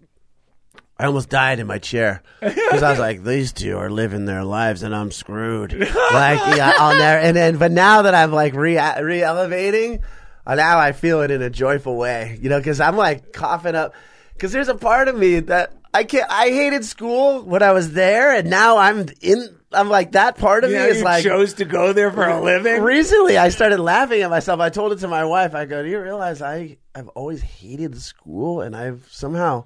I 1.00 1.08
almost 1.08 1.30
died 1.30 1.60
in 1.60 1.66
my 1.66 1.80
chair 1.80 2.22
because 2.40 2.84
I 2.84 2.92
was 2.92 3.00
like, 3.00 3.24
these 3.24 3.52
two 3.52 3.78
are 3.78 3.90
living 3.90 4.26
their 4.26 4.44
lives 4.44 4.84
and 4.84 4.96
I'm 4.96 5.12
screwed. 5.12 5.74
like, 5.80 6.40
yeah, 6.56 6.74
I'll 6.78 6.96
never. 6.96 7.20
And 7.20 7.36
then, 7.36 7.58
but 7.58 7.72
now 7.72 8.04
that 8.04 8.14
I'm 8.14 8.32
like 8.32 8.54
re 8.54 8.80
re 9.02 9.24
elevating, 9.24 10.04
uh, 10.46 10.56
now 10.56 10.78
I 10.78 10.92
feel 10.92 11.22
it 11.22 11.32
in 11.32 11.42
a 11.42 11.50
joyful 11.50 11.98
way, 11.98 12.38
you 12.42 12.50
know, 12.50 12.60
because 12.60 12.80
I'm 12.80 12.96
like 12.96 13.34
coughing 13.34 13.76
up. 13.76 13.96
Because 14.34 14.52
there's 14.52 14.68
a 14.68 14.76
part 14.76 15.08
of 15.08 15.18
me 15.18 15.40
that 15.42 15.74
I 15.94 16.04
can't. 16.06 16.26
I 16.30 16.48
hated 16.50 16.84
school 16.86 17.42
when 17.44 17.62
I 17.62 17.72
was 17.72 17.94
there, 17.94 18.34
and 18.36 18.50
now 18.50 18.78
I'm 18.78 19.06
in. 19.22 19.56
I'm 19.72 19.90
like 19.90 20.12
that 20.14 20.38
part 20.38 20.64
of 20.64 20.70
You 20.72 20.78
me 20.78 20.84
know, 20.84 20.90
is 20.90 20.98
you 21.00 21.04
like 21.04 21.24
chose 21.24 21.54
to 21.56 21.66
go 21.66 21.94
there 21.94 22.12
for 22.12 22.28
a 22.28 22.42
living. 22.42 22.82
Recently, 22.82 23.38
I 23.38 23.50
started 23.50 23.80
laughing 23.80 24.22
at 24.22 24.30
myself. 24.30 24.60
I 24.60 24.70
told 24.70 24.92
it 24.92 25.00
to 25.00 25.08
my 25.08 25.26
wife. 25.26 25.54
I 25.56 25.66
go, 25.66 25.82
"Do 25.84 25.90
you 25.90 26.00
realize 26.00 26.42
I 26.42 26.78
I've 26.96 27.08
always 27.10 27.42
hated 27.42 28.00
school, 28.02 28.62
and 28.62 28.76
I've 28.76 29.08
somehow 29.12 29.66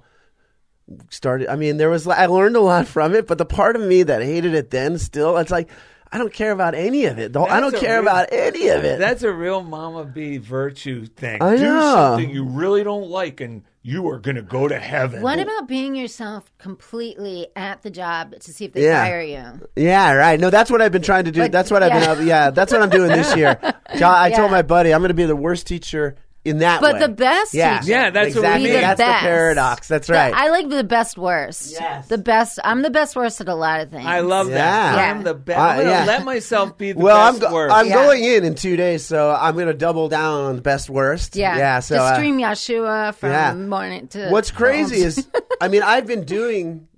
started. 1.10 1.48
I 1.48 1.56
mean, 1.56 1.76
there 1.76 1.90
was 1.90 2.06
I 2.06 2.26
learned 2.26 2.56
a 2.56 2.60
lot 2.60 2.86
from 2.86 3.14
it, 3.14 3.26
but 3.26 3.38
the 3.38 3.44
part 3.44 3.76
of 3.76 3.82
me 3.82 4.02
that 4.04 4.22
hated 4.22 4.54
it 4.54 4.70
then 4.70 4.98
still, 4.98 5.36
it's 5.36 5.50
like 5.50 5.68
I 6.10 6.16
don't 6.18 6.32
care 6.32 6.52
about 6.52 6.74
any 6.74 7.04
of 7.04 7.18
it. 7.18 7.34
Whole- 7.34 7.46
I 7.48 7.60
don't 7.60 7.74
care 7.76 7.94
real- 8.00 8.02
about 8.02 8.28
any 8.32 8.68
of 8.68 8.84
it. 8.84 8.98
That's 8.98 9.22
a 9.22 9.32
real 9.32 9.62
Mama 9.62 10.04
B 10.06 10.38
virtue 10.38 11.04
thing. 11.04 11.42
I 11.42 11.56
Do 11.56 11.62
know. 11.64 11.92
something 11.92 12.30
you 12.30 12.44
really 12.44 12.82
don't 12.84 13.08
like, 13.10 13.42
and 13.42 13.62
you 13.82 14.08
are 14.08 14.18
going 14.18 14.34
to 14.36 14.42
go 14.42 14.68
to 14.68 14.78
heaven. 14.78 15.22
What 15.22 15.38
about 15.38 15.68
being 15.68 15.94
yourself 15.94 16.50
completely 16.58 17.46
at 17.56 17.82
the 17.82 17.90
job 17.90 18.38
to 18.38 18.52
see 18.52 18.64
if 18.66 18.72
they 18.72 18.84
Yeah. 18.84 19.02
hire 19.04 19.22
you? 19.22 19.68
Yeah, 19.76 20.12
right. 20.12 20.38
No, 20.38 20.50
that's 20.50 20.70
what 20.70 20.82
I've 20.82 20.92
been 20.92 21.02
trying 21.02 21.24
to 21.24 21.30
do. 21.30 21.40
But- 21.42 21.52
that's 21.52 21.70
what 21.70 21.82
I've 21.82 22.18
been. 22.18 22.26
Yeah, 22.26 22.50
that's 22.50 22.72
what 22.72 22.82
I'm 22.82 22.90
doing 22.90 23.10
this 23.10 23.34
year. 23.36 23.58
I 23.62 24.30
told 24.30 24.32
Yeah. 24.32 24.46
my 24.50 24.62
buddy 24.62 24.92
I'm 24.92 25.00
going 25.00 25.08
to 25.08 25.14
be 25.14 25.24
the 25.26 25.36
worst 25.36 25.66
teacher 25.66 26.16
in 26.48 26.58
that 26.58 26.80
But 26.80 26.94
way. 26.94 27.00
the 27.00 27.08
best 27.08 27.54
Yeah, 27.54 27.78
teacher. 27.80 27.90
Yeah, 27.92 28.10
that's 28.10 28.34
what 28.34 28.42
we 28.42 28.46
exactly. 28.48 28.64
mean. 28.64 28.72
Be 28.72 28.76
the 28.76 28.80
That's 28.80 28.98
best. 28.98 29.22
the 29.22 29.28
paradox. 29.28 29.88
That's 29.88 30.06
The- 30.06 30.12
right. 30.14 30.34
I 30.34 30.50
like 30.50 30.68
the 30.68 30.84
best 30.84 31.18
worst. 31.18 31.72
Yes. 31.72 32.08
The 32.08 32.18
best. 32.18 32.58
I'm 32.64 32.82
the 32.82 32.90
best 32.90 33.14
worst 33.16 33.40
at 33.40 33.48
a 33.48 33.54
lot 33.54 33.80
of 33.80 33.90
things. 33.90 34.06
I 34.06 34.20
love 34.20 34.48
Yeah. 34.48 34.54
that. 34.56 35.10
I'm 35.16 35.22
the 35.24 35.34
best. 35.34 35.58
Uh, 35.58 35.62
I'm 35.62 35.76
going 35.76 35.86
to 35.86 35.92
yeah. 35.92 36.04
let 36.06 36.24
myself 36.24 36.76
be 36.78 36.92
the 36.92 36.98
well, 37.00 37.16
I'm 37.20 37.34
best 37.38 37.48
go- 37.48 37.54
worst. 37.54 37.74
I'm 37.74 37.86
Yeah. 37.86 37.94
going 38.04 38.24
in 38.24 38.44
in 38.44 38.54
two 38.54 38.76
days, 38.76 39.04
so 39.04 39.30
I'm 39.30 39.54
going 39.54 39.66
to 39.66 39.74
double 39.74 40.08
down 40.08 40.44
on 40.46 40.56
the 40.56 40.62
best 40.62 40.88
worst. 40.90 41.36
Yeah. 41.36 41.56
yeah. 41.56 41.80
So 41.80 41.96
just 41.96 42.12
uh, 42.12 42.16
stream 42.16 42.38
Yeshua 42.38 43.14
from 43.14 43.30
yeah. 43.30 43.54
morning 43.54 44.08
to. 44.08 44.30
What's 44.30 44.50
crazy 44.50 44.96
is, 45.02 45.28
I 45.60 45.68
mean, 45.68 45.82
I've 45.82 46.06
been 46.06 46.24
doing, 46.24 46.88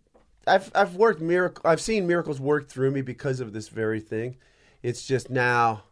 I've 0.47 0.71
I've 0.75 0.95
worked 0.97 1.21
miracle, 1.21 1.63
I've 1.69 1.81
seen 1.81 2.07
miracles 2.07 2.41
work 2.41 2.69
through 2.69 2.91
me 2.93 3.03
because 3.03 3.41
of 3.41 3.53
this 3.53 3.69
very 3.69 4.01
thing. 4.01 4.37
It's 4.83 5.05
just 5.07 5.29
now, 5.31 5.83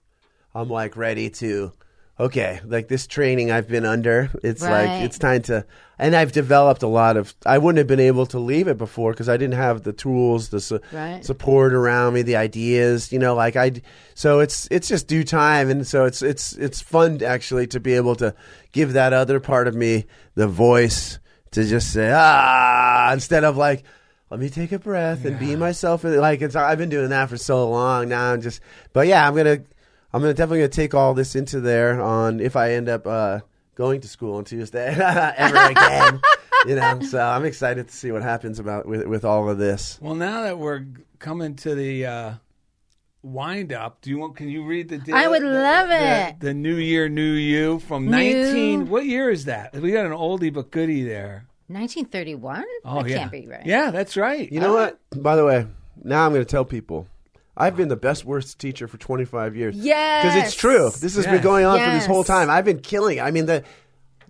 I'm 0.54 0.68
like 0.70 0.96
ready 0.96 1.28
to, 1.30 1.72
okay, 2.20 2.60
like 2.64 2.88
this 2.88 3.06
training 3.06 3.50
I've 3.50 3.68
been 3.68 3.84
under. 3.84 4.30
It's 4.42 4.62
Right. 4.62 4.86
like 4.88 5.02
it's 5.04 5.18
time 5.18 5.42
to, 5.42 5.64
and 5.98 6.14
I've 6.16 6.32
developed 6.32 6.82
a 6.82 6.86
lot 6.88 7.16
of. 7.16 7.34
I 7.46 7.58
wouldn't 7.58 7.78
have 7.78 7.86
been 7.86 8.00
able 8.00 8.26
to 8.26 8.38
leave 8.38 8.68
it 8.68 8.78
before 8.78 9.12
because 9.12 9.28
I 9.28 9.36
didn't 9.36 9.54
have 9.54 9.82
the 9.84 9.92
tools, 9.92 10.48
the 10.48 10.60
su- 10.60 10.80
Right. 10.92 11.24
support 11.24 11.72
around 11.72 12.14
me, 12.14 12.22
the 12.22 12.36
ideas. 12.36 13.12
You 13.12 13.18
know, 13.18 13.34
like 13.34 13.56
I. 13.56 13.72
So 14.14 14.40
it's 14.40 14.66
it's 14.70 14.88
just 14.88 15.06
due 15.08 15.24
time, 15.24 15.70
and 15.70 15.86
so 15.86 16.04
it's 16.04 16.22
it's 16.22 16.52
it's 16.54 16.80
fun 16.80 17.22
actually 17.22 17.66
to 17.68 17.80
be 17.80 17.94
able 17.94 18.16
to 18.16 18.34
give 18.72 18.92
that 18.94 19.12
other 19.12 19.40
part 19.40 19.68
of 19.68 19.74
me 19.74 20.06
the 20.34 20.46
voice 20.48 21.18
to 21.52 21.64
just 21.64 21.92
say 21.92 22.10
ah 22.14 23.10
instead 23.12 23.42
of 23.42 23.56
like 23.56 23.82
let 24.30 24.38
me 24.38 24.50
take 24.50 24.70
a 24.72 24.78
breath 24.78 25.24
and 25.24 25.38
be 25.38 25.56
myself 25.56 26.04
and 26.04 26.14
like 26.18 26.42
it's 26.42 26.54
I've 26.54 26.76
been 26.76 26.90
doing 26.90 27.08
that 27.08 27.30
for 27.30 27.38
so 27.38 27.68
long 27.70 28.10
now 28.10 28.32
I'm 28.32 28.42
just 28.42 28.60
but 28.92 29.06
yeah 29.06 29.26
I'm 29.26 29.34
gonna 29.34 29.60
I'm 30.12 30.20
gonna 30.22 30.34
definitely 30.34 30.58
gonna 30.60 30.68
take 30.68 30.94
all 30.94 31.14
this 31.14 31.36
into 31.36 31.60
there 31.60 32.00
on 32.00 32.40
if 32.40 32.56
I 32.56 32.72
end 32.72 32.88
up 32.88 33.06
uh 33.06 33.40
going 33.74 34.00
to 34.00 34.08
school 34.08 34.36
on 34.36 34.44
Tuesday 34.44 34.86
ever 34.98 35.70
again 35.70 36.20
you 36.66 36.74
know, 36.74 37.00
so 37.00 37.20
I'm 37.20 37.44
excited 37.44 37.88
to 37.88 37.94
see 37.94 38.10
what 38.10 38.22
happens 38.22 38.58
about 38.58 38.86
with 38.86 39.06
with 39.06 39.24
all 39.24 39.48
of 39.48 39.58
this. 39.58 39.98
Well, 40.00 40.14
now 40.14 40.42
that 40.42 40.58
we're 40.58 40.86
coming 41.18 41.54
to 41.56 41.74
the 41.74 42.06
uh, 42.06 42.32
wind 43.22 43.72
up, 43.72 44.00
do 44.00 44.10
you 44.10 44.18
want? 44.18 44.36
Can 44.36 44.48
you 44.48 44.64
read 44.64 44.88
the? 44.88 45.12
I 45.12 45.28
would 45.28 45.42
the- 45.42 45.46
love 45.46 45.88
the- 45.88 46.28
it. 46.30 46.40
The, 46.40 46.54
New 46.54 46.76
Year, 46.76 47.08
New 47.08 47.32
You 47.32 47.78
from 47.78 48.06
New- 48.06 48.10
nineteen. 48.10 48.88
What 48.88 49.06
year 49.06 49.30
is 49.30 49.44
that? 49.44 49.74
We 49.76 49.92
got 49.92 50.06
an 50.06 50.12
oldie 50.12 50.52
but 50.52 50.70
goodie 50.70 51.04
there. 51.04 51.46
1931? 51.68 52.64
Oh 52.84 53.02
that 53.02 53.08
yeah, 53.10 53.18
can't 53.18 53.30
be 53.30 53.46
right. 53.46 53.64
Yeah, 53.66 53.90
that's 53.90 54.16
right. 54.16 54.50
You 54.50 54.58
know 54.60 54.72
what? 54.72 54.98
By 55.22 55.36
the 55.36 55.44
way, 55.44 55.66
now 56.02 56.24
I'm 56.24 56.32
going 56.32 56.44
to 56.44 56.50
tell 56.50 56.64
people. 56.64 57.06
I've 57.60 57.76
been 57.76 57.88
the 57.88 57.96
best 57.96 58.24
worst 58.24 58.58
teacher 58.60 58.86
for 58.86 58.96
25 58.98 59.56
years. 59.56 59.76
Yes. 59.76 60.24
Because 60.24 60.46
it's 60.46 60.54
true. 60.54 60.90
This 61.00 61.16
has 61.16 61.26
been 61.26 61.42
going 61.42 61.66
on 61.66 61.78
for 61.80 61.90
this 61.90 62.06
whole 62.06 62.22
time. 62.24 62.48
I've 62.48 62.64
been 62.64 62.78
killing. 62.80 63.18
it. 63.18 63.22
I 63.22 63.32
mean 63.32 63.46
the 63.46 63.64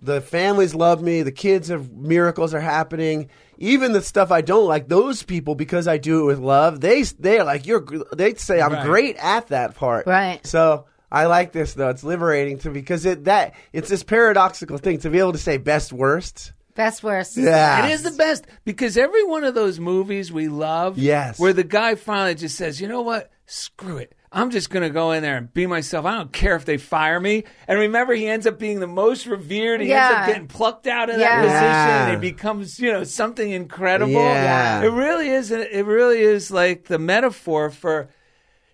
the 0.01 0.19
families 0.21 0.73
love 0.73 1.01
me. 1.01 1.21
The 1.23 1.31
kids 1.31 1.67
have 1.67 1.91
miracles 1.91 2.53
are 2.53 2.59
happening. 2.59 3.29
Even 3.57 3.91
the 3.91 4.01
stuff 4.01 4.31
I 4.31 4.39
don't 4.41 4.65
like, 4.65 4.87
those 4.87 5.21
people 5.23 5.53
because 5.53 5.87
I 5.87 5.97
do 5.97 6.21
it 6.21 6.25
with 6.25 6.39
love, 6.39 6.79
they 6.81 7.03
they're 7.03 7.43
like 7.43 7.67
you're. 7.67 7.85
They 8.15 8.33
say 8.35 8.61
I'm 8.61 8.71
Right. 8.73 8.85
great 8.85 9.15
at 9.17 9.47
that 9.49 9.75
part. 9.75 10.07
Right. 10.07 10.45
So 10.47 10.85
I 11.11 11.25
like 11.25 11.51
this 11.51 11.73
though. 11.75 11.89
It's 11.89 12.03
liberating 12.03 12.57
to 12.59 12.71
because 12.71 13.05
it 13.05 13.25
that 13.25 13.53
it's 13.73 13.89
this 13.89 14.03
paradoxical 14.03 14.77
thing 14.77 14.99
to 14.99 15.09
be 15.09 15.19
able 15.19 15.33
to 15.33 15.37
say 15.37 15.57
best 15.57 15.91
worst. 15.93 16.53
Best 16.79 17.03
worst. 17.03 17.35
Yeah. 17.35 17.85
It 17.87 17.91
is 17.91 18.03
the 18.03 18.11
best 18.11 18.45
because 18.63 18.97
every 18.97 19.25
one 19.25 19.43
of 19.43 19.53
those 19.53 19.81
movies 19.81 20.31
we 20.31 20.47
love, 20.47 20.97
Yes. 20.97 21.37
where 21.37 21.51
the 21.51 21.65
guy 21.65 21.95
finally 21.95 22.35
just 22.35 22.55
says, 22.55 22.79
"You 22.79 22.87
know 22.87 23.01
what? 23.01 23.29
Screw 23.45 23.97
it. 23.97 24.15
I'm 24.31 24.49
just 24.49 24.69
going 24.69 24.83
to 24.83 24.89
go 24.89 25.11
in 25.11 25.21
there 25.21 25.35
and 25.35 25.53
be 25.53 25.65
myself. 25.67 26.05
I 26.05 26.15
don't 26.15 26.31
care 26.31 26.55
if 26.55 26.63
they 26.63 26.77
fire 26.77 27.19
me." 27.19 27.43
And 27.67 27.77
remember, 27.79 28.13
he 28.13 28.27
ends 28.27 28.47
up 28.47 28.57
being 28.59 28.79
the 28.79 28.87
most 28.87 29.25
revered. 29.25 29.81
He 29.81 29.91
ends 29.91 30.15
up 30.15 30.27
getting 30.27 30.47
plucked 30.47 30.87
out 30.87 31.09
of 31.09 31.17
that 31.17 31.41
position, 31.41 31.63
Yeah. 31.63 32.07
and 32.13 32.23
he 32.23 32.31
becomes, 32.31 32.79
you 32.79 32.93
know, 32.93 33.03
something 33.03 33.51
incredible. 33.51 34.13
Yeah. 34.13 34.81
It 34.81 34.87
really 34.93 35.27
is. 35.31 35.51
It 35.51 35.85
really 35.85 36.21
is 36.21 36.49
like 36.49 36.85
the 36.85 36.97
metaphor 36.99 37.71
for 37.71 38.07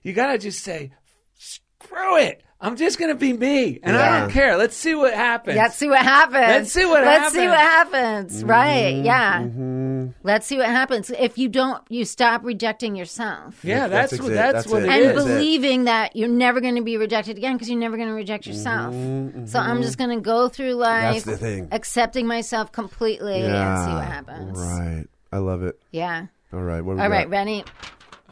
you 0.04 0.14
got 0.14 0.28
to 0.28 0.38
just 0.38 0.64
say, 0.64 0.92
"Screw 1.40 2.18
it. 2.18 2.44
I'm 2.62 2.78
just 2.78 2.98
going 2.98 3.10
to 3.12 3.16
be 3.16 3.34
me, 3.34 3.80
and 3.84 3.96
I 3.98 4.22
don't 4.22 4.32
care. 4.32 4.56
Let's 4.58 4.76
see 4.76 4.96
what 4.96 5.14
happens." 5.14 5.58
Let's 5.58 5.76
see 5.76 5.88
what 5.90 6.02
happens. 6.02 6.36
Let's 6.48 6.72
see 6.72 6.86
what 6.86 7.04
Let's 7.04 7.34
see 7.34 7.48
what 7.48 7.58
happens. 7.58 8.32
happens. 8.34 8.44
Right. 8.46 8.96
Mm-hmm. 8.96 9.06
Yeah. 10.06 10.12
Let's 10.24 10.48
see 10.48 10.58
what 10.58 10.68
happens. 10.68 11.10
If 11.12 11.38
you 11.38 11.50
don't, 11.50 11.84
you 11.90 12.06
stop 12.06 12.44
rejecting 12.46 12.96
yourself. 12.96 13.64
yeah, 13.64 13.88
That's 13.88 14.12
that's, 14.12 14.24
what 14.24 14.32
it. 14.32 14.36
that's, 14.36 14.54
That's 14.54 14.68
what 14.68 14.84
it. 14.84 14.90
it 14.90 14.92
And 14.92 15.02
is. 15.04 15.10
It. 15.12 15.16
believing 15.16 15.84
that 15.84 16.16
you're 16.16 16.30
never 16.30 16.62
going 16.62 16.76
to 16.76 16.82
be 16.84 16.98
rejected 16.98 17.38
again 17.38 17.54
because 17.54 17.70
you're 17.70 17.80
never 17.80 17.98
going 17.98 18.10
to 18.10 18.16
reject 18.16 18.48
yourself. 18.48 18.94
So 18.94 19.60
I'm 19.60 19.82
just 19.82 19.98
going 19.98 20.12
to 20.12 20.22
go 20.22 20.48
through 20.50 20.74
life 20.74 20.96
Mm-hmm. 20.96 21.14
That's 21.14 21.26
the 21.26 21.38
thing. 21.38 21.68
accepting 21.72 22.26
myself 22.26 22.72
completely 22.72 23.42
yeah. 23.42 23.76
and 23.80 23.86
see 23.90 23.94
what 23.94 24.06
happens. 24.06 24.58
Right. 24.58 25.06
I 25.32 25.38
love 25.40 25.62
it. 25.64 25.78
Yeah. 25.92 26.28
All 26.54 26.62
right. 26.62 26.82
What 26.82 26.94
do 26.94 26.98
we 26.98 27.04
All 27.04 27.10
got? 27.10 27.16
right, 27.16 27.30
ready? 27.30 27.64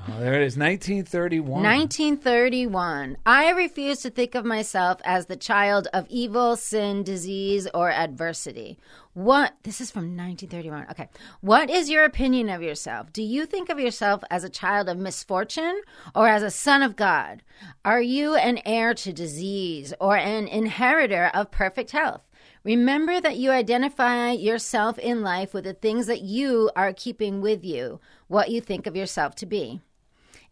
Oh, 0.06 0.20
there 0.20 0.34
it 0.34 0.46
is, 0.46 0.58
1931. 0.58 1.64
1931. 1.64 3.18
I 3.26 3.52
refuse 3.52 4.02
to 4.02 4.10
think 4.10 4.36
of 4.36 4.44
myself 4.44 5.00
as 5.06 5.28
the 5.28 5.38
child 5.38 5.88
of 5.94 6.06
evil, 6.10 6.58
sin, 6.58 7.04
disease, 7.04 7.70
or 7.74 7.90
adversity. 7.90 8.78
What? 9.14 9.54
This 9.64 9.80
is 9.80 9.92
from 9.92 10.18
1931. 10.18 10.88
Okay. 10.92 11.08
What 11.40 11.70
is 11.70 11.90
your 11.90 12.04
opinion 12.04 12.50
of 12.50 12.62
yourself? 12.62 13.14
Do 13.14 13.24
you 13.24 13.46
think 13.46 13.70
of 13.70 13.80
yourself 13.80 14.24
as 14.30 14.44
a 14.44 14.50
child 14.50 14.90
of 14.90 14.98
misfortune 14.98 15.80
or 16.14 16.28
as 16.28 16.44
a 16.44 16.52
son 16.52 16.84
of 16.84 16.98
God? 16.98 17.42
Are 17.86 18.02
you 18.02 18.36
an 18.36 18.60
heir 18.66 18.94
to 18.96 19.14
disease 19.14 19.94
or 20.02 20.18
an 20.18 20.50
inheritor 20.50 21.32
of 21.34 21.50
perfect 21.50 21.92
health? 21.92 22.24
Remember 22.66 23.22
that 23.22 23.38
you 23.38 23.52
identify 23.52 24.32
yourself 24.32 25.00
in 25.00 25.22
life 25.22 25.54
with 25.54 25.64
the 25.64 25.74
things 25.74 26.08
that 26.08 26.22
you 26.22 26.72
are 26.76 26.92
keeping 26.92 27.40
with 27.40 27.64
you, 27.64 28.02
what 28.28 28.50
you 28.50 28.60
think 28.60 28.86
of 28.86 28.98
yourself 28.98 29.36
to 29.36 29.46
be. 29.46 29.82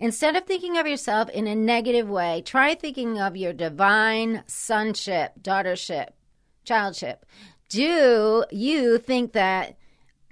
Instead 0.01 0.35
of 0.35 0.45
thinking 0.45 0.79
of 0.79 0.87
yourself 0.87 1.29
in 1.29 1.45
a 1.45 1.53
negative 1.53 2.09
way, 2.09 2.41
try 2.43 2.73
thinking 2.73 3.21
of 3.21 3.37
your 3.37 3.53
divine 3.53 4.43
sonship, 4.47 5.31
daughtership, 5.39 6.07
childship. 6.63 7.23
Do 7.69 8.43
you 8.49 8.97
think 8.97 9.33
that 9.33 9.77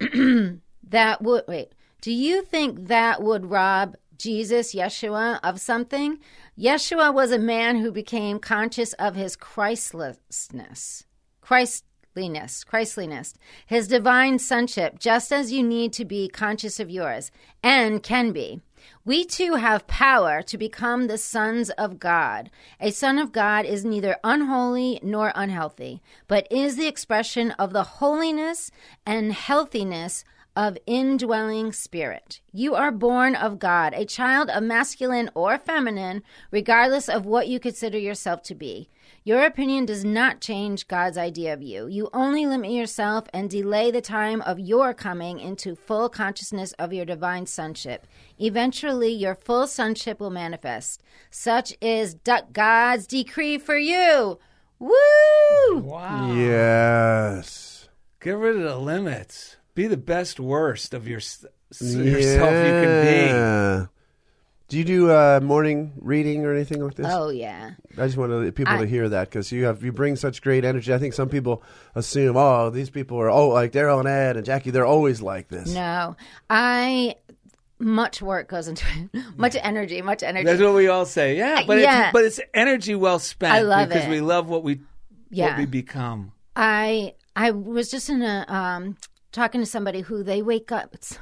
that 0.00 1.22
would 1.22 1.44
wait? 1.46 1.72
Do 2.00 2.12
you 2.12 2.42
think 2.42 2.88
that 2.88 3.22
would 3.22 3.48
rob 3.48 3.96
Jesus, 4.18 4.74
Yeshua, 4.74 5.38
of 5.44 5.60
something? 5.60 6.18
Yeshua 6.58 7.14
was 7.14 7.30
a 7.30 7.38
man 7.38 7.76
who 7.78 7.92
became 7.92 8.40
conscious 8.40 8.92
of 8.94 9.14
his 9.14 9.36
Christlessness. 9.36 11.04
Christliness, 11.42 12.64
Christliness, 12.64 13.34
his 13.66 13.86
divine 13.86 14.40
sonship, 14.40 14.98
just 14.98 15.32
as 15.32 15.52
you 15.52 15.62
need 15.62 15.92
to 15.92 16.04
be 16.04 16.28
conscious 16.28 16.80
of 16.80 16.90
yours, 16.90 17.30
and 17.62 18.02
can 18.02 18.32
be. 18.32 18.60
We 19.04 19.24
too 19.24 19.54
have 19.54 19.86
power 19.86 20.42
to 20.42 20.58
become 20.58 21.06
the 21.06 21.18
sons 21.18 21.70
of 21.70 21.98
God. 21.98 22.50
A 22.80 22.90
son 22.90 23.18
of 23.18 23.32
God 23.32 23.64
is 23.64 23.84
neither 23.84 24.16
unholy 24.24 25.00
nor 25.02 25.32
unhealthy, 25.34 26.02
but 26.28 26.46
is 26.50 26.76
the 26.76 26.86
expression 26.86 27.50
of 27.52 27.72
the 27.72 27.84
holiness 27.84 28.70
and 29.06 29.32
healthiness 29.32 30.24
of 30.56 30.76
indwelling 30.86 31.72
spirit. 31.72 32.40
You 32.52 32.74
are 32.74 32.90
born 32.90 33.34
of 33.34 33.58
God, 33.58 33.94
a 33.94 34.04
child 34.04 34.50
of 34.50 34.62
masculine 34.62 35.30
or 35.34 35.58
feminine, 35.58 36.22
regardless 36.50 37.08
of 37.08 37.24
what 37.24 37.48
you 37.48 37.60
consider 37.60 37.98
yourself 37.98 38.42
to 38.44 38.54
be. 38.54 38.88
Your 39.22 39.44
opinion 39.44 39.84
does 39.84 40.02
not 40.04 40.40
change 40.40 40.88
God's 40.88 41.18
idea 41.18 41.52
of 41.52 41.60
you. 41.62 41.86
You 41.86 42.08
only 42.12 42.46
limit 42.46 42.70
yourself 42.70 43.26
and 43.34 43.50
delay 43.50 43.90
the 43.90 44.00
time 44.00 44.40
of 44.42 44.58
your 44.58 44.94
coming 44.94 45.38
into 45.38 45.76
full 45.76 46.08
consciousness 46.08 46.72
of 46.78 46.92
your 46.94 47.04
divine 47.04 47.44
sonship. 47.46 48.06
Eventually, 48.38 49.12
your 49.12 49.34
full 49.34 49.66
sonship 49.66 50.20
will 50.20 50.30
manifest. 50.30 51.02
Such 51.30 51.74
is 51.82 52.16
God's 52.52 53.06
decree 53.06 53.58
for 53.58 53.76
you. 53.76 54.38
Woo! 54.78 55.78
Wow. 55.78 56.32
Yes. 56.34 57.88
Get 58.20 58.36
rid 58.36 58.56
of 58.56 58.62
the 58.62 58.78
limits. 58.78 59.56
Be 59.74 59.86
the 59.86 59.98
best 59.98 60.40
worst 60.40 60.94
of 60.94 61.06
your, 61.06 61.18
s- 61.18 61.44
yourself 61.78 62.50
you 62.50 62.72
can 62.72 63.06
Yeah. 63.34 63.86
Do 64.70 64.78
you 64.78 64.84
do 64.84 65.10
uh, 65.10 65.40
morning 65.42 65.92
reading 66.00 66.44
or 66.46 66.54
anything 66.54 66.80
like 66.82 66.94
this? 66.94 67.06
Oh, 67.10 67.28
yeah. 67.30 67.72
I 67.98 68.06
just 68.06 68.16
want 68.16 68.54
people 68.54 68.78
to 68.78 68.86
hear 68.86 69.08
that 69.08 69.28
because 69.28 69.50
you 69.50 69.64
have 69.64 69.82
you 69.82 69.90
bring 69.90 70.14
such 70.14 70.40
great 70.42 70.64
energy. 70.64 70.94
I 70.94 70.98
think 70.98 71.12
some 71.12 71.28
people 71.28 71.64
assume, 71.96 72.36
oh, 72.36 72.70
these 72.70 72.88
people 72.88 73.20
are 73.20 73.28
oh 73.28 73.48
like 73.48 73.72
Daryl 73.72 73.98
and 73.98 74.06
Ed 74.08 74.36
and 74.36 74.46
Jackie, 74.46 74.70
they're 74.70 74.86
always 74.86 75.20
like 75.20 75.48
this. 75.48 75.74
No, 75.74 76.16
I. 76.48 77.16
Much 77.82 78.20
work 78.20 78.46
goes 78.48 78.68
into 78.68 78.84
it. 79.14 79.24
Much 79.38 79.56
energy, 79.58 80.02
much 80.02 80.22
energy. 80.22 80.44
That's 80.44 80.60
what 80.60 80.74
we 80.74 80.88
all 80.88 81.06
say. 81.06 81.38
Yeah, 81.38 81.64
but 81.66 81.78
Yeah. 81.78 82.04
it's 82.08 82.12
but 82.12 82.24
it's 82.24 82.40
energy 82.52 82.94
well 82.94 83.18
spent 83.18 83.54
I 83.54 83.62
love 83.62 83.88
because 83.88 84.04
it. 84.04 84.10
we 84.10 84.20
love 84.20 84.50
what 84.50 84.62
we 84.62 84.82
Yeah. 85.30 85.48
what 85.48 85.58
we 85.60 85.64
become. 85.64 86.32
I 86.54 87.14
I 87.34 87.52
was 87.52 87.90
just 87.90 88.10
in 88.10 88.20
a 88.20 88.44
um 88.48 88.98
talking 89.32 89.62
to 89.62 89.66
somebody 89.66 90.02
who 90.02 90.22
they 90.22 90.42
wake 90.42 90.70
up 90.70 90.90
it's, 90.94 91.18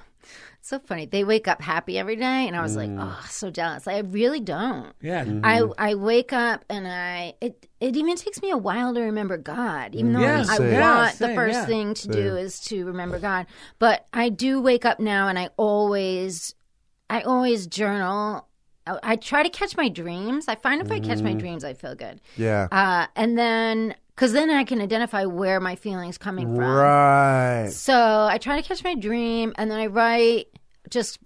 it's 0.59 0.69
so 0.69 0.79
funny. 0.81 1.07
They 1.07 1.25
wake 1.25 1.47
up 1.47 1.63
happy 1.63 1.99
every 1.99 2.17
day 2.17 2.47
and 2.47 2.57
I 2.57 2.63
was 2.63 2.77
like, 2.77 2.91
"Oh, 2.93 3.25
so 3.29 3.51
jealous." 3.51 3.87
Like, 3.87 3.97
I 3.97 4.01
really 4.01 4.41
don't. 4.41 4.93
Yeah. 5.01 5.25
Mm-hmm. 5.25 5.45
I 5.45 5.91
I 5.91 5.95
wake 5.95 6.33
up 6.33 6.65
and 6.69 6.87
I 6.87 7.35
it 7.41 7.69
it 7.81 7.97
even 7.97 8.17
takes 8.17 8.43
me 8.43 8.51
a 8.51 8.57
while 8.57 8.93
to 8.95 9.01
remember 9.01 9.37
God. 9.37 9.95
Even 9.95 10.13
though 10.13 10.21
mm. 10.21 10.23
Yeah, 10.23 10.53
I 10.53 10.57
same. 10.57 10.73
Yeah, 10.73 10.97
want 10.97 11.19
the 11.19 11.35
first 11.35 11.55
yeah. 11.55 11.67
thing 11.67 11.95
to 11.95 12.09
do 12.09 12.37
is 12.37 12.61
to 12.63 12.85
remember 12.87 13.19
God. 13.19 13.47
But 13.79 14.07
I 14.13 14.31
do 14.31 14.61
wake 14.61 14.85
up 14.85 14.99
now 14.99 15.29
and 15.29 15.39
I 15.39 15.51
always 15.57 16.55
I 17.09 17.23
always 17.23 17.67
journal. 17.67 18.47
I, 18.87 18.99
I 19.03 19.17
try 19.17 19.43
to 19.43 19.51
catch 19.51 19.77
my 19.77 19.89
dreams. 19.89 20.49
I 20.49 20.57
find 20.57 20.83
if 20.83 20.91
I 20.91 20.99
catch 20.99 21.21
my 21.21 21.31
mm-hmm. 21.31 21.39
dreams 21.39 21.65
I 21.65 21.75
feel 21.75 21.95
good. 21.95 22.21
Yeah. 22.37 22.69
Uh, 22.71 23.07
and 23.15 23.39
then, 23.39 23.95
because 24.19 24.33
then 24.33 24.51
I 24.51 24.65
can 24.65 24.81
identify 24.81 25.27
where 25.27 25.61
my 25.61 25.77
feelings 25.77 26.19
coming 26.19 26.53
from. 26.57 26.65
right. 26.65 27.69
So 27.71 27.95
I 27.95 28.39
try 28.39 28.61
to 28.61 28.67
catch 28.67 28.83
my 28.83 28.97
dream, 28.97 29.53
and 29.57 29.71
then 29.71 29.79
I 29.79 29.87
write 29.87 30.49
just 30.91 31.21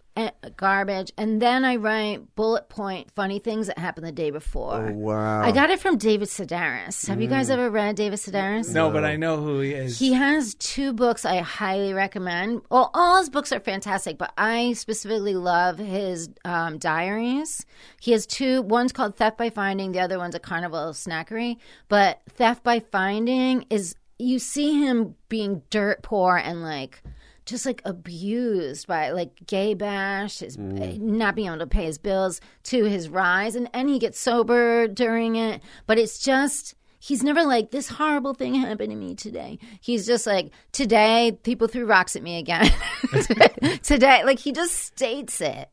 garbage, 0.57 1.13
and 1.17 1.41
then 1.41 1.65
I 1.65 1.77
write 1.77 2.35
bullet 2.35 2.69
point 2.69 3.11
funny 3.13 3.39
things 3.39 3.67
that 3.69 3.79
happened 3.79 4.07
the 4.07 4.13
day 4.13 4.31
before. 4.31 4.89
Oh, 4.89 4.93
wow. 4.93 5.43
I 5.43 5.53
got 5.53 5.71
it 5.71 5.81
from 5.81 5.97
David 5.97 6.29
Sedaris. 6.29 7.07
Have 7.09 7.21
you 7.21 7.29
guys 7.29 7.51
ever 7.51 7.71
read 7.71 7.97
David 7.97 8.19
Sedaris? 8.19 8.73
No, 8.73 8.91
but 8.91 9.05
I 9.05 9.17
know 9.17 9.39
who 9.39 9.61
he 9.61 9.73
is. 9.73 9.99
He 9.99 10.13
has 10.13 10.55
two 10.55 10.93
books 10.93 11.25
I 11.25 11.39
highly 11.39 11.95
recommend. 11.95 12.63
Well, 12.71 12.91
all 12.95 13.19
his 13.19 13.31
books 13.31 13.53
are 13.53 13.61
fantastic, 13.61 14.19
but 14.19 14.33
I 14.37 14.75
specifically 14.75 15.35
love 15.35 15.79
his 15.79 16.29
um, 16.45 16.79
diaries. 16.79 17.65
He 18.01 18.13
has 18.13 18.27
two. 18.27 18.63
One's 18.63 18.93
called 18.93 19.17
Theft 19.17 19.39
by 19.39 19.51
Finding. 19.51 19.93
The 19.93 20.01
other 20.01 20.19
one's 20.19 20.35
a 20.35 20.41
Carnival 20.41 20.91
of 20.91 20.97
Snackery. 20.97 21.57
But 21.89 22.21
Theft 22.29 22.63
by 22.63 22.81
Finding 22.81 23.67
is 23.71 23.95
you 24.19 24.39
see 24.39 24.81
him 24.81 25.17
being 25.29 25.63
dirt 25.71 26.03
poor 26.03 26.37
and 26.37 26.63
like 26.63 27.03
just 27.45 27.67
like 27.67 27.83
abused 27.85 28.87
by 28.87 29.11
like 29.11 29.47
gay 29.47 29.75
bash, 29.75 30.39
his 30.39 30.57
mm. 30.57 30.81
eh, 30.81 30.99
not 31.01 31.35
being 31.35 31.49
able 31.49 31.59
to 31.59 31.67
pay 31.67 31.85
his 31.85 31.99
bills, 31.99 32.41
to 32.65 32.85
his 32.85 33.09
rise, 33.09 33.55
and 33.55 33.69
and 33.73 33.89
he 33.89 33.99
gets 33.99 34.19
sober 34.19 34.89
during 34.89 35.37
it. 35.37 35.63
But 35.87 35.99
it's 35.99 36.19
just 36.19 36.75
he's 37.03 37.25
never 37.25 37.43
like 37.43 37.73
this 37.73 37.89
horrible 37.89 38.33
thing 38.33 38.55
happened 38.55 38.91
to 38.91 38.97
me 38.97 39.15
today. 39.17 39.59
He's 39.81 40.07
just 40.07 40.27
like 40.27 40.53
today 40.71 41.37
people 41.43 41.67
threw 41.67 41.85
rocks 41.85 42.15
at 42.15 42.23
me 42.23 42.39
again. 42.39 42.71
today, 43.83 44.23
like 44.25 44.39
he 44.39 44.53
just 44.53 44.77
states 44.77 45.41
it. 45.41 45.69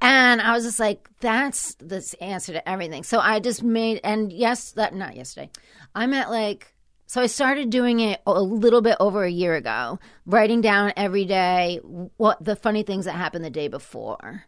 And 0.00 0.40
I 0.40 0.52
was 0.52 0.64
just 0.64 0.80
like, 0.80 1.08
that's 1.20 1.74
the 1.74 2.16
answer 2.20 2.54
to 2.54 2.68
everything. 2.68 3.04
So 3.04 3.20
I 3.20 3.40
just 3.40 3.62
made, 3.62 4.00
and 4.02 4.32
yes, 4.32 4.72
that 4.72 4.94
not 4.94 5.14
yesterday. 5.14 5.50
I'm 5.94 6.14
at 6.14 6.30
like, 6.30 6.74
so 7.12 7.20
I 7.20 7.26
started 7.26 7.68
doing 7.68 8.00
it 8.00 8.22
a 8.26 8.40
little 8.40 8.80
bit 8.80 8.96
over 8.98 9.22
a 9.22 9.30
year 9.30 9.54
ago, 9.54 9.98
writing 10.24 10.62
down 10.62 10.94
every 10.96 11.26
day 11.26 11.78
what 12.16 12.42
the 12.42 12.56
funny 12.56 12.84
things 12.84 13.04
that 13.04 13.12
happened 13.12 13.44
the 13.44 13.50
day 13.50 13.68
before. 13.68 14.44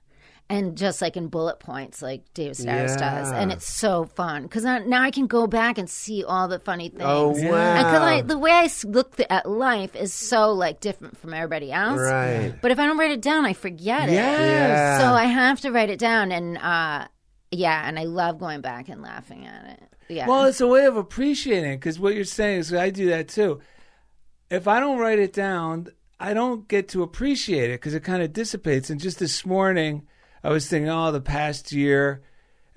And 0.49 0.75
just 0.75 1.03
like 1.03 1.19
in 1.19 1.29
bullet 1.29 1.61
points, 1.61 2.01
like 2.01 2.33
Dave 2.33 2.53
Sedaris 2.53 2.99
does, 2.99 3.31
and 3.31 3.53
it's 3.53 3.67
so 3.67 4.07
fun 4.07 4.45
because 4.45 4.65
now 4.65 5.03
I 5.03 5.11
can 5.11 5.27
go 5.27 5.47
back 5.47 5.77
and 5.77 5.91
see 5.91 6.25
all 6.25 6.49
the 6.49 6.59
funny 6.59 6.89
things. 6.89 7.03
Oh, 7.05 7.35
wow. 7.37 8.03
I, 8.03 8.23
the 8.23 8.39
way 8.39 8.51
I 8.51 8.71
look 8.85 9.21
at 9.29 9.47
life 9.47 9.95
is 9.95 10.15
so 10.15 10.53
like 10.53 10.81
different 10.81 11.19
from 11.19 11.35
everybody 11.35 11.71
else. 11.71 12.01
Right. 12.01 12.55
But 12.63 12.71
if 12.71 12.79
I 12.79 12.87
don't 12.87 12.97
write 12.97 13.11
it 13.11 13.21
down, 13.21 13.45
I 13.45 13.53
forget 13.53 14.09
it. 14.09 14.15
Yeah. 14.15 15.01
So 15.01 15.13
I 15.13 15.25
have 15.25 15.61
to 15.61 15.71
write 15.71 15.91
it 15.91 15.99
down, 15.99 16.33
and 16.33 16.57
uh, 16.57 17.09
yeah, 17.51 17.87
and 17.87 17.99
I 17.99 18.05
love 18.05 18.39
going 18.39 18.63
back 18.63 18.89
and 18.89 19.03
laughing 19.03 19.45
at 19.45 19.79
it. 19.83 19.94
Yeah. 20.09 20.27
Well, 20.27 20.45
it's 20.45 20.61
a 20.61 20.67
way 20.67 20.85
of 20.87 20.97
appreciating 20.97 21.73
it 21.73 21.77
because 21.77 21.99
what 21.99 22.15
you're 22.15 22.25
saying 22.25 22.61
is 22.61 22.73
I 22.73 22.91
do 22.91 23.09
that 23.11 23.29
too. 23.29 23.61
If 24.51 24.69
I 24.69 24.81
don't 24.81 24.99
write 24.99 25.19
it 25.19 25.33
down, 25.33 25.89
I 26.21 26.35
don't 26.35 26.69
get 26.69 26.89
to 26.91 27.03
appreciate 27.03 27.71
it 27.71 27.81
because 27.81 27.95
it 27.95 28.05
kind 28.05 28.23
of 28.23 28.33
dissipates. 28.33 28.91
And 28.91 29.01
just 29.01 29.19
this 29.19 29.45
morning, 29.45 30.07
I 30.43 30.51
was 30.51 30.69
thinking, 30.69 30.91
oh, 30.91 31.11
the 31.11 31.21
past 31.21 31.73
year, 31.73 32.23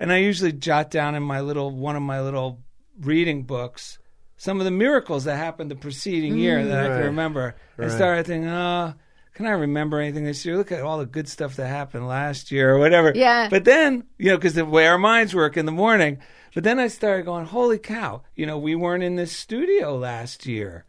and 0.00 0.12
I 0.12 0.18
usually 0.18 0.52
jot 0.52 0.90
down 0.90 1.14
in 1.14 1.22
my 1.22 1.40
little 1.40 1.70
one 1.70 1.96
of 1.96 2.02
my 2.02 2.20
little 2.20 2.60
reading 2.98 3.44
books 3.44 3.98
some 4.38 4.60
of 4.60 4.64
the 4.64 4.70
miracles 4.70 5.24
that 5.24 5.36
happened 5.36 5.70
the 5.70 5.76
preceding 5.76 6.38
year 6.38 6.64
that 6.64 6.78
I 6.78 6.88
can 6.88 7.02
mm. 7.02 7.06
remember. 7.06 7.56
I 7.76 7.88
started 7.88 8.24
thinking, 8.24 8.48
oh. 8.48 8.94
Can 9.38 9.46
I 9.46 9.50
remember 9.50 10.00
anything 10.00 10.24
this 10.24 10.44
year? 10.44 10.56
Look 10.56 10.72
at 10.72 10.82
all 10.82 10.98
the 10.98 11.06
good 11.06 11.28
stuff 11.28 11.54
that 11.54 11.68
happened 11.68 12.08
last 12.08 12.50
year 12.50 12.74
or 12.74 12.78
whatever. 12.80 13.12
Yeah. 13.14 13.48
But 13.48 13.64
then, 13.64 14.02
you 14.18 14.30
know, 14.30 14.36
because 14.36 14.54
the 14.54 14.64
way 14.64 14.88
our 14.88 14.98
minds 14.98 15.32
work 15.32 15.56
in 15.56 15.64
the 15.64 15.70
morning. 15.70 16.18
But 16.56 16.64
then 16.64 16.80
I 16.80 16.88
started 16.88 17.24
going, 17.24 17.44
holy 17.44 17.78
cow, 17.78 18.24
you 18.34 18.46
know, 18.46 18.58
we 18.58 18.74
weren't 18.74 19.04
in 19.04 19.14
this 19.14 19.30
studio 19.30 19.96
last 19.96 20.44
year. 20.44 20.86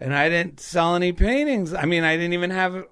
And 0.00 0.12
I 0.12 0.28
didn't 0.28 0.58
sell 0.58 0.96
any 0.96 1.12
paintings. 1.12 1.72
I 1.72 1.84
mean, 1.84 2.02
I 2.02 2.16
didn't 2.16 2.32
even 2.32 2.50
have 2.50 2.84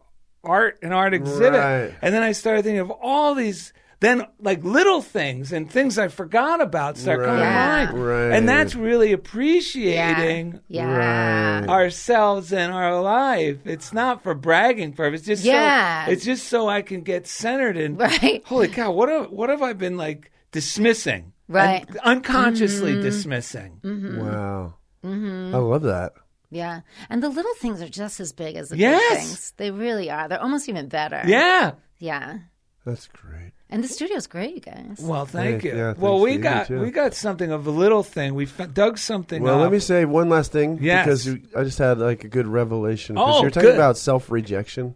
art, 0.45 0.79
an 0.83 0.93
art 0.93 1.15
exhibit. 1.15 1.59
Right. 1.59 1.95
And 2.01 2.15
then 2.15 2.23
I 2.23 2.31
started 2.31 2.63
thinking 2.63 2.79
of 2.79 2.93
all 2.93 3.35
these, 3.35 3.73
then 4.03 4.27
like 4.41 4.63
little 4.65 5.01
things 5.01 5.53
and 5.53 5.71
things 5.71 5.97
I 5.97 6.09
forgot 6.09 6.61
about 6.61 6.99
start 6.99 7.21
coming 7.25 7.39
to 7.39 7.43
Right. 7.45 7.85
mind. 7.87 8.05
Right. 8.05 8.33
And 8.33 8.49
that's 8.49 8.75
really 8.75 9.13
appreciating 9.13 10.61
Yeah. 10.69 11.61
Right. 11.61 11.69
ourselves 11.69 12.53
and 12.53 12.73
our 12.73 13.01
life. 13.01 13.59
It's 13.65 13.93
not 13.93 14.23
for 14.23 14.35
bragging 14.35 14.93
purpose. 14.93 15.23
Just 15.23 15.45
Yeah. 15.45 16.07
so, 16.07 16.13
it's 16.13 16.25
just 16.25 16.49
so 16.49 16.69
I 16.69 16.83
can 16.83 17.03
get 17.03 17.27
centered 17.27 17.77
and 17.77 17.99
Right. 17.99 18.43
holy 18.45 18.69
cow, 18.69 18.91
what 18.93 19.09
have, 19.09 19.31
what 19.31 19.49
have 19.51 19.63
I 19.63 19.73
been 19.73 19.97
like 19.97 20.31
dismissing? 20.51 21.33
Right. 21.49 21.85
And 21.89 21.99
unconsciously 21.99 23.01
dismissing. 23.01 23.81
Wow. 23.85 24.75
Mm-hmm. 25.05 25.55
I 25.55 25.59
love 25.59 25.83
that. 25.83 26.13
Yeah. 26.51 26.81
And 27.09 27.23
the 27.23 27.29
little 27.29 27.55
things 27.55 27.81
are 27.81 27.89
just 27.89 28.21
as 28.21 28.33
big 28.33 28.57
as 28.57 28.69
the 28.71 28.77
Yes. 28.77 29.01
big 29.11 29.19
things. 29.21 29.53
They 29.57 29.71
really 29.71 30.11
are. 30.11 30.29
They're 30.29 30.43
almost 30.43 30.69
even 30.69 30.89
better. 30.89 31.23
Yeah. 31.27 31.73
Yeah. 31.99 32.39
That's 32.85 33.07
great. 33.09 33.53
And 33.73 33.83
the 33.83 33.89
studio's 33.89 34.27
great, 34.27 34.55
you 34.55 34.61
guys. 34.61 34.99
Well, 35.01 35.25
thank 35.25 35.63
Hey, 35.63 35.71
you. 35.71 35.77
yeah, 35.77 35.95
well, 35.97 36.21
we 36.21 36.33
to 36.33 36.37
you, 36.37 36.43
got 36.43 36.67
too. 36.67 36.79
we 36.81 36.91
got 36.91 37.15
something 37.15 37.51
of 37.51 37.67
a 37.67 37.71
little 37.71 38.03
thing. 38.03 38.35
We 38.35 38.45
dug 38.75 38.99
something 38.99 39.43
Well, 39.43 39.55
up. 39.57 39.63
let 39.63 39.73
me 39.73 39.79
say 39.79 40.05
one 40.05 40.29
last 40.29 40.53
thing 40.53 40.79
Yes. 40.81 41.07
because 41.07 41.27
you, 41.27 41.41
I 41.57 41.65
just 41.65 41.79
had 41.79 41.99
like 41.99 42.23
a 42.23 42.29
good 42.29 42.47
revelation. 42.47 43.17
'Cause 43.17 43.37
Oh, 43.39 43.41
you're 43.43 43.51
talking 43.51 43.71
good. 43.71 43.75
about 43.77 43.97
self 43.97 44.31
rejection, 44.31 44.95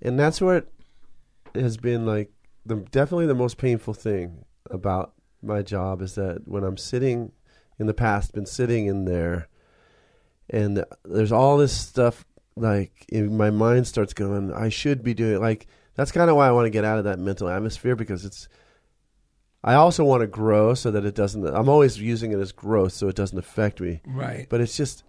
and 0.00 0.18
that's 0.18 0.40
what 0.40 0.68
has 1.54 1.76
been 1.76 2.06
like 2.06 2.32
the 2.66 2.76
definitely 2.76 3.26
the 3.26 3.34
most 3.34 3.58
painful 3.58 3.92
thing 3.94 4.44
about 4.70 5.12
my 5.42 5.60
job 5.60 6.00
is 6.00 6.14
that 6.14 6.48
when 6.48 6.64
I'm 6.64 6.78
sitting 6.78 7.32
in 7.78 7.86
the 7.86 7.92
past, 7.94 8.32
been 8.32 8.46
sitting 8.46 8.86
in 8.86 9.04
there, 9.04 9.48
and 10.48 10.82
there's 11.04 11.30
all 11.32 11.58
this 11.58 11.72
stuff 11.78 12.24
like 12.56 13.04
in 13.10 13.36
my 13.36 13.50
mind 13.50 13.86
starts 13.86 14.14
going, 14.14 14.50
I 14.52 14.70
should 14.70 15.02
be 15.02 15.12
doing 15.12 15.40
like 15.42 15.66
that's 15.94 16.12
kind 16.12 16.28
of 16.30 16.36
why 16.36 16.48
I 16.48 16.52
want 16.52 16.66
to 16.66 16.70
get 16.70 16.84
out 16.84 16.98
of 16.98 17.04
that 17.04 17.18
mental 17.18 17.48
atmosphere 17.48 17.96
because 17.96 18.24
it's 18.24 18.48
I 19.62 19.74
also 19.74 20.04
want 20.04 20.20
to 20.20 20.26
grow 20.26 20.74
so 20.74 20.90
that 20.90 21.04
it 21.06 21.14
doesn't. 21.14 21.46
I'm 21.46 21.68
always 21.70 21.98
using 21.98 22.32
it 22.32 22.38
as 22.38 22.52
growth 22.52 22.92
so 22.92 23.08
it 23.08 23.16
doesn't 23.16 23.38
affect 23.38 23.80
me. 23.80 24.02
right. 24.06 24.46
But 24.50 24.60
it's 24.60 24.76
just 24.76 25.04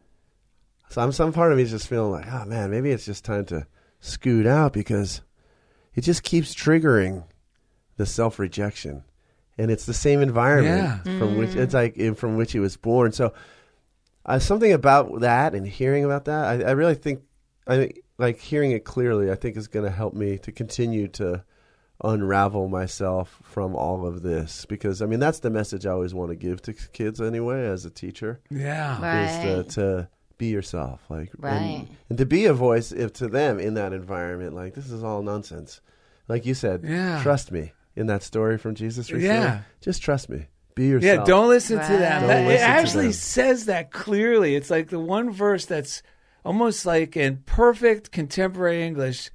some 0.90 1.12
some 1.12 1.34
part 1.34 1.52
of 1.52 1.58
me 1.58 1.64
is 1.64 1.72
just 1.72 1.88
feeling 1.88 2.12
like, 2.12 2.32
oh 2.32 2.46
man, 2.46 2.72
maybe 2.72 2.92
it's 2.92 3.06
just 3.06 3.26
time 3.26 3.46
to 3.46 3.68
scoot 4.00 4.46
out 4.46 4.72
because 4.74 5.22
it 5.94 6.02
just 6.02 6.24
keeps 6.24 6.54
triggering 6.56 7.26
the 7.98 8.06
self 8.06 8.40
rejection, 8.40 9.04
and 9.58 9.72
it's 9.72 9.86
the 9.86 9.94
same 9.94 10.22
environment 10.22 11.02
Yeah. 11.06 11.20
from 11.20 11.38
which 11.38 11.56
it's 11.56 11.74
like 11.74 11.98
from 12.16 12.38
which 12.38 12.52
he 12.52 12.60
was 12.60 12.78
born. 12.78 13.12
So 13.12 13.34
uh, 14.26 14.40
something 14.40 14.72
about 14.74 15.20
that 15.22 15.54
and 15.54 15.68
hearing 15.68 16.04
about 16.06 16.26
that, 16.26 16.46
I, 16.62 16.70
I 16.70 16.72
really 16.72 16.96
think 16.96 17.22
I 17.68 17.76
think, 17.78 18.00
like 18.18 18.40
hearing 18.40 18.72
it 18.72 18.86
clearly. 18.86 19.32
I 19.32 19.36
think 19.36 19.58
is 19.58 19.68
going 19.68 19.86
to 19.86 19.92
help 19.92 20.14
me 20.14 20.38
to 20.40 20.52
continue 20.52 21.08
to 21.10 21.44
unravel 22.04 22.68
myself 22.68 23.40
from 23.44 23.74
all 23.76 24.06
of 24.06 24.22
this 24.22 24.66
because 24.66 25.02
I 25.02 25.06
mean 25.06 25.22
that's 25.22 25.40
the 25.40 25.50
message 25.50 25.86
I 25.86 25.92
always 25.92 26.14
want 26.14 26.30
to 26.30 26.36
give 26.36 26.62
to 26.64 26.74
kids 26.74 27.22
anyway 27.22 27.66
as 27.68 27.86
a 27.86 27.90
teacher 27.90 28.42
yeah. 28.50 29.02
Right. 29.02 29.24
is 29.60 29.66
to, 29.76 29.82
to 29.82 30.10
be 30.38 30.48
yourself 30.48 31.00
like 31.10 31.32
Right. 31.38 31.54
and, 31.54 31.88
and 32.10 32.18
to 32.18 32.26
be 32.26 32.46
a 32.48 32.54
voice 32.54 32.92
if 32.92 33.14
to 33.14 33.30
them 33.30 33.60
in 33.60 33.76
that 33.76 33.94
environment 33.94 34.54
like 34.54 34.74
this 34.74 34.92
is 34.92 35.06
all 35.06 35.22
nonsense 35.22 35.80
like 36.28 36.46
you 36.46 36.54
said 36.54 36.82
Yeah. 36.84 37.22
trust 37.24 37.50
me 37.54 37.72
in 37.96 38.08
that 38.08 38.24
story 38.24 38.58
from 38.58 38.76
Jesus 38.76 39.10
recently 39.10 39.34
Yeah. 39.38 39.62
just 39.80 40.02
trust 40.04 40.30
me 40.30 40.48
be 40.76 40.88
yourself 40.88 41.20
Yeah, 41.20 41.24
don't 41.26 41.48
listen 41.48 41.78
to 41.78 41.82
Right. 41.84 41.98
them. 41.98 42.22
Don't 42.24 42.28
That- 42.28 42.42
it 42.44 42.48
listen 42.48 42.68
to 42.68 42.74
actually 42.74 43.04
them. 43.06 43.14
says 43.14 43.66
that 43.68 43.92
clearly. 43.92 44.56
It's 44.56 44.70
like 44.70 44.90
the 44.90 45.00
one 45.00 45.32
verse 45.32 45.66
that's 45.66 46.04
almost 46.46 46.86
like 46.86 47.18
in 47.18 47.38
perfect 47.46 48.12
contemporary 48.12 48.84
English 48.86 49.32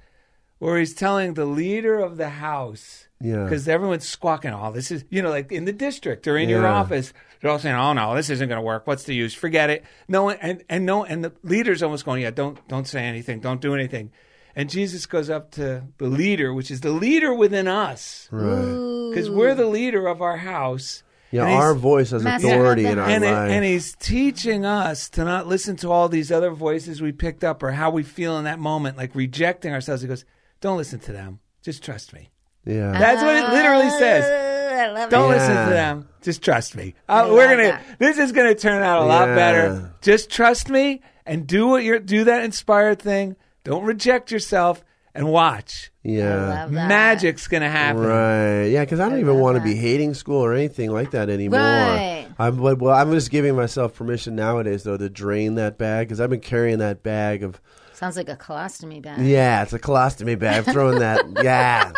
where 0.58 0.78
he's 0.78 0.94
telling 0.94 1.34
the 1.34 1.44
leader 1.46 1.98
of 1.98 2.16
the 2.18 2.28
house 2.28 3.08
Yeah. 3.20 3.44
because 3.44 3.66
everyone's 3.68 4.06
squawking, 4.06 4.52
"Oh, 4.52 4.70
this 4.72 4.90
is 4.90 5.04
you 5.10 5.20
know, 5.22 5.30
like 5.30 5.50
in 5.52 5.64
the 5.64 5.72
district 5.72 6.26
or 6.28 6.36
in 6.38 6.48
your 6.48 6.66
office." 6.66 7.12
They're 7.40 7.50
all 7.50 7.58
saying, 7.58 7.76
"Oh 7.76 7.92
no, 7.94 8.14
this 8.14 8.28
isn't 8.30 8.48
going 8.48 8.58
to 8.58 8.62
work. 8.64 8.86
What's 8.86 9.04
the 9.04 9.14
use? 9.14 9.34
Forget 9.34 9.70
it." 9.70 9.84
No 10.08 10.24
one 10.24 10.36
and 10.40 10.62
and 10.68 10.86
no 10.86 11.04
and 11.04 11.24
the 11.24 11.32
leader's 11.42 11.82
almost 11.82 12.04
going, 12.04 12.22
"Yeah, 12.22 12.30
don't 12.30 12.56
don't 12.68 12.86
say 12.86 13.02
anything. 13.04 13.40
Don't 13.40 13.60
do 13.60 13.74
anything." 13.74 14.10
And 14.56 14.68
Jesus 14.68 15.06
goes 15.06 15.30
up 15.30 15.50
to 15.52 15.84
the 15.98 16.06
leader, 16.08 16.52
which 16.52 16.70
is 16.70 16.80
the 16.82 16.90
leader 16.92 17.32
within 17.34 17.66
us, 17.68 18.28
right 18.30 19.10
because 19.10 19.30
we're 19.30 19.54
the 19.54 19.66
leader 19.66 20.06
of 20.06 20.20
our 20.20 20.38
house. 20.38 21.02
Yeah 21.30 21.44
And 21.44 21.52
our 21.52 21.74
voice 21.74 22.10
has 22.10 22.24
authority 22.24 22.84
of 22.86 22.92
in 22.92 22.98
our 22.98 23.08
and, 23.08 23.24
it- 23.24 23.28
and 23.28 23.64
he's 23.64 23.94
teaching 23.96 24.64
us 24.64 25.08
to 25.10 25.24
not 25.24 25.46
listen 25.46 25.76
to 25.76 25.90
all 25.90 26.08
these 26.08 26.30
other 26.32 26.50
voices 26.50 27.00
we 27.00 27.12
picked 27.12 27.44
up 27.44 27.62
or 27.62 27.70
how 27.72 27.90
we 27.90 28.02
feel 28.02 28.36
in 28.38 28.44
that 28.44 28.58
moment, 28.58 28.96
like 28.96 29.14
rejecting 29.14 29.72
ourselves. 29.72 30.02
He 30.02 30.08
goes, 30.08 30.24
"Don't 30.60 30.76
listen 30.76 30.98
to 31.00 31.12
them. 31.12 31.40
Just 31.62 31.82
trust 31.84 32.12
me." 32.12 32.30
yeah 32.66 32.92
That's 32.92 33.22
what 33.22 33.36
it 33.36 33.48
literally 33.50 33.90
says. 33.90 35.10
Don't 35.10 35.30
it. 35.32 35.36
listen 35.36 35.54
Yeah. 35.54 35.64
to 35.64 35.70
them. 35.70 36.08
Just 36.22 36.42
trust 36.42 36.74
me. 36.76 36.94
Uh, 37.08 37.28
we're 37.30 37.48
gonna. 37.48 37.62
that. 37.70 37.98
This 37.98 38.18
is 38.18 38.32
gonna 38.32 38.54
turn 38.54 38.82
out 38.82 39.02
a 39.02 39.04
lot 39.06 39.28
Yeah. 39.28 39.34
better. 39.34 39.94
Just 40.02 40.30
trust 40.30 40.68
me 40.68 41.00
and 41.26 41.46
do 41.46 41.66
what 41.68 41.84
you're. 41.84 41.98
Do 41.98 42.24
that 42.24 42.44
inspired 42.44 42.98
thing. 43.00 43.36
Don't 43.64 43.84
reject 43.84 44.30
yourself 44.30 44.82
and 45.14 45.28
watch. 45.28 45.90
I 46.04 46.08
yeah 46.08 46.62
love 46.62 46.72
that. 46.72 46.88
Magic's 46.88 47.48
gonna 47.48 47.70
happen. 47.70 48.02
Right. 48.02 48.66
Yeah, 48.66 48.84
because 48.84 49.00
I 49.00 49.08
don't 49.08 49.18
I 49.18 49.20
even 49.20 49.38
want 49.38 49.58
to 49.58 49.62
be 49.62 49.74
hating 49.74 50.14
school 50.14 50.44
or 50.44 50.54
anything 50.54 50.90
like 50.90 51.10
that 51.12 51.28
anymore. 51.28 51.60
Right. 51.60 52.28
I'm 52.38 52.56
but, 52.56 52.78
well. 52.78 52.94
I'm 52.94 53.12
just 53.12 53.30
giving 53.30 53.54
myself 53.54 53.94
permission 53.94 54.34
nowadays, 54.34 54.82
though, 54.82 54.96
to 54.96 55.08
drain 55.10 55.56
that 55.56 55.78
bag 55.78 56.08
because 56.08 56.20
I've 56.20 56.30
been 56.30 56.40
carrying 56.40 56.78
that 56.78 57.02
bag 57.02 57.42
of. 57.42 57.60
Sounds 57.92 58.16
like 58.16 58.30
a 58.30 58.36
colostomy 58.36 59.02
bag. 59.02 59.20
Yeah, 59.26 59.62
it's 59.62 59.74
a 59.74 59.78
colostomy 59.78 60.38
bag. 60.38 60.66
I'm 60.66 60.72
throwing 60.72 61.00
that. 61.00 61.20
Yeah. 61.42 61.92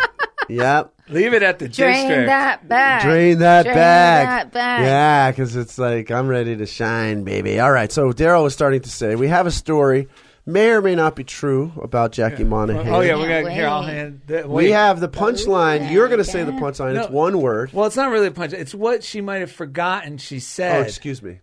Yep. 0.49 0.93
Leave 1.09 1.33
it 1.33 1.43
at 1.43 1.59
the 1.59 1.69
Drain 1.69 1.93
district. 2.07 2.27
that 2.27 2.67
bag. 2.67 3.01
Drain 3.01 3.39
that 3.39 3.63
bag. 3.63 3.73
Drain 3.73 3.75
bag. 3.75 4.27
that 4.27 4.51
bag. 4.51 4.81
Yeah, 4.83 5.31
because 5.31 5.55
it's 5.55 5.77
like 5.77 6.11
I'm 6.11 6.27
ready 6.27 6.57
to 6.57 6.65
shine, 6.65 7.23
baby. 7.23 7.59
All 7.59 7.71
right. 7.71 7.91
So 7.91 8.11
Daryl 8.11 8.43
was 8.43 8.53
starting 8.53 8.81
to 8.81 8.89
say 8.89 9.15
we 9.15 9.27
have 9.27 9.47
a 9.47 9.51
story, 9.51 10.07
may 10.45 10.69
or 10.71 10.81
may 10.81 10.95
not 10.95 11.15
be 11.15 11.23
true, 11.23 11.71
about 11.81 12.11
Jackie 12.11 12.43
Monahan. 12.43 12.87
Oh 12.87 13.01
yeah, 13.01 13.15
we 13.15 13.23
Can't 13.25 13.45
got 13.45 13.53
here. 13.53 13.67
I'll 13.67 13.81
wait. 13.81 13.93
hand. 13.93 14.21
The, 14.27 14.47
We 14.47 14.71
have 14.71 14.99
the 14.99 15.09
punchline. 15.09 15.91
You're 15.91 16.07
going 16.07 16.19
to 16.19 16.23
say 16.23 16.43
the 16.43 16.51
yeah. 16.53 16.59
punchline. 16.59 17.01
It's 17.01 17.09
one 17.11 17.39
word. 17.41 17.71
Well, 17.73 17.85
it's 17.85 17.95
not 17.95 18.11
really 18.11 18.27
a 18.27 18.31
punch. 18.31 18.53
It's 18.53 18.75
what 18.75 19.03
she 19.03 19.21
might 19.21 19.39
have 19.41 19.51
forgotten. 19.51 20.17
She 20.17 20.39
said. 20.39 20.77
Oh, 20.77 20.81
excuse 20.81 21.21
me. 21.21 21.39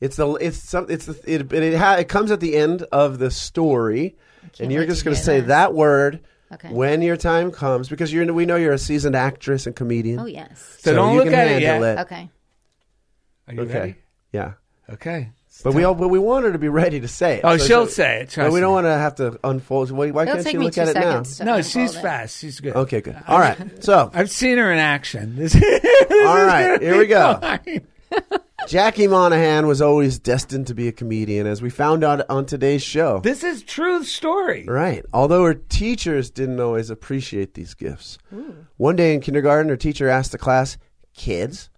It's 0.00 0.16
the 0.16 0.30
it's 0.34 0.58
some 0.58 0.86
it's 0.90 1.06
the 1.06 1.18
it 1.26 1.52
it, 1.52 1.62
it, 1.62 1.76
ha, 1.78 1.94
it 1.94 2.08
comes 2.08 2.30
at 2.30 2.40
the 2.40 2.54
end 2.56 2.82
of 2.92 3.18
the 3.18 3.30
story, 3.30 4.16
and 4.60 4.70
you're 4.70 4.84
just 4.86 5.04
going 5.04 5.16
to 5.16 5.22
say 5.22 5.40
that. 5.40 5.46
that 5.48 5.74
word 5.74 6.20
Okay. 6.52 6.68
when 6.68 7.02
your 7.02 7.16
time 7.16 7.50
comes 7.50 7.88
because 7.88 8.12
you're 8.12 8.32
we 8.32 8.46
know 8.46 8.54
you're 8.54 8.72
a 8.74 8.78
seasoned 8.78 9.16
actress 9.16 9.66
and 9.66 9.74
comedian. 9.74 10.20
Oh 10.20 10.26
yes. 10.26 10.76
So 10.78 10.94
don't 10.94 11.14
you 11.14 11.18
look 11.18 11.30
can 11.30 11.34
at 11.34 11.48
it 11.48 11.62
yet. 11.62 11.82
it. 11.82 11.98
Okay. 12.02 12.30
Are 13.48 13.54
you 13.54 13.60
Okay. 13.62 13.78
ready? 13.80 13.94
Yeah. 14.32 14.52
Okay. 14.88 15.30
But 15.64 15.74
we 15.74 15.84
all, 15.84 15.94
but 15.94 16.08
we 16.08 16.18
want 16.18 16.44
her 16.44 16.52
to 16.52 16.58
be 16.58 16.68
ready 16.68 17.00
to 17.00 17.08
say 17.08 17.36
it. 17.36 17.40
Oh, 17.44 17.56
So- 17.56 17.66
she'll 17.66 17.86
so- 17.86 17.92
say 17.92 18.20
it. 18.22 18.34
But 18.36 18.52
we 18.52 18.60
don't 18.60 18.70
me. 18.70 18.74
want 18.74 18.84
to 18.86 18.92
have 18.92 19.14
to 19.16 19.38
unfold. 19.42 19.90
Why, 19.90 20.10
why 20.10 20.22
It'll 20.22 20.34
can't 20.34 20.44
take 20.44 20.52
she 20.52 20.58
me 20.58 20.64
look 20.66 20.74
two 20.74 20.80
at 20.82 20.88
it 20.88 20.94
now? 20.94 21.00
seconds. 21.00 21.38
to 21.38 21.44
No, 21.44 21.54
unfold 21.54 21.72
she's 21.72 21.94
it. 21.96 22.02
fast. 22.02 22.38
She's 22.38 22.60
good. 22.60 22.76
Okay, 22.76 23.00
good. 23.00 23.16
All 23.26 23.38
right. 23.38 23.82
So, 23.82 24.10
I've 24.14 24.30
seen 24.30 24.58
her 24.58 24.70
in 24.72 24.78
action. 24.78 25.36
This, 25.36 25.54
all 25.56 26.44
right, 26.44 26.80
here 26.80 26.98
we 26.98 27.06
go. 27.06 27.40
Jackie 28.68 29.06
Monahan 29.06 29.66
was 29.66 29.80
always 29.82 30.18
destined 30.18 30.66
to 30.68 30.74
be 30.74 30.88
a 30.88 30.92
comedian, 30.92 31.46
as 31.46 31.62
we 31.62 31.70
found 31.70 32.02
out 32.02 32.28
on 32.28 32.46
today's 32.46 32.82
show. 32.82 33.20
This 33.20 33.44
is 33.44 33.62
true 33.62 34.02
story. 34.02 34.64
Right. 34.66 35.04
Although 35.12 35.44
her 35.44 35.54
teachers 35.54 36.30
didn't 36.30 36.58
always 36.58 36.90
appreciate 36.90 37.54
these 37.54 37.74
gifts. 37.74 38.18
Hmm. 38.30 38.50
One 38.76 38.96
day 38.96 39.14
in 39.14 39.20
kindergarten, 39.20 39.68
her 39.68 39.76
teacher 39.76 40.08
asked 40.08 40.32
the 40.32 40.38
class, 40.38 40.78
Kids, 41.14 41.70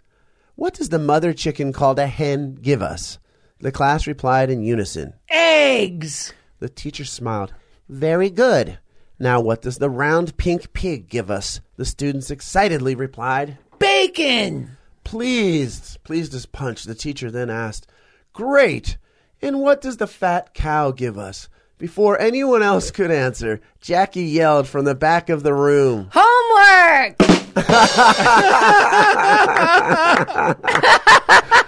what 0.55 0.75
does 0.75 0.89
the 0.89 0.99
mother 0.99 1.33
chicken 1.33 1.73
called 1.73 1.99
a 1.99 2.07
hen 2.07 2.55
give 2.55 2.81
us? 2.83 3.19
The 3.61 3.73
class 3.73 4.07
replied 4.07 4.51
in 4.51 4.63
unison. 4.63 5.15
Eggs. 5.29 6.33
The 6.61 6.69
teacher 6.69 7.05
smiled. 7.05 7.53
Very 7.89 8.31
good. 8.31 8.79
Now, 9.19 9.41
what 9.41 9.63
does 9.63 9.79
the 9.79 9.91
round 9.91 10.37
pink 10.37 10.73
pig 10.73 11.09
give 11.09 11.29
us? 11.29 11.61
The 11.77 11.85
students 11.85 12.31
excitedly 12.31 12.95
replied. 12.95 13.59
Bacon. 13.81 14.77
Pleased, 15.03 16.03
pleased 16.05 16.35
as 16.35 16.47
punch, 16.47 16.85
the 16.85 16.95
teacher 16.95 17.31
then 17.31 17.51
asked, 17.51 17.89
Great! 18.33 18.97
And 19.43 19.61
what 19.61 19.81
does 19.81 19.97
the 19.97 20.07
fat 20.07 20.55
cow 20.55 20.93
give 20.93 21.19
us? 21.19 21.49
Before 21.79 22.21
anyone 22.21 22.63
else 22.63 22.91
could 22.91 23.11
answer, 23.11 23.61
Jackie 23.81 24.25
yelled 24.25 24.69
from 24.69 24.85
the 24.85 24.95
back 24.95 25.31
of 25.31 25.43
the 25.43 25.55
room. 25.55 26.11
Homework. 26.13 27.17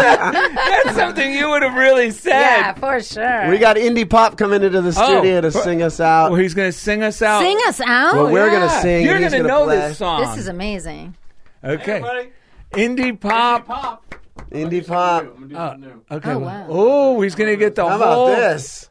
That's 0.00 0.96
something 0.96 1.32
you 1.32 1.48
would 1.50 1.62
have 1.62 1.74
really 1.74 2.10
said. 2.10 2.30
Yeah, 2.40 2.74
for 2.74 3.00
sure. 3.02 3.48
We 3.50 3.58
got 3.58 3.76
Indie 3.76 4.08
Pop 4.08 4.36
coming 4.38 4.62
into 4.62 4.80
the 4.80 4.92
studio 4.92 5.38
Oh, 5.38 5.40
to 5.42 5.52
sing 5.52 5.82
us 5.82 6.00
out. 6.00 6.30
Well, 6.32 6.40
he's 6.40 6.54
going 6.54 6.68
to 6.68 6.76
sing 6.76 7.02
us 7.02 7.20
out. 7.22 7.42
Sing 7.42 7.58
us 7.66 7.80
out. 7.80 8.14
Well, 8.14 8.32
we're 8.32 8.50
gonna 8.50 8.80
sing. 8.80 9.04
You're 9.04 9.18
gonna 9.18 9.30
gonna 9.30 9.48
know 9.48 9.64
play. 9.64 9.76
this 9.76 9.98
song. 9.98 10.22
this 10.22 10.36
is 10.38 10.48
amazing. 10.48 11.16
okay. 11.64 12.30
Indie 12.72 13.18
pop. 13.20 13.66
Indie 13.66 13.66
Pop. 13.66 14.04
Indie 14.50 14.86
Pop. 14.86 15.22
I'm 15.36 15.48
gonna 15.48 15.86
do 15.86 16.02
Uh. 16.10 16.14
Okay. 16.16 16.32
Oh, 16.32 16.38
wow. 16.38 16.66
Oh, 16.68 17.20
he's 17.20 17.34
going 17.34 17.50
to 17.50 17.56
get 17.56 17.74
the 17.74 17.86
How 17.88 17.98
whole. 17.98 18.28
about 18.28 18.36
this? 18.36 18.89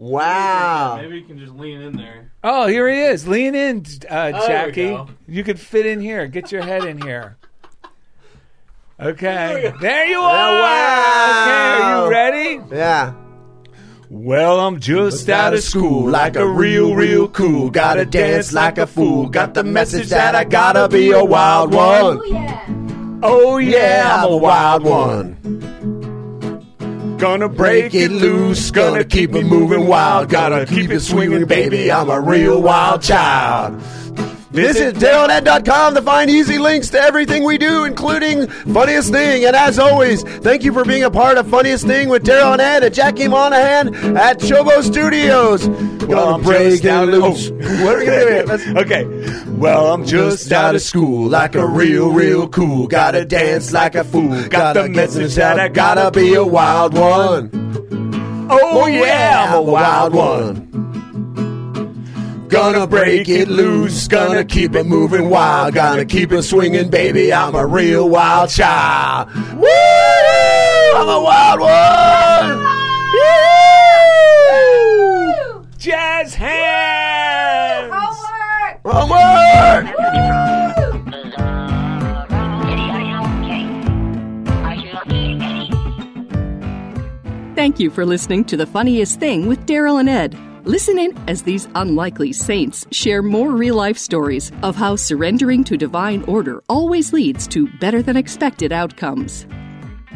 Wow. 0.00 0.96
Maybe 0.96 1.18
you 1.18 1.26
can 1.26 1.38
just 1.38 1.52
lean 1.52 1.82
in 1.82 1.94
there. 1.94 2.32
Oh, 2.42 2.66
here 2.66 2.88
he 2.88 3.02
is. 3.02 3.28
Lean 3.28 3.54
in, 3.54 3.84
uh, 4.10 4.32
Oh, 4.34 4.46
there 4.46 4.66
we 4.66 4.72
Jackie. 4.72 4.88
go. 4.88 5.08
You 5.28 5.44
could 5.44 5.60
fit 5.60 5.84
in 5.84 6.00
here. 6.00 6.26
Get 6.26 6.50
your 6.50 6.62
head 6.62 6.84
in 6.86 7.02
here. 7.02 7.36
Okay. 8.98 9.72
There 9.78 10.06
you 10.06 10.16
Oh, 10.18 10.22
are. 10.22 10.62
wow. 10.62 11.42
Okay. 11.42 11.82
Are 11.84 12.04
you 12.04 12.10
ready? 12.10 12.60
Yeah. 12.74 13.12
Well, 14.08 14.58
I'm 14.60 14.80
just 14.80 15.28
out 15.28 15.52
of 15.52 15.60
school, 15.62 16.08
like 16.08 16.34
a 16.36 16.46
real, 16.48 16.94
real 16.94 17.28
cool. 17.28 17.68
Gotta 17.70 18.06
dance 18.06 18.54
like 18.54 18.78
a 18.78 18.86
fool. 18.86 19.28
Got 19.28 19.52
the 19.52 19.64
message 19.64 20.08
that 20.08 20.34
I 20.34 20.44
gotta 20.44 20.88
be 20.88 21.12
a 21.12 21.22
wild 21.22 21.74
one. 21.74 23.20
Oh 23.22 23.58
yeah, 23.58 24.24
I'm 24.24 24.32
a 24.32 24.36
wild 24.38 24.82
one. 24.82 25.99
Gonna 27.20 27.50
break 27.50 27.94
it 27.94 28.10
loose, 28.10 28.70
gonna 28.70 29.04
keep 29.04 29.34
it 29.34 29.44
moving 29.44 29.86
wild. 29.86 30.30
Gotta 30.30 30.64
keep 30.64 30.90
it 30.90 31.00
swinging, 31.00 31.44
baby. 31.44 31.92
I'm 31.92 32.08
a 32.08 32.18
real 32.18 32.62
wild 32.62 33.02
child. 33.02 33.82
Visit 34.50 34.96
darylanded.com 34.96 35.94
to 35.94 36.02
find 36.02 36.28
easy 36.28 36.58
links 36.58 36.88
to 36.90 37.00
everything 37.00 37.44
we 37.44 37.56
do, 37.56 37.84
including 37.84 38.48
Funniest 38.48 39.12
Thing. 39.12 39.44
And 39.44 39.54
as 39.54 39.78
always, 39.78 40.24
thank 40.24 40.64
you 40.64 40.72
for 40.72 40.84
being 40.84 41.04
a 41.04 41.10
part 41.10 41.38
of 41.38 41.46
Funniest 41.48 41.86
Thing 41.86 42.08
with 42.08 42.24
Daryl 42.24 42.52
and 42.52 42.60
Ed 42.60 42.82
and 42.82 42.92
Jackie 42.92 43.28
Monahan 43.28 44.16
at 44.16 44.40
Chobo 44.40 44.82
Studios. 44.82 45.68
Well, 46.08 46.34
I'm 46.34 46.44
out 46.44 47.08
of 47.08 47.14
loose. 47.14 47.50
Oh. 47.50 47.60
What 47.84 47.94
are 47.94 47.98
we 48.00 48.06
gonna 48.06 48.58
do 48.58 48.70
Okay. 48.78 49.04
Well, 49.52 49.92
I'm 49.92 50.04
just 50.04 50.50
out 50.50 50.74
of 50.74 50.82
school, 50.82 51.28
like 51.28 51.54
a 51.54 51.66
real, 51.66 52.10
real 52.10 52.48
cool. 52.48 52.88
Gotta 52.88 53.24
dance 53.24 53.72
like 53.72 53.94
a 53.94 54.02
fool. 54.02 54.48
Got 54.48 54.72
the 54.74 54.88
message 54.88 55.36
that 55.36 55.60
I 55.60 55.68
gotta 55.68 56.10
be 56.10 56.34
a 56.34 56.44
wild 56.44 56.94
one. 56.94 57.50
Oh, 58.50 58.82
oh 58.82 58.86
yeah, 58.86 59.46
I'm 59.48 59.58
a 59.58 59.62
wild 59.62 60.12
one. 60.12 60.89
Gonna 62.50 62.86
break 62.88 63.28
it 63.28 63.46
loose, 63.48 64.08
gonna 64.08 64.44
keep 64.44 64.74
it 64.74 64.84
moving 64.84 65.30
wild, 65.30 65.72
gonna 65.72 66.04
keep 66.04 66.32
it 66.32 66.42
swinging, 66.42 66.90
baby. 66.90 67.32
I'm 67.32 67.54
a 67.54 67.64
real 67.64 68.08
wild 68.08 68.50
child. 68.50 69.32
Woo! 69.54 69.68
I'm 70.96 71.08
a 71.08 71.22
wild 71.22 71.60
one. 71.60 72.58
Woo! 75.60 75.66
Jazz 75.78 76.34
hands. 76.34 77.92
Homework. 78.84 79.94
Homework! 79.94 79.96
Thank 87.54 87.78
you 87.78 87.90
for 87.90 88.04
listening 88.04 88.44
to 88.46 88.56
The 88.56 88.66
Funniest 88.66 89.20
Thing 89.20 89.46
with 89.46 89.66
Daryl 89.66 90.00
and 90.00 90.08
Ed. 90.08 90.49
Listen 90.64 90.98
in 90.98 91.16
as 91.26 91.42
these 91.42 91.68
unlikely 91.74 92.34
saints 92.34 92.86
share 92.90 93.22
more 93.22 93.52
real 93.52 93.76
life 93.76 93.96
stories 93.96 94.52
of 94.62 94.76
how 94.76 94.94
surrendering 94.94 95.64
to 95.64 95.78
divine 95.78 96.22
order 96.24 96.62
always 96.68 97.14
leads 97.14 97.48
to 97.48 97.66
better 97.78 98.02
than 98.02 98.14
expected 98.14 98.70
outcomes. 98.70 99.46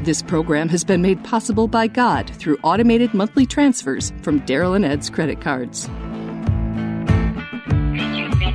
This 0.01 0.21
program 0.21 0.69
has 0.69 0.85
been 0.85 1.01
made 1.01 1.25
possible 1.25 1.66
by 1.66 1.87
God 1.87 2.29
through 2.29 2.59
automated 2.62 3.15
monthly 3.15 3.47
transfers 3.47 4.12
from 4.21 4.41
Daryl 4.43 4.77
and 4.77 4.85
Ed's 4.85 5.09
credit 5.09 5.41
cards. 5.41 5.89
You've 7.95 8.39
been 8.39 8.55